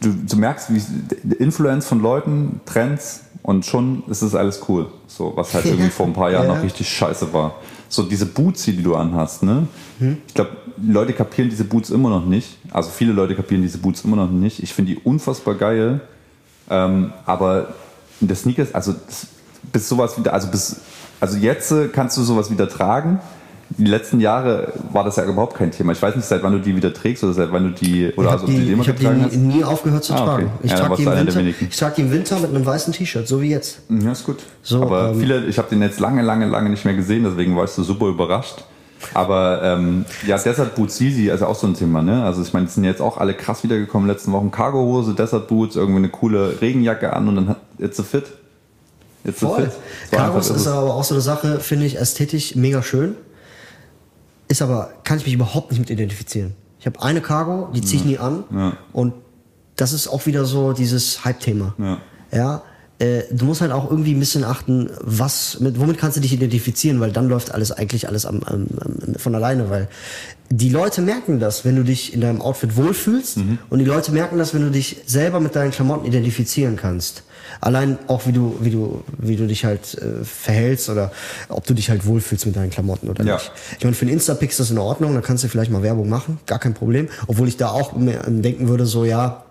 du, 0.00 0.10
du 0.12 0.36
merkst, 0.36 0.68
wie 0.72 1.34
Influence 1.34 1.86
von 1.86 2.00
Leuten, 2.00 2.60
Trends 2.64 3.24
und 3.42 3.66
schon 3.66 4.04
ist 4.08 4.22
es 4.22 4.36
alles 4.36 4.62
cool. 4.68 4.86
So, 5.08 5.32
was 5.34 5.54
halt 5.54 5.64
irgendwie 5.66 5.90
vor 5.90 6.06
ein 6.06 6.12
paar 6.12 6.30
Jahren 6.30 6.46
Ja. 6.46 6.54
noch 6.54 6.62
richtig 6.62 6.88
scheiße 6.88 7.32
war. 7.32 7.56
So 7.88 8.04
diese 8.04 8.26
Boots, 8.26 8.64
die 8.64 8.80
du 8.80 8.94
anhast, 8.94 9.42
ne? 9.42 9.66
Hm. 9.98 10.18
Ich 10.28 10.34
glaube, 10.34 10.50
Leute 10.80 11.12
kapieren 11.12 11.50
diese 11.50 11.64
Boots 11.64 11.90
immer 11.90 12.08
noch 12.08 12.24
nicht. 12.24 12.56
Also 12.70 12.90
viele 12.90 13.12
Leute 13.12 13.34
kapieren 13.34 13.62
diese 13.62 13.78
Boots 13.78 14.04
immer 14.04 14.16
noch 14.16 14.30
nicht. 14.30 14.62
Ich 14.62 14.72
finde 14.72 14.94
die 14.94 14.98
unfassbar 15.00 15.56
geil. 15.56 16.00
Ähm, 16.70 17.12
aber 17.26 17.68
in 18.20 18.28
der 18.28 18.36
Sneakers, 18.36 18.74
also 18.74 18.92
das, 19.06 19.26
bis 19.72 19.88
sowas 19.88 20.18
wieder, 20.18 20.32
also 20.32 20.48
bis, 20.48 20.76
also 21.20 21.36
jetzt 21.38 21.70
äh, 21.72 21.88
kannst 21.88 22.16
du 22.16 22.22
sowas 22.22 22.50
wieder 22.50 22.68
tragen. 22.68 23.20
Die 23.78 23.86
letzten 23.86 24.20
Jahre 24.20 24.74
war 24.92 25.02
das 25.02 25.16
ja 25.16 25.24
überhaupt 25.24 25.56
kein 25.56 25.70
Thema. 25.70 25.92
Ich 25.92 26.02
weiß 26.02 26.14
nicht, 26.14 26.26
seit 26.26 26.42
wann 26.42 26.52
du 26.52 26.58
die 26.58 26.76
wieder 26.76 26.92
trägst 26.92 27.24
oder 27.24 27.32
seit 27.32 27.50
wann 27.52 27.64
du 27.64 27.70
die, 27.70 28.12
oder 28.16 28.26
Ich 28.26 28.32
also 28.32 28.42
habe 28.46 28.52
die, 28.52 28.60
die 28.66 28.72
immer 28.72 28.82
ich 28.82 28.88
hab 28.90 28.98
getragen 28.98 29.18
die 29.20 29.24
hast. 29.24 29.36
nie 29.36 29.64
aufgehört 29.64 30.04
zu 30.04 30.12
Ah, 30.12 30.16
okay. 30.16 30.26
tragen. 30.44 30.50
Ich 30.62 30.70
Ja, 30.72 30.76
trage 30.80 30.96
die, 30.96 31.02
im 31.04 31.12
Winter- 31.16 31.40
ich 31.70 31.76
trag 31.78 31.94
die 31.94 32.02
im 32.02 32.10
Winter 32.12 32.38
mit 32.40 32.50
einem 32.54 32.66
weißen 32.66 32.92
T-Shirt, 32.92 33.26
so 33.26 33.40
wie 33.40 33.48
jetzt. 33.48 33.78
Ja, 33.88 34.12
ist 34.12 34.24
gut. 34.24 34.40
So, 34.62 34.82
aber 34.82 35.10
ähm, 35.12 35.20
viele, 35.20 35.46
ich 35.46 35.56
habe 35.56 35.68
den 35.70 35.80
jetzt 35.80 36.00
lange, 36.00 36.20
lange, 36.20 36.46
lange 36.48 36.68
nicht 36.68 36.84
mehr 36.84 36.92
gesehen, 36.94 37.24
deswegen 37.24 37.56
warst 37.56 37.78
du 37.78 37.82
super 37.82 38.08
überrascht. 38.08 38.62
Aber 39.14 39.62
ähm, 39.62 40.04
ja, 40.26 40.38
Desert 40.38 40.74
Boots 40.74 41.00
Yeezy, 41.00 41.30
also 41.30 41.46
auch 41.46 41.54
so 41.54 41.66
ein 41.66 41.74
Thema, 41.74 42.02
ne? 42.02 42.24
Also 42.24 42.42
ich 42.42 42.52
meine, 42.52 42.66
es 42.66 42.74
sind 42.74 42.84
jetzt 42.84 43.00
auch 43.00 43.18
alle 43.18 43.34
krass 43.34 43.62
wiedergekommen 43.62 44.08
letzten 44.08 44.32
Wochen. 44.32 44.50
Cargohose, 44.50 45.14
Desert 45.14 45.48
Boots, 45.48 45.76
irgendwie 45.76 45.98
eine 45.98 46.08
coole 46.08 46.60
Regenjacke 46.60 47.12
an 47.12 47.28
und 47.28 47.36
dann 47.36 47.48
hat 47.48 47.60
it's 47.78 47.98
a 48.00 48.02
fit. 48.02 48.24
It's 49.24 49.42
a 49.42 49.46
Voll. 49.48 49.64
fit. 49.64 49.72
So 50.10 50.16
Karos 50.16 50.50
ist 50.50 50.56
es. 50.56 50.66
aber 50.66 50.94
auch 50.94 51.04
so 51.04 51.14
eine 51.14 51.22
Sache, 51.22 51.60
finde 51.60 51.86
ich 51.86 51.98
ästhetisch 51.98 52.54
mega 52.56 52.82
schön. 52.82 53.14
Ist 54.48 54.62
aber, 54.62 54.90
kann 55.04 55.18
ich 55.18 55.24
mich 55.24 55.34
überhaupt 55.34 55.70
nicht 55.70 55.78
mit 55.80 55.90
identifizieren. 55.90 56.54
Ich 56.80 56.86
habe 56.86 57.00
eine 57.02 57.20
Cargo, 57.20 57.70
die 57.74 57.80
ziehe 57.80 58.00
ich 58.00 58.04
nie 58.04 58.18
an. 58.18 58.44
Ja. 58.52 58.72
Und 58.92 59.14
das 59.76 59.92
ist 59.92 60.08
auch 60.08 60.26
wieder 60.26 60.44
so 60.44 60.72
dieses 60.72 61.24
Hype-Thema. 61.24 61.74
Ja. 61.78 61.98
Ja. 62.32 62.62
Äh, 62.98 63.22
du 63.32 63.46
musst 63.46 63.60
halt 63.62 63.72
auch 63.72 63.90
irgendwie 63.90 64.12
ein 64.14 64.20
bisschen 64.20 64.44
achten, 64.44 64.90
was, 65.00 65.58
mit, 65.60 65.80
womit 65.80 65.98
kannst 65.98 66.16
du 66.18 66.20
dich 66.20 66.32
identifizieren, 66.32 67.00
weil 67.00 67.10
dann 67.10 67.28
läuft 67.28 67.52
alles 67.52 67.72
eigentlich 67.72 68.06
alles 68.08 68.26
am, 68.26 68.42
am, 68.44 68.66
am, 68.80 69.14
von 69.16 69.34
alleine, 69.34 69.70
weil 69.70 69.88
die 70.50 70.68
Leute 70.68 71.00
merken 71.00 71.40
das, 71.40 71.64
wenn 71.64 71.74
du 71.76 71.82
dich 71.82 72.12
in 72.12 72.20
deinem 72.20 72.40
Outfit 72.42 72.76
wohlfühlst 72.76 73.38
Mhm. 73.38 73.58
und 73.70 73.78
die 73.78 73.84
Leute 73.86 74.12
merken 74.12 74.38
das, 74.38 74.52
wenn 74.54 74.60
du 74.62 74.70
dich 74.70 74.98
selber 75.06 75.40
mit 75.40 75.56
deinen 75.56 75.70
Klamotten 75.72 76.06
identifizieren 76.06 76.76
kannst. 76.76 77.24
Allein 77.60 77.98
auch 78.06 78.26
wie 78.26 78.32
du, 78.32 78.56
wie 78.60 78.70
du, 78.70 79.02
wie 79.18 79.36
du 79.36 79.46
dich 79.46 79.64
halt 79.64 79.94
äh, 79.98 80.24
verhältst 80.24 80.88
oder 80.88 81.10
ob 81.48 81.66
du 81.66 81.74
dich 81.74 81.90
halt 81.90 82.06
wohlfühlst 82.06 82.46
mit 82.46 82.54
deinen 82.56 82.70
Klamotten 82.70 83.08
oder 83.08 83.24
Ja. 83.24 83.34
nicht. 83.34 83.50
Ich 83.78 83.84
meine, 83.84 83.94
für 83.96 84.02
einen 84.02 84.12
Instapix 84.14 84.54
ist 84.54 84.60
das 84.60 84.70
in 84.70 84.78
Ordnung, 84.78 85.14
da 85.14 85.20
kannst 85.22 85.42
du 85.44 85.48
vielleicht 85.48 85.70
mal 85.70 85.82
Werbung 85.82 86.08
machen, 86.08 86.38
gar 86.46 86.58
kein 86.58 86.74
Problem. 86.74 87.08
Obwohl 87.26 87.48
ich 87.48 87.56
da 87.56 87.68
auch 87.70 87.96
mehr 87.96 88.22
denken 88.28 88.68
würde, 88.68 88.86
so 88.86 89.04
ja, 89.04 89.44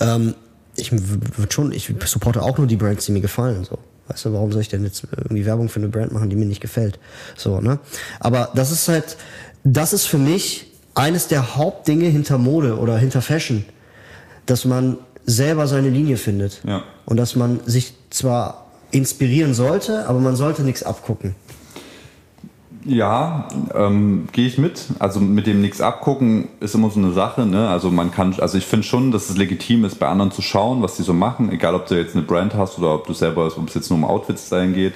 ähm, 0.00 0.34
ich 0.76 0.92
würde 0.92 1.52
schon, 1.52 1.72
ich 1.72 1.92
supporte 2.04 2.42
auch 2.42 2.58
nur 2.58 2.66
die 2.66 2.76
Brands, 2.76 3.06
die 3.06 3.12
mir 3.12 3.20
gefallen. 3.20 3.64
So. 3.64 3.78
Weißt 4.08 4.24
du, 4.24 4.32
warum 4.32 4.52
soll 4.52 4.62
ich 4.62 4.68
denn 4.68 4.84
jetzt 4.84 5.04
irgendwie 5.10 5.44
Werbung 5.44 5.68
für 5.68 5.80
eine 5.80 5.88
Brand 5.88 6.12
machen, 6.12 6.30
die 6.30 6.36
mir 6.36 6.46
nicht 6.46 6.60
gefällt? 6.60 6.98
So, 7.36 7.60
ne? 7.60 7.78
Aber 8.20 8.50
das 8.54 8.70
ist 8.70 8.88
halt, 8.88 9.16
das 9.64 9.92
ist 9.92 10.06
für 10.06 10.18
mich 10.18 10.70
eines 10.94 11.28
der 11.28 11.56
Hauptdinge 11.56 12.06
hinter 12.06 12.38
Mode 12.38 12.78
oder 12.78 12.96
hinter 12.98 13.20
Fashion, 13.20 13.64
dass 14.46 14.64
man 14.64 14.98
selber 15.24 15.66
seine 15.66 15.90
Linie 15.90 16.16
findet. 16.16 16.62
Ja. 16.64 16.84
Und 17.04 17.16
dass 17.16 17.36
man 17.36 17.60
sich 17.66 17.94
zwar 18.10 18.66
inspirieren 18.92 19.54
sollte, 19.54 20.06
aber 20.06 20.20
man 20.20 20.36
sollte 20.36 20.62
nichts 20.62 20.82
abgucken. 20.82 21.34
Ja, 22.86 23.48
ähm, 23.74 24.28
gehe 24.32 24.46
ich 24.46 24.58
mit. 24.58 24.84
Also 25.00 25.18
mit 25.18 25.46
dem 25.46 25.60
nichts 25.60 25.80
abgucken 25.80 26.48
ist 26.60 26.74
immer 26.74 26.90
so 26.90 27.00
eine 27.00 27.12
Sache. 27.12 27.44
Ne? 27.44 27.68
Also 27.68 27.90
man 27.90 28.12
kann, 28.12 28.34
also 28.38 28.56
ich 28.56 28.64
finde 28.64 28.86
schon, 28.86 29.10
dass 29.10 29.28
es 29.28 29.36
legitim 29.36 29.84
ist, 29.84 29.98
bei 29.98 30.06
anderen 30.06 30.30
zu 30.30 30.40
schauen, 30.40 30.82
was 30.82 30.96
die 30.96 31.02
so 31.02 31.12
machen. 31.12 31.50
Egal, 31.50 31.74
ob 31.74 31.86
du 31.86 31.96
jetzt 31.96 32.14
eine 32.14 32.24
Brand 32.24 32.54
hast 32.54 32.78
oder 32.78 32.94
ob 32.94 33.06
du 33.06 33.12
selber, 33.12 33.46
ob 33.46 33.68
es 33.68 33.74
jetzt 33.74 33.90
nur 33.90 33.98
um 33.98 34.04
Outfit-Stylen 34.04 34.72
geht. 34.72 34.94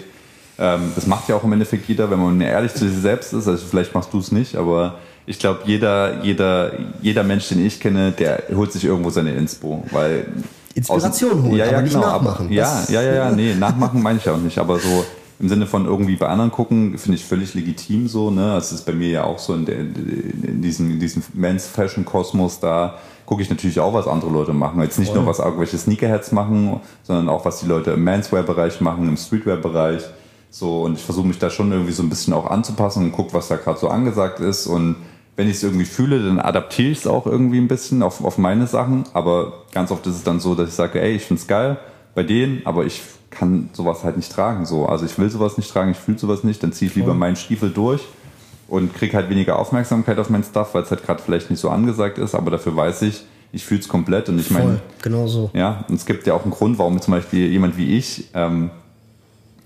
Ähm, 0.58 0.92
das 0.94 1.06
macht 1.06 1.28
ja 1.28 1.34
auch 1.34 1.42
im 1.42 1.52
Endeffekt 1.52 1.88
jeder, 1.88 2.10
wenn 2.10 2.22
man 2.22 2.40
ehrlich 2.40 2.74
zu 2.74 2.88
sich 2.88 2.98
selbst 2.98 3.32
ist. 3.32 3.48
Also 3.48 3.66
vielleicht 3.66 3.92
machst 3.92 4.12
du 4.12 4.18
es 4.18 4.30
nicht, 4.30 4.54
aber 4.54 4.94
ich 5.26 5.38
glaube, 5.38 5.60
jeder, 5.64 6.22
jeder, 6.22 6.72
jeder 7.02 7.24
Mensch, 7.24 7.48
den 7.48 7.64
ich 7.64 7.80
kenne, 7.80 8.12
der 8.12 8.44
holt 8.54 8.72
sich 8.72 8.84
irgendwo 8.84 9.10
seine 9.10 9.32
Inspo, 9.32 9.84
weil 9.90 10.26
Inspiration 10.74 11.42
holen, 11.42 11.56
ja, 11.56 11.66
ja, 11.66 11.72
aber 11.72 11.82
nicht 11.82 11.94
genau, 11.94 12.06
nachmachen. 12.06 12.46
Aber, 12.46 12.54
ja, 12.54 12.84
ja, 12.88 13.02
ja, 13.02 13.14
ja, 13.14 13.30
nee, 13.30 13.54
nachmachen 13.54 14.02
meine 14.02 14.18
ich 14.18 14.28
auch 14.28 14.38
nicht, 14.38 14.58
aber 14.58 14.78
so 14.78 15.04
im 15.40 15.48
Sinne 15.48 15.66
von 15.66 15.86
irgendwie 15.86 16.16
bei 16.16 16.28
anderen 16.28 16.50
gucken, 16.50 16.98
finde 16.98 17.16
ich 17.16 17.24
völlig 17.24 17.54
legitim 17.54 18.08
so, 18.08 18.30
ne? 18.30 18.54
Das 18.54 18.72
ist 18.72 18.84
bei 18.84 18.92
mir 18.92 19.08
ja 19.08 19.24
auch 19.24 19.38
so 19.38 19.54
in, 19.54 19.64
der, 19.64 19.78
in 19.78 20.60
diesem, 20.60 20.90
in 20.90 21.00
diesem 21.00 21.22
Men's 21.32 21.66
Fashion 21.66 22.04
Kosmos, 22.04 22.60
da 22.60 22.98
gucke 23.24 23.42
ich 23.42 23.48
natürlich 23.48 23.80
auch, 23.80 23.94
was 23.94 24.06
andere 24.06 24.30
Leute 24.30 24.52
machen. 24.52 24.82
Jetzt 24.82 24.98
nicht 24.98 25.14
nur, 25.14 25.24
was 25.24 25.38
irgendwelche 25.38 25.78
Sneakerheads 25.78 26.32
machen, 26.32 26.80
sondern 27.04 27.28
auch, 27.28 27.44
was 27.44 27.60
die 27.60 27.66
Leute 27.66 27.92
im 27.92 28.04
Manswear-Bereich 28.04 28.80
machen, 28.80 29.08
im 29.08 29.16
Streetwear-Bereich. 29.16 30.02
So, 30.50 30.82
und 30.82 30.98
ich 30.98 31.04
versuche 31.04 31.26
mich 31.26 31.38
da 31.38 31.48
schon 31.48 31.72
irgendwie 31.72 31.92
so 31.92 32.02
ein 32.02 32.10
bisschen 32.10 32.34
auch 32.34 32.50
anzupassen 32.50 33.04
und 33.04 33.12
gucke, 33.12 33.32
was 33.32 33.48
da 33.48 33.56
gerade 33.56 33.78
so 33.78 33.88
angesagt 33.88 34.40
ist. 34.40 34.66
Und 34.66 34.96
wenn 35.36 35.48
ich 35.48 35.56
es 35.56 35.62
irgendwie 35.62 35.84
fühle, 35.84 36.22
dann 36.22 36.40
adaptiere 36.40 36.90
ich 36.90 36.98
es 36.98 37.06
auch 37.06 37.24
irgendwie 37.24 37.58
ein 37.58 37.68
bisschen 37.68 38.02
auf, 38.02 38.22
auf 38.22 38.36
meine 38.36 38.66
Sachen. 38.66 39.04
Aber 39.14 39.64
ganz 39.72 39.90
oft 39.90 40.06
ist 40.06 40.16
es 40.16 40.24
dann 40.24 40.40
so, 40.40 40.54
dass 40.54 40.68
ich 40.68 40.74
sage, 40.74 41.00
ey, 41.00 41.14
ich 41.14 41.22
find's 41.22 41.46
geil 41.46 41.78
bei 42.14 42.24
denen, 42.24 42.62
aber 42.64 42.84
ich 42.84 43.00
kann 43.30 43.70
sowas 43.72 44.04
halt 44.04 44.16
nicht 44.16 44.32
tragen. 44.32 44.66
So. 44.66 44.86
Also 44.86 45.06
ich 45.06 45.18
will 45.18 45.30
sowas 45.30 45.56
nicht 45.56 45.70
tragen, 45.70 45.92
ich 45.92 45.96
fühle 45.96 46.18
sowas 46.18 46.44
nicht, 46.44 46.62
dann 46.62 46.72
ziehe 46.72 46.90
ich 46.90 46.96
lieber 46.96 47.14
meinen 47.14 47.36
Stiefel 47.36 47.70
durch 47.70 48.02
und 48.68 48.94
krieg 48.94 49.14
halt 49.14 49.30
weniger 49.30 49.58
Aufmerksamkeit 49.58 50.18
auf 50.18 50.30
mein 50.30 50.44
Stuff, 50.44 50.74
weil 50.74 50.82
es 50.82 50.90
halt 50.90 51.04
gerade 51.04 51.22
vielleicht 51.22 51.50
nicht 51.50 51.60
so 51.60 51.70
angesagt 51.70 52.18
ist, 52.18 52.34
aber 52.34 52.50
dafür 52.50 52.74
weiß 52.76 53.02
ich, 53.02 53.24
ich 53.52 53.64
fühle 53.64 53.80
es 53.80 53.88
komplett 53.88 54.28
und 54.28 54.38
ich 54.38 54.50
meine, 54.50 54.80
genau 55.02 55.26
so. 55.26 55.50
ja, 55.54 55.84
und 55.88 55.96
es 55.96 56.06
gibt 56.06 56.26
ja 56.26 56.34
auch 56.34 56.42
einen 56.42 56.52
Grund, 56.52 56.78
warum 56.78 57.00
zum 57.00 57.12
Beispiel 57.12 57.48
jemand 57.48 57.76
wie 57.76 57.96
ich 57.96 58.28
ähm, 58.34 58.70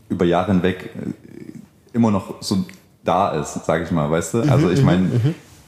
über 0.09 0.25
Jahre 0.25 0.53
hinweg 0.53 0.91
äh, 0.97 1.97
immer 1.97 2.11
noch 2.11 2.43
so 2.43 2.65
da 3.05 3.33
ist, 3.33 3.67
sage 3.67 3.85
ich 3.85 3.91
mal, 3.91 4.11
weißt 4.11 4.35
du? 4.35 4.41
Also 4.43 4.71
ich 4.71 4.83
meine, 4.83 5.11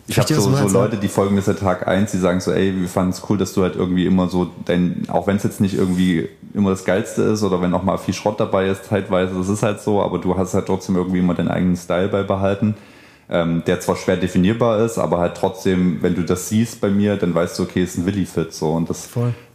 ich 0.09 0.19
habe 0.19 0.33
so, 0.33 0.41
so. 0.41 0.69
Leute, 0.69 0.97
die 0.97 1.09
folgen 1.09 1.35
mir 1.35 1.43
seit 1.43 1.59
Tag 1.59 1.87
eins, 1.87 2.13
die 2.13 2.19
sagen 2.19 2.41
so, 2.41 2.53
ey, 2.53 2.75
wir 2.81 2.89
fanden 2.89 3.11
es 3.11 3.23
cool, 3.29 3.37
dass 3.37 3.53
du 3.53 3.63
halt 3.63 3.77
irgendwie 3.77 4.07
immer 4.07 4.29
so 4.29 4.51
dein, 4.65 5.03
auch 5.09 5.27
wenn 5.27 5.37
es 5.37 5.43
jetzt 5.43 5.61
nicht 5.61 5.75
irgendwie 5.75 6.29
immer 6.57 6.71
das 6.71 6.85
Geilste 6.85 7.23
ist 7.23 7.43
oder 7.45 7.61
wenn 7.63 7.73
auch 7.75 7.83
mal 7.85 7.99
viel 7.99 8.15
Schrott 8.15 8.41
dabei 8.41 8.67
ist, 8.69 8.87
zeitweise, 8.87 9.35
das 9.37 9.49
ist 9.49 9.63
halt 9.63 9.81
so, 9.81 10.03
aber 10.03 10.19
du 10.19 10.37
hast 10.37 10.55
halt 10.55 10.67
trotzdem 10.67 10.97
irgendwie 10.97 11.19
immer 11.21 11.35
deinen 11.35 11.49
eigenen 11.49 11.77
Style 11.77 12.09
beibehalten 12.09 12.75
ähm, 13.29 13.65
der 13.67 13.81
zwar 13.81 13.97
schwer 13.97 14.17
definierbar 14.17 14.85
ist, 14.85 14.99
aber 14.99 15.19
halt 15.19 15.37
trotzdem, 15.37 15.99
wenn 16.01 16.15
du 16.15 16.23
das 16.23 16.49
siehst 16.49 16.81
bei 16.81 16.91
mir, 16.91 17.17
dann 17.17 17.35
weißt 17.35 17.59
du, 17.59 17.65
okay, 17.65 17.83
ist 17.83 17.99
ein 17.99 18.07
Willi-Fit 18.07 18.53
so 18.55 18.71
und 18.71 18.89
das 18.89 19.09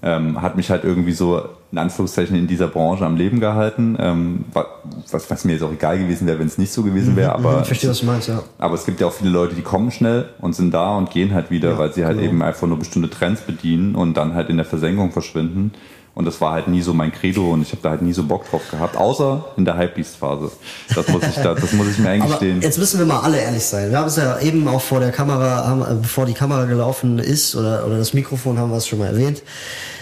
ähm, 0.04 0.41
hat 0.41 0.58
mich 0.58 0.70
halt 0.70 0.84
irgendwie 0.84 1.14
so 1.14 1.41
in 1.72 1.78
Anführungszeichen 1.78 2.36
in 2.36 2.47
dieser 2.47 2.68
Branche 2.68 3.06
am 3.06 3.16
Leben 3.16 3.39
gehalten, 3.39 3.95
ähm, 3.97 4.43
wa- 4.52 4.66
was, 5.10 5.32
was 5.32 5.45
mir 5.45 5.54
jetzt 5.54 5.62
auch 5.64 5.72
egal 5.72 5.97
gewesen 5.99 6.28
wäre, 6.28 6.38
wenn 6.39 6.47
es 6.47 6.58
nicht 6.58 6.74
so 6.74 6.84
gewesen 6.84 7.16
wäre, 7.16 7.32
aber 7.34 7.54
Mhm, 7.54 7.62
Ich 7.62 7.68
verstehe, 7.68 7.89
was 7.91 8.02
du 8.02 8.08
meinst, 8.08 8.28
ja. 8.28 8.43
aber 8.58 8.76
es 8.76 8.86
gibt 8.86 8.99
ja 8.99 9.08
auch 9.08 9.14
viele 9.14 9.30
Leute, 9.30 9.56
die 9.56 9.62
kommen 9.62 9.89
schnell 9.91 10.26
und 10.41 10.54
sind 10.54 10.74
da 10.74 10.97
und 10.97 11.10
gehen 11.10 11.34
halt 11.34 11.49
wieder, 11.49 11.70
Ja, 11.70 11.78
weil 11.78 11.93
sie 11.93 12.04
halt 12.04 12.18
genau. 12.18 12.30
eben 12.30 12.41
einfach 12.43 12.68
nur 12.68 12.78
bestimmte 12.78 13.10
Trends 13.10 13.39
bedienen 13.39 13.95
und 13.95 14.18
dann 14.18 14.34
halt 14.36 14.49
in 14.49 14.58
der 14.58 14.66
Versenkung 14.66 15.12
verschwinden. 15.14 15.72
Und 16.14 16.26
das 16.26 16.41
war 16.41 16.51
halt 16.51 16.68
nie 16.68 16.82
so 16.82 16.93
mein 16.93 17.12
Credo 17.12 17.53
und 17.53 17.62
ich 17.62 17.72
habe 17.72 17.82
da 17.82 17.91
halt 17.91 18.01
nie 18.01 18.12
so 18.12 18.24
Bock 18.24 18.49
drauf 18.49 18.62
gehabt, 18.70 18.97
außer 18.97 19.45
in 19.55 19.64
der 19.64 19.78
Hypebeast-Phase. 19.78 20.51
Das 20.93 21.07
muss 21.07 21.24
ich 21.24 21.36
da, 21.36 21.53
das 21.55 21.72
muss 21.72 21.88
ich 21.88 21.99
mir 21.99 22.09
Aber 22.09 22.14
eingestehen. 22.24 22.62
jetzt 22.62 22.78
müssen 22.78 22.99
wir 22.99 23.05
mal 23.05 23.22
alle 23.22 23.39
ehrlich 23.39 23.64
sein. 23.64 23.91
Wir 23.91 23.97
haben 23.99 24.07
es 24.07 24.18
ja 24.18 24.39
eben 24.39 24.68
auch 24.68 24.82
vor 24.82 24.99
der 24.99 25.12
Kamera, 25.12 25.66
haben, 25.66 25.82
äh, 25.82 25.95
bevor 26.01 26.26
die 26.26 26.34
Kamera 26.34 26.66
gelaufen 26.66 27.18
ist 27.18 27.55
oder, 27.55 27.86
oder 27.86 27.97
das 27.97 28.14
Mikrofon, 28.14 28.57
haben 28.59 28.72
wir 28.72 28.78
es 28.78 28.88
schon 28.88 28.99
mal 28.99 29.07
erwähnt. 29.07 29.41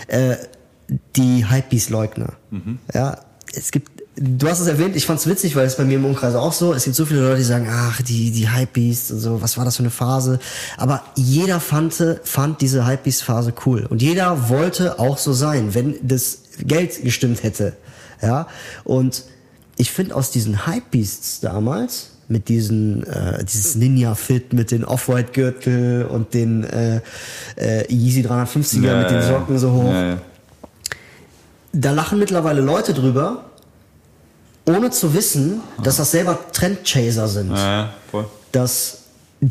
Äh, 0.08 0.36
die 1.16 1.46
Hypebeast-Leugner. 1.48 2.34
Mhm. 2.50 2.80
Ja, 2.92 3.20
es 3.54 3.72
gibt, 3.72 3.99
du 4.22 4.48
hast 4.50 4.60
es 4.60 4.68
erwähnt, 4.68 4.96
ich 4.96 5.06
fand 5.06 5.20
es 5.20 5.28
witzig, 5.28 5.56
weil 5.56 5.66
es 5.66 5.78
bei 5.78 5.86
mir 5.86 5.96
im 5.96 6.06
Umkreis 6.06 6.36
auch 6.36 6.52
so, 6.54 6.74
es 6.74 6.84
gibt 6.84 6.96
so 6.96 7.06
viele 7.06 7.22
Leute, 7.22 7.38
die 7.38 7.44
sagen, 7.44 7.68
ach, 7.72 8.02
die, 8.02 8.32
die 8.32 8.50
Hypebeast 8.52 9.12
und 9.12 9.20
so, 9.20 9.42
was 9.42 9.58
war 9.58 9.66
das 9.66 9.78
für 9.78 9.84
eine 9.84 9.90
Phase? 9.90 10.40
Aber 10.78 11.04
jeder 11.16 11.60
fand, 11.60 11.96
fand 12.24 12.62
diese 12.62 12.86
Hypebeast-Phase 12.86 13.54
cool. 13.66 13.86
Und 13.90 14.02
jeder 14.02 14.50
wollte 14.50 15.00
auch 15.00 15.18
so 15.18 15.34
sein, 15.34 15.74
wenn 15.74 15.96
das 16.02 16.40
Geld 16.60 17.02
gestimmt 17.04 17.44
hätte. 17.44 17.74
Ja, 18.22 18.48
und 18.84 19.24
ich 19.78 19.92
finde 19.92 20.16
aus 20.16 20.32
diesen 20.32 20.68
Hypebeasts 20.68 21.40
damals, 21.40 22.12
mit 22.28 22.48
diesen, 22.48 23.04
äh, 23.08 23.44
dieses 23.44 23.76
Ninja-Fit 23.76 24.54
mit 24.54 24.70
den 24.72 24.84
Off-White-Gürtel 24.86 26.06
und 26.06 26.34
den 26.36 26.64
äh, 26.64 27.02
äh, 27.56 27.92
Yeezy 27.92 28.22
350er 28.22 28.86
Ja, 28.86 29.00
mit 29.00 29.10
den. 29.10 29.22
Socken 29.24 29.58
so 29.58 29.72
hoch 29.72 29.92
Ja, 29.92 30.10
ja. 30.12 30.18
da 31.74 31.92
lachen 31.92 32.20
mittlerweile 32.20 32.62
Leute 32.62 32.94
drüber, 32.94 33.49
ohne 34.70 34.92
zu 34.92 35.14
wissen, 35.14 35.62
dass 35.84 35.98
das 35.98 36.12
selber 36.12 36.38
Trendchaser 36.52 37.28
sind. 37.28 37.52
Ja, 37.52 37.58
ja, 37.58 37.94
voll. 38.12 38.26
Dass 38.52 39.00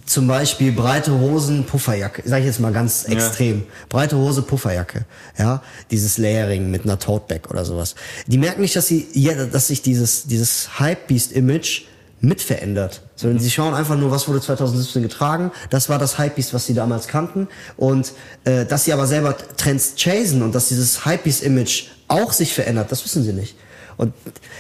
zum 0.04 0.26
Beispiel 0.26 0.72
breite 0.72 1.18
Hosen, 1.18 1.64
Pufferjacke, 1.64 2.22
sag 2.26 2.40
ich 2.40 2.44
jetzt 2.44 2.60
mal 2.60 2.72
ganz 2.72 3.04
extrem, 3.04 3.64
breite 3.88 4.18
Hose, 4.18 4.42
Pufferjacke, 4.42 5.06
ja, 5.38 5.62
dieses 5.90 6.18
Layering 6.18 6.70
mit 6.70 6.84
einer 6.84 6.98
Toteback 6.98 7.50
oder 7.50 7.64
sowas. 7.64 7.94
Die 8.26 8.36
merken 8.36 8.60
nicht, 8.60 8.76
dass 8.76 8.86
sie, 8.86 9.08
ja, 9.14 9.46
dass 9.46 9.68
sich 9.68 9.80
dieses, 9.80 10.26
dieses 10.26 10.78
Hypebeast-Image 10.78 11.84
mitverändert, 12.20 13.00
sondern 13.16 13.38
sie 13.38 13.50
schauen 13.50 13.72
einfach 13.74 13.96
nur, 13.96 14.10
was 14.10 14.28
wurde 14.28 14.42
2017 14.42 15.02
getragen. 15.02 15.52
Das 15.70 15.88
war 15.88 15.98
das 15.98 16.18
Hypebeast, 16.18 16.52
was 16.52 16.66
sie 16.66 16.74
damals 16.74 17.08
kannten. 17.08 17.48
Und 17.76 18.12
äh, 18.44 18.66
dass 18.66 18.84
sie 18.84 18.92
aber 18.92 19.06
selber 19.06 19.36
Trends 19.56 19.94
chasen 19.96 20.42
und 20.42 20.54
dass 20.54 20.68
dieses 20.68 21.06
Hypebeast-Image 21.06 21.84
auch 22.08 22.32
sich 22.32 22.52
verändert, 22.52 22.92
das 22.92 23.04
wissen 23.04 23.22
sie 23.22 23.32
nicht. 23.32 23.56
Und 23.98 24.14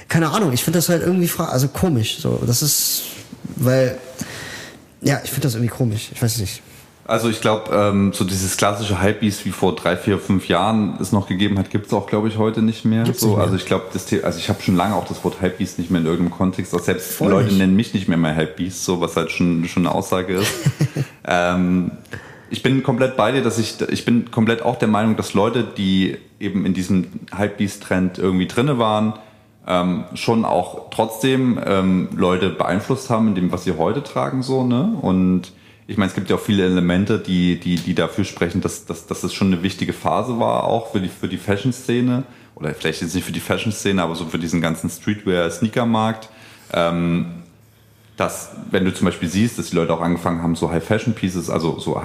keine 0.08 0.30
Ahnung, 0.30 0.52
ich 0.52 0.62
finde 0.62 0.78
das 0.78 0.88
halt 0.88 1.02
irgendwie 1.02 1.30
also 1.38 1.68
komisch. 1.68 2.18
So, 2.18 2.42
das 2.46 2.60
ist, 2.62 3.04
weil, 3.56 3.98
ja, 5.00 5.20
ich 5.24 5.30
finde 5.30 5.42
das 5.42 5.54
irgendwie 5.54 5.74
komisch. 5.74 6.10
Ich 6.12 6.20
weiß 6.20 6.38
nicht. 6.38 6.60
Also 7.08 7.30
ich 7.30 7.40
glaube, 7.40 7.70
ähm, 7.72 8.12
so 8.12 8.24
dieses 8.24 8.58
klassische 8.58 9.00
Hypebeast 9.00 9.46
wie 9.46 9.50
vor 9.50 9.74
drei, 9.74 9.96
vier, 9.96 10.18
fünf 10.18 10.46
Jahren 10.46 10.98
es 11.00 11.10
noch 11.10 11.26
gegeben 11.26 11.58
hat, 11.58 11.70
gibt 11.70 11.86
es 11.86 11.92
auch, 11.94 12.06
glaube 12.06 12.28
ich, 12.28 12.36
heute 12.36 12.60
nicht 12.60 12.84
mehr. 12.84 13.04
Gibt's 13.04 13.20
so, 13.20 13.28
nicht 13.28 13.36
mehr. 13.36 13.44
Also 13.46 13.56
ich 13.56 13.64
glaube, 13.64 13.86
also 13.94 14.38
ich 14.38 14.48
habe 14.50 14.60
schon 14.60 14.76
lange 14.76 14.94
auch 14.94 15.06
das 15.06 15.24
Wort 15.24 15.40
Hypebeast 15.40 15.78
nicht 15.78 15.90
mehr 15.90 16.02
in 16.02 16.06
irgendeinem 16.06 16.36
Kontext. 16.36 16.74
Auch 16.74 16.80
selbst 16.80 17.12
Voll 17.12 17.30
Leute 17.30 17.46
nicht. 17.46 17.58
nennen 17.58 17.74
mich 17.76 17.94
nicht 17.94 18.08
mehr 18.08 18.18
mal 18.18 18.36
Hypebeast, 18.36 18.84
so 18.84 19.00
was 19.00 19.16
halt 19.16 19.30
schon 19.30 19.66
schon 19.68 19.86
eine 19.86 19.94
Aussage 19.94 20.34
ist. 20.34 20.52
ähm, 21.26 21.92
ich 22.50 22.62
bin 22.62 22.82
komplett 22.82 23.16
bei 23.16 23.32
dir, 23.32 23.42
dass 23.42 23.58
ich 23.58 23.80
ich 23.88 24.04
bin 24.04 24.30
komplett 24.30 24.60
auch 24.60 24.76
der 24.76 24.88
Meinung, 24.88 25.16
dass 25.16 25.32
Leute, 25.32 25.64
die 25.64 26.18
eben 26.40 26.66
in 26.66 26.74
diesem 26.74 27.06
Hypebeast-Trend 27.34 28.18
irgendwie 28.18 28.48
drinne 28.48 28.78
waren, 28.78 29.14
ähm, 29.68 30.04
schon 30.14 30.44
auch 30.46 30.90
trotzdem 30.90 31.60
ähm, 31.64 32.08
Leute 32.16 32.48
beeinflusst 32.48 33.10
haben 33.10 33.28
in 33.28 33.34
dem, 33.34 33.52
was 33.52 33.64
sie 33.64 33.76
heute 33.76 34.02
tragen, 34.02 34.42
so, 34.42 34.64
ne? 34.64 34.96
Und 35.00 35.52
ich 35.86 35.96
meine, 35.96 36.08
es 36.08 36.14
gibt 36.14 36.28
ja 36.28 36.36
auch 36.36 36.40
viele 36.40 36.64
Elemente, 36.64 37.18
die, 37.18 37.60
die, 37.60 37.76
die 37.76 37.94
dafür 37.94 38.24
sprechen, 38.24 38.60
dass, 38.60 38.86
dass, 38.86 39.06
dass 39.06 39.22
es 39.22 39.32
schon 39.32 39.46
eine 39.52 39.62
wichtige 39.62 39.92
Phase 39.92 40.38
war, 40.38 40.64
auch 40.64 40.92
für 40.92 41.00
die, 41.00 41.08
für 41.08 41.28
die 41.28 41.38
Fashion-Szene. 41.38 42.24
Oder 42.54 42.74
vielleicht 42.74 43.00
jetzt 43.00 43.14
nicht 43.14 43.24
für 43.24 43.32
die 43.32 43.40
Fashion-Szene, 43.40 44.02
aber 44.02 44.14
so 44.14 44.26
für 44.26 44.38
diesen 44.38 44.60
ganzen 44.60 44.90
Streetwear-Sneaker-Markt. 44.90 46.28
Ähm, 46.74 47.26
dass, 48.18 48.50
wenn 48.70 48.84
du 48.84 48.92
zum 48.92 49.06
Beispiel 49.06 49.28
siehst, 49.28 49.58
dass 49.58 49.70
die 49.70 49.76
Leute 49.76 49.94
auch 49.94 50.00
angefangen 50.00 50.42
haben, 50.42 50.56
so 50.56 50.70
High-Fashion-Pieces, 50.70 51.48
also 51.48 51.78
so 51.78 52.02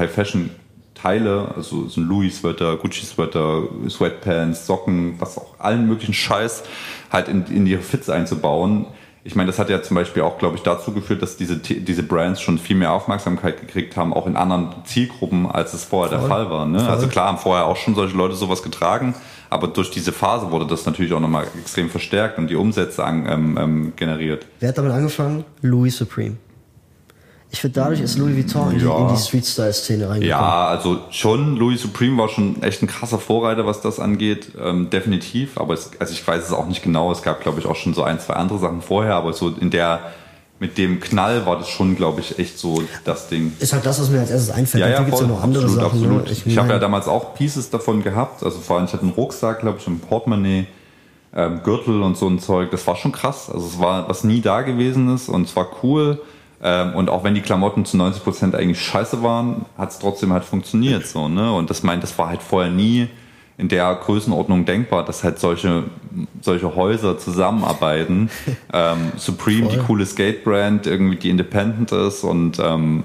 High-Fashion-Teile, 1.04 1.54
also 1.56 1.88
so 1.88 2.02
ein 2.02 2.08
Louis-Sweater, 2.08 2.78
Gucci-Sweater, 2.78 3.64
Sweatpants, 3.90 4.66
Socken, 4.66 5.16
was 5.20 5.38
auch 5.38 5.60
allen 5.60 5.88
möglichen 5.88 6.14
Scheiß 6.14 6.64
halt 7.12 7.28
in, 7.28 7.46
in 7.48 7.68
ihre 7.68 7.82
Fits 7.82 8.10
einzubauen. 8.10 8.88
Ich 9.26 9.36
meine, 9.36 9.48
das 9.48 9.58
hat 9.58 9.70
ja 9.70 9.82
zum 9.82 9.96
Beispiel 9.96 10.22
auch, 10.22 10.38
glaube 10.38 10.58
ich, 10.58 10.64
dazu 10.64 10.92
geführt, 10.92 11.22
dass 11.22 11.38
diese, 11.38 11.56
diese 11.58 12.04
Brands 12.04 12.42
schon 12.42 12.58
viel 12.58 12.76
mehr 12.76 12.92
Aufmerksamkeit 12.92 13.62
gekriegt 13.62 13.96
haben, 13.96 14.14
auch 14.14 14.28
in 14.28 14.36
anderen 14.36 14.74
Zielgruppen, 14.84 15.50
als 15.50 15.74
es 15.74 15.86
vorher 15.86 16.10
der 16.10 16.20
Voll. 16.20 16.30
Fall 16.30 16.50
war. 16.50 16.66
Ne? 16.66 16.80
Voll. 16.80 16.90
Also 16.90 17.08
klar 17.08 17.28
haben 17.28 17.38
vorher 17.38 17.66
auch 17.66 17.78
schon 17.78 17.96
solche 17.96 18.18
Leute 18.18 18.36
sowas 18.36 18.64
getragen, 18.64 19.16
aber 19.50 19.68
durch 19.68 19.92
diese 19.92 20.12
Phase 20.12 20.52
wurde 20.52 20.68
das 20.68 20.86
natürlich 20.86 21.14
auch 21.14 21.22
nochmal 21.22 21.48
extrem 21.58 21.90
verstärkt 21.90 22.38
und 22.38 22.50
die 22.50 22.56
Umsätze 22.56 23.06
an, 23.06 23.26
ähm, 23.30 23.58
ähm, 23.58 23.94
generiert. 23.96 24.46
Wer 24.60 24.70
hat 24.70 24.78
damit 24.78 24.92
angefangen? 24.92 25.46
Louis 25.62 25.96
Supreme. 25.96 26.36
Ich 27.54 27.62
finde, 27.62 27.80
dadurch 27.82 28.02
ist 28.02 28.18
Louis 28.18 28.36
Vuitton 28.36 28.72
in 28.72 28.80
die, 28.80 28.86
Ja. 28.86 28.98
in 28.98 29.16
die 29.16 29.22
Street-Style-Szene 29.22 30.10
reingekommen. 30.10 30.28
Ja, 30.28 30.66
also 30.70 31.02
schon, 31.12 31.56
Louis 31.56 31.80
Supreme 31.80 32.18
war 32.18 32.28
schon 32.28 32.64
echt 32.64 32.82
ein 32.82 32.88
krasser 32.88 33.20
Vorreiter, 33.20 33.68
was 33.68 33.80
das 33.80 34.00
angeht, 34.00 34.54
ähm, 34.60 34.90
definitiv. 34.90 35.60
Aber 35.60 35.76
es, 35.76 35.92
also 36.00 36.14
ich 36.14 36.28
weiß 36.28 36.44
es 36.46 36.52
auch 36.52 36.66
nicht 36.66 36.82
genau. 36.82 37.12
Es 37.12 37.22
gab, 37.22 37.42
glaube 37.42 37.60
ich, 37.60 37.68
auch 37.68 37.76
schon 37.76 37.94
so 37.94 38.02
ein, 38.02 38.20
zwei 38.20 38.34
andere 38.34 38.58
Sachen 38.58 38.82
vorher, 38.82 39.14
aber 39.14 39.34
so 39.34 39.50
in 39.50 39.70
der, 39.70 40.00
mit 40.60 40.80
dem 40.80 41.00
Knall 41.00 41.46
war 41.46 41.60
das 41.60 41.70
schon, 41.70 41.96
glaube 41.96 42.22
ich, 42.22 42.40
echt 42.40 42.58
so 42.58 42.82
das 43.06 43.28
Ding. 43.28 43.54
Ist 43.60 43.72
halt 43.72 43.86
das, 43.86 44.02
was 44.02 44.10
mir 44.10 44.22
als 44.22 44.32
erstes 44.32 44.50
einfällt. 44.50 44.82
Ja, 44.82 44.90
ja, 44.90 45.04
es 45.04 45.10
voll, 45.12 45.22
ja 45.22 45.28
noch 45.28 45.44
andere 45.44 45.66
absolut, 45.66 45.84
Sachen. 45.84 46.00
absolut. 46.00 46.26
Ne? 46.26 46.32
Ich, 46.48 46.58
habe 46.58 46.70
ja 46.70 46.80
damals 46.80 47.08
auch 47.08 47.36
Pieces 47.36 47.70
davon 47.70 48.02
gehabt. 48.02 48.42
Also 48.42 48.58
vor 48.62 48.78
allem, 48.78 48.86
ich 48.86 48.94
hatte 48.94 49.04
einen 49.04 49.12
Rucksack, 49.12 49.60
glaube 49.60 49.78
ich, 49.80 49.86
ein 49.86 50.00
Portemonnaie, 50.00 50.66
ähm, 51.36 51.62
Gürtel 51.64 52.02
und 52.02 52.18
so 52.18 52.28
ein 52.28 52.40
Zeug. 52.40 52.72
Das 52.72 52.88
war 52.88 52.96
schon 52.96 53.12
krass. 53.12 53.52
Also 53.54 53.68
es 53.68 53.80
war, 53.80 54.10
was 54.10 54.24
nie 54.24 54.42
da 54.42 54.64
gewesen 54.64 55.14
ist 55.14 55.30
und 55.30 55.44
es 55.44 55.56
war 55.56 55.68
cool. 55.84 56.20
Ähm, 56.64 56.96
und 56.96 57.10
auch 57.10 57.24
wenn 57.24 57.36
die 57.36 57.42
Klamotten 57.42 57.84
zu 57.86 57.98
90 57.98 58.24
Prozent 58.24 58.56
eigentlich 58.56 58.82
scheiße 58.82 59.22
waren, 59.22 59.66
hat 59.78 59.92
es 59.92 60.00
trotzdem 60.00 60.32
halt 60.32 60.46
funktioniert 60.46 61.06
so, 61.06 61.28
ne? 61.28 61.52
Und 61.54 61.70
das 61.70 61.84
meint, 61.84 62.02
das 62.04 62.18
war 62.18 62.30
halt 62.30 62.42
vorher 62.42 62.72
nie 62.72 63.08
in 63.58 63.68
der 63.68 63.94
Größenordnung 63.96 64.66
denkbar, 64.66 65.06
dass 65.06 65.24
halt 65.24 65.40
solche, 65.40 65.84
solche 66.42 66.76
Häuser 66.76 67.18
zusammenarbeiten. 67.20 68.30
ähm, 68.74 69.12
Supreme, 69.18 69.68
die 69.68 69.76
Voll. 69.76 69.86
coole 69.86 70.06
Skate-Brand, 70.06 70.88
irgendwie 70.88 71.18
die 71.18 71.30
independent 71.30 71.92
ist 71.92 72.24
und 72.24 72.58
ähm, 72.60 73.04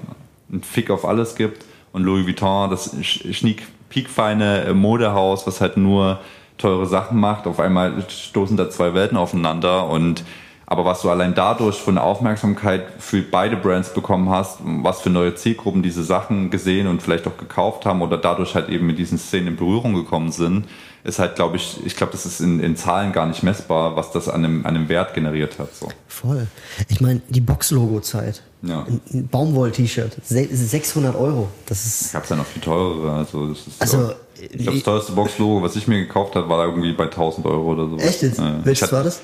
einen 0.50 0.62
Fick 0.62 0.90
auf 0.90 1.04
alles 1.04 1.34
gibt. 1.34 1.64
Und 1.92 2.04
Louis 2.04 2.26
Vuitton, 2.26 2.70
das 2.70 2.94
sch- 2.96 3.32
schniek 3.34 3.62
piekfeine 3.90 4.64
äh, 4.66 4.74
Modehaus, 4.74 5.46
was 5.46 5.60
halt 5.60 5.76
nur 5.76 6.20
teure 6.58 6.86
Sachen 6.86 7.18
macht. 7.20 7.46
Auf 7.46 7.60
einmal 7.60 7.92
stoßen 8.08 8.56
da 8.56 8.70
zwei 8.70 8.94
Welten 8.94 9.16
aufeinander 9.18 9.86
und 9.88 10.24
aber 10.70 10.84
was 10.84 11.00
du 11.00 11.08
allein 11.08 11.34
dadurch 11.34 11.76
von 11.76 11.94
der 11.94 12.04
Aufmerksamkeit 12.04 12.84
für 12.98 13.22
beide 13.22 13.56
Brands 13.56 13.94
bekommen 13.94 14.28
hast, 14.28 14.58
was 14.62 15.00
für 15.00 15.08
neue 15.08 15.34
Zielgruppen 15.34 15.82
diese 15.82 16.04
Sachen 16.04 16.50
gesehen 16.50 16.88
und 16.88 17.00
vielleicht 17.02 17.26
auch 17.26 17.38
gekauft 17.38 17.86
haben 17.86 18.02
oder 18.02 18.18
dadurch 18.18 18.54
halt 18.54 18.68
eben 18.68 18.86
mit 18.86 18.98
diesen 18.98 19.16
Szenen 19.16 19.48
in 19.48 19.56
Berührung 19.56 19.94
gekommen 19.94 20.30
sind, 20.30 20.66
ist 21.04 21.20
halt, 21.20 21.36
glaube 21.36 21.56
ich, 21.56 21.78
ich 21.86 21.96
glaube, 21.96 22.12
das 22.12 22.26
ist 22.26 22.40
in, 22.40 22.60
in 22.60 22.76
Zahlen 22.76 23.12
gar 23.12 23.24
nicht 23.24 23.42
messbar, 23.42 23.96
was 23.96 24.10
das 24.10 24.28
an 24.28 24.44
einem, 24.44 24.66
an 24.66 24.76
einem 24.76 24.90
Wert 24.90 25.14
generiert 25.14 25.58
hat. 25.58 25.74
So. 25.74 25.88
Voll. 26.06 26.46
Ich 26.88 27.00
meine, 27.00 27.22
die 27.28 27.40
Box-Logo-Zeit. 27.40 28.42
Ja. 28.60 28.84
Ein, 29.14 29.26
Baumwoll-T-Shirt. 29.28 30.18
Se 30.22 30.48
600 30.50 31.16
Euro. 31.16 31.48
Das 31.64 31.86
ist. 31.86 32.12
Gab 32.12 32.24
es 32.24 32.28
ja 32.28 32.36
noch 32.36 32.44
viel 32.44 32.60
teurere. 32.60 33.10
Also, 33.12 33.46
das 33.46 33.66
ist 33.66 33.80
Also, 33.80 34.08
so. 34.08 34.14
ich 34.38 34.58
glaube, 34.58 34.76
das 34.76 34.84
teuerste 34.84 35.12
Box-Logo, 35.12 35.62
was 35.62 35.76
ich 35.76 35.88
mir 35.88 36.00
gekauft 36.00 36.34
habe, 36.34 36.46
war 36.50 36.66
irgendwie 36.66 36.92
bei 36.92 37.04
1000 37.04 37.46
Euro 37.46 37.72
oder 37.72 37.88
so. 37.88 37.96
Echt 37.96 38.20
jetzt? 38.20 38.42
Welches 38.64 38.88
ich, 38.88 38.92
war 38.92 39.04
das? 39.04 39.22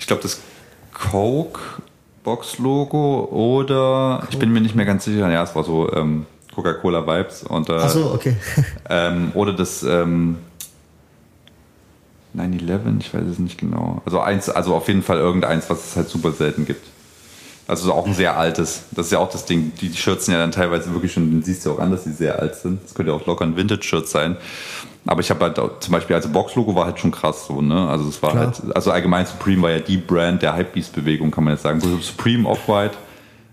ich 0.00 0.08
glaube, 0.08 0.22
das 0.22 0.40
Coke 0.92 1.60
Box-Logo 2.24 3.28
oder 3.30 4.26
ich 4.30 4.38
bin 4.38 4.52
mir 4.52 4.60
nicht 4.60 4.74
mehr 4.74 4.86
ganz 4.86 5.04
sicher. 5.04 5.30
Ja, 5.30 5.42
es 5.42 5.54
war 5.54 5.64
so 5.64 5.92
ähm, 5.92 6.26
Coca-Cola 6.54 7.06
Vibes 7.06 7.42
und 7.42 7.68
äh, 7.68 7.74
Ach 7.74 7.88
so, 7.88 8.12
okay. 8.12 8.36
ähm, 8.88 9.32
oder 9.34 9.52
das 9.52 9.82
ähm, 9.82 10.38
9-11, 12.36 13.00
ich 13.00 13.12
weiß 13.12 13.24
es 13.24 13.38
nicht 13.38 13.58
genau. 13.58 14.00
Also 14.04 14.20
eins, 14.20 14.48
also 14.48 14.74
auf 14.74 14.88
jeden 14.88 15.02
Fall 15.02 15.18
irgendeins, 15.18 15.68
was 15.68 15.84
es 15.88 15.96
halt 15.96 16.08
super 16.08 16.32
selten 16.32 16.64
gibt. 16.64 16.86
Also 17.68 17.92
auch 17.92 18.06
ein 18.06 18.14
sehr 18.14 18.36
altes. 18.36 18.82
Das 18.90 19.06
ist 19.06 19.12
ja 19.12 19.18
auch 19.18 19.30
das 19.30 19.44
Ding. 19.44 19.72
Die 19.80 19.94
Shirts 19.94 20.26
sind 20.26 20.34
ja 20.34 20.40
dann 20.40 20.52
teilweise 20.52 20.92
wirklich 20.92 21.12
schon, 21.12 21.30
den 21.30 21.42
siehst 21.42 21.64
du 21.64 21.72
auch 21.72 21.78
an, 21.78 21.90
dass 21.90 22.04
die 22.04 22.10
sehr 22.12 22.38
alt 22.38 22.56
sind. 22.56 22.82
Das 22.82 22.94
könnte 22.94 23.12
ja 23.12 23.16
auch 23.18 23.24
locker 23.26 23.44
ein 23.44 23.56
Vintage-Shirt 23.56 24.08
sein. 24.08 24.36
Aber 25.06 25.20
ich 25.20 25.30
habe 25.30 25.40
halt 25.44 25.58
auch, 25.58 25.80
zum 25.80 25.92
Beispiel, 25.92 26.14
also 26.14 26.28
Box-Logo 26.28 26.74
war 26.74 26.86
halt 26.86 26.98
schon 26.98 27.10
krass 27.10 27.46
so, 27.46 27.60
ne? 27.60 27.88
Also 27.88 28.08
es 28.08 28.22
war 28.22 28.32
Klar. 28.32 28.46
halt, 28.46 28.76
also 28.76 28.90
allgemein 28.90 29.26
Supreme 29.26 29.62
war 29.62 29.70
ja 29.70 29.80
die 29.80 29.96
Brand 29.96 30.42
der 30.42 30.56
Hypebeast-Bewegung, 30.56 31.30
kann 31.30 31.44
man 31.44 31.54
jetzt 31.54 31.62
sagen. 31.62 31.80
Also 31.82 31.98
Supreme, 31.98 32.48
Off-White, 32.48 32.96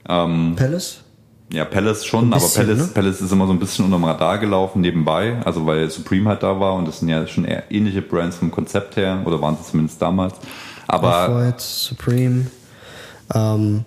Palace? 0.05 1.01
ja, 1.51 1.65
Palace 1.65 2.05
schon, 2.05 2.25
Ein 2.25 2.33
aber 2.33 2.41
bisschen, 2.41 2.65
Palace, 2.67 2.79
ne? 2.79 2.87
Palace 2.93 3.21
ist 3.21 3.31
immer 3.31 3.47
so 3.47 3.53
ein 3.53 3.59
bisschen 3.59 3.85
unterm 3.85 4.03
Radar 4.03 4.37
gelaufen 4.37 4.81
nebenbei, 4.81 5.37
also 5.45 5.65
weil 5.65 5.89
Supreme 5.89 6.29
halt 6.29 6.43
da 6.43 6.59
war 6.59 6.73
und 6.75 6.87
das 6.87 6.99
sind 6.99 7.09
ja 7.09 7.25
schon 7.25 7.45
eher 7.45 7.71
ähnliche 7.71 8.01
Brands 8.01 8.37
vom 8.37 8.51
Konzept 8.51 8.95
her, 8.95 9.21
oder 9.25 9.41
waren 9.41 9.57
sie 9.57 9.69
zumindest 9.71 10.01
damals. 10.01 10.35
Aber 10.87 11.29
Off-White, 11.29 11.63
Supreme, 11.63 12.47
ähm, 13.33 13.85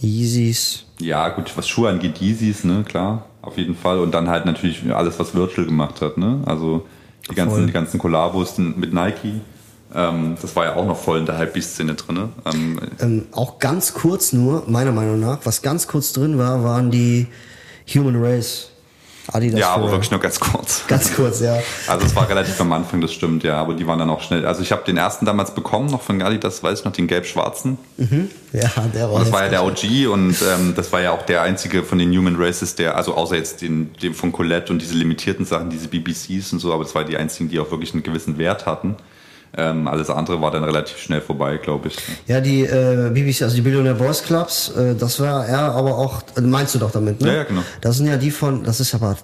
Yeezys. 0.00 0.84
ja, 1.00 1.28
gut, 1.30 1.56
was 1.56 1.68
Schuhe 1.68 1.88
angeht, 1.88 2.20
Yeezys, 2.20 2.64
ne, 2.64 2.84
klar, 2.86 3.26
auf 3.42 3.56
jeden 3.58 3.76
Fall. 3.76 3.98
Und 4.00 4.12
dann 4.12 4.28
halt 4.28 4.44
natürlich 4.46 4.82
alles, 4.92 5.18
was 5.18 5.34
Virtual 5.34 5.66
gemacht 5.66 6.00
hat, 6.00 6.18
ne? 6.18 6.40
Also 6.46 6.84
die 7.30 7.34
ganzen, 7.34 7.56
Voll. 7.56 7.66
die 7.66 7.72
ganzen 7.72 7.98
Kollabos 7.98 8.58
mit 8.58 8.92
Nike. 8.92 9.40
Ähm, 9.94 10.36
das 10.40 10.54
war 10.56 10.64
ja 10.64 10.76
auch 10.76 10.86
noch 10.86 10.96
voll 10.98 11.18
in 11.18 11.26
der 11.26 11.38
Hypebeast-Szene 11.38 11.94
drin. 11.94 12.28
Ähm, 12.44 12.80
Ähm, 13.00 13.24
auch 13.32 13.58
ganz 13.58 13.94
kurz 13.94 14.32
nur, 14.32 14.64
meiner 14.66 14.92
Meinung 14.92 15.20
nach, 15.20 15.38
was 15.44 15.62
ganz 15.62 15.86
kurz 15.86 16.12
drin 16.12 16.38
war, 16.38 16.62
waren 16.64 16.90
die 16.90 17.28
Human 17.94 18.16
Race. 18.22 18.70
Adidas. 19.32 19.60
ja, 19.60 19.70
aber 19.70 19.90
wirklich 19.90 20.10
nur 20.10 20.20
ganz 20.20 20.38
kurz. 20.38 20.84
Ganz 20.86 21.14
kurz, 21.14 21.40
ja. 21.40 21.58
Also 21.86 22.06
es 22.06 22.14
war 22.14 22.28
relativ 22.28 22.60
am 22.60 22.72
Anfang, 22.72 23.00
das 23.00 23.12
stimmt, 23.12 23.42
ja, 23.42 23.56
aber 23.56 23.74
die 23.74 23.86
waren 23.86 23.98
dann 23.98 24.10
auch 24.10 24.22
schnell. 24.22 24.46
Also 24.46 24.62
ich 24.62 24.72
habe 24.72 24.84
den 24.84 24.96
ersten 24.96 25.26
damals 25.26 25.54
bekommen, 25.54 25.90
noch 25.90 26.02
von 26.02 26.20
Adidas, 26.22 26.62
weiß 26.62 26.80
ich 26.80 26.84
noch, 26.84 26.92
den 26.92 27.06
gelb-schwarzen. 27.06 27.78
Ja, 28.52 28.70
der 28.94 29.02
war. 29.08 29.12
Und 29.12 29.20
das 29.22 29.32
war 29.32 29.44
ja 29.44 29.48
der. 29.48 29.64
OG 29.64 30.08
und 30.12 30.36
ähm, 30.42 30.74
das 30.76 30.92
war 30.92 31.00
ja 31.00 31.10
auch 31.10 31.22
der 31.22 31.42
einzige 31.42 31.82
von 31.82 31.98
den 31.98 32.16
Human 32.16 32.36
Races, 32.36 32.74
der, 32.74 32.96
also 32.96 33.14
außer 33.14 33.36
jetzt 33.36 33.62
den, 33.62 33.92
dem 34.02 34.14
von 34.14 34.32
Colette 34.32 34.72
und 34.72 34.80
diese 34.80 34.94
limitierten 34.94 35.44
Sachen, 35.44 35.70
diese 35.70 35.88
BBCs 35.88 36.52
und 36.52 36.58
so, 36.60 36.72
aber 36.72 36.84
es 36.84 36.94
war 36.94 37.04
die 37.04 37.16
einzigen, 37.16 37.48
die 37.48 37.58
auch 37.58 37.70
wirklich 37.70 37.92
einen 37.94 38.02
gewissen 38.02 38.38
Wert 38.38 38.66
hatten. 38.66 38.96
Ähm, 39.58 39.88
alles 39.88 40.10
andere 40.10 40.40
war 40.42 40.50
dann 40.50 40.64
relativ 40.64 40.98
schnell 40.98 41.20
vorbei, 41.22 41.56
glaube 41.56 41.88
ich. 41.88 41.96
Ja, 42.26 42.40
die 42.40 42.62
äh, 42.62 43.10
BBC, 43.10 43.42
also 43.42 43.56
die 43.56 43.62
Billionaire 43.62 43.94
Boys 43.94 44.22
Clubs, 44.22 44.68
äh, 44.76 44.94
das 44.94 45.18
war 45.20 45.48
ja 45.48 45.72
aber 45.72 45.96
auch, 45.96 46.22
äh, 46.36 46.42
meinst 46.42 46.74
du 46.74 46.78
doch 46.78 46.90
damit, 46.90 47.20
ne? 47.22 47.28
Ja, 47.28 47.34
ja, 47.36 47.44
genau. 47.44 47.62
Das 47.80 47.96
sind 47.96 48.06
ja 48.06 48.16
die 48.18 48.30
von, 48.30 48.64
das 48.64 48.80
ist 48.80 48.94
aber 48.94 49.16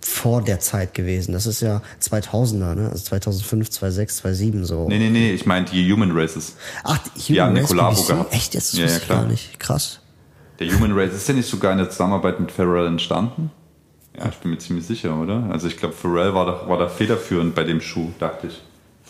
vor 0.00 0.42
der 0.42 0.60
Zeit 0.60 0.94
gewesen. 0.94 1.32
Das 1.32 1.46
ist 1.46 1.60
ja 1.60 1.82
2000er, 2.02 2.74
ne? 2.74 2.88
Also 2.90 3.04
2005, 3.04 3.70
2006, 3.70 4.16
2007 4.18 4.64
so. 4.64 4.86
Nee, 4.88 4.98
nee, 4.98 5.10
nee, 5.10 5.32
ich 5.32 5.44
meine 5.46 5.66
die 5.66 5.92
Human 5.92 6.12
Races. 6.16 6.54
Ach, 6.84 6.98
die 7.16 7.32
Die 7.34 7.40
haben 7.40 7.50
eine 7.50 7.60
Race 7.60 7.68
Kollabo 7.68 7.94
BBC? 7.96 8.06
gehabt. 8.08 8.34
Echt 8.34 8.54
jetzt? 8.54 8.74
Ja, 8.74 8.86
ja, 8.86 8.98
klar. 8.98 9.22
gar 9.22 9.28
nicht. 9.28 9.58
Krass. 9.58 10.00
Der 10.60 10.72
Human 10.72 10.92
Race 10.92 11.14
ist 11.14 11.26
ja 11.26 11.34
nicht 11.34 11.48
sogar 11.48 11.72
in 11.72 11.78
der 11.78 11.90
Zusammenarbeit 11.90 12.38
mit 12.38 12.52
Pharrell 12.52 12.86
entstanden? 12.86 13.50
Ja, 14.16 14.28
ich 14.28 14.36
bin 14.36 14.50
mir 14.50 14.58
ziemlich 14.58 14.86
sicher, 14.86 15.16
oder? 15.18 15.48
Also 15.50 15.66
ich 15.68 15.76
glaube, 15.76 15.94
Pharrell 15.94 16.34
war 16.34 16.44
da, 16.46 16.68
war 16.68 16.78
da 16.78 16.88
federführend 16.88 17.54
bei 17.54 17.64
dem 17.64 17.80
Schuh, 17.80 18.10
dachte 18.18 18.48
ich. 18.48 18.60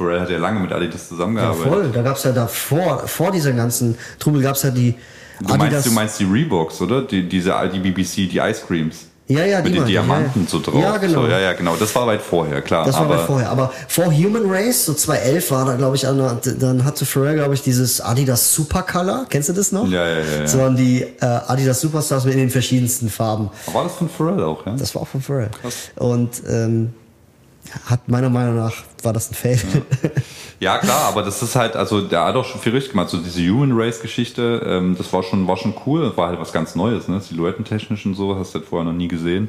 Pharrell 0.01 0.21
hat 0.21 0.31
ja 0.31 0.39
lange 0.39 0.61
mit 0.61 0.73
Adidas 0.73 1.03
Ja, 1.03 1.09
zusammengearbeitet. 1.09 1.67
voll. 1.73 1.91
Da 1.93 2.03
gab's 2.03 2.25
ja 2.25 2.33
davor, 2.33 3.07
vor 3.07 3.31
dieser 3.31 3.53
ganzen 3.53 3.97
Trubel 4.19 4.41
gab's 4.43 4.63
ja 4.63 4.71
die 4.71 4.95
Du 5.43 5.55
meinst, 5.57 5.87
du 5.87 5.91
meinst 5.93 6.21
die 6.21 6.25
Reeboks, 6.25 6.81
oder? 6.83 7.03
Die, 7.03 7.27
diese, 7.27 7.55
die 7.73 7.79
BBC, 7.79 8.29
die 8.31 8.39
Ice 8.39 8.63
Creams. 8.67 9.07
Ja, 9.27 9.45
ja, 9.45 9.59
Mit 9.63 9.69
die 9.69 9.71
den 9.71 9.77
meinte 9.79 9.91
ich, 9.93 9.97
Diamanten 9.97 10.41
ja, 10.41 10.45
ja. 10.45 10.51
so 10.51 10.61
drauf. 10.61 10.83
Ja, 10.83 10.97
genau. 10.97 11.23
So, 11.23 11.29
ja, 11.29 11.39
ja, 11.39 11.53
genau. 11.53 11.77
Das 11.77 11.95
war 11.95 12.07
weit 12.07 12.21
vorher, 12.21 12.61
klar. 12.63 12.85
Das 12.85 12.97
war 12.97 13.03
aber 13.03 13.19
weit 13.19 13.27
vorher. 13.27 13.49
Aber 13.49 13.73
vor 13.89 14.07
Human 14.07 14.43
Race, 14.51 14.85
so 14.87 14.93
2011 14.93 15.51
war 15.53 15.65
da, 15.67 15.77
glaube 15.77 15.95
ich, 15.95 16.07
eine, 16.07 16.37
dann 16.59 16.85
hatte 16.85 17.07
Pharrell, 17.07 17.37
glaube 17.37 17.55
ich, 17.55 17.63
dieses 17.63 18.01
Adidas 18.01 18.53
Supercolor. 18.53 19.27
Kennst 19.31 19.49
du 19.49 19.53
das 19.53 19.71
noch? 19.71 19.87
Ja, 19.87 20.05
ja, 20.05 20.19
ja, 20.19 20.19
ja. 20.19 20.43
Das 20.43 20.59
waren 20.59 20.75
die 20.77 21.03
äh, 21.03 21.25
Adidas 21.25 21.81
Superstars 21.81 22.25
in 22.25 22.39
den 22.39 22.51
verschiedensten 22.51 23.09
Farben. 23.09 23.51
war 23.73 23.85
das 23.85 23.95
von 23.95 24.09
Pharrell 24.09 24.43
auch, 24.43 24.67
ja? 24.67 24.75
Das 24.75 24.95
war 24.97 25.03
auch 25.03 25.09
von 25.09 25.23
Pharrell. 25.23 25.51
Und 25.97 26.31
ähm, 26.49 26.93
hat 27.87 28.09
meiner 28.09 28.31
Meinung 28.31 28.57
nach 28.57 28.75
war 29.03 29.13
das 29.13 29.31
ein 29.31 29.35
Fail. 29.35 29.61
Ja, 30.61 30.77
klar, 30.77 31.09
aber 31.09 31.23
das 31.23 31.43
ist 31.43 31.57
halt, 31.57 31.75
also 31.75 32.03
der 32.03 32.23
hat 32.23 32.37
auch 32.37 32.45
schon 32.45 32.61
viel 32.61 32.73
richtig 32.73 32.93
gemacht. 32.93 33.09
So 33.09 33.17
diese 33.17 33.41
Human 33.51 33.73
Race 33.73 34.03
Geschichte, 34.03 34.61
ähm, 34.67 34.95
das 34.99 35.11
war 35.11 35.23
schon, 35.23 35.49
war 35.49 35.57
schon 35.57 35.73
cool. 35.87 36.15
War 36.19 36.29
halt 36.29 36.39
was 36.39 36.53
ganz 36.53 36.75
Neues, 36.75 37.09
ne? 37.09 37.19
Silhouettentechnisch 37.19 38.05
und 38.05 38.15
so, 38.15 38.37
hast 38.37 38.55
du 38.55 38.59
halt 38.59 38.69
vorher 38.69 38.85
noch 38.85 38.97
nie 38.97 39.09
gesehen. 39.09 39.49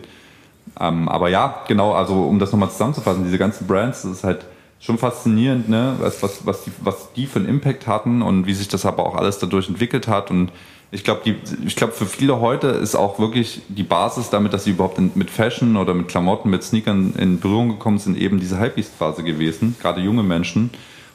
Ähm, 0.79 1.09
aber 1.09 1.27
ja, 1.27 1.63
genau, 1.67 1.91
also 1.91 2.13
um 2.13 2.39
das 2.39 2.53
nochmal 2.53 2.71
zusammenzufassen, 2.71 3.25
diese 3.25 3.37
ganzen 3.37 3.67
Brands, 3.67 4.03
das 4.03 4.11
ist 4.11 4.23
halt 4.23 4.45
schon 4.79 4.97
faszinierend, 4.97 5.67
ne? 5.67 5.95
was, 5.99 6.23
was, 6.23 6.45
was, 6.45 6.63
die, 6.63 6.71
was 6.79 7.13
die 7.13 7.27
für 7.27 7.39
einen 7.39 7.49
Impact 7.49 7.87
hatten 7.87 8.21
und 8.21 8.47
wie 8.47 8.53
sich 8.53 8.69
das 8.69 8.85
aber 8.85 9.05
auch 9.05 9.15
alles 9.15 9.37
dadurch 9.37 9.67
entwickelt 9.67 10.07
hat. 10.07 10.31
Und 10.31 10.51
ich 10.93 11.05
glaube, 11.05 11.21
ich 11.65 11.75
glaube, 11.77 11.93
für 11.93 12.05
viele 12.05 12.41
heute 12.41 12.67
ist 12.67 12.95
auch 12.95 13.17
wirklich 13.17 13.61
die 13.69 13.83
Basis 13.83 14.29
damit, 14.29 14.53
dass 14.53 14.65
sie 14.65 14.71
überhaupt 14.71 14.97
in, 14.97 15.11
mit 15.15 15.29
Fashion 15.29 15.77
oder 15.77 15.93
mit 15.93 16.09
Klamotten, 16.09 16.49
mit 16.49 16.63
Sneakern 16.63 17.13
in 17.17 17.39
Berührung 17.39 17.69
gekommen 17.69 17.97
sind, 17.97 18.17
eben 18.17 18.41
diese 18.41 18.59
Hypebeast-Phase 18.59 19.23
gewesen, 19.23 19.77
gerade 19.79 20.01
junge 20.01 20.23
Menschen. 20.23 20.69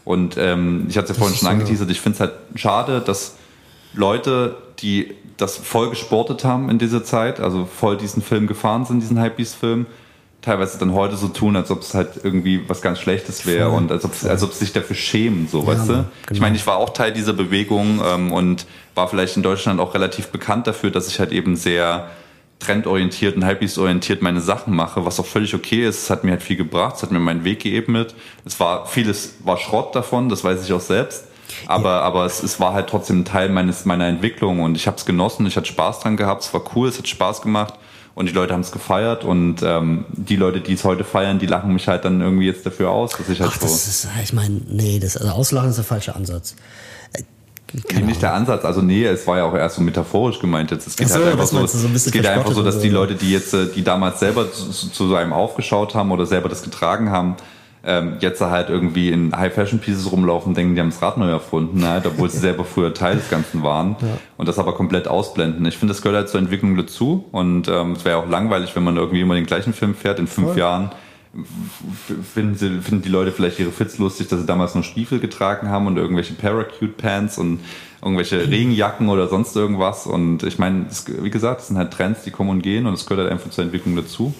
Und 0.06 0.36
ähm, 0.38 0.86
ich 0.88 0.96
hatte 0.96 1.12
es 1.12 1.18
ja 1.18 1.20
vorhin 1.20 1.36
schon 1.36 1.48
angeteasert, 1.48 1.90
ich 1.90 2.00
finde 2.00 2.14
es 2.14 2.20
halt 2.20 2.32
schade, 2.54 3.00
dass 3.02 3.36
Leute, 3.92 4.56
die 4.78 5.14
das 5.36 5.58
voll 5.58 5.90
gesportet 5.90 6.44
haben 6.44 6.70
in 6.70 6.78
dieser 6.78 7.04
Zeit, 7.04 7.38
also 7.38 7.66
voll 7.66 7.98
diesen 7.98 8.22
Film 8.22 8.46
gefahren 8.46 8.86
sind, 8.86 9.00
diesen 9.00 9.20
Hypebeast-Film, 9.20 9.84
teilweise 10.43 10.78
dann 10.78 10.93
heute 10.93 11.16
so 11.16 11.28
tun, 11.28 11.57
als 11.57 11.70
ob 11.70 11.80
es 11.80 11.95
halt 11.95 12.11
irgendwie 12.22 12.68
was 12.68 12.80
ganz 12.80 13.01
Schlechtes 13.01 13.47
wäre 13.47 13.70
und 13.70 13.91
als 13.91 14.05
ob, 14.05 14.12
als 14.24 14.43
ob 14.45 14.53
sie 14.53 14.61
sich 14.61 14.72
dafür 14.72 14.95
schämen, 14.95 15.49
so, 15.49 15.66
weißt 15.66 15.89
du? 15.89 15.93
Mann, 15.93 16.09
Ich 16.22 16.28
genau. 16.28 16.41
meine, 16.43 16.57
ich 16.57 16.66
war 16.66 16.76
auch 16.76 16.91
Teil 16.91 17.12
dieser 17.12 17.32
Bewegung 17.32 18.01
ähm, 18.05 18.32
und 18.32 18.66
war 18.95 19.09
vielleicht 19.09 19.37
in 19.37 19.43
Deutschland 19.43 19.80
auch 19.80 19.95
relativ 19.95 20.28
bekannt 20.28 20.68
dafür, 20.68 20.91
dass 20.91 21.09
ich 21.09 21.18
halt 21.18 21.32
eben 21.32 21.57
sehr 21.57 22.11
trendorientiert 22.61 23.37
und 23.37 23.45
Hypebeast-orientiert 23.45 24.22
meine 24.22 24.41
Sachen 24.41 24.74
mache, 24.74 25.05
was 25.05 25.18
auch 25.20 25.26
völlig 25.26 25.55
okay 25.55 25.87
ist. 25.87 26.05
Es 26.05 26.11
hat 26.11 26.24
mir 26.24 26.30
halt 26.30 26.43
viel 26.43 26.57
gebracht, 26.57 26.97
es 26.97 27.03
hat 27.03 27.11
mir 27.11 27.18
meinen 27.18 27.45
Weg 27.45 27.61
geebnet. 27.61 28.14
Es 28.45 28.59
war 28.61 28.87
vieles 28.87 29.34
war 29.45 29.59
Schrott 29.59 29.95
davon, 29.95 30.28
das 30.28 30.45
weiß 30.45 30.64
ich 30.64 30.72
auch 30.72 30.80
selbst. 30.80 31.24
Aber, 31.66 32.03
aber 32.03 32.24
es, 32.24 32.43
es 32.43 32.61
war 32.61 32.72
halt 32.72 32.89
trotzdem 32.89 33.20
ein 33.20 33.24
Teil 33.24 33.49
meines, 33.49 33.84
meiner 33.84 34.07
Entwicklung 34.07 34.61
und 34.61 34.76
ich 34.76 34.87
habe 34.87 34.97
es 34.97 35.05
genossen, 35.05 35.47
ich 35.47 35.57
hatte 35.57 35.66
Spaß 35.66 36.01
dran 36.01 36.16
gehabt, 36.16 36.45
es 36.45 36.53
war 36.55 36.62
cool, 36.74 36.89
es 36.89 36.99
hat 36.99 37.09
Spaß 37.09 37.43
gemacht 37.43 37.74
und 38.16 38.30
die 38.30 38.32
Leute 38.32 38.54
haben 38.54 38.62
es 38.62 38.72
gefeiert 38.72 39.24
und 39.24 39.62
ähm, 39.62 40.06
die 40.08 40.36
Leute, 40.36 40.60
die 40.62 40.72
es 40.72 40.84
heute 40.84 41.04
feiern, 41.04 41.38
die 41.38 41.44
lachen 41.44 41.72
mich 41.72 41.86
halt 41.86 42.06
dann 42.06 42.22
irgendwie 42.22 42.46
jetzt 42.46 42.64
dafür 42.64 42.90
aus, 42.90 43.12
dass 43.12 43.28
ich 43.28 43.40
halt 43.40 43.50
Ach, 43.52 43.60
so... 43.60 43.66
das 43.66 43.86
ist, 43.86 44.08
ich 44.24 44.32
meine, 44.32 44.62
nee, 44.68 44.98
das, 44.98 45.18
also 45.18 45.32
Auslachen 45.32 45.68
ist 45.68 45.76
der 45.76 45.84
falsche 45.84 46.16
Ansatz. 46.16 46.56
Äh, 47.12 47.22
Nee, 47.92 48.02
nicht 48.02 48.22
der 48.22 48.32
Ansatz, 48.32 48.64
also 48.64 48.80
nee, 48.80 49.04
es 49.04 49.26
war 49.26 49.38
ja 49.38 49.44
auch 49.44 49.54
erst 49.54 49.76
so 49.76 49.82
metaphorisch 49.82 50.38
gemeint 50.38 50.70
jetzt. 50.70 50.86
Es 50.86 50.96
geht 50.96 51.08
so, 51.08 51.16
halt 51.16 51.32
einfach 51.32 51.46
so, 51.46 51.66
so 51.66 51.88
ein 51.88 51.94
es 51.94 52.10
geht 52.10 52.24
einfach 52.24 52.52
so, 52.52 52.62
dass 52.62 52.78
die. 52.78 52.88
Leute, 52.88 53.16
die 53.16 53.32
jetzt, 53.32 53.52
äh, 53.52 53.66
die 53.66 53.82
damals 53.82 54.20
selber 54.20 54.50
zu, 54.50 54.70
zu 54.70 55.14
einem 55.16 55.32
aufgeschaut 55.32 55.94
haben 55.94 56.12
oder 56.12 56.26
selber 56.26 56.48
das 56.48 56.62
getragen 56.62 57.10
haben, 57.10 57.36
ähm, 57.87 58.14
jetzt 58.20 58.41
halt 58.41 58.68
irgendwie 58.68 59.11
in 59.11 59.34
High 59.37 59.55
Fashion 59.55 59.78
Pieces 59.78 60.11
rumlaufen, 60.11 60.55
denken, 60.55 60.74
die 60.74 60.80
haben 60.80 60.91
das 60.91 61.01
Rad 61.01 61.18
neu 61.18 61.30
erfunden, 61.30 61.84
halt, 61.87 62.05
obwohl 62.07 62.28
sie 62.28 62.39
selber 62.39 62.64
früher 62.64 62.93
Teil 62.93 63.14
des 63.16 63.30
Ganzen 63.30 63.62
waren 63.62 63.95
und 64.37 64.49
das 64.49 64.59
aber 64.59 64.74
komplett 64.74 65.07
ausblenden. 65.09 65.64
Ich 65.66 65.78
finde, 65.78 65.95
das 65.95 66.03
gehört 66.03 66.18
halt 66.18 66.28
zur 66.28 66.41
Entwicklung 66.41 66.76
dazu 66.76 67.24
und 67.32 67.68
ähm, 67.68 67.93
es 67.93 68.05
wäre 68.05 68.16
auch 68.18 68.28
langweilig, 68.28 68.74
wenn 68.74 68.82
man 68.84 68.97
irgendwie 68.97 69.20
immer 69.20 69.34
den 69.34 69.47
gleichen 69.47 69.72
Film 69.72 69.95
fährt 69.95 70.18
in 70.18 70.26
fünf 70.26 70.49
Voll. 70.49 70.59
Jahren 70.59 70.91
finden, 72.34 72.55
sie, 72.57 72.80
finden 72.80 73.03
die 73.03 73.09
Leute 73.09 73.32
vielleicht 73.32 73.59
ihre 73.59 73.70
Fits 73.70 73.99
lustig, 73.99 74.28
dass 74.28 74.41
sie 74.41 74.47
damals 74.47 74.74
noch 74.74 74.84
Stiefel 74.84 75.18
getragen 75.20 75.68
haben 75.68 75.87
und 75.87 75.97
irgendwelche 75.97 76.34
Paracute 76.34 76.97
Pants 76.97 77.39
und 77.39 77.61
irgendwelche 78.03 78.41
Regenjacken 78.51 79.09
oder 79.09 79.28
sonst 79.28 79.55
irgendwas. 79.57 80.07
Und 80.07 80.43
ich 80.43 80.59
meine, 80.59 80.87
es- 80.91 81.05
wie 81.22 81.30
gesagt, 81.30 81.61
das 81.61 81.68
sind 81.68 81.76
halt 81.78 81.93
Trends, 81.93 82.22
die 82.24 82.30
kommen 82.30 82.51
und 82.51 82.62
gehen 82.62 82.87
und 82.87 82.95
es 82.95 83.07
gehört 83.07 83.24
halt 83.24 83.32
einfach 83.32 83.51
zur 83.51 83.64
Entwicklung 83.64 83.97
dazu. 83.97 84.34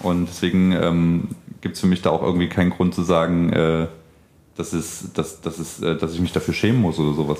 Und 0.00 0.26
deswegen 0.28 0.72
ähm, 0.72 1.28
gibt 1.62 1.76
es 1.76 1.80
für 1.80 1.86
mich 1.86 2.02
da 2.02 2.10
auch 2.10 2.22
irgendwie 2.22 2.48
keinen 2.48 2.70
Grund 2.70 2.94
zu 2.94 3.02
sagen, 3.02 3.50
äh, 3.52 3.86
dass, 4.56 4.72
es, 4.74 5.04
dass, 5.14 5.40
dass, 5.40 5.58
es, 5.58 5.80
äh, 5.80 5.96
dass 5.96 6.12
ich 6.12 6.20
mich 6.20 6.32
dafür 6.32 6.52
schämen 6.52 6.80
muss 6.82 6.98
oder 6.98 7.14
sowas. 7.14 7.38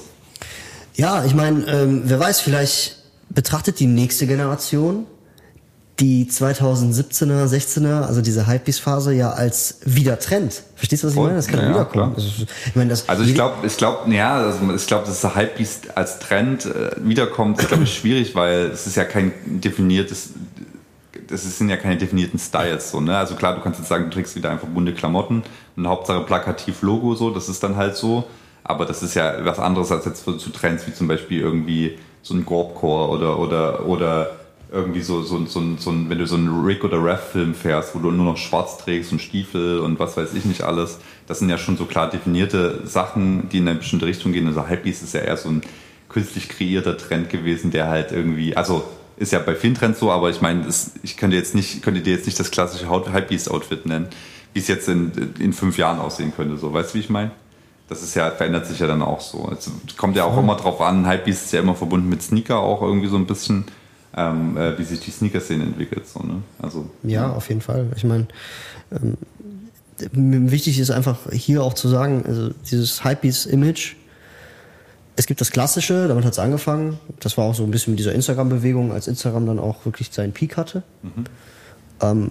Ja, 0.95 1.25
ich 1.25 1.35
meine, 1.35 1.67
ähm, 1.67 2.03
wer 2.07 2.19
weiß, 2.19 2.41
vielleicht 2.41 3.03
betrachtet 3.29 3.79
die 3.81 3.87
nächste 3.87 4.27
Generation 4.27 5.07
die 6.01 6.25
2017er, 6.25 7.47
16er, 7.47 8.03
also 8.07 8.23
diese 8.23 8.47
Hypebeast-Phase 8.47 9.13
ja 9.13 9.31
als 9.31 9.79
wieder 9.85 10.19
Trend. 10.19 10.63
Verstehst 10.75 11.03
du, 11.03 11.07
was 11.09 11.15
ich 11.15 11.21
meine? 11.21 11.35
Das 11.37 11.47
kann 11.47 11.61
Ja, 11.61 11.69
wiederkommen. 11.69 12.17
ist- 12.17 12.47
ich 12.67 12.75
meine, 12.75 12.91
das, 12.91 13.09
Also 13.09 13.23
ich 13.23 13.35
glaube, 13.35 13.67
ich 13.67 13.77
glaube, 13.77 14.13
ja, 14.13 14.37
also 14.37 14.59
ich 14.75 14.87
glaube, 14.87 15.07
dass 15.07 15.21
der 15.21 15.35
Hypebeast 15.37 15.97
als 15.97 16.19
Trend 16.19 16.65
äh, 16.67 16.93
wiederkommt, 16.99 17.59
ist 17.61 17.69
glaube 17.69 17.85
ich 17.85 17.95
schwierig, 17.95 18.35
weil 18.35 18.71
es 18.73 18.87
ist 18.87 18.97
ja 18.97 19.05
kein 19.05 19.33
definiertes, 19.45 20.31
das 21.27 21.59
sind 21.59 21.69
ja 21.69 21.77
keine 21.77 21.97
definierten 21.97 22.39
Styles 22.39 22.91
so, 22.91 23.01
ne? 23.01 23.17
Also 23.17 23.35
klar, 23.35 23.55
du 23.55 23.63
kannst 23.63 23.79
jetzt 23.79 23.89
sagen, 23.89 24.05
du 24.05 24.11
trägst 24.11 24.37
wieder 24.37 24.51
einfach 24.51 24.69
bunte 24.69 24.95
Klamotten 24.95 25.43
und 25.77 25.87
Hauptsache 25.87 26.23
plakativ 26.25 26.83
Logo 26.83 27.15
so, 27.15 27.31
das 27.31 27.49
ist 27.49 27.63
dann 27.63 27.77
halt 27.77 27.97
so. 27.97 28.25
Aber 28.65 28.87
das 28.87 29.03
ist 29.03 29.15
ja 29.15 29.45
was 29.45 29.59
anderes 29.59 29.91
als 29.91 30.05
jetzt 30.05 30.25
zu 30.25 30.51
Trends 30.51 30.87
wie 30.87 30.95
zum 30.95 31.09
Beispiel 31.09 31.41
irgendwie 31.41 31.99
so 32.23 32.35
ein 32.35 32.45
Gorpcore 32.45 33.09
oder 33.09 33.39
oder 33.39 33.87
oder 33.87 34.31
irgendwie 34.73 35.03
so, 35.03 35.23
so, 35.23 35.45
so, 35.45 35.63
so, 35.77 35.91
ein, 35.91 36.09
wenn 36.09 36.19
du 36.19 36.27
so 36.27 36.37
einen 36.37 36.65
Rick- 36.65 36.83
oder 36.83 37.05
Rev-Film 37.05 37.55
fährst, 37.55 37.95
wo 37.95 37.99
du 37.99 38.11
nur 38.11 38.25
noch 38.25 38.39
schwarz 38.39 38.79
trägst 38.79 39.13
und 39.13 39.21
Stiefel 39.21 39.79
und 39.81 39.99
was 39.99 40.17
weiß 40.17 40.33
ich 40.33 40.47
nicht 40.47 40.63
alles, 40.63 40.99
das 41.27 41.41
sind 41.41 41.51
ja 41.51 41.59
schon 41.59 41.77
so 41.77 41.85
klar 41.85 42.09
definierte 42.09 42.87
Sachen, 42.87 43.51
die 43.51 43.59
in 43.59 43.69
eine 43.69 43.79
bestimmte 43.79 44.07
Richtung 44.07 44.33
gehen. 44.33 44.47
Also 44.47 44.67
Hypebeast 44.67 45.03
ist 45.03 45.13
ja 45.13 45.21
eher 45.21 45.37
so 45.37 45.51
ein 45.51 45.61
künstlich 46.09 46.49
kreierter 46.49 46.97
Trend 46.97 47.29
gewesen, 47.29 47.71
der 47.71 47.89
halt 47.89 48.13
irgendwie, 48.13 48.57
also 48.57 48.85
ist 49.17 49.33
ja 49.33 49.39
bei 49.39 49.55
vielen 49.55 49.75
Trends 49.75 50.01
so, 50.01 50.11
aber 50.11 50.31
ich 50.31 50.41
meine, 50.41 50.67
ich 51.03 51.17
könnte 51.17 51.37
jetzt 51.37 51.55
nicht, 51.55 51.83
könnte 51.83 52.01
dir 52.01 52.15
jetzt 52.15 52.27
nicht 52.27 52.39
das 52.39 52.51
klassische 52.51 52.91
Hypebeast-Outfit 52.91 53.87
nennen, 53.87 54.09
wie 54.53 54.61
es 54.61 54.69
jetzt 54.69 54.89
in, 54.89 55.13
in 55.39 55.53
fünf 55.53 55.79
Jahren 55.79 55.99
aussehen 55.99 56.33
könnte. 56.35 56.57
So, 56.59 56.73
weißt 56.73 56.91
du, 56.91 56.95
wie 56.95 57.01
ich 57.01 57.11
meine? 57.11 57.31
Das 57.89 58.03
ist 58.03 58.15
ja, 58.15 58.31
verändert 58.31 58.67
sich 58.67 58.79
ja 58.79 58.87
dann 58.87 59.03
auch 59.03 59.21
so. 59.21 59.51
Es 59.53 59.71
kommt 59.97 60.17
ja 60.17 60.25
auch 60.25 60.39
immer 60.39 60.57
drauf 60.57 60.81
an, 60.81 61.09
Hypebeast 61.09 61.47
ist 61.47 61.53
ja 61.53 61.61
immer 61.61 61.75
verbunden 61.75 62.09
mit 62.09 62.23
Sneaker 62.23 62.59
auch 62.59 62.81
irgendwie 62.81 63.09
so 63.09 63.17
ein 63.17 63.27
bisschen, 63.27 63.65
ähm, 64.17 64.57
äh, 64.57 64.79
wie 64.79 64.85
sich 64.85 65.01
die 65.01 65.11
Sneaker-Szene 65.11 65.65
entwickelt. 65.65 66.09
So, 66.09 66.21
ne? 66.21 66.43
Also, 66.61 66.89
Ja, 67.03 67.31
auf 67.31 67.49
jeden 67.49 67.61
Fall. 67.61 67.89
Ich 67.97 68.05
meine, 68.05 68.29
ähm, 68.91 69.17
wichtig 70.51 70.79
ist 70.79 70.91
einfach 70.91 71.19
hier 71.33 71.63
auch 71.63 71.75
zu 71.75 71.89
sagen, 71.89 72.25
also 72.27 72.51
dieses 72.71 73.05
Hypebeast-Image, 73.05 73.97
es 75.17 75.27
gibt 75.27 75.41
das 75.41 75.51
Klassische, 75.51 76.09
damit 76.09 76.25
hat 76.25 76.33
es 76.33 76.39
angefangen. 76.39 76.99
Das 77.21 77.37
war 77.37 77.45
auch 77.45 77.55
so 77.55 77.65
ein 77.65 77.71
bisschen 77.71 77.93
mit 77.93 77.99
dieser 77.99 78.13
Instagram-Bewegung, 78.13 78.93
als 78.93 79.09
Instagram 79.09 79.47
dann 79.47 79.59
auch 79.59 79.85
wirklich 79.85 80.11
seinen 80.11 80.33
Peak 80.33 80.57
hatte. 80.57 80.83
Ähm, 82.01 82.31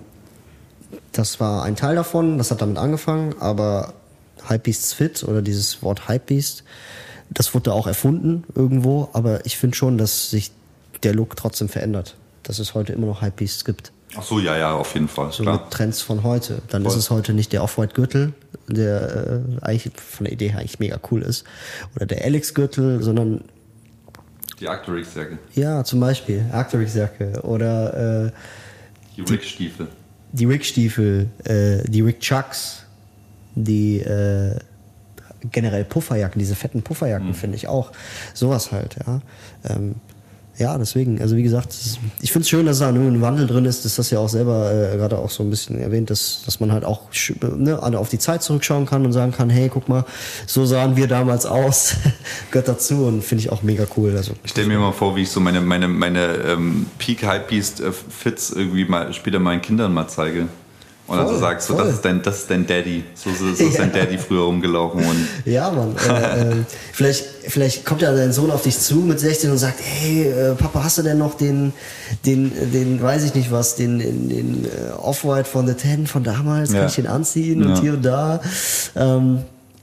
das 1.11 1.39
war 1.39 1.63
ein 1.63 1.75
Teil 1.75 1.95
davon, 1.95 2.37
das 2.37 2.51
hat 2.51 2.61
damit 2.61 2.77
angefangen, 2.77 3.35
aber 3.39 3.93
Hypebeasts 4.47 4.93
Fit 4.93 5.23
oder 5.23 5.41
dieses 5.41 5.83
Wort 5.83 6.09
Hypebeast, 6.09 6.63
das 7.29 7.53
wurde 7.53 7.73
auch 7.73 7.87
erfunden 7.87 8.43
irgendwo, 8.55 9.09
aber 9.13 9.45
ich 9.45 9.57
finde 9.57 9.75
schon, 9.77 9.97
dass 9.97 10.31
sich 10.31 10.51
der 11.03 11.13
Look 11.13 11.35
trotzdem 11.35 11.69
verändert. 11.69 12.15
Dass 12.43 12.59
es 12.59 12.73
heute 12.73 12.93
immer 12.93 13.07
noch 13.07 13.21
Hypebeasts 13.21 13.63
gibt. 13.65 13.91
ach 14.17 14.23
so, 14.23 14.39
ja, 14.39 14.57
ja, 14.57 14.73
auf 14.73 14.93
jeden 14.95 15.07
Fall. 15.07 15.31
So 15.31 15.43
klar. 15.43 15.61
mit 15.61 15.71
Trends 15.71 16.01
von 16.01 16.23
heute. 16.23 16.61
Dann 16.69 16.83
Voll. 16.83 16.91
ist 16.91 16.97
es 16.97 17.09
heute 17.11 17.33
nicht 17.33 17.53
der 17.53 17.63
Off-White-Gürtel, 17.63 18.33
der 18.73 19.43
äh, 19.61 19.65
eigentlich 19.65 19.91
von 19.95 20.25
der 20.25 20.33
Idee 20.33 20.49
her 20.49 20.59
eigentlich 20.59 20.79
mega 20.79 20.99
cool 21.11 21.21
ist. 21.21 21.45
Oder 21.95 22.05
der 22.05 22.23
Alex-Gürtel, 22.23 23.01
sondern 23.03 23.41
Die 24.59 24.67
Arcturix-Jacke, 24.67 25.37
ja, 25.55 25.83
zum 25.83 25.99
Beispiel 25.99 26.45
Arcturix-Jacke 26.51 27.41
oder 27.43 28.25
äh, 28.27 28.31
die 29.17 29.21
Rick-Stiefel. 29.21 29.87
die 30.33 30.45
Rick-Stiefel, 30.45 31.27
äh, 31.45 31.83
die 31.89 32.01
Rick-Chucks, 32.01 32.85
die 33.55 33.99
äh, 33.99 34.55
generell 35.51 35.83
Pufferjacken, 35.83 36.39
diese 36.39 36.55
fetten 36.55 36.83
Pufferjacken 36.83 37.29
Mhm. 37.29 37.33
finde 37.33 37.55
ich 37.57 37.67
auch. 37.67 37.91
Sowas 38.33 38.71
halt, 38.71 38.95
ja. 39.05 39.21
Ähm, 39.67 39.95
ja, 40.57 40.77
deswegen, 40.77 41.21
also 41.21 41.35
wie 41.35 41.43
gesagt, 41.43 41.73
ich 42.21 42.31
finde 42.31 42.43
es 42.43 42.49
schön, 42.49 42.65
dass 42.65 42.79
da 42.79 42.89
ein 42.89 43.21
Wandel 43.21 43.47
drin 43.47 43.65
ist. 43.65 43.85
Das 43.85 43.97
hast 43.97 44.11
du 44.11 44.15
ja 44.15 44.21
auch 44.21 44.29
selber 44.29 44.71
äh, 44.71 44.97
gerade 44.97 45.17
auch 45.17 45.29
so 45.29 45.43
ein 45.43 45.49
bisschen 45.49 45.79
erwähnt, 45.79 46.09
dass, 46.09 46.43
dass 46.45 46.59
man 46.59 46.71
halt 46.71 46.85
auch 46.85 47.03
ne, 47.57 47.79
auf 47.81 48.09
die 48.09 48.19
Zeit 48.19 48.43
zurückschauen 48.43 48.85
kann 48.85 49.05
und 49.05 49.13
sagen 49.13 49.31
kann, 49.31 49.49
hey, 49.49 49.69
guck 49.69 49.87
mal, 49.87 50.05
so 50.45 50.65
sahen 50.65 50.97
wir 50.97 51.07
damals 51.07 51.45
aus. 51.45 51.95
Gehört 52.51 52.67
dazu 52.67 53.05
und 53.05 53.23
finde 53.23 53.43
ich 53.43 53.51
auch 53.51 53.63
mega 53.63 53.85
cool. 53.97 54.15
Also, 54.15 54.33
Ich 54.43 54.51
stelle 54.51 54.67
mir 54.67 54.75
immer 54.75 54.93
vor, 54.93 55.15
wie 55.15 55.21
ich 55.21 55.29
so 55.29 55.39
meine, 55.39 55.61
meine, 55.61 55.87
meine 55.87 56.35
ähm, 56.45 56.85
Peak 56.99 57.23
Hypebeast 57.23 57.79
äh, 57.79 57.91
Fits 57.91 58.51
irgendwie 58.51 58.85
mal 58.85 59.13
später 59.13 59.39
meinen 59.39 59.61
Kindern 59.61 59.93
mal 59.93 60.07
zeige. 60.07 60.47
Und 61.11 61.27
Voll, 61.27 61.39
sagst 61.39 61.69
du, 61.69 61.75
voll. 61.75 61.85
das 61.85 61.95
ist, 61.95 62.05
dein, 62.05 62.21
das 62.21 62.37
ist 62.39 62.49
dein 62.49 62.65
Daddy. 62.65 63.03
So, 63.15 63.29
so, 63.31 63.53
so 63.53 63.65
ist 63.65 63.77
dein 63.77 63.91
Daddy 63.93 64.17
früher 64.17 64.43
rumgelaufen. 64.45 65.03
Und 65.03 65.27
Ja, 65.45 65.69
Mann. 65.69 65.95
Äh, 66.07 66.51
äh, 66.51 66.55
vielleicht, 66.93 67.25
vielleicht 67.49 67.85
kommt 67.85 68.01
ja 68.01 68.13
dein 68.15 68.31
Sohn 68.31 68.49
auf 68.49 68.61
dich 68.63 68.79
zu 68.79 68.95
mit 68.95 69.19
16 69.19 69.51
und 69.51 69.57
sagt, 69.57 69.79
hey, 69.83 70.27
äh, 70.29 70.55
Papa, 70.55 70.83
hast 70.85 70.97
du 70.99 71.01
denn 71.01 71.17
noch 71.17 71.35
den, 71.35 71.73
den, 72.25 72.51
den, 72.71 73.01
weiß 73.01 73.23
ich 73.25 73.35
nicht 73.35 73.51
was, 73.51 73.75
den, 73.75 73.99
den, 73.99 74.29
den 74.29 74.65
äh, 74.65 74.91
Off-White 75.01 75.49
von 75.49 75.67
The 75.67 75.73
Ten 75.73 76.07
von 76.07 76.23
damals? 76.23 76.69
Kann 76.71 76.79
Ja. 76.81 76.85
ich 76.87 76.95
den 76.95 77.07
anziehen 77.07 77.61
und 77.63 77.75
Ja. 77.75 77.81
hier 77.81 77.93
und 77.93 78.03
da? 78.03 78.39
Ähm, 78.95 79.39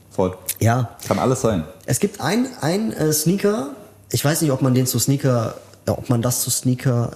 voll. 0.09 0.35
ja, 0.59 0.89
Kann 1.07 1.19
alles 1.19 1.41
sein. 1.41 1.63
es 1.85 1.99
gibt 1.99 2.21
ein, 2.21 2.47
ein 2.61 2.91
äh, 2.93 3.13
Sneaker, 3.13 3.69
ich 4.11 4.25
weiß 4.25 4.41
nicht, 4.41 4.51
ob 4.51 4.61
man 4.63 4.73
den 4.73 4.87
zu 4.87 4.97
Sneaker, 4.97 5.53
äh, 5.85 5.91
ob 5.91 6.09
man 6.09 6.21
das 6.23 6.41
zu 6.41 6.49
Sneaker 6.49 7.11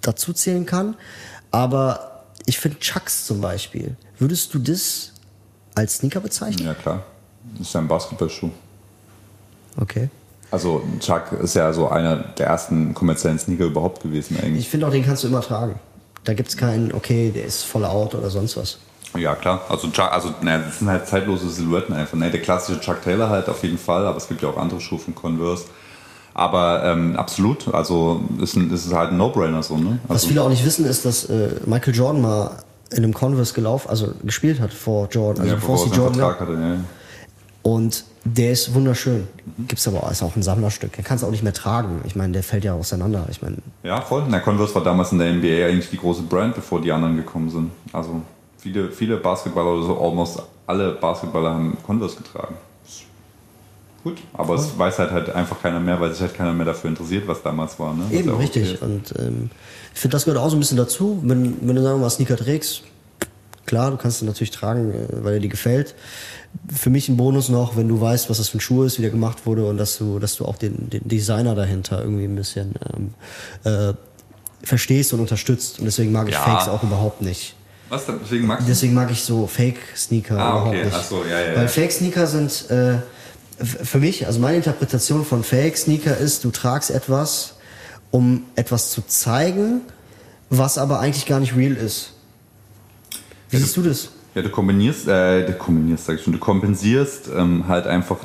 dazu 0.00 0.32
zählen 0.32 0.64
kann, 0.64 0.96
aber 1.50 2.13
ich 2.46 2.58
finde 2.58 2.78
Chucks 2.78 3.26
zum 3.26 3.40
Beispiel. 3.40 3.96
Würdest 4.18 4.52
du 4.54 4.58
das 4.58 5.12
als 5.74 5.96
Sneaker 5.96 6.20
bezeichnen? 6.20 6.66
Ja, 6.66 6.74
klar. 6.74 7.02
Das 7.58 7.68
ist 7.68 7.76
ein 7.76 7.88
Basketballschuh. 7.88 8.50
Okay. 9.76 10.08
Also 10.50 10.82
Chuck 11.00 11.32
ist 11.42 11.54
ja 11.54 11.72
so 11.72 11.88
einer 11.88 12.16
der 12.16 12.46
ersten 12.46 12.94
kommerziellen 12.94 13.38
Sneaker 13.38 13.64
überhaupt 13.64 14.02
gewesen 14.02 14.38
eigentlich. 14.40 14.60
Ich 14.60 14.68
finde 14.68 14.86
auch, 14.86 14.92
den 14.92 15.04
kannst 15.04 15.24
du 15.24 15.28
immer 15.28 15.40
tragen. 15.40 15.78
Da 16.22 16.32
gibt 16.32 16.48
es 16.48 16.56
keinen, 16.56 16.92
okay, 16.92 17.32
der 17.34 17.44
ist 17.44 17.64
voll 17.64 17.84
out 17.84 18.14
oder 18.14 18.30
sonst 18.30 18.56
was. 18.56 18.78
Ja, 19.16 19.34
klar. 19.34 19.62
Also, 19.68 19.90
Chuck, 19.90 20.10
also 20.12 20.34
na, 20.42 20.58
das 20.58 20.78
sind 20.78 20.88
halt 20.88 21.06
zeitlose 21.06 21.48
Silhouetten 21.48 21.94
einfach. 21.94 22.16
Ne? 22.16 22.30
Der 22.30 22.40
klassische 22.40 22.80
Chuck 22.80 23.02
Taylor 23.02 23.28
halt 23.28 23.48
auf 23.48 23.62
jeden 23.62 23.78
Fall, 23.78 24.06
aber 24.06 24.16
es 24.16 24.28
gibt 24.28 24.42
ja 24.42 24.48
auch 24.48 24.56
andere 24.56 24.80
Schuhe 24.80 24.98
von 24.98 25.14
Converse. 25.14 25.64
Aber 26.34 26.84
ähm, 26.84 27.16
absolut, 27.16 27.72
also 27.72 28.22
ist, 28.40 28.56
ein, 28.56 28.72
ist 28.72 28.92
halt 28.92 29.12
ein 29.12 29.16
No-Brainer 29.16 29.62
so, 29.62 29.76
ne? 29.76 30.00
Was 30.08 30.16
Also, 30.16 30.28
viele 30.28 30.42
auch 30.42 30.48
nicht 30.48 30.64
wissen, 30.64 30.84
ist, 30.84 31.04
dass 31.04 31.24
äh, 31.30 31.50
Michael 31.64 31.94
Jordan 31.94 32.20
mal 32.20 32.50
in 32.90 33.04
einem 33.04 33.14
Converse 33.14 33.54
gelaufen, 33.54 33.88
also 33.88 34.12
gespielt 34.24 34.60
hat 34.60 34.72
vor 34.72 35.08
Jordan, 35.10 35.42
also 35.42 35.54
ja, 35.54 35.60
bevor 35.60 35.76
es 35.76 35.82
er 35.82 35.88
seinen 35.88 35.98
Jordan 35.98 36.14
Vertrag 36.18 36.40
hatte, 36.40 36.52
ja. 36.52 36.76
Und 37.62 38.04
der 38.24 38.52
ist 38.52 38.74
wunderschön. 38.74 39.26
Gibt's 39.68 39.86
aber 39.88 40.02
auch, 40.02 40.10
ist 40.10 40.22
auch 40.22 40.36
ein 40.36 40.42
Sammlerstück. 40.42 40.92
Der 40.94 41.04
kannst 41.04 41.22
du 41.22 41.26
auch 41.28 41.30
nicht 41.30 41.42
mehr 41.42 41.54
tragen. 41.54 42.00
Ich 42.04 42.14
meine, 42.14 42.32
der 42.32 42.42
fällt 42.42 42.64
ja 42.64 42.74
auseinander. 42.74 43.26
Ich 43.30 43.40
meine, 43.40 43.56
Ja, 43.82 44.00
voll. 44.02 44.24
Na, 44.28 44.40
Converse 44.40 44.74
war 44.74 44.82
damals 44.82 45.12
in 45.12 45.18
der 45.18 45.32
NBA 45.32 45.66
eigentlich 45.66 45.88
die 45.88 45.96
große 45.96 46.22
Brand, 46.22 46.54
bevor 46.54 46.80
die 46.80 46.92
anderen 46.92 47.16
gekommen 47.16 47.48
sind. 47.48 47.70
Also 47.92 48.22
viele, 48.58 48.90
viele 48.90 49.16
Basketballer 49.16 49.72
oder 49.72 49.86
so, 49.86 49.98
almost 49.98 50.42
alle 50.66 50.92
Basketballer 50.92 51.54
haben 51.54 51.76
Converse 51.82 52.16
getragen. 52.16 52.54
Gut, 54.04 54.18
aber 54.34 54.54
es 54.54 54.78
weiß 54.78 54.98
halt, 54.98 55.10
halt 55.12 55.30
einfach 55.30 55.60
keiner 55.62 55.80
mehr, 55.80 55.98
weil 55.98 56.12
sich 56.12 56.20
halt 56.20 56.34
keiner 56.34 56.52
mehr 56.52 56.66
dafür 56.66 56.90
interessiert, 56.90 57.26
was 57.26 57.42
damals 57.42 57.78
war. 57.78 57.94
Ne? 57.94 58.04
Eben 58.12 58.28
okay 58.30 58.42
richtig. 58.42 58.74
ist. 58.74 58.82
Und 58.82 59.14
ähm, 59.18 59.50
ich 59.94 60.00
finde, 60.00 60.14
das 60.14 60.26
gehört 60.26 60.40
auch 60.42 60.50
so 60.50 60.56
ein 60.56 60.60
bisschen 60.60 60.76
dazu. 60.76 61.20
Wenn, 61.22 61.56
wenn 61.66 61.74
du 61.74 61.82
sagen 61.82 61.96
wir 61.98 62.02
mal 62.02 62.10
Sneaker 62.10 62.36
trägst, 62.36 62.82
klar, 63.64 63.90
du 63.90 63.96
kannst 63.96 64.20
ihn 64.20 64.26
natürlich 64.26 64.50
tragen, 64.50 64.92
äh, 64.92 65.24
weil 65.24 65.34
er 65.34 65.40
dir 65.40 65.48
gefällt. 65.48 65.94
Für 66.72 66.90
mich 66.90 67.08
ein 67.08 67.16
Bonus 67.16 67.48
noch, 67.48 67.76
wenn 67.76 67.88
du 67.88 67.98
weißt, 68.00 68.28
was 68.28 68.36
das 68.38 68.48
für 68.50 68.58
ein 68.58 68.60
Schuh 68.60 68.84
ist, 68.84 68.98
wie 68.98 69.02
der 69.02 69.10
gemacht 69.10 69.46
wurde 69.46 69.66
und 69.66 69.78
dass 69.78 69.96
du, 69.98 70.18
dass 70.18 70.36
du 70.36 70.44
auch 70.44 70.56
den, 70.56 70.90
den 70.90 71.08
Designer 71.08 71.54
dahinter 71.54 72.00
irgendwie 72.02 72.24
ein 72.24 72.36
bisschen 72.36 72.74
ähm, 72.94 73.14
äh, 73.64 73.94
verstehst 74.62 75.14
und 75.14 75.20
unterstützt. 75.20 75.78
Und 75.78 75.86
deswegen 75.86 76.12
mag 76.12 76.28
ich 76.28 76.34
Ja. 76.34 76.40
Fakes 76.40 76.68
auch 76.68 76.82
überhaupt 76.82 77.22
nicht. 77.22 77.54
Was, 77.88 78.04
deswegen 78.06 78.46
magst 78.46 78.64
du 78.66 78.70
Deswegen 78.70 78.94
mag 78.94 79.10
ich 79.10 79.22
so 79.22 79.46
Fake-Sneaker 79.46 80.38
Ah, 80.38 80.50
überhaupt 80.50 80.68
okay. 80.68 80.84
nicht. 80.84 80.96
Ach 80.96 81.04
so, 81.04 81.22
ja, 81.28 81.40
ja, 81.40 81.52
ja. 81.52 81.56
Weil 81.56 81.68
Fake-Sneaker 81.68 82.26
sind, 82.26 82.70
äh, 82.70 82.96
für 83.58 83.98
mich, 83.98 84.26
also 84.26 84.40
meine 84.40 84.56
Interpretation 84.56 85.24
von 85.24 85.44
Fake-Sneaker 85.44 86.16
ist, 86.16 86.44
du 86.44 86.50
tragst 86.50 86.90
etwas, 86.90 87.54
um 88.10 88.44
etwas 88.56 88.90
zu 88.90 89.02
zeigen, 89.06 89.82
was 90.50 90.78
aber 90.78 91.00
eigentlich 91.00 91.26
gar 91.26 91.40
nicht 91.40 91.56
real 91.56 91.72
ist. 91.72 92.12
Wie 93.50 93.56
siehst 93.56 93.76
du 93.76 93.82
das? 93.82 94.10
Ja, 94.34 94.42
du 94.42 94.50
kombinierst, 94.50 95.06
äh, 95.06 95.46
du 95.46 95.52
kombinierst, 95.52 96.06
sag 96.06 96.16
ich 96.16 96.22
schon, 96.22 96.32
du 96.32 96.38
kompensierst 96.40 97.28
ähm, 97.34 97.68
halt 97.68 97.86
einfach 97.86 98.18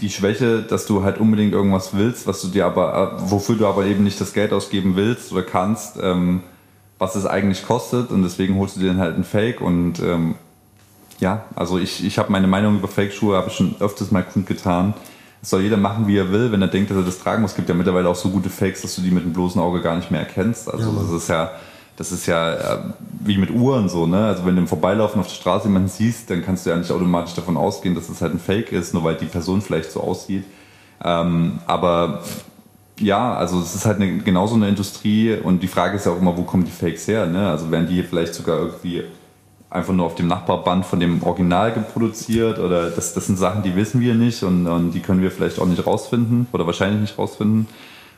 die 0.00 0.08
Schwäche, 0.08 0.62
dass 0.62 0.86
du 0.86 1.02
halt 1.02 1.18
unbedingt 1.18 1.52
irgendwas 1.52 1.94
willst, 1.94 2.26
was 2.26 2.40
du 2.40 2.48
dir 2.48 2.64
aber, 2.64 3.18
äh, 3.18 3.30
wofür 3.30 3.56
du 3.56 3.66
aber 3.66 3.84
eben 3.84 4.04
nicht 4.04 4.20
das 4.20 4.32
Geld 4.32 4.52
ausgeben 4.52 4.96
willst 4.96 5.32
oder 5.32 5.42
kannst, 5.42 5.96
ähm, 6.00 6.42
was 6.98 7.14
es 7.14 7.26
eigentlich 7.26 7.66
kostet 7.66 8.10
und 8.10 8.22
deswegen 8.22 8.56
holst 8.56 8.76
du 8.76 8.80
dir 8.80 8.88
dann 8.88 8.98
halt 8.98 9.14
einen 9.14 9.24
Fake 9.24 9.60
und 9.60 10.00
ähm, 10.00 10.36
ja, 11.20 11.44
also 11.54 11.78
ich, 11.78 12.04
ich 12.04 12.18
habe 12.18 12.30
meine 12.30 12.46
Meinung 12.46 12.76
über 12.76 12.88
Fake-Schuhe, 12.88 13.36
habe 13.36 13.48
ich 13.48 13.54
schon 13.54 13.74
öfters 13.80 14.10
mal 14.10 14.22
kundgetan. 14.22 14.94
Es 15.42 15.50
soll 15.50 15.62
jeder 15.62 15.76
machen, 15.76 16.06
wie 16.06 16.16
er 16.16 16.30
will, 16.32 16.52
wenn 16.52 16.60
er 16.60 16.68
denkt, 16.68 16.90
dass 16.90 16.96
er 16.96 17.04
das 17.04 17.18
tragen 17.18 17.42
muss. 17.42 17.52
Es 17.52 17.56
gibt 17.56 17.68
ja 17.68 17.74
mittlerweile 17.74 18.08
auch 18.08 18.16
so 18.16 18.30
gute 18.30 18.50
Fakes, 18.50 18.82
dass 18.82 18.96
du 18.96 19.02
die 19.02 19.10
mit 19.10 19.24
dem 19.24 19.32
bloßen 19.32 19.60
Auge 19.60 19.80
gar 19.80 19.96
nicht 19.96 20.10
mehr 20.10 20.20
erkennst. 20.20 20.68
Also 20.70 20.90
Ja, 20.90 20.98
das 21.00 21.10
ist 21.10 21.28
ja, 21.28 21.50
das 21.96 22.12
ist 22.12 22.26
ja 22.26 22.54
äh, 22.54 22.78
wie 23.20 23.38
mit 23.38 23.50
Uhren 23.50 23.88
so, 23.88 24.06
ne? 24.06 24.26
Also 24.26 24.44
wenn 24.44 24.56
du 24.56 24.62
im 24.62 24.68
Vorbeilaufen 24.68 25.20
auf 25.20 25.28
der 25.28 25.34
Straße 25.34 25.68
jemanden 25.68 25.88
siehst, 25.88 26.30
dann 26.30 26.44
kannst 26.44 26.66
du 26.66 26.70
ja 26.70 26.76
nicht 26.76 26.90
automatisch 26.90 27.34
davon 27.34 27.56
ausgehen, 27.56 27.94
dass 27.94 28.08
es 28.08 28.20
halt 28.20 28.34
ein 28.34 28.40
Fake 28.40 28.72
ist, 28.72 28.92
nur 28.92 29.04
weil 29.04 29.14
die 29.14 29.26
Person 29.26 29.62
vielleicht 29.62 29.92
so 29.92 30.00
aussieht. 30.00 30.44
Ähm, 31.02 31.60
aber 31.66 32.22
ja, 32.98 33.34
also 33.34 33.60
es 33.60 33.74
ist 33.74 33.86
halt 33.86 34.00
eine, 34.00 34.18
genauso 34.18 34.54
eine 34.54 34.68
Industrie 34.68 35.36
und 35.36 35.62
die 35.62 35.68
Frage 35.68 35.96
ist 35.96 36.06
ja 36.06 36.12
auch 36.12 36.18
immer, 36.18 36.36
wo 36.36 36.42
kommen 36.42 36.64
die 36.64 36.70
Fakes 36.70 37.06
her? 37.08 37.26
Ne? 37.26 37.48
Also 37.48 37.70
werden 37.70 37.86
die 37.86 38.02
vielleicht 38.02 38.34
sogar 38.34 38.58
irgendwie 38.58 39.04
einfach 39.76 39.92
nur 39.92 40.06
auf 40.06 40.14
dem 40.14 40.26
Nachbarband 40.26 40.84
von 40.84 40.98
dem 40.98 41.22
Original 41.22 41.72
geproduziert 41.72 42.58
oder 42.58 42.90
das, 42.90 43.14
das 43.14 43.26
sind 43.26 43.36
Sachen, 43.36 43.62
die 43.62 43.76
wissen 43.76 44.00
wir 44.00 44.14
nicht 44.14 44.42
und, 44.42 44.66
und 44.66 44.92
die 44.92 45.00
können 45.00 45.22
wir 45.22 45.30
vielleicht 45.30 45.60
auch 45.60 45.66
nicht 45.66 45.86
rausfinden 45.86 46.46
oder 46.52 46.66
wahrscheinlich 46.66 47.00
nicht 47.00 47.18
rausfinden. 47.18 47.68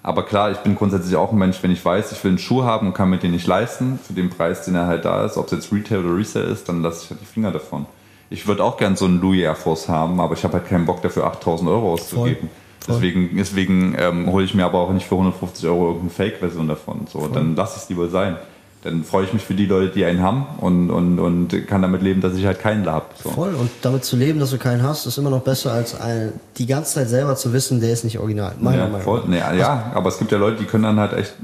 Aber 0.03 0.23
klar, 0.23 0.51
ich 0.51 0.59
bin 0.59 0.75
grundsätzlich 0.75 1.17
auch 1.17 1.33
ein 1.33 1.39
Mensch, 1.39 1.63
wenn 1.63 1.71
ich 1.71 1.85
weiß, 1.85 2.13
ich 2.13 2.23
will 2.25 2.31
einen 2.31 2.39
Schuh 2.39 2.63
haben 2.63 2.87
und 2.87 2.95
kann 2.95 3.11
mir 3.11 3.19
den 3.19 3.33
nicht 3.33 3.47
leisten, 3.47 3.99
für 4.03 4.13
den 4.13 4.31
Preis, 4.31 4.65
den 4.65 4.75
er 4.75 4.87
halt 4.87 5.05
da 5.05 5.25
ist, 5.25 5.37
ob 5.37 5.47
es 5.47 5.53
jetzt 5.53 5.73
Retail 5.73 5.99
oder 5.99 6.17
Resale 6.17 6.47
ist, 6.47 6.69
dann 6.69 6.83
lasse 6.83 7.05
ich 7.05 7.11
halt 7.11 7.21
die 7.21 7.27
Finger 7.27 7.51
davon. 7.51 7.87
Ich 8.31 8.47
würde 8.47 8.63
auch 8.63 8.77
gern 8.77 8.95
so 8.97 9.07
einen 9.07 9.21
Louis 9.21 9.41
Air 9.41 9.55
Force 9.55 9.89
haben, 9.89 10.21
aber 10.21 10.35
ich 10.35 10.45
habe 10.45 10.55
halt 10.55 10.69
keinen 10.69 10.87
Bock 10.87 11.03
dafür 11.03 11.27
8000 11.27 11.69
Euro 11.69 11.93
auszugeben. 11.93 12.49
Voll. 12.81 12.95
Deswegen, 12.95 13.37
deswegen 13.37 13.95
ähm, 13.99 14.31
hole 14.33 14.45
ich 14.45 14.55
mir 14.55 14.65
aber 14.65 14.79
auch 14.79 14.93
nicht 14.93 15.07
für 15.07 15.15
150 15.15 15.69
Euro 15.69 15.89
irgendeine 15.89 16.11
Fake-Version 16.11 16.69
davon. 16.69 17.07
So, 17.11 17.29
dann 17.29 17.55
lasse 17.55 17.77
ich 17.77 17.83
es 17.83 17.89
lieber 17.91 18.09
sein. 18.09 18.37
Dann 18.85 19.03
freue 19.03 19.25
ich 19.25 19.33
mich 19.33 19.43
für 19.43 19.55
die 19.55 19.67
Leute, 19.67 19.93
die 19.93 20.05
einen 20.05 20.23
haben 20.23 20.47
und, 20.61 20.91
und, 20.91 21.19
und 21.19 21.67
kann 21.67 21.83
damit 21.83 22.01
leben, 22.01 22.21
dass 22.21 22.37
ich 22.37 22.47
halt 22.47 22.61
keinen 22.61 22.87
habe. 22.87 23.07
So. 23.23 23.31
Voll. 23.31 23.55
Und 23.57 23.71
damit 23.83 24.05
zu 24.05 24.15
leben, 24.17 24.39
dass 24.39 24.51
du 24.51 24.59
keinen 24.59 24.85
hast, 24.85 25.05
ist 25.05 25.19
immer 25.19 25.31
noch 25.31 25.43
besser, 25.43 25.73
als 25.73 26.01
ein, 26.01 26.33
die 26.59 26.67
ganze 26.67 26.95
Zeit 26.95 27.09
selber 27.09 27.35
zu 27.35 27.53
wissen, 27.53 27.81
der 27.81 27.93
ist 27.93 28.05
nicht 28.05 28.21
original. 28.21 28.55
Meiner 28.61 28.79
Ja, 28.79 28.85
Meinung 28.85 29.01
voll. 29.03 29.21
nach. 29.27 29.51
Nee, 29.53 29.59
ja, 29.59 29.91
aber 29.95 30.11
es 30.11 30.19
gibt 30.19 30.31
ja 30.31 30.39
Leute, 30.39 30.59
die 30.61 30.65
können 30.65 30.85
dann 30.85 31.01
halt 31.01 31.13
echt 31.13 31.35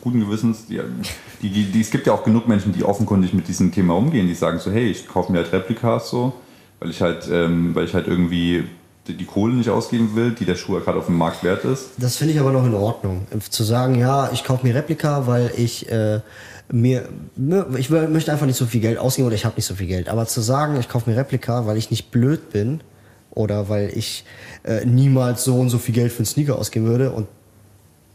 guten 0.00 0.20
Gewissens, 0.20 0.66
die, 0.66 0.80
die, 1.42 1.50
die, 1.50 1.64
die, 1.64 1.80
es 1.82 1.90
gibt 1.90 2.06
ja 2.06 2.14
auch 2.14 2.24
genug 2.24 2.48
Menschen, 2.48 2.72
die 2.72 2.84
offenkundig 2.84 3.34
mit 3.34 3.46
diesem 3.48 3.70
Thema 3.70 3.94
umgehen, 3.94 4.26
die 4.26 4.34
sagen 4.34 4.58
so, 4.58 4.70
hey, 4.70 4.90
ich 4.90 5.06
kaufe 5.06 5.30
mir 5.30 5.38
halt 5.38 5.52
Replikas 5.52 6.08
so, 6.08 6.32
weil 6.80 6.88
ich 6.88 7.02
halt, 7.02 7.28
ähm, 7.30 7.74
weil 7.74 7.84
ich 7.84 7.92
halt 7.94 8.06
irgendwie 8.08 8.64
die, 9.08 9.24
Kohle 9.24 9.54
nicht 9.54 9.70
ausgeben 9.70 10.14
will, 10.14 10.32
die 10.32 10.44
der 10.44 10.54
Schuh 10.56 10.80
gerade 10.80 10.98
auf 10.98 11.06
dem 11.06 11.16
Markt 11.16 11.42
wert 11.44 11.64
ist. 11.64 11.90
Das 11.98 12.16
finde 12.16 12.34
ich 12.34 12.40
aber 12.40 12.52
noch 12.52 12.64
in 12.64 12.74
Ordnung. 12.74 13.26
Zu 13.50 13.64
sagen, 13.64 13.94
ja, 13.98 14.30
ich 14.32 14.44
kaufe 14.44 14.66
mir 14.66 14.74
Replika, 14.74 15.26
weil 15.26 15.50
ich 15.56 15.90
äh, 15.90 16.20
mir, 16.72 17.08
mir- 17.36 17.66
ich 17.78 17.90
möchte 17.90 18.32
einfach 18.32 18.46
nicht 18.46 18.56
so 18.56 18.66
viel 18.66 18.80
Geld 18.80 18.98
ausgeben 18.98 19.26
oder 19.26 19.36
ich 19.36 19.44
habe 19.44 19.56
nicht 19.56 19.66
so 19.66 19.74
viel 19.74 19.86
Geld. 19.86 20.08
Aber 20.08 20.26
zu 20.26 20.40
sagen, 20.40 20.76
ich 20.80 20.88
kaufe 20.88 21.08
mir 21.10 21.16
Replika, 21.16 21.66
weil 21.66 21.76
ich 21.76 21.90
nicht 21.90 22.10
blöd 22.10 22.50
bin 22.52 22.80
oder 23.30 23.68
weil 23.68 23.90
ich 23.94 24.24
äh, 24.64 24.84
niemals 24.84 25.44
so 25.44 25.58
und 25.60 25.68
so 25.70 25.78
viel 25.78 25.94
Geld 25.94 26.10
für 26.12 26.18
einen 26.18 26.26
Sneaker 26.26 26.58
ausgeben 26.58 26.86
würde 26.86 27.10
und 27.12 27.26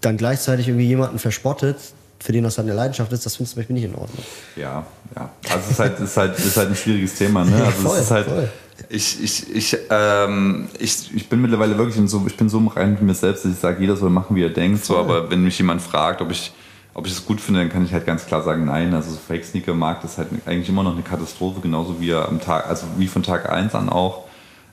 dann 0.02 0.18
gleichzeitig 0.18 0.68
irgendwie 0.68 0.88
jemanden 0.88 1.20
verspottet, 1.20 1.78
für 2.22 2.32
den 2.32 2.44
das 2.44 2.58
halt 2.58 2.68
eine 2.68 2.76
Leidenschaft 2.76 3.12
ist, 3.12 3.26
das 3.26 3.36
finde 3.36 3.48
ich 3.48 3.54
zum 3.54 3.60
Beispiel 3.60 3.74
nicht 3.74 3.86
in 3.86 3.96
Ordnung. 3.96 4.24
Ja, 4.56 4.86
ja. 5.16 5.30
Also 5.50 5.60
es 5.66 5.72
ist 5.72 5.80
halt, 5.80 6.00
ist 6.00 6.18
halt, 6.18 6.38
ist 6.38 6.58
halt 6.58 6.70
ein 6.70 6.76
schwieriges 6.76 7.16
Thema, 7.16 7.44
ne? 7.44 7.56
Also 7.66 7.88
Voll, 7.88 7.98
es 7.98 8.04
ist 8.04 8.12
halt. 8.12 8.28
voll. 8.28 8.50
Ich, 8.90 9.24
ich, 9.24 9.56
ich, 9.56 9.78
ähm, 9.90 10.68
ich, 10.80 11.16
ich 11.16 11.30
bin 11.30 11.42
mittlerweile 11.42 11.78
wirklich 11.78 11.98
in 11.98 12.08
so, 12.08 12.24
ich 12.28 12.36
bin 12.36 12.50
so 12.50 12.58
im 12.58 12.68
Reinen 12.68 12.94
mit 12.94 13.02
mir 13.04 13.14
selbst, 13.14 13.46
dass 13.46 13.52
ich 13.52 13.60
sage, 13.60 13.80
jeder 13.80 13.96
soll 13.96 14.10
machen, 14.10 14.36
wie 14.36 14.44
er 14.44 14.50
denkt. 14.50 14.84
So, 14.84 14.98
aber 14.98 15.30
wenn 15.30 15.44
mich 15.44 15.58
jemand 15.58 15.82
fragt, 15.82 16.22
ob 16.22 16.32
ich, 16.32 16.52
ob 16.94 17.06
ich 17.06 17.14
es 17.14 17.26
gut 17.26 17.40
finde, 17.40 17.62
dann 17.62 17.70
kann 17.70 17.86
ich 17.86 17.94
halt 17.94 18.06
ganz 18.06 18.26
klar 18.26 18.42
sagen, 18.42 18.66
nein. 18.66 18.94
Also 18.94 19.12
so 19.12 19.18
Fake-Sneaker-Markt 19.28 20.04
ist 20.04 20.18
halt 20.18 20.30
eigentlich 20.46 20.70
immer 20.70 20.84
noch 20.84 20.94
eine 20.94 21.04
Katastrophe, 21.04 21.62
genauso 21.62 22.00
wie 22.00 22.14
am 22.14 22.42
Tag, 22.42 22.68
also 22.68 22.86
wie 22.98 23.08
von 23.08 23.24
Tag 23.24 23.50
1 23.52 23.76
an 23.76 23.90
auch. 23.90 24.26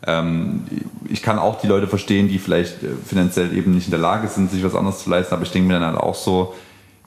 Ähm, 0.06 0.64
ich 1.08 1.22
kann 1.22 1.38
auch 1.38 1.60
die 1.60 1.66
Leute 1.66 1.86
verstehen, 1.86 2.28
die 2.28 2.38
vielleicht 2.38 2.82
äh, 2.82 2.88
finanziell 3.06 3.56
eben 3.56 3.74
nicht 3.74 3.86
in 3.86 3.90
der 3.90 4.00
Lage 4.00 4.28
sind, 4.28 4.50
sich 4.50 4.62
was 4.64 4.74
anderes 4.74 5.02
zu 5.02 5.10
leisten, 5.10 5.34
aber 5.34 5.42
ich 5.42 5.50
denke 5.50 5.68
mir 5.68 5.74
dann 5.74 5.92
halt 5.92 5.96
auch 5.96 6.14
so, 6.14 6.54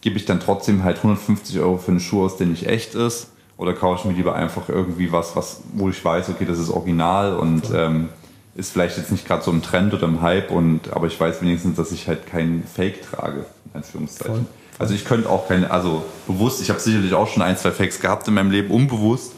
gebe 0.02 0.18
ich 0.18 0.26
dann 0.26 0.40
trotzdem 0.40 0.84
halt 0.84 0.98
150 0.98 1.60
Euro 1.60 1.78
für 1.78 1.92
einen 1.92 2.00
Schuh 2.00 2.26
aus, 2.26 2.38
der 2.38 2.48
nicht 2.48 2.68
echt 2.68 2.96
ist? 2.96 3.28
Oder 3.58 3.74
kaufe 3.74 4.00
ich 4.00 4.06
mir 4.06 4.18
lieber 4.18 4.36
einfach 4.36 4.70
irgendwie 4.70 5.12
was, 5.12 5.36
was 5.36 5.62
wo 5.74 5.90
ich 5.90 6.04
weiß, 6.04 6.30
okay, 6.30 6.46
das 6.46 6.58
ist 6.58 6.72
original 6.72 7.36
und 7.36 7.64
ähm, 7.74 8.10
ist 8.56 8.72
vielleicht 8.72 8.98
jetzt 8.98 9.12
nicht 9.12 9.28
gerade 9.28 9.44
so 9.44 9.52
im 9.52 9.62
Trend 9.62 9.94
oder 9.94 10.04
im 10.04 10.22
Hype, 10.22 10.52
und, 10.52 10.92
aber 10.92 11.08
ich 11.08 11.20
weiß 11.20 11.42
wenigstens, 11.42 11.78
dass 11.78 11.92
ich 11.92 12.08
halt 12.08 12.26
keinen 12.26 12.64
Fake 12.64 13.04
trage, 13.04 13.46
in 13.66 13.78
Anführungszeichen. 13.78 14.34
Voll. 14.34 14.46
Also 14.80 14.96
ich 14.96 15.06
könnte 15.06 15.30
auch 15.30 15.48
keine, 15.48 15.70
also 15.70 16.04
bewusst, 16.26 16.62
ich 16.62 16.70
habe 16.70 16.80
sicherlich 16.80 17.14
auch 17.14 17.28
schon 17.28 17.44
ein, 17.44 17.56
zwei 17.56 17.72
Fakes 17.72 18.00
gehabt 18.00 18.28
in 18.28 18.34
meinem 18.34 18.50
Leben, 18.50 18.72
unbewusst, 18.72 19.34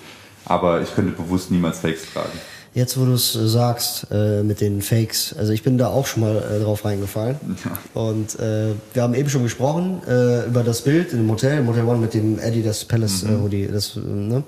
aber 0.45 0.81
ich 0.81 0.95
könnte 0.95 1.11
bewusst 1.11 1.51
niemals 1.51 1.79
Fakes 1.79 2.13
tragen. 2.13 2.31
Jetzt, 2.75 2.99
wo 2.99 3.05
du 3.05 3.13
es 3.13 3.35
äh, 3.35 3.47
sagst 3.47 4.07
äh, 4.11 4.41
mit 4.41 4.59
den 4.59 4.81
Fakes, 4.81 5.35
also 5.37 5.51
ich 5.53 5.61
bin 5.61 5.77
da 5.77 5.89
auch 5.89 6.07
schon 6.07 6.21
mal 6.23 6.37
äh, 6.37 6.59
drauf 6.63 6.85
reingefallen. 6.85 7.37
Und 7.93 8.39
äh, 8.39 8.73
wir 8.93 9.03
haben 9.03 9.13
eben 9.13 9.29
schon 9.29 9.43
gesprochen 9.43 10.01
äh, 10.07 10.47
über 10.47 10.63
das 10.63 10.81
Bild 10.81 11.13
im 11.13 11.29
Hotel, 11.29 11.59
im 11.59 11.67
Hotel 11.67 11.83
One 11.85 11.99
mit 11.99 12.15
dem 12.15 12.39
Adidas 12.39 12.83
Palace 12.85 13.23
Mhm. 13.23 13.29
äh, 13.29 13.41
Hoodie. 13.41 13.67
Das, 13.71 13.95
ne? 13.95 14.43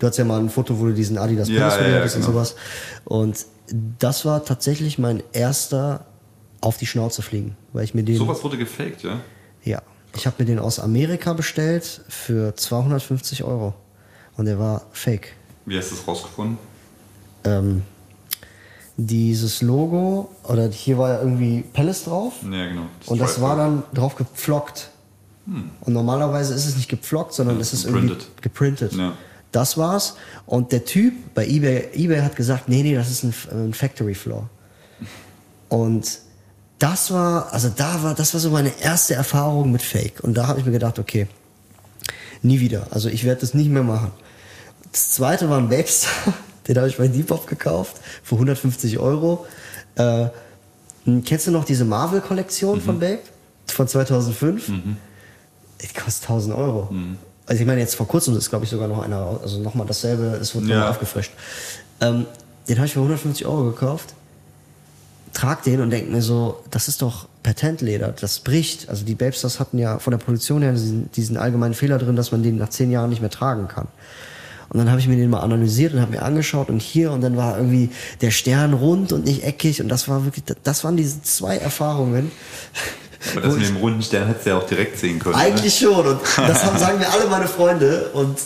Du 0.00 0.06
hattest 0.06 0.18
ja 0.18 0.24
mal 0.24 0.40
ein 0.40 0.50
Foto, 0.50 0.78
wo 0.80 0.86
du 0.86 0.92
diesen 0.92 1.18
Adidas 1.18 1.48
Ja, 1.48 1.60
Palace 1.68 1.78
Hoodie 1.78 1.90
ja, 1.90 1.96
hattest 1.98 2.16
und 2.16 2.22
genau. 2.22 2.32
sowas. 2.32 2.56
Und 3.04 3.46
das 4.00 4.24
war 4.24 4.44
tatsächlich 4.44 4.98
mein 4.98 5.22
erster 5.32 6.06
auf 6.60 6.78
die 6.78 6.86
Schnauze 6.86 7.22
fliegen, 7.22 7.56
weil 7.72 7.84
ich 7.84 7.94
mir 7.94 8.02
den 8.02 8.16
Sowas 8.16 8.42
wurde 8.42 8.56
gefaked, 8.58 9.04
ja? 9.04 9.20
ja, 9.62 9.82
ich 10.16 10.26
habe 10.26 10.34
mir 10.40 10.46
den 10.46 10.58
aus 10.58 10.80
Amerika 10.80 11.32
bestellt 11.32 12.00
für 12.08 12.56
250 12.56 13.44
Euro 13.44 13.74
und 14.36 14.46
der 14.46 14.58
war 14.58 14.86
fake. 14.90 15.34
Wie 15.66 15.78
hast 15.78 15.92
du 15.92 15.96
das 15.96 16.08
rausgefunden? 16.08 16.58
Ähm, 17.48 17.82
dieses 18.96 19.62
Logo, 19.62 20.28
oder 20.42 20.68
hier 20.70 20.98
war 20.98 21.10
ja 21.12 21.18
irgendwie 21.20 21.62
Palace 21.72 22.04
drauf 22.04 22.32
Ja, 22.42 22.66
genau. 22.66 22.86
und 23.06 23.20
das 23.20 23.40
war 23.40 23.56
dann 23.56 23.84
drauf 23.94 24.16
gepflockt. 24.16 24.90
Und 25.46 25.94
normalerweise 25.94 26.52
ist 26.52 26.66
es 26.66 26.76
nicht 26.76 26.88
gepflockt, 26.90 27.32
sondern 27.32 27.56
Ja, 27.56 27.62
es 27.62 27.72
ist 27.72 27.86
geprintet. 27.86 28.22
irgendwie 28.22 28.42
geprintet. 28.42 28.92
Ja. 28.94 29.12
Das 29.52 29.78
war's. 29.78 30.16
Und 30.46 30.72
der 30.72 30.84
Typ 30.84 31.14
bei 31.34 31.46
eBay, 31.46 31.88
eBay 31.94 32.20
hat 32.20 32.36
gesagt, 32.36 32.68
nee, 32.68 32.82
nee, 32.82 32.94
das 32.94 33.08
ist 33.10 33.22
ein, 33.22 33.32
ein 33.52 33.72
Factory 33.72 34.14
Floor. 34.14 34.50
Und 35.70 36.18
das 36.78 37.10
war, 37.12 37.52
also 37.52 37.70
da 37.74 38.02
war, 38.02 38.14
das 38.14 38.34
war 38.34 38.40
so 38.40 38.50
meine 38.50 38.72
erste 38.82 39.14
Erfahrung 39.14 39.72
mit 39.72 39.80
Fake. 39.80 40.20
Und 40.22 40.34
da 40.34 40.48
habe 40.48 40.58
ich 40.60 40.66
mir 40.66 40.72
gedacht, 40.72 40.98
okay, 40.98 41.28
nie 42.42 42.60
wieder. 42.60 42.88
Also 42.90 43.08
ich 43.08 43.24
werde 43.24 43.40
das 43.40 43.54
nicht 43.54 43.70
mehr 43.70 43.82
machen. 43.84 44.10
Das 44.92 45.12
zweite 45.12 45.48
war 45.48 45.58
ein 45.58 45.68
Babestar, 45.68 46.34
den 46.68 46.76
habe 46.76 46.88
ich 46.88 46.96
bei 46.98 47.08
Depop 47.08 47.46
gekauft 47.46 47.96
für 48.22 48.34
150 48.36 48.98
Euro. 48.98 49.46
Äh, 49.96 50.26
kennst 51.24 51.46
du 51.46 51.50
noch 51.50 51.64
diese 51.64 51.84
Marvel-Kollektion 51.84 52.80
von 52.80 52.98
Babe? 53.00 53.20
Von 53.66 53.88
2005? 53.88 54.70
Die 55.82 55.86
kostet 55.98 56.24
1000 56.28 56.54
Euro. 56.54 56.92
Also 57.46 57.60
ich 57.62 57.66
meine, 57.66 57.80
jetzt 57.80 57.94
vor 57.94 58.06
kurzem 58.06 58.36
ist, 58.36 58.50
glaube 58.50 58.64
ich, 58.66 58.70
sogar 58.70 58.88
noch 58.88 59.02
einer, 59.02 59.40
also 59.42 59.58
nochmal 59.60 59.86
dasselbe, 59.86 60.38
es 60.40 60.54
wird 60.54 60.66
Ja. 60.66 60.74
nochmal 60.76 60.90
aufgefrischt. 60.90 61.32
Ähm, 62.00 62.26
den 62.68 62.76
habe 62.76 62.86
ich 62.86 62.92
für 62.92 63.00
150 63.00 63.46
Euro 63.46 63.64
gekauft, 63.64 64.12
trag 65.32 65.62
den 65.62 65.80
und 65.80 65.90
denk 65.90 66.10
mir 66.10 66.20
so, 66.22 66.62
das 66.70 66.88
ist 66.88 67.00
doch 67.00 67.28
Patentleder, 67.42 68.08
das 68.08 68.40
bricht. 68.40 68.88
Also 68.90 69.04
die 69.06 69.14
Babestars 69.14 69.60
hatten 69.60 69.78
ja 69.78 69.98
von 69.98 70.10
der 70.10 70.18
Produktion 70.18 70.60
her 70.62 70.72
diesen, 70.72 71.10
diesen 71.12 71.36
allgemeinen 71.38 71.74
Fehler 71.74 71.96
drin, 71.98 72.16
dass 72.16 72.32
man 72.32 72.42
den 72.42 72.58
nach 72.58 72.68
zehn 72.68 72.90
Jahren 72.90 73.08
nicht 73.10 73.20
mehr 73.20 73.30
tragen 73.30 73.68
kann. 73.68 73.86
Und 74.70 74.78
dann 74.78 74.90
habe 74.90 75.00
ich 75.00 75.08
mir 75.08 75.16
den 75.16 75.30
mal 75.30 75.40
analysiert 75.40 75.94
und 75.94 76.00
habe 76.00 76.12
mir 76.12 76.22
angeschaut 76.22 76.68
und 76.68 76.80
hier 76.80 77.10
und 77.12 77.20
dann 77.22 77.36
war 77.36 77.56
irgendwie 77.56 77.90
der 78.20 78.30
Stern 78.30 78.74
rund 78.74 79.12
und 79.12 79.24
nicht 79.24 79.44
eckig 79.44 79.80
und 79.80 79.88
das 79.88 80.08
war 80.08 80.24
wirklich, 80.24 80.44
das 80.62 80.84
waren 80.84 80.96
diese 80.96 81.22
zwei 81.22 81.56
Erfahrungen. 81.56 82.30
Aber 83.32 83.40
das 83.40 83.56
mit 83.56 83.68
dem 83.68 83.76
runden 83.76 84.02
Stern 84.02 84.28
hättest 84.28 84.46
du 84.46 84.50
ja 84.50 84.58
auch 84.58 84.66
direkt 84.66 84.98
sehen 84.98 85.18
können. 85.18 85.34
eigentlich 85.34 85.76
schon. 85.78 86.06
Und 86.06 86.20
das 86.36 86.64
haben, 86.64 86.78
sagen 86.78 86.98
mir 86.98 87.10
alle 87.10 87.26
meine 87.28 87.48
Freunde. 87.48 88.10
Und 88.12 88.38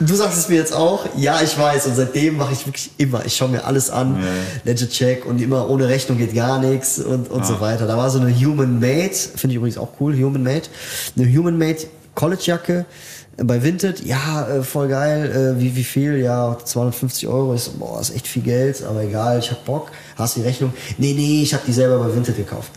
du 0.00 0.14
sagst 0.14 0.38
es 0.38 0.48
mir 0.48 0.56
jetzt 0.56 0.72
auch. 0.72 1.06
Ja, 1.16 1.40
ich 1.42 1.58
weiß. 1.58 1.86
Und 1.86 1.96
seitdem 1.96 2.36
mache 2.36 2.52
ich 2.52 2.64
wirklich 2.66 2.90
immer. 2.98 3.24
Ich 3.26 3.36
schaue 3.36 3.48
mir 3.48 3.64
alles 3.64 3.90
an. 3.90 4.16
Ja. 4.22 4.28
Legit 4.64 4.90
Check. 4.90 5.26
Und 5.26 5.40
immer 5.40 5.68
ohne 5.68 5.88
Rechnung 5.88 6.18
geht 6.18 6.34
gar 6.34 6.60
nichts. 6.60 6.98
Und, 7.00 7.30
und 7.30 7.44
so 7.44 7.60
weiter. 7.60 7.86
Da 7.86 7.96
war 7.96 8.10
so 8.10 8.20
eine 8.20 8.32
Human 8.32 8.78
Made. 8.78 9.12
Finde 9.12 9.48
ich 9.48 9.56
übrigens 9.56 9.78
auch 9.78 9.88
cool. 10.00 10.14
Human 10.14 10.42
Made. 10.42 10.62
Eine 11.16 11.36
Human 11.36 11.58
Made 11.58 11.78
College-Jacke. 12.14 12.84
Bei 13.38 13.62
Vinted, 13.62 14.04
ja, 14.04 14.46
äh, 14.46 14.62
voll 14.62 14.88
geil. 14.88 15.54
Äh, 15.56 15.60
wie, 15.60 15.74
wie 15.74 15.84
viel? 15.84 16.18
Ja, 16.18 16.56
250 16.62 17.28
Euro. 17.28 17.56
So, 17.56 17.72
boah, 17.72 18.00
ist 18.00 18.14
echt 18.14 18.28
viel 18.28 18.42
Geld, 18.42 18.82
aber 18.84 19.02
egal, 19.02 19.38
ich 19.38 19.50
hab 19.50 19.64
Bock. 19.64 19.90
Hast 20.16 20.36
die 20.36 20.42
Rechnung? 20.42 20.72
Nee, 20.98 21.14
nee, 21.14 21.42
ich 21.42 21.54
hab 21.54 21.64
die 21.64 21.72
selber 21.72 21.98
bei 21.98 22.14
Vinted 22.14 22.36
gekauft. 22.36 22.70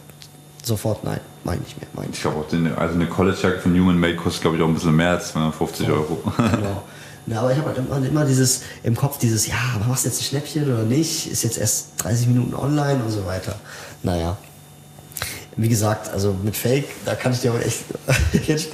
Sofort, 0.63 1.03
nein, 1.03 1.19
meine 1.43 1.61
ich 1.67 1.77
mehr, 1.77 1.87
meine 1.93 2.09
ich. 2.11 2.21
Glaube 2.21 2.39
auch, 2.39 2.47
den, 2.47 2.73
also 2.73 2.95
eine 2.95 3.05
College-Jacke 3.05 3.59
von 3.59 3.73
Human 3.73 3.99
Made 3.99 4.15
kostet, 4.15 4.41
glaube 4.41 4.57
ich, 4.57 4.63
auch 4.63 4.67
ein 4.67 4.73
bisschen 4.73 4.95
mehr 4.95 5.11
als 5.11 5.31
250 5.31 5.89
Euro. 5.89 6.17
Genau. 6.37 6.83
Ja, 7.27 7.39
aber 7.39 7.51
ich 7.51 7.57
habe 7.57 7.69
halt 7.69 7.79
immer, 7.79 7.97
immer 7.97 8.23
dieses 8.23 8.61
im 8.83 8.95
Kopf 8.95 9.17
dieses, 9.17 9.47
ja, 9.47 9.55
machst 9.87 10.05
du 10.05 10.09
jetzt 10.09 10.21
ein 10.21 10.25
Schnäppchen 10.25 10.71
oder 10.71 10.83
nicht? 10.83 11.31
Ist 11.31 11.43
jetzt 11.43 11.57
erst 11.57 11.87
30 11.97 12.27
Minuten 12.27 12.53
online 12.53 13.03
und 13.03 13.09
so 13.09 13.25
weiter. 13.25 13.55
Naja. 14.03 14.37
Wie 15.57 15.69
gesagt, 15.69 16.11
also 16.11 16.35
mit 16.43 16.57
Fake, 16.57 16.85
da 17.05 17.15
kann 17.15 17.31
ich 17.31 17.39
dir 17.39 17.53
auch 17.53 17.59
echt 17.59 17.85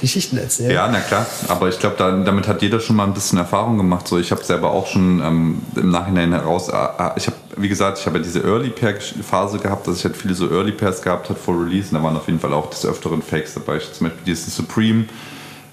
Geschichten 0.00 0.36
erzählen. 0.36 0.72
Ja, 0.72 0.88
na 0.88 0.98
klar. 0.98 1.24
Aber 1.46 1.68
ich 1.68 1.78
glaube, 1.78 1.94
da, 1.96 2.10
damit 2.10 2.48
hat 2.48 2.60
jeder 2.60 2.80
schon 2.80 2.96
mal 2.96 3.04
ein 3.04 3.14
bisschen 3.14 3.38
Erfahrung 3.38 3.76
gemacht. 3.76 4.08
So, 4.08 4.18
ich 4.18 4.32
habe 4.32 4.42
selber 4.42 4.72
auch 4.72 4.88
schon 4.88 5.20
ähm, 5.20 5.62
im 5.76 5.90
Nachhinein 5.90 6.32
heraus. 6.32 6.68
Äh, 6.68 7.10
ich 7.14 7.28
habe, 7.28 7.36
wie 7.56 7.68
gesagt, 7.68 7.98
ich 7.98 8.06
habe 8.06 8.18
ja 8.18 8.24
diese 8.24 8.40
Early 8.40 8.70
Pair 8.70 8.96
Phase 9.00 9.58
gehabt, 9.58 9.86
dass 9.86 9.98
ich 9.98 10.04
halt 10.04 10.16
viele 10.16 10.34
so 10.34 10.50
Early 10.50 10.72
Pairs 10.72 11.02
gehabt 11.02 11.30
hat 11.30 11.38
vor 11.38 11.54
Release. 11.54 11.90
Und 11.90 11.98
da 11.98 12.02
waren 12.02 12.16
auf 12.16 12.26
jeden 12.26 12.40
Fall 12.40 12.52
auch 12.52 12.68
des 12.68 12.84
öfteren 12.84 13.22
Fakes 13.22 13.54
dabei. 13.54 13.76
Ich, 13.76 13.92
zum 13.92 14.08
Beispiel 14.08 14.24
diesen 14.24 14.50
Supreme. 14.50 15.04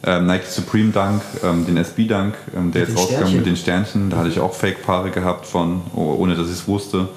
Ähm, 0.03 0.27
Nike 0.27 0.45
Supreme 0.47 0.91
Dunk, 0.91 1.21
ähm, 1.43 1.65
den 1.65 1.75
SB 1.75 2.05
Dunk, 2.05 2.35
ähm, 2.55 2.71
der 2.71 2.83
jetzt 2.83 2.97
Sternchen. 2.97 3.35
mit 3.35 3.45
den 3.45 3.57
Sternchen. 3.57 4.09
Da 4.09 4.17
hatte 4.17 4.29
ich 4.29 4.39
auch 4.39 4.53
Fake-Paare 4.53 5.09
gehabt 5.09 5.45
von, 5.45 5.81
oh, 5.93 6.15
ohne 6.19 6.35
dass 6.35 6.47
ich 6.47 6.53
es 6.53 6.67
wusste. 6.67 7.09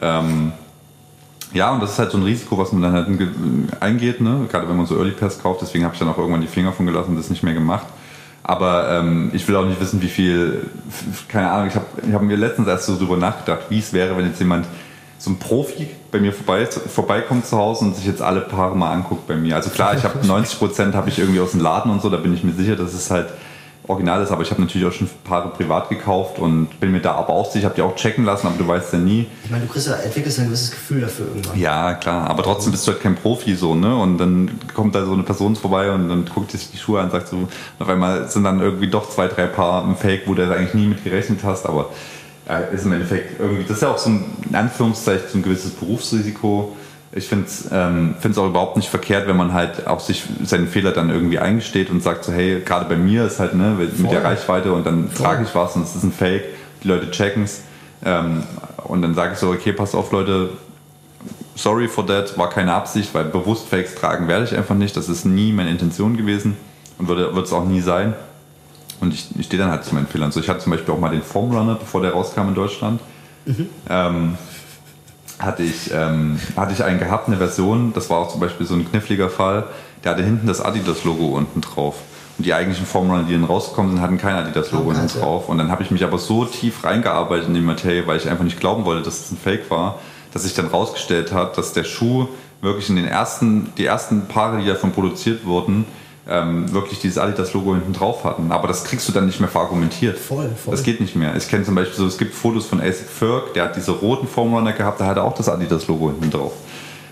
Ähm, 0.00 0.52
ja, 1.52 1.72
und 1.72 1.80
das 1.82 1.92
ist 1.92 1.98
halt 1.98 2.10
so 2.12 2.18
ein 2.18 2.24
Risiko, 2.24 2.56
was 2.58 2.72
man 2.72 2.82
dann 2.82 2.92
halt 2.92 3.18
ge- 3.18 3.28
eingeht, 3.80 4.20
ne? 4.20 4.46
gerade 4.50 4.68
wenn 4.68 4.76
man 4.76 4.86
so 4.86 4.96
Early 4.96 5.10
Pairs 5.12 5.42
kauft. 5.42 5.62
Deswegen 5.62 5.84
habe 5.84 5.94
ich 5.94 5.98
dann 6.00 6.08
auch 6.08 6.18
irgendwann 6.18 6.40
die 6.40 6.46
Finger 6.46 6.72
von 6.72 6.86
gelassen 6.86 7.10
und 7.10 7.16
das 7.16 7.30
nicht 7.30 7.42
mehr 7.42 7.54
gemacht. 7.54 7.86
Aber 8.42 8.88
ähm, 8.90 9.30
ich 9.34 9.46
will 9.48 9.56
auch 9.56 9.64
nicht 9.66 9.80
wissen, 9.80 10.00
wie 10.02 10.08
viel, 10.08 10.66
keine 11.28 11.50
Ahnung, 11.50 11.68
ich 11.68 11.74
habe 11.74 11.84
ich 12.06 12.12
hab 12.14 12.22
mir 12.22 12.36
letztens 12.36 12.68
erst 12.68 12.86
so 12.86 12.96
drüber 12.96 13.16
nachgedacht, 13.16 13.62
wie 13.68 13.78
es 13.78 13.92
wäre, 13.92 14.16
wenn 14.16 14.26
jetzt 14.26 14.38
jemand, 14.38 14.66
so 15.18 15.30
ein 15.30 15.38
Profi 15.38 15.86
bei 16.10 16.18
mir 16.18 16.32
vorbei, 16.32 16.64
vorbeikommt 16.66 17.44
zu 17.44 17.58
Hause 17.58 17.84
und 17.84 17.94
sich 17.94 18.06
jetzt 18.06 18.22
alle 18.22 18.40
Paare 18.40 18.74
mal 18.76 18.90
anguckt 18.92 19.26
bei 19.28 19.36
mir. 19.36 19.54
Also 19.56 19.68
klar, 19.68 19.94
ich 19.94 20.02
habe 20.04 20.18
90% 20.26 20.94
habe 20.94 21.10
ich 21.10 21.18
irgendwie 21.18 21.40
aus 21.40 21.50
dem 21.50 21.60
Laden 21.60 21.92
und 21.92 22.00
so, 22.00 22.08
da 22.08 22.16
bin 22.16 22.32
ich 22.32 22.42
mir 22.42 22.52
sicher, 22.52 22.74
dass 22.74 22.94
es 22.94 23.10
halt 23.10 23.26
original 23.90 24.22
ist, 24.22 24.30
aber 24.30 24.42
ich 24.42 24.50
habe 24.50 24.60
natürlich 24.60 24.86
auch 24.86 24.92
schon 24.92 25.08
Paare 25.24 25.48
privat 25.50 25.88
gekauft 25.88 26.38
und 26.38 26.80
bin 26.80 26.92
mir 26.92 27.00
da 27.00 27.12
aber 27.12 27.30
auch 27.30 27.46
sicher, 27.46 27.58
ich 27.58 27.64
habe 27.64 27.74
die 27.74 27.82
auch 27.82 27.96
checken 27.96 28.24
lassen, 28.24 28.46
aber 28.46 28.56
du 28.56 28.66
weißt 28.66 28.92
ja 28.92 28.98
nie, 28.98 29.26
Ich 29.44 29.50
meine, 29.50 29.66
du 29.66 29.72
kriegst 29.72 29.88
ja, 29.88 29.94
entwickelst 29.96 30.38
ein 30.38 30.46
gewisses 30.46 30.70
Gefühl 30.70 31.02
dafür 31.02 31.26
irgendwann. 31.26 31.58
ja, 31.58 31.94
klar, 31.94 32.28
aber 32.30 32.42
trotzdem 32.42 32.72
bist 32.72 32.86
du 32.86 32.92
halt 32.92 33.02
kein 33.02 33.16
Profi 33.16 33.54
so, 33.54 33.74
ne? 33.74 33.94
Und 33.96 34.18
dann 34.18 34.50
kommt 34.74 34.94
da 34.94 35.04
so 35.04 35.12
eine 35.12 35.22
Person 35.22 35.56
vorbei 35.56 35.90
und 35.92 36.08
dann 36.08 36.24
guckt 36.24 36.52
sich 36.52 36.70
die 36.70 36.78
Schuhe 36.78 37.00
an 37.00 37.06
und 37.06 37.12
sagt 37.12 37.28
so, 37.28 37.48
auf 37.78 37.88
einmal 37.88 38.28
sind 38.28 38.44
dann 38.44 38.60
irgendwie 38.60 38.88
doch 38.88 39.10
zwei, 39.10 39.26
drei 39.28 39.46
Paar 39.46 39.84
im 39.84 39.96
Fake, 39.96 40.22
wo 40.26 40.34
du 40.34 40.42
eigentlich 40.42 40.74
nie 40.74 40.86
mit 40.86 41.04
gerechnet 41.04 41.40
hast, 41.44 41.66
aber 41.66 41.90
äh, 42.48 42.74
ist 42.74 42.84
im 42.84 42.92
Endeffekt 42.92 43.38
irgendwie, 43.40 43.62
das 43.64 43.76
ist 43.76 43.82
ja 43.82 43.90
auch 43.90 43.98
so 43.98 44.10
ein, 44.10 44.24
in 44.48 44.54
Anführungszeichen, 44.54 45.28
so 45.30 45.38
ein 45.38 45.42
gewisses 45.42 45.72
Berufsrisiko. 45.72 46.76
Ich 47.12 47.26
finde 47.26 47.46
es 47.46 47.68
ähm, 47.72 48.14
find's 48.20 48.38
auch 48.38 48.46
überhaupt 48.46 48.76
nicht 48.76 48.88
verkehrt, 48.88 49.26
wenn 49.26 49.36
man 49.36 49.52
halt 49.52 49.86
auch 49.88 49.98
sich 49.98 50.22
seinen 50.44 50.68
Fehler 50.68 50.92
dann 50.92 51.10
irgendwie 51.10 51.40
eingesteht 51.40 51.90
und 51.90 52.02
sagt 52.02 52.24
so, 52.24 52.32
hey, 52.32 52.60
gerade 52.64 52.84
bei 52.84 52.96
mir 52.96 53.26
ist 53.26 53.40
halt, 53.40 53.54
ne, 53.54 53.74
mit 53.78 53.92
Voll. 53.92 54.10
der 54.10 54.22
Reichweite 54.22 54.72
und 54.72 54.86
dann 54.86 55.08
Voll. 55.08 55.26
trage 55.26 55.42
ich 55.42 55.54
was 55.54 55.74
und 55.74 55.82
es 55.82 55.96
ist 55.96 56.04
ein 56.04 56.12
Fake, 56.12 56.44
die 56.84 56.88
Leute 56.88 57.10
checken's. 57.10 57.62
Ähm, 58.04 58.44
und 58.84 59.02
dann 59.02 59.14
sage 59.14 59.32
ich 59.32 59.38
so, 59.38 59.50
okay, 59.50 59.72
passt 59.72 59.94
auf, 59.94 60.12
Leute, 60.12 60.50
sorry 61.56 61.88
for 61.88 62.06
that, 62.06 62.38
war 62.38 62.48
keine 62.48 62.72
Absicht, 62.72 63.12
weil 63.12 63.24
bewusst 63.24 63.68
Fakes 63.68 63.94
tragen 63.94 64.28
werde 64.28 64.44
ich 64.44 64.56
einfach 64.56 64.76
nicht. 64.76 64.96
Das 64.96 65.08
ist 65.08 65.24
nie 65.24 65.52
meine 65.52 65.70
Intention 65.70 66.16
gewesen 66.16 66.56
und 66.98 67.08
wird 67.08 67.36
es 67.36 67.52
auch 67.52 67.64
nie 67.64 67.80
sein. 67.80 68.14
Und 69.00 69.14
ich, 69.14 69.28
ich 69.38 69.46
stehe 69.46 69.60
dann 69.60 69.70
halt 69.70 69.84
zu 69.84 69.94
meinen 69.94 70.06
Fehlern. 70.06 70.30
So, 70.30 70.40
ich 70.40 70.48
hatte 70.48 70.60
zum 70.60 70.72
Beispiel 70.72 70.94
auch 70.94 70.98
mal 70.98 71.10
den 71.10 71.22
Foam 71.22 71.56
Runner, 71.56 71.74
bevor 71.74 72.02
der 72.02 72.12
rauskam 72.12 72.48
in 72.48 72.54
Deutschland. 72.54 73.00
Ähm, 73.88 74.36
hatte, 75.40 75.62
ich, 75.62 75.90
ähm, 75.92 76.38
hatte 76.56 76.72
ich 76.72 76.84
einen 76.84 76.98
gehabt, 76.98 77.28
eine 77.28 77.38
Version, 77.38 77.92
das 77.94 78.10
war 78.10 78.18
auch 78.18 78.30
zum 78.30 78.40
Beispiel 78.40 78.66
so 78.66 78.74
ein 78.74 78.88
kniffliger 78.88 79.28
Fall, 79.28 79.64
der 80.04 80.12
hatte 80.12 80.22
hinten 80.22 80.46
das 80.46 80.60
Adidas-Logo 80.60 81.36
unten 81.36 81.60
drauf. 81.60 81.96
Und 82.38 82.46
die 82.46 82.54
eigentlichen 82.54 82.86
Runner, 82.94 83.24
die 83.28 83.34
dann 83.34 83.44
rausgekommen 83.44 83.92
sind, 83.92 84.00
hatten 84.00 84.18
kein 84.18 84.34
Adidas-Logo 84.34 84.92
ja. 84.92 85.06
drauf. 85.06 85.48
Und 85.48 85.58
dann 85.58 85.70
habe 85.70 85.82
ich 85.82 85.90
mich 85.90 86.04
aber 86.04 86.18
so 86.18 86.44
tief 86.44 86.84
reingearbeitet 86.84 87.48
in 87.48 87.54
die 87.54 87.60
Materie, 87.60 88.06
weil 88.06 88.16
ich 88.16 88.28
einfach 88.28 88.44
nicht 88.44 88.60
glauben 88.60 88.84
wollte, 88.84 89.02
dass 89.02 89.20
es 89.20 89.30
ein 89.30 89.36
Fake 89.36 89.70
war, 89.70 89.98
dass 90.32 90.44
sich 90.44 90.54
dann 90.54 90.66
rausgestellt 90.66 91.32
hat, 91.32 91.58
dass 91.58 91.72
der 91.72 91.84
Schuh 91.84 92.28
wirklich 92.62 92.88
in 92.88 92.96
den 92.96 93.06
ersten, 93.06 93.72
die 93.76 93.84
ersten 93.84 94.26
Paare, 94.26 94.60
die 94.60 94.66
davon 94.66 94.92
produziert 94.92 95.44
wurden, 95.44 95.84
ähm, 96.30 96.72
wirklich 96.72 97.00
dieses 97.00 97.18
Adidas-Logo 97.18 97.74
hinten 97.74 97.92
drauf 97.92 98.24
hatten. 98.24 98.52
Aber 98.52 98.68
das 98.68 98.84
kriegst 98.84 99.08
du 99.08 99.12
dann 99.12 99.26
nicht 99.26 99.40
mehr 99.40 99.48
verargumentiert. 99.48 100.16
Voll, 100.16 100.48
voll. 100.50 100.70
Das 100.70 100.84
geht 100.84 101.00
nicht 101.00 101.16
mehr. 101.16 101.34
Ich 101.36 101.48
kenne 101.48 101.64
zum 101.64 101.74
Beispiel 101.74 101.96
so, 101.96 102.06
es 102.06 102.16
gibt 102.16 102.34
Fotos 102.34 102.66
von 102.66 102.80
ASIC 102.80 103.08
Ferg, 103.08 103.52
der 103.54 103.64
hat 103.64 103.76
diese 103.76 103.90
roten 103.90 104.28
Foam 104.28 104.54
Runner 104.54 104.72
gehabt, 104.72 105.00
da 105.00 105.06
hatte 105.06 105.22
auch 105.22 105.34
das 105.34 105.48
Adidas-Logo 105.48 106.06
hinten 106.06 106.30
drauf. 106.30 106.52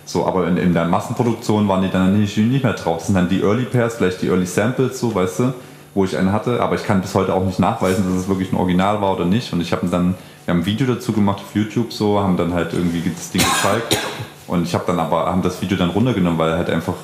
So, 0.05 0.25
aber 0.25 0.47
in, 0.47 0.57
in 0.57 0.73
der 0.73 0.87
Massenproduktion 0.87 1.69
waren 1.69 1.83
die 1.83 1.91
dann 1.91 2.19
nicht, 2.19 2.37
nicht 2.39 2.65
mehr 2.65 2.73
drauf. 2.75 2.99
Das 2.99 3.07
sind 3.09 3.17
dann 3.17 3.29
die 3.29 3.43
Early 3.43 3.65
Pairs, 3.65 3.97
vielleicht 3.97 4.23
die 4.23 4.29
Early 4.29 4.47
Samples, 4.47 5.01
so, 5.01 5.15
weißt 5.15 5.41
du, 5.41 5.55
wo 5.95 6.05
ich 6.05 6.17
einen 6.17 6.33
hatte, 6.33 6.63
aber 6.63 6.77
ich 6.77 6.85
kann 6.85 7.01
bis 7.01 7.15
heute 7.15 7.35
auch 7.35 7.45
nicht 7.45 7.59
nachweisen, 7.59 8.05
dass 8.09 8.23
es 8.23 8.29
wirklich 8.29 8.53
ein 8.53 8.57
Original 8.57 9.03
war 9.03 9.15
oder 9.15 9.25
nicht. 9.25 9.53
Und 9.53 9.61
ich 9.61 9.73
habe 9.73 9.87
dann, 9.89 10.15
wir 10.45 10.55
haben 10.55 10.61
ein 10.61 10.67
Video 10.67 10.87
dazu 10.87 11.13
gemacht 11.13 11.41
auf 11.41 11.55
YouTube, 11.55 11.93
so, 11.93 12.21
haben 12.21 12.37
dann 12.37 12.55
halt 12.55 12.73
irgendwie 12.73 13.03
das 13.15 13.31
Ding 13.31 13.43
gezeigt. 13.43 13.99
Und 14.47 14.63
ich 14.63 14.75
habe 14.75 14.85
dann 14.87 14.99
aber, 15.01 15.27
haben 15.27 15.43
das 15.43 15.61
Video 15.61 15.77
dann 15.77 15.91
runtergenommen, 15.91 16.39
weil 16.39 16.57
halt 16.57 16.71
einfach 16.71 16.95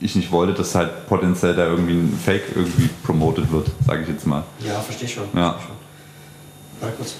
ich 0.00 0.14
nicht 0.14 0.30
wollte, 0.30 0.52
dass 0.52 0.74
halt 0.74 1.06
potenziell 1.08 1.54
da 1.54 1.66
irgendwie 1.66 1.94
ein 1.94 2.20
Fake 2.22 2.44
irgendwie 2.54 2.88
promoted 3.02 3.50
wird, 3.50 3.70
sage 3.86 4.02
ich 4.02 4.08
jetzt 4.08 4.26
mal. 4.26 4.44
Ja, 4.60 4.80
verstehe 4.80 5.08
schon. 5.08 5.24
Ja. 5.34 5.52
Versteh 5.52 5.66
schon. 5.66 5.76
Warte 6.80 6.96
kurz. 6.96 7.14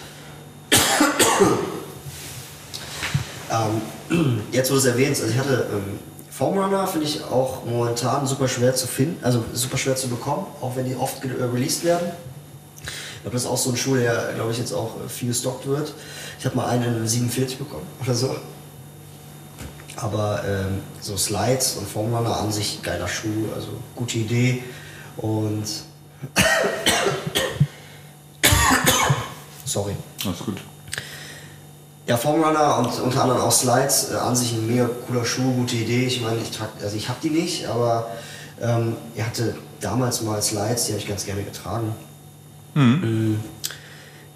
Ähm, 3.51 4.43
jetzt, 4.53 4.71
wo 4.71 4.75
du 4.75 4.81
es 4.81 4.87
erwähnst, 4.87 5.23
also 5.23 5.33
ich 5.33 5.39
hatte 5.39 5.67
ähm, 5.73 5.99
Formrunner, 6.31 6.87
finde 6.87 7.07
ich 7.07 7.23
auch 7.25 7.65
momentan 7.65 8.27
super 8.27 8.49
schwer 8.49 8.75
zu 8.75 8.87
finden, 8.87 9.25
also 9.25 9.45
super 9.53 9.79
schwer 9.79 9.97
zu 9.97 10.09
bekommen, 10.09 10.47
auch 10.61 10.77
wenn 10.77 10.85
die 10.87 10.97
oft 10.97 11.25
äh, 11.25 11.29
released 11.45 11.85
werden. 11.85 12.09
Ich 12.85 13.23
glaube, 13.23 13.35
das 13.35 13.43
ist 13.43 13.49
auch 13.49 13.57
so 13.57 13.71
ein 13.71 13.77
Schuh, 13.77 13.97
der, 13.97 14.33
glaube 14.35 14.53
ich, 14.53 14.59
jetzt 14.59 14.73
auch 14.73 14.97
äh, 15.05 15.09
viel 15.09 15.29
gestockt 15.29 15.67
wird. 15.67 15.95
Ich 16.39 16.45
habe 16.45 16.57
mal 16.57 16.67
einen 16.67 16.97
in 16.97 17.09
47 17.09 17.59
bekommen 17.59 17.87
oder 18.03 18.15
so. 18.15 18.37
Aber 19.97 20.43
ähm, 20.47 20.83
so 21.01 21.17
Slides 21.17 21.77
und 21.77 21.89
Formrunner 21.89 22.37
an 22.39 22.53
sich 22.53 22.83
geiler 22.83 23.09
Schuh, 23.09 23.49
also 23.55 23.69
gute 23.95 24.19
Idee. 24.19 24.63
Und 25.17 25.65
sorry. 29.65 29.97
Alles 30.25 30.39
gut. 30.41 30.61
Ja, 32.07 32.17
Formrunner 32.17 32.79
und 32.79 33.01
unter 33.01 33.23
anderem 33.23 33.41
auch 33.41 33.51
Slides, 33.51 34.13
äh, 34.13 34.17
an 34.17 34.37
sich 34.37 34.53
ein 34.53 34.67
mega 34.67 34.89
cooler 35.07 35.25
Schuh, 35.25 35.53
gute 35.55 35.77
Idee. 35.77 36.07
Ich 36.07 36.21
meine, 36.21 36.41
ich 36.41 36.51
trage, 36.51 36.71
also 36.83 36.97
ich 36.97 37.09
habe 37.09 37.19
die 37.23 37.31
nicht, 37.31 37.67
aber 37.67 38.09
ähm, 38.61 38.97
er 39.17 39.27
hatte 39.27 39.57
damals 39.81 40.23
mal 40.23 40.41
Slides, 40.41 40.87
die 40.87 40.93
habe 40.93 41.01
ich 41.01 41.09
ganz 41.09 41.25
gerne 41.25 41.43
getragen. 41.43 41.95
Mhm. 42.75 43.41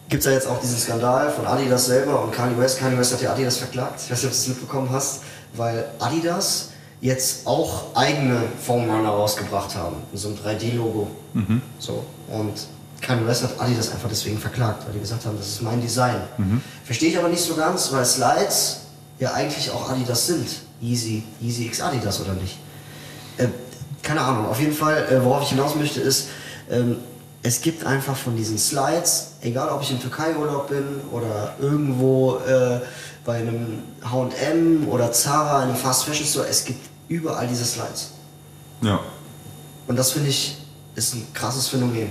Gibt 0.08 0.22
es 0.22 0.26
ja 0.26 0.32
jetzt 0.32 0.48
auch 0.48 0.60
diesen 0.60 0.78
Skandal 0.78 1.30
von 1.30 1.46
Adidas 1.46 1.86
selber 1.86 2.20
und 2.22 2.32
Kanye 2.32 2.58
West. 2.58 2.80
Kanye 2.80 2.98
West 2.98 3.12
hat 3.12 3.22
ja 3.22 3.32
Adidas 3.32 3.58
verklagt. 3.58 4.00
Ich 4.04 4.10
weiß 4.10 4.24
nicht, 4.24 4.26
ob 4.26 4.30
du 4.32 4.36
das 4.36 4.48
mitbekommen 4.48 4.88
hast, 4.90 5.20
weil 5.54 5.86
Adidas 5.98 6.70
jetzt 7.00 7.46
auch 7.46 7.94
eigene 7.94 8.42
Formrunner 8.64 9.08
rausgebracht 9.08 9.74
haben, 9.74 9.96
so 10.14 10.28
einem 10.28 10.36
3D-Logo. 10.38 11.08
Mhm. 11.32 11.62
So. 11.78 12.04
Und 12.28 12.52
Kanye 13.00 13.26
West 13.26 13.42
hat 13.42 13.58
Adidas 13.58 13.90
einfach 13.90 14.08
deswegen 14.08 14.38
verklagt, 14.38 14.84
weil 14.84 14.92
die 14.92 15.00
gesagt 15.00 15.24
haben, 15.24 15.36
das 15.38 15.48
ist 15.48 15.62
mein 15.62 15.80
Design. 15.80 16.20
Mhm. 16.36 16.60
Verstehe 16.84 17.08
ich 17.10 17.18
aber 17.18 17.28
nicht 17.28 17.42
so 17.42 17.54
ganz, 17.54 17.90
weil 17.92 18.04
Slides 18.04 18.82
ja 19.18 19.32
eigentlich 19.32 19.70
auch 19.70 19.88
Adidas 19.90 20.26
sind. 20.26 20.46
Easy, 20.82 21.22
Easy 21.42 21.66
X 21.66 21.80
Adidas 21.80 22.20
oder 22.20 22.34
nicht? 22.34 22.58
Äh, 23.38 23.48
keine 24.02 24.20
Ahnung. 24.20 24.46
Auf 24.46 24.60
jeden 24.60 24.74
Fall, 24.74 25.06
äh, 25.10 25.24
worauf 25.24 25.42
ich 25.42 25.50
hinaus 25.50 25.74
möchte, 25.74 26.00
ist, 26.00 26.28
ähm, 26.70 26.96
es 27.42 27.60
gibt 27.60 27.84
einfach 27.86 28.16
von 28.16 28.36
diesen 28.36 28.58
Slides, 28.58 29.32
egal 29.40 29.70
ob 29.70 29.82
ich 29.82 29.90
im 29.90 30.00
Türkei-Urlaub 30.00 30.68
bin 30.68 31.00
oder 31.10 31.54
irgendwo 31.58 32.36
äh, 32.46 32.80
bei 33.24 33.38
einem 33.38 33.82
H&M 34.02 34.88
oder 34.88 35.10
Zara 35.12 35.62
in 35.62 35.70
einem 35.70 35.76
Fast 35.76 36.04
Fashion 36.04 36.26
Store, 36.26 36.46
es 36.46 36.64
gibt 36.64 36.80
überall 37.08 37.46
diese 37.46 37.64
Slides. 37.64 38.12
Ja. 38.82 39.00
Und 39.86 39.98
das 39.98 40.12
finde 40.12 40.28
ich 40.28 40.58
ist 40.94 41.14
ein 41.14 41.26
krasses 41.32 41.68
Phänomen. 41.68 42.10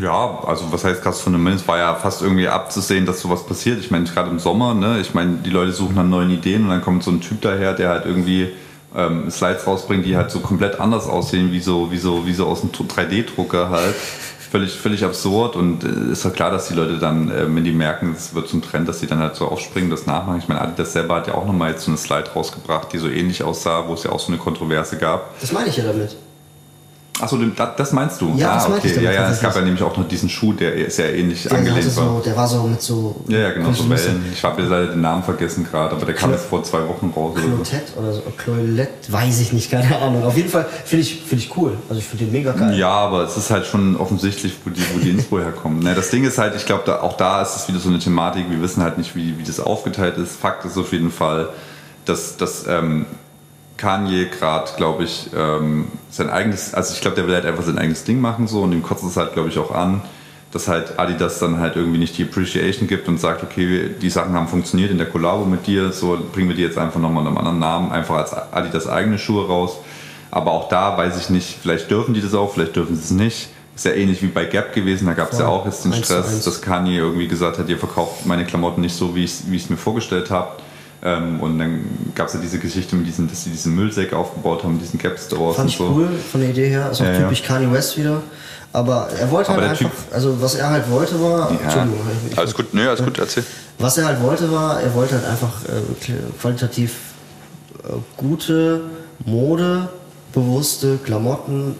Ja, 0.00 0.40
also 0.46 0.72
was 0.72 0.84
heißt 0.84 1.02
krasses 1.02 1.20
Phänomen? 1.20 1.54
Es 1.54 1.68
war 1.68 1.76
ja 1.76 1.94
fast 1.94 2.22
irgendwie 2.22 2.48
abzusehen, 2.48 3.04
dass 3.04 3.20
sowas 3.20 3.44
passiert. 3.44 3.80
Ich 3.80 3.90
meine, 3.90 4.04
gerade 4.04 4.30
im 4.30 4.38
Sommer, 4.38 4.72
ne? 4.72 5.00
ich 5.00 5.12
meine, 5.12 5.36
die 5.44 5.50
Leute 5.50 5.72
suchen 5.72 5.96
nach 5.96 6.04
neuen 6.04 6.30
Ideen 6.30 6.64
und 6.64 6.70
dann 6.70 6.82
kommt 6.82 7.02
so 7.02 7.10
ein 7.10 7.20
Typ 7.20 7.42
daher, 7.42 7.74
der 7.74 7.90
halt 7.90 8.06
irgendwie 8.06 8.52
ähm, 8.96 9.30
Slides 9.30 9.66
rausbringt, 9.66 10.06
die 10.06 10.16
halt 10.16 10.30
so 10.30 10.40
komplett 10.40 10.80
anders 10.80 11.06
aussehen, 11.06 11.52
wie 11.52 11.60
so, 11.60 11.90
wie 11.90 11.98
so, 11.98 12.26
wie 12.26 12.32
so 12.34 12.46
aus 12.46 12.62
einem 12.62 12.72
3D-Drucker 12.72 13.70
halt. 13.70 13.94
Völlig, 14.50 14.72
völlig 14.72 15.04
absurd 15.04 15.56
und 15.56 15.82
äh, 15.82 16.12
ist 16.12 16.24
doch 16.24 16.32
klar, 16.32 16.52
dass 16.52 16.68
die 16.68 16.74
Leute 16.74 16.98
dann, 16.98 17.28
äh, 17.28 17.52
wenn 17.52 17.64
die 17.64 17.72
merken, 17.72 18.14
es 18.16 18.34
wird 18.36 18.48
zum 18.48 18.62
Trend, 18.62 18.88
dass 18.88 19.00
sie 19.00 19.08
dann 19.08 19.18
halt 19.18 19.34
so 19.34 19.48
aufspringen, 19.48 19.90
das 19.90 20.06
nachmachen. 20.06 20.38
Ich 20.38 20.46
meine, 20.46 20.60
Adidas 20.60 20.92
selber 20.92 21.16
hat 21.16 21.26
ja 21.26 21.34
auch 21.34 21.44
nochmal 21.44 21.72
jetzt 21.72 21.84
so 21.84 21.90
eine 21.90 21.98
Slide 21.98 22.30
rausgebracht, 22.30 22.92
die 22.92 22.98
so 22.98 23.08
ähnlich 23.08 23.42
aussah, 23.42 23.88
wo 23.88 23.94
es 23.94 24.04
ja 24.04 24.12
auch 24.12 24.20
so 24.20 24.28
eine 24.28 24.36
Kontroverse 24.36 24.96
gab. 24.96 25.40
Das 25.40 25.50
meine 25.50 25.70
ich 25.70 25.76
ja 25.76 25.84
damit. 25.84 26.14
Achso, 27.24 27.38
das 27.38 27.92
meinst 27.92 28.20
du? 28.20 28.34
Ja, 28.36 28.54
das 28.54 28.66
ah, 28.66 28.68
okay. 28.68 28.88
ich 28.88 28.94
damit, 28.96 29.04
ja, 29.04 29.12
ja, 29.12 29.30
es 29.30 29.40
gab 29.40 29.56
ja 29.56 29.62
nämlich 29.62 29.82
auch 29.82 29.96
noch 29.96 30.06
diesen 30.06 30.28
Schuh, 30.28 30.52
der 30.52 30.90
sehr 30.90 31.16
ähnlich 31.16 31.44
der 31.44 31.52
angelehnt 31.52 31.90
so, 31.90 32.00
war. 32.02 32.22
Der 32.22 32.36
war 32.36 32.46
so 32.46 32.64
mit 32.64 32.82
so. 32.82 33.16
Ja, 33.28 33.38
ja 33.38 33.52
genau, 33.52 33.72
so 33.72 33.88
Wellen. 33.88 34.26
Ich 34.30 34.44
habe 34.44 34.60
leider 34.60 34.88
den 34.88 35.00
Namen 35.00 35.22
vergessen 35.22 35.66
gerade, 35.70 35.96
aber 35.96 36.04
der 36.04 36.14
kam 36.14 36.32
jetzt 36.32 36.44
vor 36.44 36.62
zwei 36.64 36.86
Wochen 36.86 37.10
raus. 37.16 37.34
Clotet 37.34 37.96
oder 37.96 38.12
so. 38.12 38.20
Clolet, 38.36 38.90
weiß 39.08 39.40
ich 39.40 39.54
nicht, 39.54 39.70
keine 39.70 39.96
Ahnung. 40.02 40.22
Auf 40.22 40.36
jeden 40.36 40.50
Fall 40.50 40.66
finde 40.84 41.02
ich, 41.02 41.22
find 41.22 41.40
ich 41.40 41.56
cool. 41.56 41.78
Also 41.88 41.98
ich 41.98 42.06
finde 42.06 42.26
den 42.26 42.32
mega 42.32 42.52
geil. 42.52 42.78
Ja, 42.78 42.90
aber 42.90 43.24
es 43.24 43.38
ist 43.38 43.50
halt 43.50 43.64
schon 43.64 43.96
offensichtlich, 43.96 44.54
wo 44.62 44.68
die, 44.68 44.82
wo 44.94 44.98
die 44.98 45.08
Inspo 45.08 45.38
herkommen. 45.40 45.78
Ne, 45.78 45.94
das 45.94 46.10
Ding 46.10 46.24
ist 46.24 46.36
halt, 46.36 46.54
ich 46.54 46.66
glaube, 46.66 46.82
da, 46.84 47.00
auch 47.00 47.16
da 47.16 47.40
ist 47.40 47.56
es 47.56 47.68
wieder 47.68 47.78
so 47.78 47.88
eine 47.88 48.00
Thematik. 48.00 48.50
Wir 48.50 48.60
wissen 48.60 48.82
halt 48.82 48.98
nicht, 48.98 49.16
wie, 49.16 49.38
wie 49.38 49.44
das 49.44 49.60
aufgeteilt 49.60 50.18
ist. 50.18 50.36
Fakt 50.36 50.66
ist 50.66 50.76
auf 50.76 50.92
jeden 50.92 51.10
Fall, 51.10 51.48
dass, 52.04 52.36
dass 52.36 52.66
ähm, 52.68 53.06
Kanye 53.76 54.26
gerade, 54.26 54.70
glaube 54.76 55.04
ich, 55.04 55.30
ähm, 55.36 55.88
sein 56.10 56.30
eigenes, 56.30 56.74
also 56.74 56.94
ich 56.94 57.00
glaube, 57.00 57.16
der 57.16 57.26
will 57.26 57.34
halt 57.34 57.46
einfach 57.46 57.64
sein 57.64 57.78
eigenes 57.78 58.04
Ding 58.04 58.20
machen 58.20 58.46
so 58.46 58.62
und 58.62 58.72
ihm 58.72 58.82
kotzt 58.82 59.04
es 59.04 59.16
halt, 59.16 59.32
glaube 59.32 59.48
ich, 59.48 59.58
auch 59.58 59.72
an, 59.74 60.02
dass 60.52 60.68
halt 60.68 60.98
Adidas 60.98 61.40
dann 61.40 61.58
halt 61.58 61.74
irgendwie 61.74 61.98
nicht 61.98 62.16
die 62.16 62.22
Appreciation 62.22 62.86
gibt 62.86 63.08
und 63.08 63.18
sagt, 63.18 63.42
okay, 63.42 63.90
die 64.00 64.10
Sachen 64.10 64.34
haben 64.34 64.46
funktioniert 64.46 64.92
in 64.92 64.98
der 64.98 65.08
Kollabo 65.08 65.44
mit 65.44 65.66
dir, 65.66 65.90
so 65.90 66.16
bringen 66.32 66.48
wir 66.48 66.56
die 66.56 66.62
jetzt 66.62 66.78
einfach 66.78 67.00
nochmal 67.00 67.26
einem 67.26 67.36
anderen 67.36 67.58
Namen, 67.58 67.90
einfach 67.90 68.16
als 68.16 68.32
Adidas 68.32 68.88
eigene 68.88 69.18
Schuhe 69.18 69.46
raus. 69.46 69.78
Aber 70.30 70.52
auch 70.52 70.68
da 70.68 70.96
weiß 70.96 71.16
ich 71.18 71.30
nicht, 71.30 71.58
vielleicht 71.60 71.90
dürfen 71.90 72.14
die 72.14 72.20
das 72.20 72.34
auch, 72.34 72.54
vielleicht 72.54 72.76
dürfen 72.76 72.96
sie 72.96 73.02
es 73.02 73.10
nicht. 73.10 73.48
Ist 73.74 73.84
ja 73.84 73.92
ähnlich 73.92 74.22
wie 74.22 74.28
bei 74.28 74.44
Gap 74.44 74.72
gewesen, 74.72 75.06
da 75.06 75.14
gab 75.14 75.32
es 75.32 75.40
ja 75.40 75.48
auch 75.48 75.66
jetzt 75.66 75.84
den 75.84 75.92
Stress, 75.92 76.44
dass 76.44 76.62
Kanye 76.62 76.98
irgendwie 76.98 77.26
gesagt 77.26 77.58
hat, 77.58 77.68
ihr 77.68 77.78
verkauft 77.78 78.24
meine 78.24 78.44
Klamotten 78.44 78.80
nicht 78.80 78.94
so, 78.94 79.16
wie 79.16 79.24
ich 79.24 79.42
es 79.52 79.70
mir 79.70 79.76
vorgestellt 79.76 80.30
habe. 80.30 80.50
Ähm, 81.06 81.38
und 81.40 81.58
dann 81.58 81.84
gab 82.14 82.28
es 82.28 82.34
ja 82.34 82.40
diese 82.40 82.58
Geschichte 82.58 82.96
mit 82.96 83.06
diesen, 83.06 83.28
dass 83.28 83.44
sie 83.44 83.50
diesen 83.50 83.74
Müllsäck 83.74 84.14
aufgebaut 84.14 84.64
haben, 84.64 84.78
diesen 84.78 84.98
Gap 84.98 85.18
Stores. 85.18 85.56
Fand 85.56 85.68
ich 85.68 85.76
so. 85.76 85.84
cool 85.90 86.08
von 86.32 86.40
der 86.40 86.50
Idee 86.50 86.70
her. 86.70 86.90
Ist 86.90 87.02
auch 87.02 87.04
ja, 87.04 87.18
typisch 87.18 87.42
ja. 87.42 87.46
Kanye 87.46 87.70
West 87.70 87.98
wieder. 87.98 88.22
Aber 88.72 89.08
er 89.10 89.30
wollte 89.30 89.50
Aber 89.50 89.60
halt 89.60 89.70
einfach, 89.70 89.90
typ, 89.90 90.14
also 90.14 90.40
was 90.40 90.54
er 90.54 90.70
halt 90.70 90.90
wollte 90.90 91.20
war. 91.20 91.52
Ja, 91.52 91.86
alles 92.36 92.54
gut, 92.54 92.72
nö, 92.72 92.88
alles 92.88 93.04
gut, 93.04 93.18
erzähl. 93.18 93.44
Was 93.78 93.98
er 93.98 94.06
halt 94.06 94.20
wollte 94.20 94.50
war, 94.50 94.80
er 94.80 94.92
wollte 94.94 95.14
halt 95.14 95.26
einfach 95.26 95.52
äh, 95.66 96.12
qualitativ 96.40 96.94
äh, 97.84 97.92
gute, 98.16 98.80
modebewusste 99.26 100.98
Klamotten 101.04 101.76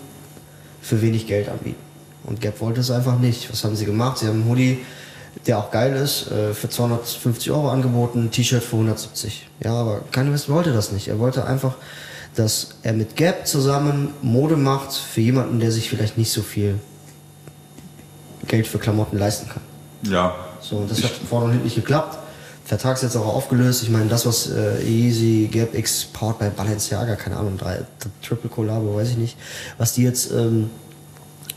für 0.83 1.01
wenig 1.01 1.27
Geld 1.27 1.49
anbieten. 1.49 1.83
Und 2.25 2.41
Gap 2.41 2.61
wollte 2.61 2.81
es 2.81 2.91
einfach 2.91 3.19
nicht. 3.19 3.51
Was 3.51 3.65
haben 3.65 3.75
sie 3.75 3.87
gemacht? 3.87 4.19
Sie 4.19 4.27
haben 4.27 4.43
einen 4.43 4.49
Hoodie 4.49 4.85
der 5.47 5.59
auch 5.59 5.71
geil 5.71 5.95
ist, 5.97 6.31
äh, 6.31 6.55
für 6.55 6.69
250 6.69 7.51
Euro 7.51 7.71
angeboten, 7.71 8.31
T-Shirt 8.31 8.63
für 8.63 8.77
170. 8.77 9.49
Ja, 9.63 9.75
aber 9.75 10.03
West 10.15 10.49
wollte 10.49 10.73
das 10.73 10.93
nicht. 10.93 11.09
Er 11.09 11.19
wollte 11.19 11.47
einfach, 11.47 11.75
dass 12.35 12.71
er 12.83 12.93
mit 12.93 13.17
Gap 13.17 13.47
zusammen 13.47 14.11
Mode 14.23 14.57
macht 14.57 14.93
für 14.93 15.21
jemanden, 15.21 15.61
der 15.61 15.71
sich 15.71 15.89
vielleicht 15.89 16.19
nicht 16.19 16.33
so 16.33 16.43
viel 16.43 16.79
Geld 18.47 18.67
für 18.67 18.79
Klamotten 18.79 19.19
leisten 19.19 19.49
kann. 19.49 19.63
Ja. 20.11 20.35
So, 20.61 20.77
und 20.77 20.91
das 20.91 21.03
hat 21.03 21.11
vorne 21.29 21.47
und 21.47 21.51
hinten 21.53 21.65
nicht 21.65 21.77
geklappt. 21.77 22.19
Vertrag 22.65 22.97
ist 22.97 23.03
jetzt 23.03 23.17
auch 23.17 23.27
aufgelöst. 23.27 23.83
Ich 23.83 23.91
meine, 23.91 24.07
das, 24.07 24.25
was 24.25 24.51
äh, 24.51 24.83
Easy, 24.83 25.49
Gap 25.53 25.75
X, 25.75 26.07
Powered 26.07 26.39
bei 26.39 26.49
Balenciaga, 26.49 27.15
keine 27.17 27.37
Ahnung, 27.37 27.59
drei, 27.59 27.81
Triple 28.27 28.49
Collabo, 28.49 28.97
weiß 28.97 29.11
ich 29.11 29.17
nicht, 29.19 29.37
was 29.77 29.93
die 29.93 30.03
jetzt 30.03 30.33
ähm, 30.33 30.71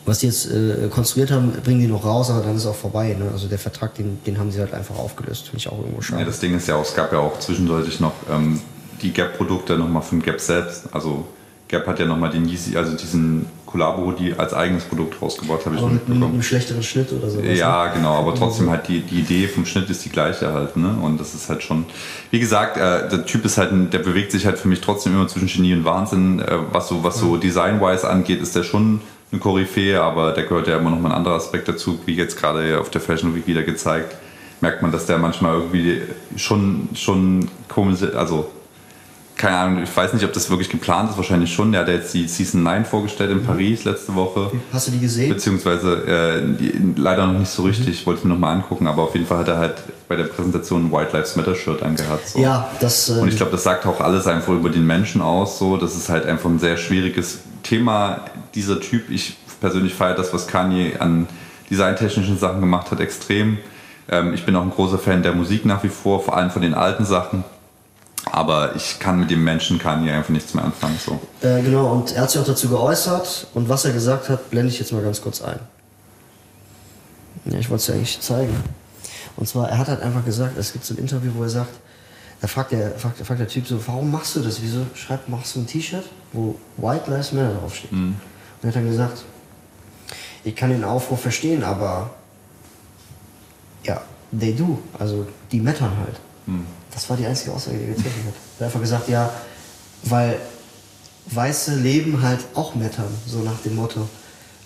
was 0.07 0.19
die 0.19 0.27
jetzt 0.27 0.49
äh, 0.49 0.87
konstruiert 0.89 1.31
haben, 1.31 1.51
bringen 1.63 1.81
die 1.81 1.87
noch 1.87 2.05
raus, 2.05 2.29
aber 2.29 2.41
dann 2.41 2.55
ist 2.55 2.61
es 2.61 2.67
auch 2.67 2.75
vorbei. 2.75 3.15
Ne? 3.19 3.29
Also 3.31 3.47
der 3.47 3.59
Vertrag, 3.59 3.93
den, 3.95 4.19
den 4.25 4.39
haben 4.39 4.51
sie 4.51 4.59
halt 4.59 4.73
einfach 4.73 4.97
aufgelöst. 4.97 5.45
Finde 5.45 5.57
ich 5.57 5.67
auch 5.67 5.79
irgendwo 5.79 6.01
schade. 6.01 6.21
Ja, 6.21 6.25
das 6.25 6.39
Ding 6.39 6.55
ist 6.55 6.67
ja 6.67 6.75
auch, 6.75 6.83
es 6.83 6.95
gab 6.95 7.11
ja 7.11 7.19
auch 7.19 7.39
zwischendurch 7.39 7.99
noch 7.99 8.13
ähm, 8.31 8.61
die 9.01 9.11
Gap-Produkte 9.11 9.77
nochmal 9.77 10.01
von 10.01 10.21
Gap 10.21 10.39
selbst. 10.39 10.85
Also 10.93 11.25
Gap 11.67 11.85
hat 11.85 11.99
ja 11.99 12.05
nochmal 12.05 12.29
den 12.29 12.47
Yeezy, 12.47 12.77
also 12.77 12.95
diesen 12.95 13.47
Collabo 13.65 14.13
die 14.13 14.33
als 14.33 14.53
eigenes 14.53 14.85
Produkt 14.85 15.21
rausgebaut, 15.21 15.65
habe 15.65 15.75
ich 15.75 15.81
aber 15.81 15.91
mit, 15.91 16.07
mit 16.07 16.23
einem 16.23 16.41
schlechteren 16.41 16.81
Schnitt 16.81 17.11
oder 17.11 17.29
so. 17.29 17.41
Ja, 17.41 17.87
ne? 17.87 17.91
genau, 17.95 18.15
aber 18.15 18.33
trotzdem 18.33 18.69
halt 18.69 18.87
die, 18.87 19.01
die 19.01 19.19
Idee 19.19 19.49
vom 19.49 19.65
Schnitt 19.65 19.89
ist 19.89 20.05
die 20.05 20.09
gleiche 20.09 20.53
halt, 20.53 20.77
ne? 20.77 20.97
Und 21.01 21.19
das 21.19 21.35
ist 21.35 21.49
halt 21.49 21.61
schon, 21.61 21.85
wie 22.31 22.39
gesagt, 22.39 22.77
äh, 22.77 23.09
der 23.09 23.25
Typ 23.25 23.43
ist 23.43 23.57
halt, 23.57 23.71
der 23.91 23.99
bewegt 23.99 24.31
sich 24.31 24.45
halt 24.45 24.57
für 24.57 24.69
mich 24.69 24.79
trotzdem 24.79 25.13
immer 25.13 25.27
zwischen 25.27 25.49
Genie 25.49 25.73
und 25.73 25.83
Wahnsinn. 25.83 26.39
Äh, 26.39 26.57
was 26.71 26.87
so, 26.87 27.03
was 27.03 27.19
so 27.19 27.35
Design-wise 27.35 28.09
angeht, 28.09 28.41
ist 28.41 28.55
der 28.55 28.63
schon 28.63 29.01
eine 29.31 29.41
Koryphäe, 29.41 30.01
aber 30.01 30.31
da 30.31 30.41
gehört 30.41 30.67
ja 30.67 30.77
immer 30.77 30.89
noch 30.89 30.99
mal 30.99 31.09
ein 31.09 31.15
anderer 31.15 31.35
Aspekt 31.35 31.67
dazu, 31.67 31.99
wie 32.05 32.15
jetzt 32.15 32.39
gerade 32.39 32.79
auf 32.79 32.89
der 32.89 33.01
Fashion 33.01 33.35
Week 33.35 33.45
wieder 33.45 33.63
gezeigt, 33.63 34.15
merkt 34.61 34.81
man, 34.81 34.91
dass 34.91 35.05
der 35.05 35.17
manchmal 35.17 35.55
irgendwie 35.55 36.01
schon, 36.35 36.89
schon 36.93 37.49
komisch, 37.67 38.01
also 38.15 38.49
keine 39.37 39.55
Ahnung, 39.55 39.83
ich 39.83 39.95
weiß 39.95 40.13
nicht, 40.13 40.25
ob 40.25 40.33
das 40.33 40.49
wirklich 40.49 40.69
geplant 40.69 41.11
ist, 41.11 41.17
wahrscheinlich 41.17 41.53
schon. 41.53 41.71
Der 41.71 41.81
hat 41.81 41.89
jetzt 41.89 42.13
die 42.13 42.27
Season 42.27 42.63
9 42.63 42.85
vorgestellt 42.85 43.29
in 43.29 43.41
mhm. 43.41 43.45
Paris 43.45 43.83
letzte 43.83 44.15
Woche. 44.15 44.51
Hast 44.73 44.87
du 44.87 44.91
die 44.91 44.99
gesehen? 44.99 45.29
Beziehungsweise 45.29 45.93
äh, 46.07 46.41
die, 46.59 46.99
leider 46.99 47.27
noch 47.27 47.37
nicht 47.37 47.51
so 47.51 47.63
richtig, 47.63 48.01
mhm. 48.01 48.05
wollte 48.07 48.19
ich 48.19 48.25
mir 48.25 48.33
nochmal 48.33 48.55
angucken, 48.55 48.87
aber 48.87 49.03
auf 49.03 49.13
jeden 49.13 49.27
Fall 49.27 49.37
hat 49.39 49.47
er 49.47 49.57
halt 49.57 49.75
bei 50.07 50.15
der 50.15 50.23
Präsentation 50.23 50.87
ein 50.87 50.91
White 50.91 51.15
Lives 51.15 51.35
Matter 51.35 51.53
Shirt 51.53 51.83
angehabt. 51.83 52.27
So. 52.29 52.39
Ja, 52.39 52.67
das. 52.79 53.09
Äh, 53.09 53.21
Und 53.21 53.27
ich 53.27 53.37
glaube, 53.37 53.51
das 53.51 53.63
sagt 53.63 53.85
auch 53.85 54.01
alles 54.01 54.25
einfach 54.25 54.53
über 54.53 54.69
den 54.69 54.87
Menschen 54.87 55.21
aus. 55.21 55.59
So, 55.59 55.77
das 55.77 55.95
ist 55.95 56.09
halt 56.09 56.25
einfach 56.25 56.49
ein 56.49 56.59
sehr 56.59 56.77
schwieriges 56.77 57.39
Thema. 57.67 58.21
Dieser 58.55 58.79
Typ, 58.79 59.09
ich 59.09 59.37
persönlich 59.59 59.93
feiere 59.93 60.15
das, 60.15 60.33
was 60.33 60.47
Kanye 60.47 60.97
an 60.99 61.27
designtechnischen 61.69 62.37
Sachen 62.37 62.59
gemacht 62.59 62.91
hat, 62.91 62.99
extrem. 62.99 63.57
Ähm, 64.09 64.33
ich 64.33 64.45
bin 64.45 64.55
auch 64.55 64.61
ein 64.61 64.69
großer 64.69 64.99
Fan 64.99 65.23
der 65.23 65.33
Musik 65.33 65.65
nach 65.65 65.83
wie 65.83 65.89
vor, 65.89 66.23
vor 66.23 66.37
allem 66.37 66.49
von 66.49 66.61
den 66.61 66.73
alten 66.73 67.05
Sachen. 67.05 67.43
Aber 68.31 68.75
ich 68.75 68.99
kann 68.99 69.19
mit 69.19 69.31
dem 69.31 69.43
Menschen 69.43 69.79
Kanye 69.79 70.11
einfach 70.11 70.29
nichts 70.29 70.53
mehr 70.53 70.63
anfangen. 70.63 70.97
So. 71.03 71.19
Äh, 71.41 71.61
genau, 71.61 71.91
und 71.91 72.13
er 72.13 72.23
hat 72.23 72.31
sich 72.31 72.41
auch 72.41 72.45
dazu 72.45 72.69
geäußert. 72.69 73.47
Und 73.53 73.69
was 73.69 73.85
er 73.85 73.93
gesagt 73.93 74.29
hat, 74.29 74.49
blende 74.49 74.71
ich 74.71 74.79
jetzt 74.79 74.91
mal 74.91 75.01
ganz 75.01 75.21
kurz 75.21 75.41
ein. 75.41 75.59
Ja, 77.45 77.57
ich 77.57 77.69
wollte 77.69 77.81
es 77.81 77.87
ja 77.87 77.93
eigentlich 77.95 78.19
zeigen. 78.19 78.55
Und 79.37 79.47
zwar, 79.47 79.69
er 79.69 79.77
hat 79.77 79.87
halt 79.87 80.01
einfach 80.01 80.25
gesagt, 80.25 80.57
es 80.57 80.73
gibt 80.73 80.83
so 80.83 80.93
ein 80.93 80.97
Interview, 80.97 81.31
wo 81.35 81.43
er 81.43 81.49
sagt, 81.49 81.71
Da 82.41 82.47
fragt 82.47 82.71
der, 82.71 82.91
fragt, 82.91 83.17
fragt 83.25 83.39
der 83.39 83.47
Typ 83.47 83.65
so, 83.67 83.79
warum 83.87 84.11
machst 84.11 84.35
du 84.35 84.41
das? 84.41 84.61
Wieso 84.61 84.85
schreib, 84.93 85.27
machst 85.27 85.55
du 85.55 85.59
ein 85.61 85.67
T-Shirt, 85.67 86.05
wo 86.33 86.55
White 86.77 87.09
Lives 87.09 87.31
Matter 87.31 87.55
draufsteht? 87.55 87.91
Und 87.91 88.15
er 88.61 88.67
hat 88.67 88.75
dann 88.75 88.87
gesagt, 88.87 89.23
ich 90.43 90.55
kann 90.55 90.69
den 90.69 90.83
Aufruf 90.83 91.21
verstehen, 91.21 91.63
aber 91.63 92.11
ja, 93.83 94.01
they 94.37 94.53
do. 94.55 94.79
Also 94.99 95.25
die 95.51 95.59
mettern 95.59 95.91
halt. 95.97 96.19
Das 96.91 97.09
war 97.09 97.17
die 97.17 97.25
einzige 97.25 97.51
Aussage, 97.51 97.77
die 97.77 97.83
er 97.83 97.89
getroffen 97.95 98.23
hat. 98.27 98.33
Er 98.33 98.59
hat 98.59 98.65
einfach 98.67 98.79
gesagt, 98.81 99.09
ja, 99.09 99.29
weil 100.03 100.39
weiße 101.31 101.75
Leben 101.75 102.21
halt 102.21 102.39
auch 102.53 102.75
mettern, 102.75 103.13
so 103.25 103.39
nach 103.39 103.59
dem 103.65 103.75
Motto. 103.75 104.07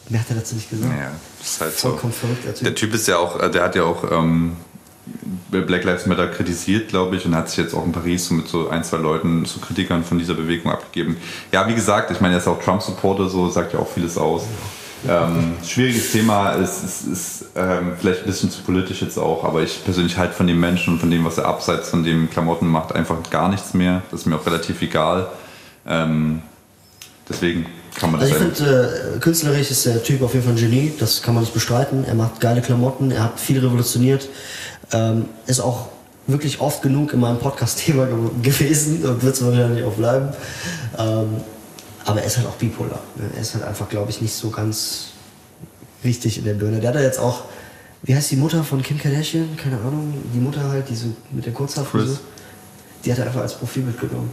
Mehr 0.10 0.20
hat 0.20 0.30
er 0.30 0.36
dazu 0.36 0.56
nicht 0.56 0.70
gesagt. 0.70 0.94
Ja, 0.98 1.12
das 1.40 1.48
ist 1.48 1.62
halt 1.62 1.74
Vollkommen 1.74 2.14
so. 2.14 2.20
verrückt, 2.20 2.46
der 2.46 2.54
Typ. 2.54 2.64
Der 2.66 2.76
Typ 2.76 2.94
ist 2.94 3.08
ja 3.08 3.18
auch, 3.18 3.40
äh, 3.40 3.50
der 3.50 3.64
hat 3.64 3.76
ja 3.76 3.84
auch 3.84 4.12
ähm, 4.12 4.58
Black 5.50 5.84
Lives 5.84 6.06
Matter 6.06 6.28
kritisiert, 6.28 6.90
glaube 6.90 7.16
ich, 7.16 7.26
und 7.26 7.36
hat 7.36 7.50
sich 7.50 7.58
jetzt 7.58 7.74
auch 7.74 7.86
in 7.86 7.92
Paris 7.92 8.28
so 8.28 8.36
mit 8.36 8.48
so 8.48 8.70
ein, 8.70 8.84
zwei 8.84 8.98
Leuten, 8.98 9.46
so 9.46 9.60
Kritikern 9.60 10.04
von 10.04 10.18
dieser 10.18 10.34
Bewegung 10.34 10.72
abgegeben. 10.72 11.18
Ja, 11.52 11.68
wie 11.68 11.76
gesagt, 11.76 12.12
ich 12.12 12.22
meine, 12.22 12.36
er 12.36 12.40
ist 12.40 12.48
auch 12.48 12.62
Trump-Supporter, 12.62 13.28
so 13.28 13.50
sagt 13.50 13.74
ja 13.74 13.80
auch 13.80 13.90
vieles 13.90 14.18
aus. 14.18 14.44
Ähm, 15.08 15.56
schwieriges 15.66 16.12
Thema, 16.12 16.56
es 16.56 16.84
ist, 16.84 17.08
ist 17.08 17.46
ähm, 17.56 17.94
vielleicht 18.00 18.22
ein 18.22 18.28
bisschen 18.28 18.52
zu 18.52 18.62
politisch 18.62 19.02
jetzt 19.02 19.18
auch, 19.18 19.44
aber 19.44 19.64
ich 19.64 19.84
persönlich 19.84 20.16
halte 20.18 20.34
von 20.34 20.46
dem 20.46 20.60
Menschen 20.60 20.94
und 20.94 21.00
von 21.00 21.10
dem, 21.10 21.26
was 21.26 21.40
er 21.40 21.46
abseits 21.46 21.90
von 21.90 22.04
dem 22.04 22.30
Klamotten 22.30 22.68
macht, 22.68 22.94
einfach 22.94 23.18
gar 23.32 23.50
nichts 23.50 23.74
mehr. 23.74 24.04
Das 24.12 24.22
ist 24.22 24.26
mir 24.28 24.36
auch 24.36 24.46
relativ 24.46 24.80
egal. 24.84 25.28
Ähm, 25.88 26.44
deswegen 27.28 27.66
kann 27.96 28.12
man 28.12 28.22
das 28.22 28.32
Also 28.32 28.46
ich 28.46 28.56
finde, 28.56 29.14
äh, 29.16 29.20
künstlerisch 29.20 29.72
ist 29.72 29.86
der 29.88 30.04
Typ 30.04 30.22
auf 30.22 30.34
jeden 30.34 30.46
Fall 30.46 30.54
ein 30.54 30.60
Genie, 30.60 30.94
das 31.00 31.24
kann 31.24 31.34
man 31.34 31.44
nicht 31.44 31.54
bestreiten. 31.54 32.06
Er 32.06 32.14
macht 32.14 32.40
geile 32.40 32.62
Klamotten, 32.62 33.10
er 33.10 33.24
hat 33.24 33.40
viel 33.40 33.60
revolutioniert, 33.60 34.30
ähm, 34.94 35.26
ist 35.46 35.60
auch 35.60 35.88
wirklich 36.28 36.62
oft 36.62 36.82
genug 36.82 37.14
in 37.14 37.20
meinem 37.20 37.40
Podcast-Thema 37.40 38.06
ge 38.42 38.52
gewesen 38.52 39.04
und 39.06 39.24
wird 39.24 39.36
es 39.36 39.46
wahrscheinlich 39.46 39.84
auch 39.84 39.94
bleiben. 39.94 40.30
Ähm, 40.98 41.38
aber 42.06 42.22
er 42.22 42.26
ist 42.26 42.38
halt 42.38 42.48
auch 42.48 42.56
bipolar. 42.56 43.00
Ne? 43.16 43.30
Er 43.36 43.42
ist 43.42 43.54
halt 43.54 43.64
einfach, 43.64 43.88
glaube 43.90 44.10
ich, 44.10 44.22
nicht 44.22 44.34
so 44.34 44.50
ganz 44.50 45.08
richtig 46.04 46.38
in 46.38 46.46
der 46.46 46.54
Birne. 46.56 46.80
Der 46.80 46.90
hat 46.90 46.96
ja 46.96 47.02
jetzt 47.02 47.20
auch, 47.20 47.44
wie 48.04 48.16
heißt 48.16 48.32
die 48.32 48.38
Mutter 48.38 48.64
von 48.64 48.82
Kim 48.82 48.98
Kardashian? 48.98 49.56
Keine 49.56 49.78
Ahnung. 49.78 50.14
Die 50.34 50.40
Mutter 50.40 50.68
halt, 50.68 50.90
die 50.90 50.96
so 50.96 51.08
mit 51.32 51.46
der 51.46 51.54
Kurzhaarfrisur. 51.54 52.20
Die 53.06 53.12
hat 53.12 53.20
er 53.20 53.28
einfach 53.28 53.42
als 53.42 53.54
Profilbild 53.54 54.00
genommen. 54.00 54.32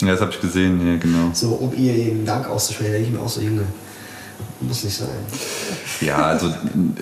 Ja, 0.00 0.12
das 0.12 0.20
habe 0.20 0.30
ich 0.30 0.40
gesehen, 0.40 0.86
ja, 0.86 0.96
genau. 0.96 1.30
So, 1.32 1.50
um 1.50 1.72
ihr 1.76 1.94
ihren 1.94 2.24
Dank 2.24 2.48
auszusprechen. 2.48 2.92
Denke 2.92 3.08
ich 3.08 3.12
mir 3.12 3.20
auch 3.20 3.28
so, 3.28 3.40
Junge, 3.40 3.64
muss 4.60 4.84
nicht 4.84 4.96
sein. 4.96 5.08
Ja, 6.00 6.16
also, 6.16 6.52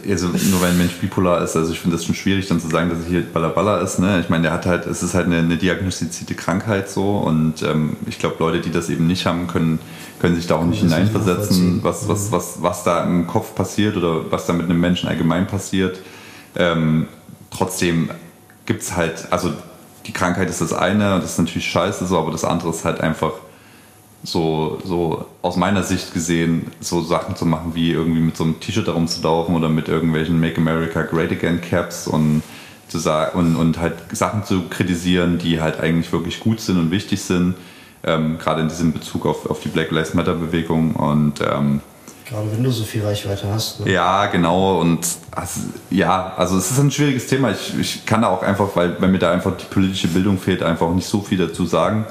also 0.08 0.28
nur 0.28 0.60
weil 0.60 0.70
ein 0.70 0.78
Mensch 0.78 0.94
bipolar 0.94 1.42
ist, 1.42 1.56
also 1.56 1.72
ich 1.72 1.80
finde 1.80 1.96
das 1.96 2.04
schon 2.04 2.14
schwierig 2.14 2.48
dann 2.48 2.60
zu 2.60 2.68
sagen, 2.68 2.90
dass 2.90 3.00
er 3.00 3.06
hier 3.06 3.22
Ballaballa 3.32 3.78
ist. 3.78 3.98
Ne? 3.98 4.20
Ich 4.20 4.28
meine, 4.28 4.44
der 4.44 4.52
hat 4.52 4.66
halt, 4.66 4.86
es 4.86 5.02
ist 5.02 5.14
halt 5.14 5.26
eine, 5.26 5.38
eine 5.38 5.56
diagnostizierte 5.56 6.34
Krankheit 6.34 6.90
so 6.90 7.18
und 7.18 7.62
ähm, 7.62 7.96
ich 8.06 8.18
glaube, 8.18 8.36
Leute, 8.38 8.60
die 8.60 8.70
das 8.70 8.88
eben 8.90 9.06
nicht 9.06 9.26
haben, 9.26 9.46
können, 9.46 9.78
können 10.20 10.36
sich 10.36 10.46
da 10.46 10.56
auch 10.56 10.64
nicht 10.64 10.80
hineinversetzen, 10.80 11.82
was, 11.82 12.08
was, 12.08 12.30
was, 12.30 12.58
was 12.60 12.84
da 12.84 13.04
im 13.04 13.26
Kopf 13.26 13.54
passiert 13.54 13.96
oder 13.96 14.30
was 14.30 14.46
da 14.46 14.52
mit 14.52 14.66
einem 14.66 14.80
Menschen 14.80 15.08
allgemein 15.08 15.46
passiert. 15.46 15.98
Ähm, 16.56 17.08
trotzdem 17.50 18.10
gibt 18.66 18.82
es 18.82 18.96
halt, 18.96 19.28
also 19.30 19.52
die 20.06 20.12
Krankheit 20.12 20.50
ist 20.50 20.60
das 20.60 20.72
eine 20.72 21.14
und 21.14 21.22
das 21.22 21.32
ist 21.32 21.38
natürlich 21.38 21.68
scheiße 21.68 22.06
so, 22.06 22.18
aber 22.18 22.32
das 22.32 22.44
andere 22.44 22.70
ist 22.70 22.84
halt 22.84 23.00
einfach 23.00 23.32
so, 24.22 24.78
so 24.84 25.26
aus 25.42 25.56
meiner 25.56 25.82
Sicht 25.82 26.12
gesehen, 26.12 26.70
so 26.80 27.02
Sachen 27.02 27.36
zu 27.36 27.46
machen, 27.46 27.74
wie 27.74 27.92
irgendwie 27.92 28.20
mit 28.20 28.36
so 28.36 28.44
einem 28.44 28.60
T-Shirt 28.60 28.88
darum 28.88 29.08
zu 29.08 29.22
laufen 29.22 29.54
oder 29.54 29.68
mit 29.68 29.88
irgendwelchen 29.88 30.38
Make 30.40 30.60
America 30.60 31.02
Great 31.02 31.32
Again 31.32 31.60
Caps 31.60 32.06
und, 32.06 32.42
zu 32.88 32.98
sagen, 32.98 33.38
und, 33.38 33.56
und 33.56 33.78
halt 33.78 33.94
Sachen 34.12 34.44
zu 34.44 34.62
kritisieren, 34.68 35.38
die 35.38 35.60
halt 35.60 35.80
eigentlich 35.80 36.12
wirklich 36.12 36.40
gut 36.40 36.60
sind 36.60 36.78
und 36.78 36.90
wichtig 36.90 37.22
sind, 37.22 37.54
ähm, 38.04 38.38
gerade 38.38 38.62
in 38.62 38.68
diesem 38.68 38.92
Bezug 38.92 39.26
auf, 39.26 39.48
auf 39.48 39.60
die 39.60 39.68
Black 39.68 39.90
Lives 39.90 40.14
Matter 40.14 40.34
Bewegung 40.34 40.94
und 40.96 41.40
ähm, 41.40 41.80
Gerade 42.30 42.52
wenn 42.52 42.62
du 42.62 42.70
so 42.70 42.84
viel 42.84 43.04
Reichweite 43.04 43.48
hast. 43.52 43.80
Ne? 43.80 43.92
ja, 43.92 44.26
genau. 44.26 44.80
Und 44.80 45.00
also, 45.32 45.60
ja, 45.90 46.32
also 46.36 46.58
es 46.58 46.70
ist 46.70 46.78
ein 46.78 46.92
schwieriges 46.92 47.26
Thema. 47.26 47.50
Ich, 47.50 47.76
ich 47.76 48.06
kann 48.06 48.22
da 48.22 48.28
auch 48.28 48.44
einfach, 48.44 48.68
weil, 48.74 49.00
weil 49.00 49.08
mir 49.08 49.18
da 49.18 49.32
einfach 49.32 49.56
die 49.56 49.64
politische 49.64 50.06
Bildung 50.06 50.38
fehlt, 50.38 50.62
einfach 50.62 50.88
nicht 50.90 51.08
so 51.08 51.22
viel 51.22 51.38
dazu 51.38 51.66
sagen. 51.66 52.04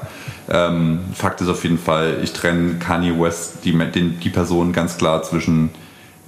Ähm, 0.52 1.00
Fakt 1.14 1.42
ist 1.42 1.48
auf 1.48 1.64
jeden 1.64 1.78
Fall, 1.78 2.18
ich 2.24 2.34
trenne 2.34 2.76
Kanye 2.80 3.20
West, 3.20 3.60
die, 3.66 3.72
den, 3.72 4.20
die 4.20 4.30
Person 4.30 4.74
ganz 4.74 4.98
klar 4.98 5.22
zwischen 5.24 5.70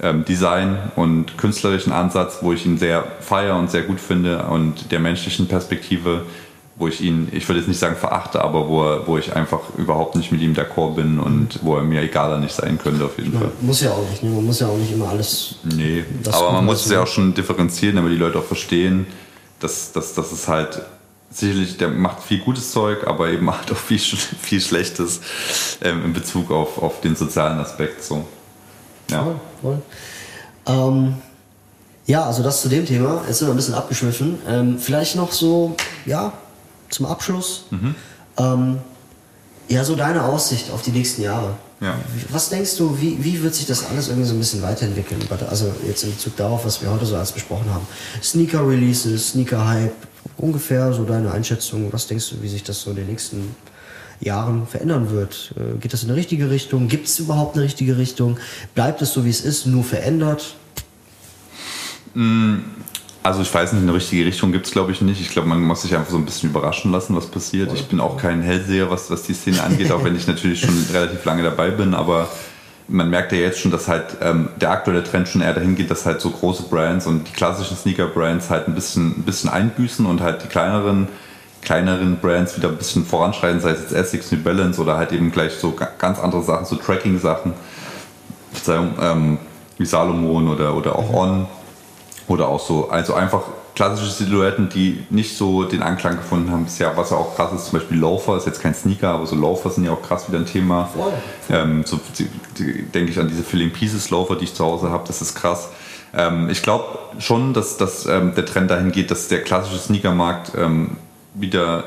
ähm, 0.00 0.24
Design 0.24 0.78
und 0.96 1.36
künstlerischen 1.38 1.92
Ansatz, 1.92 2.38
wo 2.40 2.52
ich 2.52 2.64
ihn 2.64 2.78
sehr 2.78 3.04
feier 3.20 3.56
und 3.56 3.70
sehr 3.70 3.82
gut 3.82 4.00
finde, 4.00 4.44
und 4.44 4.92
der 4.92 5.00
menschlichen 5.00 5.48
Perspektive, 5.48 6.22
wo 6.76 6.88
ich 6.88 7.00
ihn, 7.00 7.28
ich 7.32 7.48
würde 7.48 7.58
jetzt 7.60 7.68
nicht 7.68 7.78
sagen 7.80 7.96
verachte, 7.96 8.42
aber 8.42 8.68
wo, 8.68 8.82
er- 8.84 9.06
wo 9.06 9.18
ich 9.18 9.34
einfach 9.36 9.60
überhaupt 9.76 10.16
nicht 10.16 10.30
mit 10.32 10.40
ihm 10.40 10.54
d'accord 10.54 10.94
bin 10.94 11.18
und 11.18 11.58
wo 11.62 11.76
er 11.76 11.82
mir 11.82 12.00
egaler 12.02 12.38
nicht 12.38 12.54
sein 12.54 12.78
könnte 12.82 13.04
auf 13.04 13.18
jeden 13.18 13.32
Fall. 13.32 13.50
Man 13.58 13.66
muss 13.66 13.80
ja 13.82 13.90
auch 13.90 14.08
nicht, 14.08 14.22
ne? 14.22 14.30
Man 14.30 14.46
muss 14.46 14.60
ja 14.60 14.68
auch 14.68 14.78
nicht 14.78 14.92
immer 14.92 15.08
alles. 15.08 15.56
Nee, 15.64 16.04
aber 16.30 16.52
man 16.52 16.64
muss 16.64 16.84
es 16.86 16.90
ja 16.92 17.02
auch 17.02 17.06
schon 17.06 17.34
differenzieren, 17.34 17.96
damit 17.96 18.12
die 18.12 18.16
Leute 18.16 18.38
auch 18.38 18.44
verstehen, 18.44 19.06
dass, 19.60 19.92
dass, 19.92 20.14
dass 20.14 20.32
es 20.32 20.48
halt 20.48 20.80
sicherlich, 21.32 21.76
der 21.76 21.88
macht 21.88 22.22
viel 22.22 22.40
gutes 22.40 22.72
Zeug, 22.72 23.06
aber 23.06 23.30
eben 23.30 23.50
halt 23.50 23.70
auch 23.72 23.76
viel, 23.76 23.98
viel 23.98 24.60
Schlechtes 24.60 25.20
ähm, 25.82 26.04
in 26.04 26.12
Bezug 26.12 26.50
auf, 26.50 26.78
auf 26.82 27.00
den 27.00 27.16
sozialen 27.16 27.58
Aspekt. 27.58 28.04
So. 28.04 28.24
Ja. 29.10 29.22
Voll, 29.22 29.40
voll. 29.60 29.82
Ähm, 30.66 31.14
ja, 32.06 32.24
also 32.24 32.42
das 32.42 32.62
zu 32.62 32.68
dem 32.68 32.86
Thema. 32.86 33.22
Jetzt 33.26 33.38
sind 33.38 33.48
wir 33.48 33.54
ein 33.54 33.56
bisschen 33.56 33.74
abgeschwiffen. 33.74 34.38
Ähm, 34.48 34.78
vielleicht 34.78 35.16
noch 35.16 35.32
so, 35.32 35.76
ja, 36.04 36.32
zum 36.90 37.06
Abschluss. 37.06 37.64
Ähm, 38.36 38.78
ja, 39.68 39.84
so 39.84 39.94
deine 39.94 40.24
Aussicht 40.24 40.70
auf 40.70 40.82
die 40.82 40.90
nächsten 40.90 41.22
Jahre. 41.22 41.54
Ja. 41.80 41.94
Was 42.28 42.48
denkst 42.48 42.76
du, 42.76 43.00
wie, 43.00 43.22
wie 43.24 43.42
wird 43.42 43.54
sich 43.54 43.66
das 43.66 43.86
alles 43.86 44.08
irgendwie 44.08 44.28
so 44.28 44.34
ein 44.34 44.38
bisschen 44.38 44.62
weiterentwickeln? 44.62 45.20
Also 45.48 45.72
jetzt 45.86 46.04
in 46.04 46.10
Bezug 46.10 46.36
darauf, 46.36 46.64
was 46.64 46.80
wir 46.82 46.90
heute 46.90 47.06
so 47.06 47.16
alles 47.16 47.32
besprochen 47.32 47.72
haben. 47.72 47.86
Sneaker-Releases, 48.22 49.30
Sneaker-Hype, 49.30 49.94
ungefähr 50.36 50.92
so 50.92 51.04
deine 51.04 51.32
Einschätzung. 51.32 51.92
Was 51.92 52.06
denkst 52.06 52.30
du, 52.30 52.42
wie 52.42 52.48
sich 52.48 52.62
das 52.62 52.80
so 52.80 52.90
in 52.90 52.96
den 52.96 53.06
nächsten 53.06 53.54
Jahren 54.20 54.66
verändern 54.66 55.10
wird? 55.10 55.54
Äh, 55.56 55.78
Geht 55.78 55.92
das 55.92 56.02
in 56.02 56.10
eine 56.10 56.18
richtige 56.18 56.50
Richtung? 56.50 56.88
Gibt 56.88 57.06
es 57.06 57.18
überhaupt 57.18 57.56
eine 57.56 57.64
richtige 57.64 57.96
Richtung? 57.96 58.38
Bleibt 58.74 59.02
es 59.02 59.12
so, 59.12 59.24
wie 59.24 59.30
es 59.30 59.40
ist, 59.40 59.66
nur 59.66 59.84
verändert? 59.84 60.56
Also 63.22 63.40
ich 63.40 63.54
weiß 63.54 63.72
nicht, 63.72 63.82
eine 63.82 63.94
richtige 63.94 64.26
Richtung 64.26 64.52
gibt 64.52 64.66
es 64.66 64.72
glaube 64.72 64.92
ich 64.92 65.00
nicht. 65.00 65.20
Ich 65.20 65.30
glaube, 65.30 65.48
man 65.48 65.60
muss 65.60 65.82
sich 65.82 65.94
einfach 65.94 66.10
so 66.10 66.16
ein 66.16 66.24
bisschen 66.24 66.50
überraschen 66.50 66.90
lassen, 66.92 67.16
was 67.16 67.26
passiert. 67.26 67.72
Ich 67.72 67.86
bin 67.86 68.00
auch 68.00 68.16
kein 68.16 68.42
Hellseher, 68.42 68.90
was, 68.90 69.10
was 69.10 69.22
die 69.22 69.34
Szene 69.34 69.62
angeht, 69.62 69.92
auch 69.92 70.04
wenn 70.04 70.16
ich 70.16 70.26
natürlich 70.26 70.60
schon 70.60 70.86
relativ 70.92 71.24
lange 71.24 71.42
dabei 71.42 71.70
bin, 71.70 71.94
aber 71.94 72.28
man 72.88 73.08
merkt 73.10 73.32
ja 73.32 73.38
jetzt 73.38 73.60
schon, 73.60 73.70
dass 73.70 73.88
halt 73.88 74.04
ähm, 74.20 74.48
der 74.60 74.70
aktuelle 74.70 75.04
Trend 75.04 75.28
schon 75.28 75.40
eher 75.40 75.54
dahin 75.54 75.76
geht, 75.76 75.90
dass 75.90 76.04
halt 76.04 76.20
so 76.20 76.30
große 76.30 76.64
Brands 76.64 77.06
und 77.06 77.26
die 77.28 77.32
klassischen 77.32 77.76
Sneaker-Brands 77.76 78.50
halt 78.50 78.68
ein 78.68 78.74
bisschen, 78.74 79.18
ein 79.18 79.22
bisschen 79.22 79.50
einbüßen 79.50 80.04
und 80.04 80.20
halt 80.20 80.42
die 80.44 80.48
kleineren, 80.48 81.08
kleineren 81.62 82.18
Brands 82.18 82.56
wieder 82.56 82.68
ein 82.68 82.76
bisschen 82.76 83.06
voranschreiten, 83.06 83.60
sei 83.60 83.70
es 83.70 83.80
jetzt 83.82 83.92
Essex, 83.92 84.32
New 84.32 84.38
Balance 84.38 84.80
oder 84.80 84.96
halt 84.96 85.12
eben 85.12 85.30
gleich 85.30 85.52
so 85.54 85.72
ga- 85.72 85.90
ganz 85.98 86.18
andere 86.18 86.42
Sachen, 86.42 86.66
so 86.66 86.76
Tracking-Sachen, 86.76 87.54
Verzeihung, 88.52 88.94
ähm, 89.00 89.38
wie 89.78 89.86
Salomon 89.86 90.48
oder, 90.48 90.74
oder 90.74 90.96
auch 90.96 91.12
On 91.12 91.46
oder 92.28 92.48
auch 92.48 92.60
so, 92.60 92.90
also 92.90 93.14
einfach 93.14 93.42
klassische 93.74 94.10
Silhouetten, 94.10 94.68
die 94.68 95.04
nicht 95.10 95.36
so 95.36 95.64
den 95.64 95.82
Anklang 95.82 96.16
gefunden 96.16 96.50
haben 96.50 96.64
bisher, 96.64 96.96
was 96.96 97.10
ja 97.10 97.16
auch 97.16 97.34
krass 97.34 97.52
ist, 97.52 97.66
zum 97.66 97.78
Beispiel 97.78 97.98
Loafer, 97.98 98.36
ist 98.36 98.46
jetzt 98.46 98.60
kein 98.60 98.74
Sneaker, 98.74 99.10
aber 99.10 99.26
so 99.26 99.34
Loafer 99.34 99.70
sind 99.70 99.84
ja 99.84 99.92
auch 99.92 100.02
krass 100.02 100.28
wieder 100.28 100.38
ein 100.38 100.46
Thema. 100.46 100.90
Ähm, 101.48 101.84
so 101.84 101.98
die, 102.18 102.28
die, 102.58 102.82
denke 102.82 103.12
ich 103.12 103.18
an 103.18 103.28
diese 103.28 103.42
Filling 103.42 103.70
Pieces 103.70 104.10
Loafer, 104.10 104.36
die 104.36 104.44
ich 104.44 104.54
zu 104.54 104.64
Hause 104.64 104.90
habe, 104.90 105.04
das 105.06 105.22
ist 105.22 105.34
krass. 105.34 105.70
Ähm, 106.14 106.50
ich 106.50 106.62
glaube 106.62 106.98
schon, 107.18 107.54
dass, 107.54 107.78
dass 107.78 108.06
ähm, 108.06 108.34
der 108.34 108.44
Trend 108.44 108.70
dahin 108.70 108.92
geht, 108.92 109.10
dass 109.10 109.28
der 109.28 109.42
klassische 109.42 109.78
Sneakermarkt 109.78 110.52
ähm, 110.56 110.96
wieder 111.34 111.84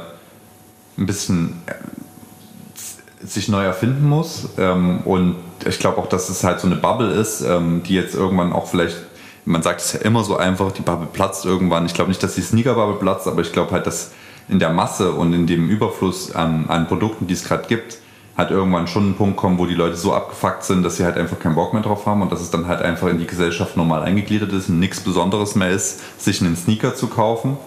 ein 0.97 1.05
bisschen 1.05 1.61
äh, 1.67 3.25
sich 3.25 3.47
neu 3.49 3.63
erfinden 3.63 4.07
muss. 4.07 4.49
Ähm, 4.57 5.01
und 5.05 5.35
ich 5.65 5.79
glaube 5.79 5.97
auch, 5.97 6.07
dass 6.07 6.29
es 6.29 6.43
halt 6.43 6.59
so 6.59 6.67
eine 6.67 6.75
Bubble 6.75 7.11
ist, 7.11 7.41
ähm, 7.41 7.83
die 7.83 7.93
jetzt 7.93 8.15
irgendwann 8.15 8.53
auch 8.53 8.67
vielleicht, 8.67 8.97
man 9.45 9.61
sagt 9.61 9.81
es 9.81 9.93
ja 9.93 10.01
immer 10.01 10.23
so 10.23 10.37
einfach, 10.37 10.71
die 10.71 10.81
Bubble 10.81 11.07
platzt 11.11 11.45
irgendwann. 11.45 11.85
Ich 11.85 11.93
glaube 11.93 12.09
nicht, 12.09 12.21
dass 12.21 12.35
die 12.35 12.41
Sneaker-Bubble 12.41 12.97
platzt, 12.99 13.27
aber 13.27 13.41
ich 13.41 13.51
glaube 13.51 13.71
halt, 13.71 13.85
dass 13.87 14.11
in 14.49 14.59
der 14.59 14.69
Masse 14.69 15.11
und 15.11 15.33
in 15.33 15.47
dem 15.47 15.69
Überfluss 15.69 16.35
an, 16.35 16.65
an 16.67 16.87
Produkten, 16.87 17.27
die 17.27 17.33
es 17.33 17.43
gerade 17.43 17.67
gibt, 17.67 17.99
halt 18.37 18.51
irgendwann 18.51 18.87
schon 18.87 19.11
ein 19.11 19.15
Punkt 19.15 19.37
kommen, 19.37 19.57
wo 19.57 19.65
die 19.65 19.75
Leute 19.75 19.95
so 19.95 20.13
abgefuckt 20.13 20.63
sind, 20.63 20.83
dass 20.83 20.97
sie 20.97 21.05
halt 21.05 21.17
einfach 21.17 21.39
keinen 21.39 21.55
Bock 21.55 21.73
mehr 21.73 21.81
drauf 21.81 22.05
haben 22.05 22.21
und 22.21 22.31
dass 22.31 22.41
es 22.41 22.51
dann 22.51 22.67
halt 22.67 22.81
einfach 22.81 23.07
in 23.07 23.17
die 23.17 23.27
Gesellschaft 23.27 23.77
normal 23.77 24.03
eingegliedert 24.03 24.51
ist 24.51 24.69
und 24.69 24.79
nichts 24.79 24.99
Besonderes 24.99 25.55
mehr 25.55 25.69
ist, 25.69 26.21
sich 26.21 26.41
einen 26.41 26.57
Sneaker 26.57 26.95
zu 26.95 27.07
kaufen. 27.07 27.57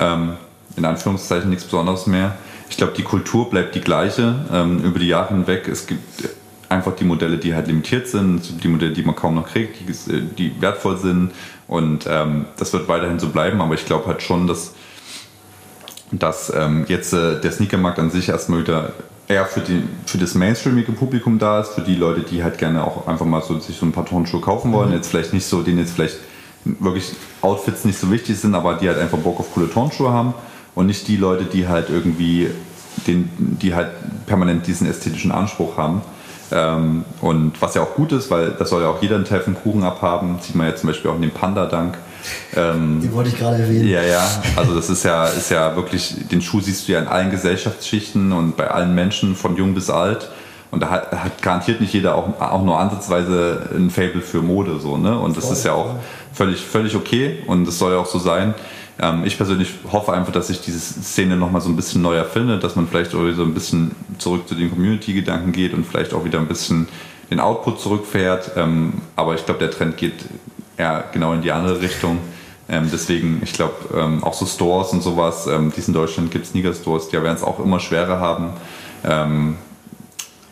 Ähm, 0.00 0.36
in 0.76 0.84
Anführungszeichen 0.84 1.50
nichts 1.50 1.64
Besonderes 1.64 2.06
mehr. 2.06 2.36
Ich 2.70 2.76
glaube, 2.76 2.92
die 2.96 3.02
Kultur 3.02 3.50
bleibt 3.50 3.74
die 3.74 3.80
gleiche 3.80 4.34
ähm, 4.52 4.82
über 4.82 4.98
die 4.98 5.08
Jahre 5.08 5.34
hinweg. 5.34 5.68
Es 5.68 5.86
gibt 5.86 6.28
einfach 6.68 6.94
die 6.94 7.04
Modelle, 7.04 7.38
die 7.38 7.54
halt 7.54 7.66
limitiert 7.66 8.08
sind, 8.08 8.62
die 8.62 8.68
Modelle, 8.68 8.92
die 8.92 9.02
man 9.02 9.16
kaum 9.16 9.34
noch 9.34 9.48
kriegt, 9.48 9.76
die, 9.80 10.20
die 10.22 10.60
wertvoll 10.60 10.98
sind. 10.98 11.32
Und 11.66 12.06
ähm, 12.08 12.46
das 12.56 12.72
wird 12.72 12.88
weiterhin 12.88 13.18
so 13.18 13.28
bleiben, 13.28 13.60
aber 13.60 13.74
ich 13.74 13.84
glaube 13.86 14.06
halt 14.06 14.22
schon, 14.22 14.46
dass 14.46 14.74
dass 16.10 16.52
ähm, 16.54 16.86
jetzt 16.88 17.12
äh, 17.12 17.40
der 17.40 17.52
Sneakermarkt 17.52 17.98
an 17.98 18.10
sich 18.10 18.28
erstmal 18.28 18.60
wieder 18.60 18.92
eher 19.28 19.44
für, 19.44 19.60
die, 19.60 19.82
für 20.06 20.18
das 20.18 20.34
mainstreamige 20.34 20.92
Publikum 20.92 21.38
da 21.38 21.60
ist, 21.60 21.72
für 21.72 21.82
die 21.82 21.94
Leute, 21.94 22.22
die 22.22 22.42
halt 22.42 22.58
gerne 22.58 22.82
auch 22.82 23.06
einfach 23.06 23.26
mal 23.26 23.42
so 23.42 23.58
sich 23.58 23.76
so 23.76 23.84
ein 23.84 23.92
paar 23.92 24.06
Turnschuhe 24.06 24.40
kaufen 24.40 24.72
wollen, 24.72 24.88
mhm. 24.88 24.96
jetzt 24.96 25.08
vielleicht 25.08 25.34
nicht 25.34 25.46
so, 25.46 25.62
denen 25.62 25.78
jetzt 25.78 25.92
vielleicht 25.92 26.16
wirklich 26.64 27.12
Outfits 27.42 27.84
nicht 27.84 27.98
so 27.98 28.10
wichtig 28.10 28.38
sind, 28.38 28.54
aber 28.54 28.74
die 28.74 28.88
halt 28.88 28.98
einfach 28.98 29.18
Bock 29.18 29.38
auf 29.38 29.52
coole 29.52 29.70
Turnschuhe 29.70 30.10
haben. 30.10 30.34
Und 30.74 30.86
nicht 30.86 31.08
die 31.08 31.16
Leute, 31.16 31.44
die 31.44 31.66
halt 31.66 31.90
irgendwie 31.90 32.48
den, 33.06 33.28
die 33.38 33.74
halt 33.74 33.90
permanent 34.26 34.66
diesen 34.66 34.88
ästhetischen 34.88 35.32
Anspruch 35.32 35.76
haben. 35.76 36.02
Ähm, 36.50 37.04
und 37.20 37.60
was 37.60 37.74
ja 37.74 37.82
auch 37.82 37.94
gut 37.94 38.12
ist, 38.12 38.30
weil 38.30 38.50
das 38.50 38.70
soll 38.70 38.82
ja 38.82 38.88
auch 38.88 39.02
jeder 39.02 39.16
einen 39.16 39.24
Teil 39.24 39.40
von 39.40 39.54
Kuchen 39.54 39.82
abhaben, 39.82 40.38
sieht 40.40 40.54
man 40.54 40.66
ja 40.66 40.76
zum 40.76 40.88
Beispiel 40.88 41.10
auch 41.10 41.16
in 41.16 41.22
dem 41.22 41.30
Panda-Dank. 41.30 41.98
Ähm, 42.56 43.00
Die 43.02 43.12
wollte 43.12 43.30
ich 43.30 43.38
gerade 43.38 43.62
erwähnen. 43.62 43.88
Ja, 43.88 44.02
ja, 44.02 44.26
also 44.56 44.74
das 44.74 44.90
ist 44.90 45.04
ja, 45.04 45.26
ist 45.26 45.50
ja 45.50 45.76
wirklich, 45.76 46.14
den 46.30 46.42
Schuh 46.42 46.60
siehst 46.60 46.88
du 46.88 46.92
ja 46.92 47.00
in 47.00 47.08
allen 47.08 47.30
Gesellschaftsschichten 47.30 48.32
und 48.32 48.56
bei 48.56 48.70
allen 48.70 48.94
Menschen, 48.94 49.34
von 49.34 49.56
jung 49.56 49.74
bis 49.74 49.90
alt. 49.90 50.30
Und 50.70 50.82
da 50.82 50.90
hat, 50.90 51.12
hat 51.12 51.40
garantiert 51.40 51.80
nicht 51.80 51.94
jeder 51.94 52.14
auch, 52.14 52.40
auch 52.40 52.62
nur 52.62 52.78
ansatzweise 52.78 53.70
ein 53.74 53.90
Fable 53.90 54.20
für 54.20 54.42
Mode. 54.42 54.78
So, 54.80 54.98
ne? 54.98 55.18
Und 55.18 55.36
das 55.36 55.50
ist 55.50 55.64
ja 55.64 55.72
auch 55.72 55.94
völlig, 56.32 56.60
völlig 56.60 56.94
okay 56.94 57.42
und 57.46 57.66
das 57.66 57.78
soll 57.78 57.92
ja 57.92 57.98
auch 57.98 58.06
so 58.06 58.18
sein. 58.18 58.54
Ähm, 59.00 59.22
ich 59.24 59.36
persönlich 59.36 59.74
hoffe 59.92 60.12
einfach, 60.12 60.32
dass 60.32 60.48
sich 60.48 60.60
diese 60.60 60.78
Szene 60.78 61.36
nochmal 61.36 61.60
so 61.60 61.68
ein 61.68 61.76
bisschen 61.76 62.02
neu 62.02 62.16
erfindet, 62.16 62.64
dass 62.64 62.76
man 62.76 62.88
vielleicht 62.88 63.10
so 63.12 63.20
ein 63.20 63.54
bisschen 63.54 63.92
zurück 64.18 64.48
zu 64.48 64.54
den 64.54 64.70
Community-Gedanken 64.70 65.52
geht 65.52 65.74
und 65.74 65.86
vielleicht 65.86 66.12
auch 66.12 66.24
wieder 66.24 66.38
ein 66.38 66.48
bisschen 66.48 66.88
den 67.30 67.40
Output 67.40 67.80
zurückfährt. 67.80 68.52
Ähm, 68.56 68.94
aber 69.16 69.34
ich 69.34 69.44
glaube, 69.44 69.60
der 69.60 69.70
Trend 69.70 69.96
geht 69.96 70.14
eher 70.76 71.04
genau 71.12 71.32
in 71.32 71.42
die 71.42 71.52
andere 71.52 71.80
Richtung. 71.80 72.18
Ähm, 72.68 72.88
deswegen, 72.92 73.40
ich 73.42 73.52
glaube, 73.52 73.74
ähm, 73.96 74.22
auch 74.22 74.34
so 74.34 74.44
Stores 74.44 74.92
und 74.92 75.02
sowas, 75.02 75.46
ähm, 75.46 75.72
die 75.74 75.92
Deutschland 75.92 76.30
gibt, 76.30 76.46
Sneaker-Stores, 76.46 77.08
die 77.08 77.14
werden 77.14 77.34
es 77.34 77.42
auch 77.42 77.60
immer 77.60 77.80
schwerer 77.80 78.20
haben. 78.20 78.50
Ähm, 79.04 79.56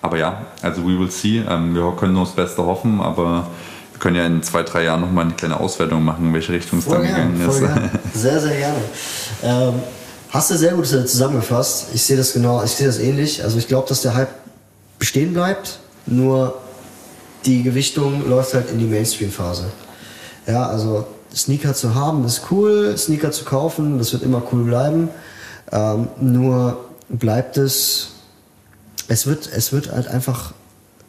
aber 0.00 0.18
ja, 0.18 0.46
also 0.62 0.82
we 0.82 0.98
will 0.98 1.10
see. 1.10 1.42
Ähm, 1.48 1.74
wir 1.74 1.92
können 1.98 2.14
nur 2.14 2.24
das 2.24 2.34
Beste 2.34 2.64
hoffen, 2.64 3.00
aber 3.00 3.48
wir 3.96 4.00
können 4.00 4.16
ja 4.16 4.26
in 4.26 4.42
zwei, 4.42 4.62
drei 4.62 4.84
Jahren 4.84 5.00
nochmal 5.00 5.24
eine 5.24 5.34
kleine 5.34 5.58
Auswertung 5.58 6.04
machen, 6.04 6.26
in 6.26 6.34
welche 6.34 6.52
Richtung 6.52 6.80
es 6.80 6.84
dann 6.84 7.02
gern, 7.02 7.32
gegangen 7.32 7.48
ist. 7.48 7.60
Gern. 7.60 7.90
Sehr, 8.14 8.40
sehr 8.40 8.56
gerne. 8.58 8.78
Ähm, 9.42 9.74
hast 10.28 10.50
du 10.50 10.56
sehr 10.58 10.72
gut 10.72 10.86
zusammengefasst. 10.86 11.88
Ich 11.94 12.02
sehe 12.02 12.18
das 12.18 12.34
genau, 12.34 12.62
ich 12.62 12.72
sehe 12.72 12.86
das 12.86 12.98
ähnlich. 12.98 13.42
Also 13.42 13.56
ich 13.56 13.68
glaube, 13.68 13.88
dass 13.88 14.02
der 14.02 14.14
Hype 14.14 14.28
bestehen 14.98 15.32
bleibt, 15.32 15.78
nur 16.04 16.58
die 17.46 17.62
Gewichtung 17.62 18.28
läuft 18.28 18.52
halt 18.52 18.70
in 18.70 18.78
die 18.78 18.84
Mainstream-Phase. 18.84 19.64
Ja, 20.46 20.66
also 20.66 21.06
Sneaker 21.34 21.72
zu 21.72 21.94
haben 21.94 22.24
ist 22.26 22.42
cool, 22.50 22.98
Sneaker 22.98 23.30
zu 23.30 23.44
kaufen, 23.44 23.96
das 23.96 24.12
wird 24.12 24.22
immer 24.22 24.42
cool 24.52 24.64
bleiben. 24.64 25.08
Ähm, 25.72 26.08
nur 26.20 26.84
bleibt 27.08 27.56
es, 27.56 28.08
es 29.08 29.26
wird, 29.26 29.48
es 29.50 29.72
wird 29.72 29.90
halt 29.90 30.08
einfach 30.08 30.52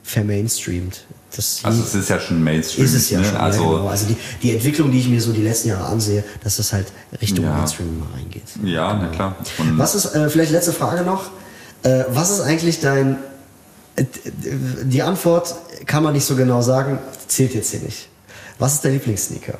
vermainstreamed. 0.08 1.06
Das 1.36 1.60
also 1.64 1.84
es 1.84 1.94
ist 1.94 2.10
ja 2.10 2.20
schon 2.20 2.44
Mainstream. 2.44 2.86
Ist 2.86 2.94
es 2.94 3.10
ja 3.10 3.20
ne? 3.20 3.26
schon, 3.26 3.36
also, 3.36 3.62
ja, 3.62 3.70
genau. 3.78 3.88
also 3.90 4.06
die, 4.08 4.16
die 4.42 4.54
Entwicklung, 4.54 4.92
die 4.92 5.00
ich 5.00 5.10
mir 5.10 5.22
so 5.22 5.34
die 5.34 5.44
letzten 5.44 5.68
Jahre 5.70 5.86
ansehe, 5.86 6.24
dass 6.44 6.58
das 6.58 6.72
halt 6.74 6.88
Richtung 7.22 7.46
ja. 7.46 7.54
Mainstream 7.54 8.02
reingeht. 8.16 8.44
Ja, 8.64 8.94
genau. 8.94 9.04
na 9.04 9.08
klar. 9.10 9.36
Und 9.58 9.78
was 9.78 9.94
ist, 9.94 10.16
äh, 10.16 10.30
vielleicht 10.30 10.52
letzte 10.52 10.72
Frage 10.72 11.04
noch, 11.04 11.26
äh, 11.84 12.06
was 12.10 12.32
ist 12.32 12.42
eigentlich 12.42 12.80
dein, 12.80 13.18
äh, 13.98 14.06
die 14.84 15.02
Antwort 15.02 15.54
kann 15.86 16.04
man 16.04 16.14
nicht 16.14 16.26
so 16.26 16.36
genau 16.36 16.62
sagen, 16.62 17.00
zählt 17.28 17.54
jetzt 17.54 17.72
hier 17.72 17.82
nicht. 17.82 18.08
Was 18.58 18.76
ist 18.76 18.86
dein 18.86 18.94
Lieblingssneaker? 18.94 19.58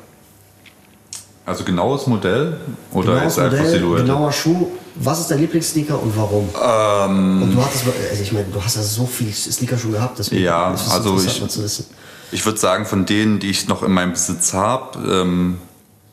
Also 1.44 1.64
genaues 1.64 2.06
Modell 2.06 2.56
oder 2.92 3.14
genaues 3.14 3.36
ist 3.36 3.42
Modell, 3.42 3.66
Silhouette? 3.66 4.04
Genauer 4.04 4.32
Schuh. 4.32 4.66
Was 5.00 5.20
ist 5.20 5.30
dein 5.30 5.38
Lieblingssneaker 5.38 6.00
und 6.00 6.16
warum? 6.16 6.48
Ähm, 6.54 7.42
und 7.42 7.54
du 7.54 7.62
hattest, 7.64 7.84
also 8.10 8.22
ich 8.22 8.32
meine, 8.32 8.46
du 8.46 8.62
hast 8.62 8.76
ja 8.76 8.82
so 8.82 9.06
viel 9.06 9.32
Sneaker 9.32 9.78
schon 9.78 9.92
gehabt, 9.92 10.18
deswegen 10.18 10.42
ja, 10.42 10.72
ist 10.72 10.86
es 10.86 10.92
also 10.92 11.16
ich, 11.16 11.48
zu 11.48 11.62
wissen. 11.62 11.86
Ich 12.32 12.44
würde 12.44 12.58
sagen, 12.58 12.84
von 12.84 13.06
denen, 13.06 13.38
die 13.38 13.50
ich 13.50 13.68
noch 13.68 13.82
in 13.82 13.92
meinem 13.92 14.12
Besitz 14.12 14.52
habe, 14.52 14.98
ähm, 15.08 15.58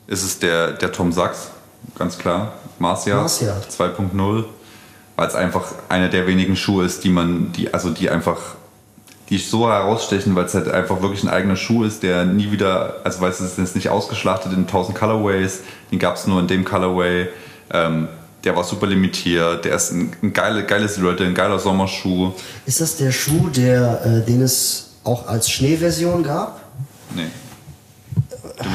ist 0.07 0.23
es 0.23 0.39
der, 0.39 0.73
der 0.73 0.91
Tom 0.91 1.11
Sachs, 1.11 1.49
ganz 1.97 2.17
klar. 2.17 2.53
Marcia, 2.77 3.15
Marcia. 3.15 3.55
2.0, 3.75 4.43
weil 5.15 5.27
es 5.27 5.35
einfach 5.35 5.63
einer 5.89 6.09
der 6.09 6.27
wenigen 6.27 6.55
Schuhe 6.55 6.85
ist, 6.85 7.03
die 7.03 7.09
man, 7.09 7.51
die, 7.53 7.73
also 7.73 7.89
die 7.89 8.09
einfach 8.09 8.37
die 9.29 9.39
so 9.39 9.67
herausstechen, 9.67 10.35
weil 10.35 10.45
es 10.45 10.53
halt 10.53 10.67
einfach 10.69 11.01
wirklich 11.01 11.23
ein 11.23 11.29
eigener 11.29 11.55
Schuh 11.55 11.83
ist, 11.83 12.03
der 12.03 12.25
nie 12.25 12.51
wieder, 12.51 12.97
also 13.03 13.21
weil 13.21 13.31
es 13.31 13.41
ist 13.41 13.75
nicht 13.75 13.89
ausgeschlachtet 13.89 14.53
in 14.53 14.59
1000 14.59 14.95
Colorways, 14.95 15.61
den 15.91 15.97
gab 15.97 16.15
es 16.15 16.27
nur 16.27 16.39
in 16.39 16.47
dem 16.47 16.63
Colorway. 16.63 17.29
Ähm, 17.71 18.07
der 18.45 18.55
war 18.55 18.63
super 18.63 18.85
limitiert, 18.85 19.65
der 19.65 19.75
ist 19.75 19.91
ein, 19.91 20.13
ein 20.21 20.31
geile, 20.31 20.63
geiles 20.65 20.95
Silhouette, 20.95 21.25
ein 21.25 21.33
geiler 21.33 21.57
Sommerschuh. 21.57 22.31
Ist 22.65 22.79
das 22.79 22.95
der 22.97 23.11
Schuh, 23.11 23.49
der, 23.49 24.05
äh, 24.05 24.25
den 24.25 24.41
es 24.41 24.91
auch 25.03 25.27
als 25.27 25.49
Schneeversion 25.49 26.23
gab? 26.23 26.61
Nee. 27.15 27.25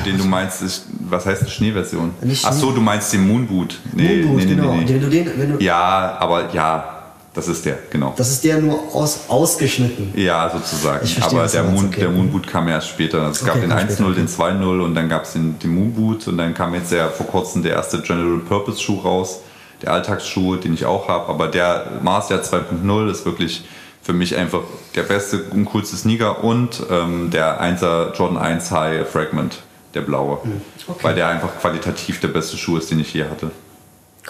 Den 0.04 0.18
du 0.18 0.24
meinst, 0.24 0.60
ist, 0.60 0.86
was 1.08 1.24
heißt 1.24 1.48
Schneeversion? 1.50 2.12
Ach 2.44 2.52
so, 2.52 2.72
du 2.72 2.80
meinst 2.80 3.12
den 3.12 3.26
Moonboot. 3.26 3.78
Nee, 3.94 4.22
Moonboot, 4.22 4.36
nee, 4.36 4.44
nee, 4.44 4.54
genau. 4.54 4.74
Nee, 4.74 4.84
nee. 4.84 4.88
Wenn 4.94 5.00
du 5.00 5.08
den, 5.08 5.30
wenn 5.38 5.58
du 5.58 5.64
ja, 5.64 6.16
aber 6.18 6.52
ja, 6.52 7.00
das 7.32 7.48
ist 7.48 7.64
der, 7.64 7.78
genau. 7.88 8.12
Das 8.16 8.28
ist 8.28 8.44
der 8.44 8.58
nur 8.58 8.92
aus, 8.92 9.20
ausgeschnitten. 9.28 10.12
Ja, 10.16 10.50
sozusagen. 10.52 11.08
Aber 11.22 11.46
der, 11.46 11.62
Moon, 11.62 11.86
okay. 11.86 12.00
der 12.00 12.10
Moonboot 12.10 12.46
kam 12.46 12.68
erst 12.68 12.88
später. 12.88 13.30
Es 13.30 13.44
gab 13.44 13.60
den 13.60 13.72
1.0, 13.72 14.02
okay. 14.02 14.14
den 14.14 14.28
2.0 14.28 14.80
und 14.84 14.94
dann 14.94 15.08
gab 15.08 15.22
es 15.22 15.32
den, 15.32 15.58
den 15.58 15.74
Moonboot 15.74 16.26
und 16.26 16.36
dann 16.36 16.52
kam 16.52 16.74
jetzt 16.74 16.92
ja 16.92 17.08
vor 17.08 17.26
kurzem 17.26 17.62
der 17.62 17.74
erste 17.74 18.02
General 18.02 18.40
Purpose 18.40 18.80
Schuh 18.80 18.98
raus. 18.98 19.40
Der 19.82 19.92
Alltagsschuh, 19.92 20.56
den 20.56 20.74
ich 20.74 20.84
auch 20.84 21.08
habe. 21.08 21.28
Aber 21.28 21.48
der 21.48 22.00
Mars 22.02 22.28
der 22.28 22.42
2.0 22.42 23.10
ist 23.10 23.24
wirklich 23.24 23.64
für 24.02 24.12
mich 24.12 24.36
einfach 24.36 24.62
der 24.94 25.02
beste 25.02 25.44
und 25.50 25.66
coolste 25.66 25.96
Sneaker 25.96 26.42
und 26.42 26.82
ähm, 26.90 27.30
der 27.30 27.62
1er 27.62 28.14
Jordan 28.14 28.38
1 28.38 28.70
High 28.70 29.08
Fragment, 29.08 29.58
der 29.94 30.00
blaue. 30.02 30.42
Hm, 30.42 30.60
okay. 30.88 31.04
Weil 31.04 31.14
der 31.14 31.28
einfach 31.28 31.58
qualitativ 31.60 32.20
der 32.20 32.28
beste 32.28 32.56
Schuh 32.56 32.76
ist, 32.78 32.90
den 32.90 33.00
ich 33.00 33.12
je 33.12 33.24
hatte. 33.24 33.50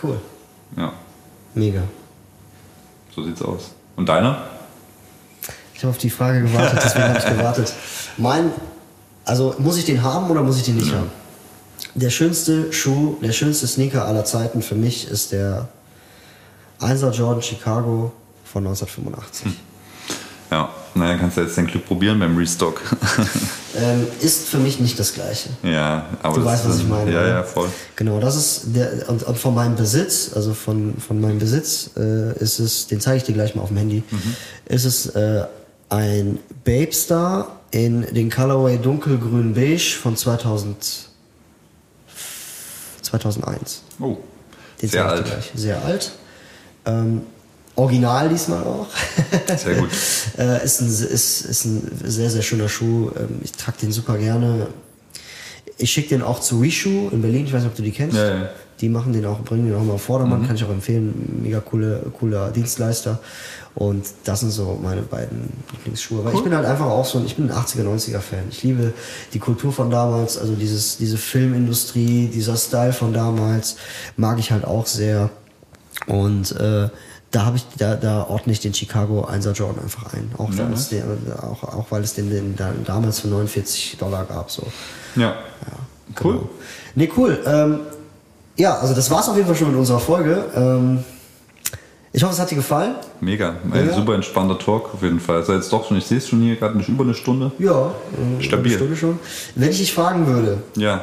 Cool. 0.02 0.20
Ja. 0.76 0.92
Mega. 1.54 1.82
So 3.14 3.22
sieht's 3.22 3.42
aus. 3.42 3.72
Und 3.96 4.08
deiner? 4.08 4.42
Ich 5.74 5.82
habe 5.82 5.90
auf 5.90 5.98
die 5.98 6.10
Frage 6.10 6.42
gewartet, 6.42 6.80
deswegen 6.84 7.08
habe 7.08 7.18
ich 7.18 7.24
gewartet. 7.36 7.72
Mein, 8.16 8.52
also 9.24 9.54
muss 9.58 9.78
ich 9.78 9.84
den 9.84 10.02
haben 10.02 10.30
oder 10.30 10.42
muss 10.42 10.58
ich 10.58 10.64
den 10.64 10.76
nicht 10.76 10.90
ja. 10.90 10.98
haben? 10.98 11.10
Der 11.94 12.10
schönste 12.10 12.72
Schuh, 12.72 13.16
der 13.22 13.32
schönste 13.32 13.66
Sneaker 13.66 14.04
aller 14.04 14.24
Zeiten 14.24 14.62
für 14.62 14.74
mich 14.74 15.08
ist 15.08 15.32
der 15.32 15.68
1er 16.80 17.10
Jordan 17.10 17.42
Chicago 17.42 18.12
von 18.44 18.66
1985. 18.66 19.44
Hm. 19.46 19.56
Ja, 20.50 20.68
na, 20.94 21.08
dann 21.08 21.20
kannst 21.20 21.36
du 21.36 21.42
jetzt 21.42 21.56
dein 21.56 21.66
Glück 21.66 21.86
probieren 21.86 22.18
beim 22.18 22.36
Restock. 22.36 22.80
ähm, 23.76 24.06
ist 24.20 24.48
für 24.48 24.58
mich 24.58 24.80
nicht 24.80 24.98
das 24.98 25.14
Gleiche. 25.14 25.50
Ja, 25.62 26.06
aber 26.22 26.38
du 26.38 26.44
weißt, 26.44 26.68
was 26.68 26.78
ich 26.78 26.88
meine. 26.88 27.12
Ja, 27.12 27.26
ja, 27.26 27.42
voll. 27.44 27.68
Genau, 27.94 28.18
das 28.18 28.34
ist 28.34 28.62
der 28.74 29.08
und, 29.08 29.22
und 29.22 29.38
von 29.38 29.54
meinem 29.54 29.76
Besitz, 29.76 30.32
also 30.34 30.52
von, 30.54 30.94
von 30.96 31.20
meinem 31.20 31.38
Besitz 31.38 31.90
äh, 31.96 32.36
ist 32.38 32.58
es, 32.58 32.88
den 32.88 33.00
zeige 33.00 33.18
ich 33.18 33.22
dir 33.24 33.34
gleich 33.34 33.54
mal 33.54 33.62
auf 33.62 33.68
dem 33.68 33.76
Handy, 33.76 34.02
mhm. 34.10 34.36
ist 34.66 34.84
es 34.84 35.06
äh, 35.06 35.44
ein 35.88 36.40
Babestar 36.64 37.60
in 37.70 38.12
den 38.12 38.28
Colorway 38.30 38.78
dunkelgrün 38.78 39.54
beige 39.54 39.96
von 40.02 40.16
2000, 40.16 41.09
2001. 43.10 43.82
Oh, 44.00 44.16
den 44.80 44.88
sehr 44.88 45.06
alt. 45.06 45.26
Sehr 45.54 45.84
alt. 45.84 46.12
Ähm, 46.86 47.22
Original 47.76 48.28
diesmal 48.28 48.62
auch. 48.64 48.88
Sehr 49.56 49.76
gut. 49.76 49.88
äh, 50.38 50.64
ist, 50.64 50.80
ein, 50.80 50.88
ist, 50.88 51.10
ist 51.10 51.64
ein 51.64 51.90
sehr, 52.04 52.28
sehr 52.28 52.42
schöner 52.42 52.68
Schuh. 52.68 53.10
Ähm, 53.16 53.40
ich 53.42 53.52
trage 53.52 53.78
den 53.82 53.92
super 53.92 54.18
gerne. 54.18 54.66
Ich 55.78 55.90
schicke 55.90 56.10
den 56.10 56.22
auch 56.22 56.40
zu 56.40 56.60
Wishu 56.60 57.08
in 57.10 57.22
Berlin. 57.22 57.46
Ich 57.46 57.52
weiß 57.52 57.62
nicht, 57.62 57.70
ob 57.70 57.76
du 57.76 57.82
die 57.82 57.92
kennst. 57.92 58.16
Ja, 58.16 58.34
ja. 58.34 58.50
Die 58.80 58.88
machen 58.88 59.12
den 59.12 59.24
auch, 59.24 59.40
bringen 59.40 59.66
den 59.66 59.76
auch 59.76 59.84
mal 59.84 59.98
Vordermann. 59.98 60.42
Mhm. 60.42 60.46
Kann 60.46 60.56
ich 60.56 60.64
auch 60.64 60.70
empfehlen. 60.70 61.40
Mega 61.42 61.60
coole, 61.60 62.02
cooler 62.18 62.50
Dienstleister. 62.50 63.18
Und 63.80 64.04
das 64.24 64.40
sind 64.40 64.50
so 64.50 64.78
meine 64.82 65.00
beiden 65.00 65.50
Lieblingsschuhe. 65.72 66.22
Weil 66.22 66.34
cool. 66.34 66.38
ich 66.40 66.44
bin 66.44 66.54
halt 66.54 66.66
einfach 66.66 66.84
auch 66.84 67.06
so 67.06 67.18
ein, 67.18 67.24
ich 67.24 67.36
bin 67.36 67.50
ein 67.50 67.56
80er, 67.56 67.82
90er 67.82 68.20
Fan. 68.20 68.40
Ich 68.50 68.62
liebe 68.62 68.92
die 69.32 69.38
Kultur 69.38 69.72
von 69.72 69.90
damals, 69.90 70.36
also 70.36 70.54
dieses, 70.54 70.98
diese 70.98 71.16
Filmindustrie, 71.16 72.28
dieser 72.28 72.56
Style 72.56 72.92
von 72.92 73.14
damals 73.14 73.76
mag 74.18 74.38
ich 74.38 74.52
halt 74.52 74.66
auch 74.66 74.84
sehr. 74.84 75.30
Und 76.06 76.52
äh, 76.60 76.90
da 77.30 77.46
habe 77.46 77.56
ich, 77.56 77.64
da, 77.78 77.94
da 77.94 78.24
ordne 78.24 78.52
ich 78.52 78.60
den 78.60 78.74
Chicago 78.74 79.24
1er 79.24 79.52
Jordan 79.52 79.82
einfach 79.82 80.12
ein. 80.12 80.30
Auch, 80.36 80.52
ja, 80.52 80.68
ne? 80.68 80.76
den, 80.90 81.32
auch, 81.40 81.62
auch 81.62 81.86
weil 81.88 82.02
es 82.02 82.12
den, 82.12 82.28
den 82.28 82.56
damals 82.84 83.20
für 83.20 83.28
49 83.28 83.96
Dollar 83.98 84.26
gab. 84.26 84.50
So. 84.50 84.62
Ja. 85.16 85.22
ja 85.22 86.16
cool. 86.22 86.34
Genau. 86.34 86.50
Nee, 86.96 87.10
cool. 87.16 87.42
Ähm, 87.46 87.80
ja, 88.56 88.76
also 88.76 88.92
das 88.92 89.10
war's 89.10 89.26
auf 89.30 89.36
jeden 89.36 89.46
Fall 89.46 89.56
schon 89.56 89.68
mit 89.68 89.78
unserer 89.78 90.00
Folge. 90.00 90.44
Ähm, 90.54 91.02
ich 92.12 92.22
hoffe, 92.22 92.32
es 92.32 92.40
hat 92.40 92.50
dir 92.50 92.56
gefallen. 92.56 92.96
Mega. 93.20 93.54
Ein 93.70 93.88
ja. 93.88 93.94
super 93.94 94.14
entspannter 94.14 94.58
Talk 94.58 94.94
auf 94.94 95.02
jeden 95.02 95.20
Fall. 95.20 95.36
Also 95.36 95.52
jetzt 95.52 95.72
doch 95.72 95.86
schon, 95.86 95.96
ich 95.96 96.06
sehe 96.06 96.18
es 96.18 96.28
schon 96.28 96.40
hier 96.40 96.56
gerade 96.56 96.76
nicht 96.76 96.88
über 96.88 97.04
eine 97.04 97.14
Stunde. 97.14 97.52
Ja, 97.58 97.92
stabil. 98.40 98.72
Eine 98.72 98.76
Stunde 98.76 98.96
schon. 98.96 99.18
Wenn 99.54 99.70
ich 99.70 99.78
dich 99.78 99.92
fragen 99.92 100.26
würde, 100.26 100.58
ja. 100.76 101.02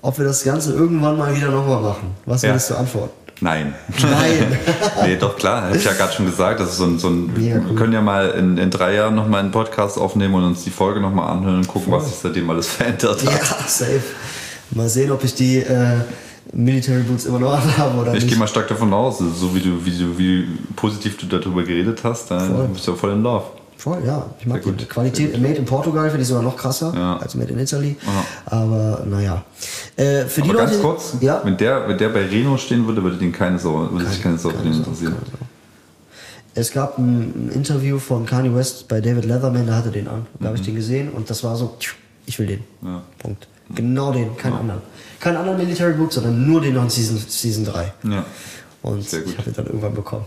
ob 0.00 0.18
wir 0.18 0.24
das 0.24 0.44
Ganze 0.44 0.72
irgendwann 0.72 1.18
mal 1.18 1.36
wieder 1.36 1.50
nochmal 1.50 1.82
machen, 1.82 2.14
was 2.24 2.42
würdest 2.42 2.70
ja. 2.70 2.76
du 2.76 2.80
antworten? 2.80 3.12
Nein. 3.40 3.74
Nein. 4.00 4.58
nee, 5.04 5.16
doch 5.16 5.36
klar, 5.36 5.68
hätte 5.68 5.76
ich 5.76 5.84
ja 5.84 5.92
gerade 5.92 6.12
schon 6.12 6.24
gesagt. 6.24 6.58
Das 6.58 6.70
ist 6.70 6.78
so 6.78 6.84
ein, 6.84 6.98
so 6.98 7.08
ein 7.08 7.34
Mega 7.34 7.56
cool. 7.56 7.68
wir 7.68 7.76
können 7.76 7.92
ja 7.92 8.00
mal 8.00 8.30
in, 8.30 8.56
in 8.56 8.70
drei 8.70 8.94
Jahren 8.94 9.14
nochmal 9.14 9.40
einen 9.40 9.50
Podcast 9.50 9.98
aufnehmen 9.98 10.34
und 10.34 10.44
uns 10.44 10.64
die 10.64 10.70
Folge 10.70 11.00
nochmal 11.00 11.30
anhören 11.30 11.56
und 11.56 11.68
gucken, 11.68 11.92
was 11.92 12.06
sich 12.06 12.16
seitdem 12.16 12.48
alles 12.48 12.66
verändert 12.68 13.22
Ja, 13.22 13.32
hat. 13.32 13.68
safe. 13.68 14.00
Mal 14.70 14.88
sehen, 14.88 15.10
ob 15.12 15.22
ich 15.22 15.34
die 15.34 15.58
äh, 15.58 15.98
Military 16.52 17.02
Boots 17.02 17.26
immer 17.26 17.38
noch 17.38 17.52
anhabe 17.62 17.98
oder 18.00 18.14
Ich 18.14 18.20
nicht. 18.22 18.28
gehe 18.30 18.38
mal 18.38 18.46
stark 18.48 18.68
davon 18.68 18.92
aus, 18.92 19.18
so 19.18 19.54
wie 19.54 19.60
du, 19.60 19.84
wie 19.84 19.90
du, 19.90 20.18
wie 20.18 20.44
positiv 20.74 21.16
du 21.18 21.26
darüber 21.26 21.62
geredet 21.62 22.00
hast, 22.04 22.30
dann 22.30 22.54
Voll. 22.54 22.68
bist 22.68 22.86
du 22.86 22.90
ja 22.92 22.96
voll 22.96 23.12
in 23.12 23.22
Love. 23.22 23.44
Voll, 23.78 23.98
ja. 24.06 24.24
Ich 24.40 24.46
mag 24.46 24.62
Sehr 24.64 24.72
die 24.72 24.78
gut. 24.84 24.88
Qualität. 24.88 25.38
Made 25.40 25.54
in 25.54 25.64
Portugal 25.66 26.06
finde 26.08 26.22
ich 26.22 26.28
sogar 26.28 26.42
noch 26.42 26.56
krasser 26.56 26.92
Ja. 26.96 27.18
als 27.18 27.34
Made 27.34 27.52
in 27.52 27.58
Italy. 27.58 27.94
Aha. 28.06 28.24
Aber 28.56 29.04
naja. 29.06 29.44
Äh, 29.96 30.24
für 30.24 30.40
die 30.40 30.48
Aber 30.50 30.60
Leute. 30.60 30.70
ganz 30.72 30.82
kurz, 30.82 31.16
Ja. 31.20 31.42
wenn, 31.44 31.56
der, 31.58 31.86
wenn 31.86 31.98
der 31.98 32.08
bei 32.08 32.24
Reno 32.24 32.56
stehen 32.56 32.86
würde, 32.86 33.02
würde, 33.02 33.16
den 33.18 33.32
keine 33.32 33.58
Sau, 33.58 33.90
würde 33.92 34.06
sich 34.06 34.22
keine 34.22 34.38
Sau 34.38 34.48
für 34.50 34.62
den 34.62 34.72
interessieren. 34.72 35.14
Es 36.54 36.72
gab 36.72 36.96
ein, 36.98 37.48
ein 37.48 37.50
Interview 37.54 37.98
von 37.98 38.24
Kanye 38.24 38.54
West 38.54 38.88
bei 38.88 39.02
David 39.02 39.26
Leatherman, 39.26 39.66
der 39.66 39.76
hatte 39.76 39.90
den 39.90 40.08
an. 40.08 40.26
Da 40.40 40.46
habe 40.48 40.56
ich 40.56 40.62
den 40.64 40.74
gesehen 40.74 41.10
und 41.10 41.28
das 41.28 41.44
war 41.44 41.54
so, 41.56 41.76
ich 42.24 42.38
will 42.38 42.46
den. 42.46 42.60
Mhm. 42.80 42.88
Ja. 42.88 43.02
Punkt. 43.18 43.46
Genau 43.74 44.12
den, 44.12 44.36
keinen 44.36 44.54
anderen. 44.54 44.82
Keinen 45.20 45.36
anderen 45.36 45.58
Military 45.58 45.94
Boot, 45.94 46.12
sondern 46.12 46.46
nur 46.46 46.60
den 46.60 46.76
von 46.76 46.88
Season, 46.88 47.18
Season 47.28 47.64
3. 47.64 47.92
Ja. 48.04 48.24
Und 48.82 49.08
Sehr 49.08 49.20
gut. 49.20 49.32
ich 49.32 49.38
habe 49.38 49.50
den 49.50 49.54
dann 49.54 49.66
irgendwann 49.66 49.94
bekommen. 49.94 50.24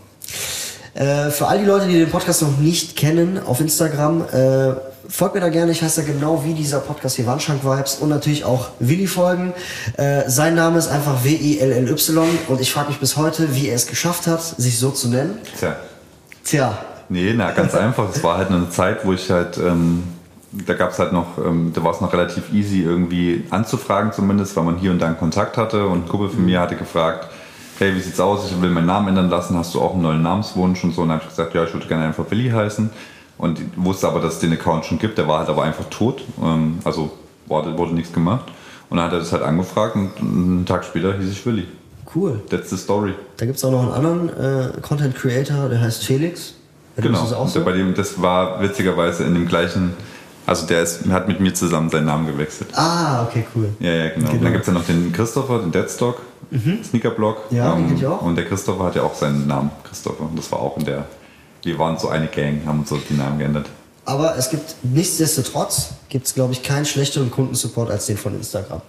Äh, 0.93 1.29
für 1.29 1.47
all 1.47 1.59
die 1.59 1.65
Leute, 1.65 1.87
die 1.87 1.93
den 1.93 2.09
Podcast 2.09 2.41
noch 2.41 2.57
nicht 2.57 2.97
kennen, 2.97 3.39
auf 3.45 3.61
Instagram, 3.61 4.23
äh, 4.33 4.73
folgt 5.07 5.35
mir 5.35 5.41
da 5.41 5.49
gerne. 5.49 5.71
Ich 5.71 5.81
heiße 5.81 6.01
da 6.01 6.07
genau 6.07 6.43
wie 6.43 6.53
dieser 6.53 6.79
Podcast 6.79 7.15
hier 7.15 7.25
Wandschrank 7.25 7.63
Vibes 7.63 7.95
und 7.95 8.09
natürlich 8.09 8.43
auch 8.43 8.69
Willi 8.79 9.07
folgen. 9.07 9.53
Äh, 9.95 10.29
sein 10.29 10.55
Name 10.55 10.77
ist 10.77 10.87
einfach 10.87 11.23
W-I-L-L-Y 11.23 12.27
und 12.47 12.59
ich 12.59 12.73
frage 12.73 12.89
mich 12.89 12.99
bis 12.99 13.15
heute, 13.15 13.55
wie 13.55 13.69
er 13.69 13.75
es 13.75 13.87
geschafft 13.87 14.27
hat, 14.27 14.41
sich 14.43 14.77
so 14.79 14.91
zu 14.91 15.07
nennen. 15.07 15.37
Tja, 15.57 15.77
Tja, 16.43 16.77
Nee, 17.09 17.33
na, 17.35 17.51
ganz 17.51 17.73
einfach. 17.75 18.13
Es 18.13 18.23
war 18.23 18.37
halt 18.37 18.49
eine 18.49 18.69
Zeit, 18.69 19.05
wo 19.05 19.13
ich 19.13 19.29
halt, 19.31 19.57
ähm, 19.57 20.03
da 20.51 20.73
gab 20.73 20.91
es 20.91 20.99
halt 20.99 21.13
noch, 21.13 21.37
ähm, 21.37 21.71
da 21.73 21.83
war 21.83 21.93
es 21.93 22.01
noch 22.01 22.11
relativ 22.11 22.51
easy 22.53 22.81
irgendwie 22.81 23.45
anzufragen 23.49 24.11
zumindest, 24.11 24.55
weil 24.55 24.63
man 24.63 24.77
hier 24.77 24.91
und 24.91 24.99
da 24.99 25.07
einen 25.07 25.17
Kontakt 25.17 25.57
hatte 25.57 25.85
und 25.85 26.05
ein 26.05 26.07
Kumpel 26.07 26.29
von 26.29 26.45
mir 26.45 26.59
hatte 26.59 26.75
gefragt, 26.75 27.27
hey, 27.77 27.95
wie 27.95 27.99
sieht's 28.01 28.19
aus? 28.19 28.49
Ich 28.51 28.61
will 28.61 28.69
meinen 28.71 28.87
Namen 28.87 29.09
ändern 29.09 29.29
lassen, 29.29 29.57
hast 29.57 29.73
du 29.73 29.81
auch 29.81 29.93
einen 29.93 30.01
neuen 30.01 30.21
Namenswunsch 30.21 30.83
und 30.83 30.93
so? 30.93 31.03
Und 31.03 31.09
dann 31.09 31.17
habe 31.17 31.23
ich 31.23 31.29
gesagt, 31.29 31.53
ja, 31.53 31.63
ich 31.63 31.73
würde 31.73 31.87
gerne 31.87 32.05
einfach 32.05 32.25
Billy 32.25 32.49
heißen 32.49 32.89
und 33.37 33.61
wusste 33.77 34.07
aber, 34.07 34.19
dass 34.19 34.33
es 34.35 34.39
den 34.39 34.51
Account 34.53 34.85
schon 34.85 34.99
gibt, 34.99 35.17
der 35.17 35.27
war 35.27 35.39
halt 35.39 35.49
aber 35.49 35.63
einfach 35.63 35.85
tot, 35.89 36.23
ähm, 36.43 36.79
also 36.83 37.11
wurde, 37.47 37.77
wurde 37.77 37.93
nichts 37.93 38.11
gemacht. 38.11 38.45
Und 38.89 38.97
dann 38.97 39.05
hat 39.05 39.13
er 39.13 39.19
das 39.19 39.31
halt 39.31 39.43
angefragt 39.43 39.95
und 39.95 40.11
einen 40.19 40.65
Tag 40.65 40.83
später 40.83 41.13
hieß 41.17 41.31
ich 41.31 41.45
Willi. 41.45 41.67
cool. 42.15 42.41
That's 42.49 42.71
the 42.71 42.77
story. 42.77 43.13
Da 43.37 43.45
gibt 43.45 43.57
es 43.59 43.63
auch 43.63 43.71
noch 43.71 43.83
einen 43.83 43.91
anderen 43.91 44.29
äh, 44.29 44.81
Content 44.81 45.15
Creator, 45.15 45.69
der 45.69 45.79
heißt 45.79 46.03
Felix. 46.03 46.55
Genau. 46.97 47.19
auch 47.19 47.41
Und 47.41 47.49
so. 47.49 47.63
bei 47.63 47.71
dem, 47.71 47.93
das 47.93 48.21
war 48.21 48.61
witzigerweise 48.61 49.23
in 49.23 49.33
dem 49.35 49.47
gleichen, 49.47 49.93
also 50.49 50.65
der 50.65 50.81
ist, 50.81 51.05
hat 51.09 51.27
mit 51.27 51.39
mir 51.39 51.53
zusammen 51.53 51.91
seinen 51.91 52.07
Namen 52.07 52.25
gewechselt. 52.25 52.69
Ah, 52.73 53.23
okay, 53.23 53.45
cool. 53.55 53.69
Ja, 53.79 53.91
ja, 53.91 54.09
genau. 54.09 54.31
Und 54.31 54.43
dann 54.43 54.51
gibt 54.51 54.61
es 54.61 54.67
ja 54.67 54.73
noch 54.73 54.85
den 54.85 55.13
Christopher, 55.13 55.59
den 55.59 55.71
Deadstock, 55.71 56.21
Sneakerblog. 56.83 57.51
Mhm. 57.51 57.57
Ja, 57.57 57.75
den 57.75 57.87
kenn 57.87 57.97
ich 57.97 58.05
auch. 58.07 58.23
Und 58.23 58.35
der 58.35 58.45
Christopher 58.45 58.85
hat 58.85 58.95
ja 58.95 59.03
auch 59.03 59.13
seinen 59.13 59.45
Namen, 59.45 59.69
Christopher. 59.83 60.23
Und 60.23 60.39
das 60.39 60.51
war 60.51 60.59
auch 60.59 60.75
in 60.77 60.85
der, 60.85 61.05
wir 61.61 61.77
waren 61.77 61.99
so 61.99 62.09
eine 62.09 62.25
Gang, 62.27 62.65
haben 62.65 62.79
uns 62.79 62.89
so 62.89 62.97
die 62.97 63.13
Namen 63.13 63.37
geändert. 63.37 63.67
Aber 64.05 64.35
es 64.37 64.49
gibt 64.49 64.75
nichtsdestotrotz, 64.81 65.91
gibt 66.09 66.25
es 66.25 66.33
glaube 66.33 66.53
ich 66.53 66.63
keinen 66.63 66.85
schlechteren 66.85 67.29
Kundensupport 67.29 67.91
als 67.91 68.07
den 68.07 68.17
von 68.17 68.33
Instagram. 68.33 68.81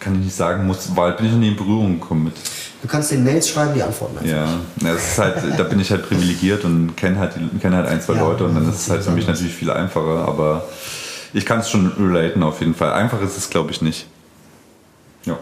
Kann 0.00 0.16
ich 0.16 0.26
nicht 0.26 0.36
sagen, 0.36 0.66
muss, 0.66 0.94
weil 0.94 1.12
bin 1.14 1.26
ich 1.26 1.32
noch 1.32 1.38
nie 1.38 1.48
in 1.48 1.56
Berührung 1.56 1.98
gekommen 1.98 2.24
mit. 2.24 2.34
Du 2.80 2.86
kannst 2.86 3.10
den 3.10 3.24
Mails 3.24 3.48
schreiben, 3.48 3.74
die 3.74 3.82
antworten 3.82 4.18
einfach. 4.18 4.30
Ja, 4.30 4.88
ja 4.88 4.94
ist 4.94 5.18
halt, 5.18 5.36
da 5.58 5.64
bin 5.64 5.80
ich 5.80 5.90
halt 5.90 6.08
privilegiert 6.08 6.64
und 6.64 6.96
kenne 6.96 7.18
halt, 7.18 7.32
kenn 7.60 7.74
halt 7.74 7.88
ein, 7.88 8.00
zwei 8.00 8.14
Ja, 8.14 8.20
Leute 8.20 8.44
und 8.44 8.54
dann 8.54 8.68
ist 8.68 8.82
es 8.82 8.90
halt 8.90 9.02
für 9.02 9.10
mich 9.10 9.26
natürlich 9.26 9.54
viel 9.54 9.70
einfacher, 9.70 10.28
aber 10.28 10.68
ich 11.32 11.44
kann 11.44 11.58
es 11.60 11.68
schon 11.70 11.92
relaten 11.98 12.42
auf 12.42 12.60
jeden 12.60 12.74
Fall. 12.74 12.92
Einfach 12.92 13.20
ist 13.20 13.36
es, 13.36 13.50
glaube 13.50 13.72
ich, 13.72 13.82
nicht. 13.82 14.06
Ja, 15.24 15.38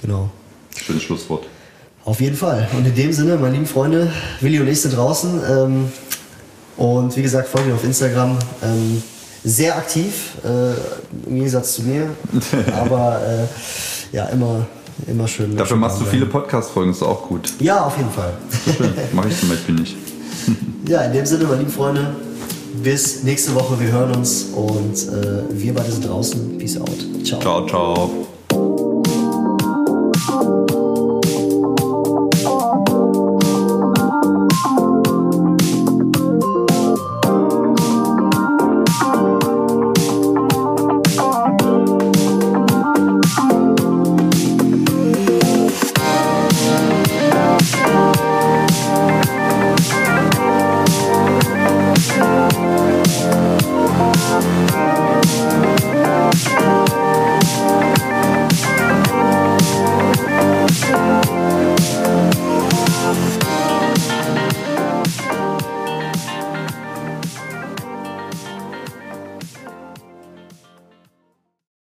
Genau. 0.00 0.30
schönes 0.76 1.02
Schlusswort. 1.02 1.46
Auf 2.04 2.20
jeden 2.20 2.36
Fall. 2.36 2.68
Und 2.76 2.86
in 2.86 2.94
dem 2.94 3.12
Sinne, 3.12 3.36
meine 3.36 3.54
lieben 3.54 3.66
Freunde, 3.66 4.12
Willi 4.40 4.60
und 4.60 4.68
ich 4.68 4.80
sind 4.80 4.96
draußen. 4.96 5.40
Ähm, 5.50 5.92
und 6.76 7.16
wie 7.16 7.22
gesagt, 7.22 7.48
folgt 7.48 7.66
mir 7.66 7.74
auf 7.74 7.82
Instagram. 7.82 8.38
Ähm, 8.62 9.02
sehr 9.42 9.76
aktiv, 9.76 10.32
äh, 10.44 10.72
im 11.28 11.34
Gegensatz 11.34 11.74
zu 11.74 11.82
mir. 11.82 12.10
Aber 12.80 13.20
äh, 13.26 14.16
ja, 14.16 14.26
immer, 14.26 14.66
immer 15.06 15.28
schön. 15.28 15.56
Dafür 15.56 15.76
machst 15.76 16.00
du 16.00 16.04
viele 16.04 16.26
Podcast-Folgen, 16.26 16.90
ist 16.90 17.02
auch 17.02 17.28
gut. 17.28 17.52
Ja, 17.60 17.84
auf 17.84 17.96
jeden 17.96 18.10
Fall. 18.10 18.32
Schön. 18.76 18.92
Mache 19.12 19.28
ich 19.28 19.38
zum 19.38 19.48
Beispiel 19.48 19.74
nicht. 19.74 19.96
Ja, 20.88 21.00
in 21.00 21.12
dem 21.14 21.26
Sinne, 21.26 21.42
meine 21.46 21.58
lieben 21.58 21.72
Freunde, 21.72 22.14
bis 22.80 23.24
nächste 23.24 23.52
Woche. 23.56 23.80
Wir 23.80 23.90
hören 23.90 24.14
uns 24.14 24.44
und 24.54 24.94
äh, 24.94 25.42
wir 25.50 25.74
beide 25.74 25.90
sind 25.90 26.06
draußen. 26.08 26.58
Peace 26.58 26.80
out. 26.80 26.88
Ciao. 27.24 27.40
Ciao, 27.40 27.66
ciao. 27.66 28.26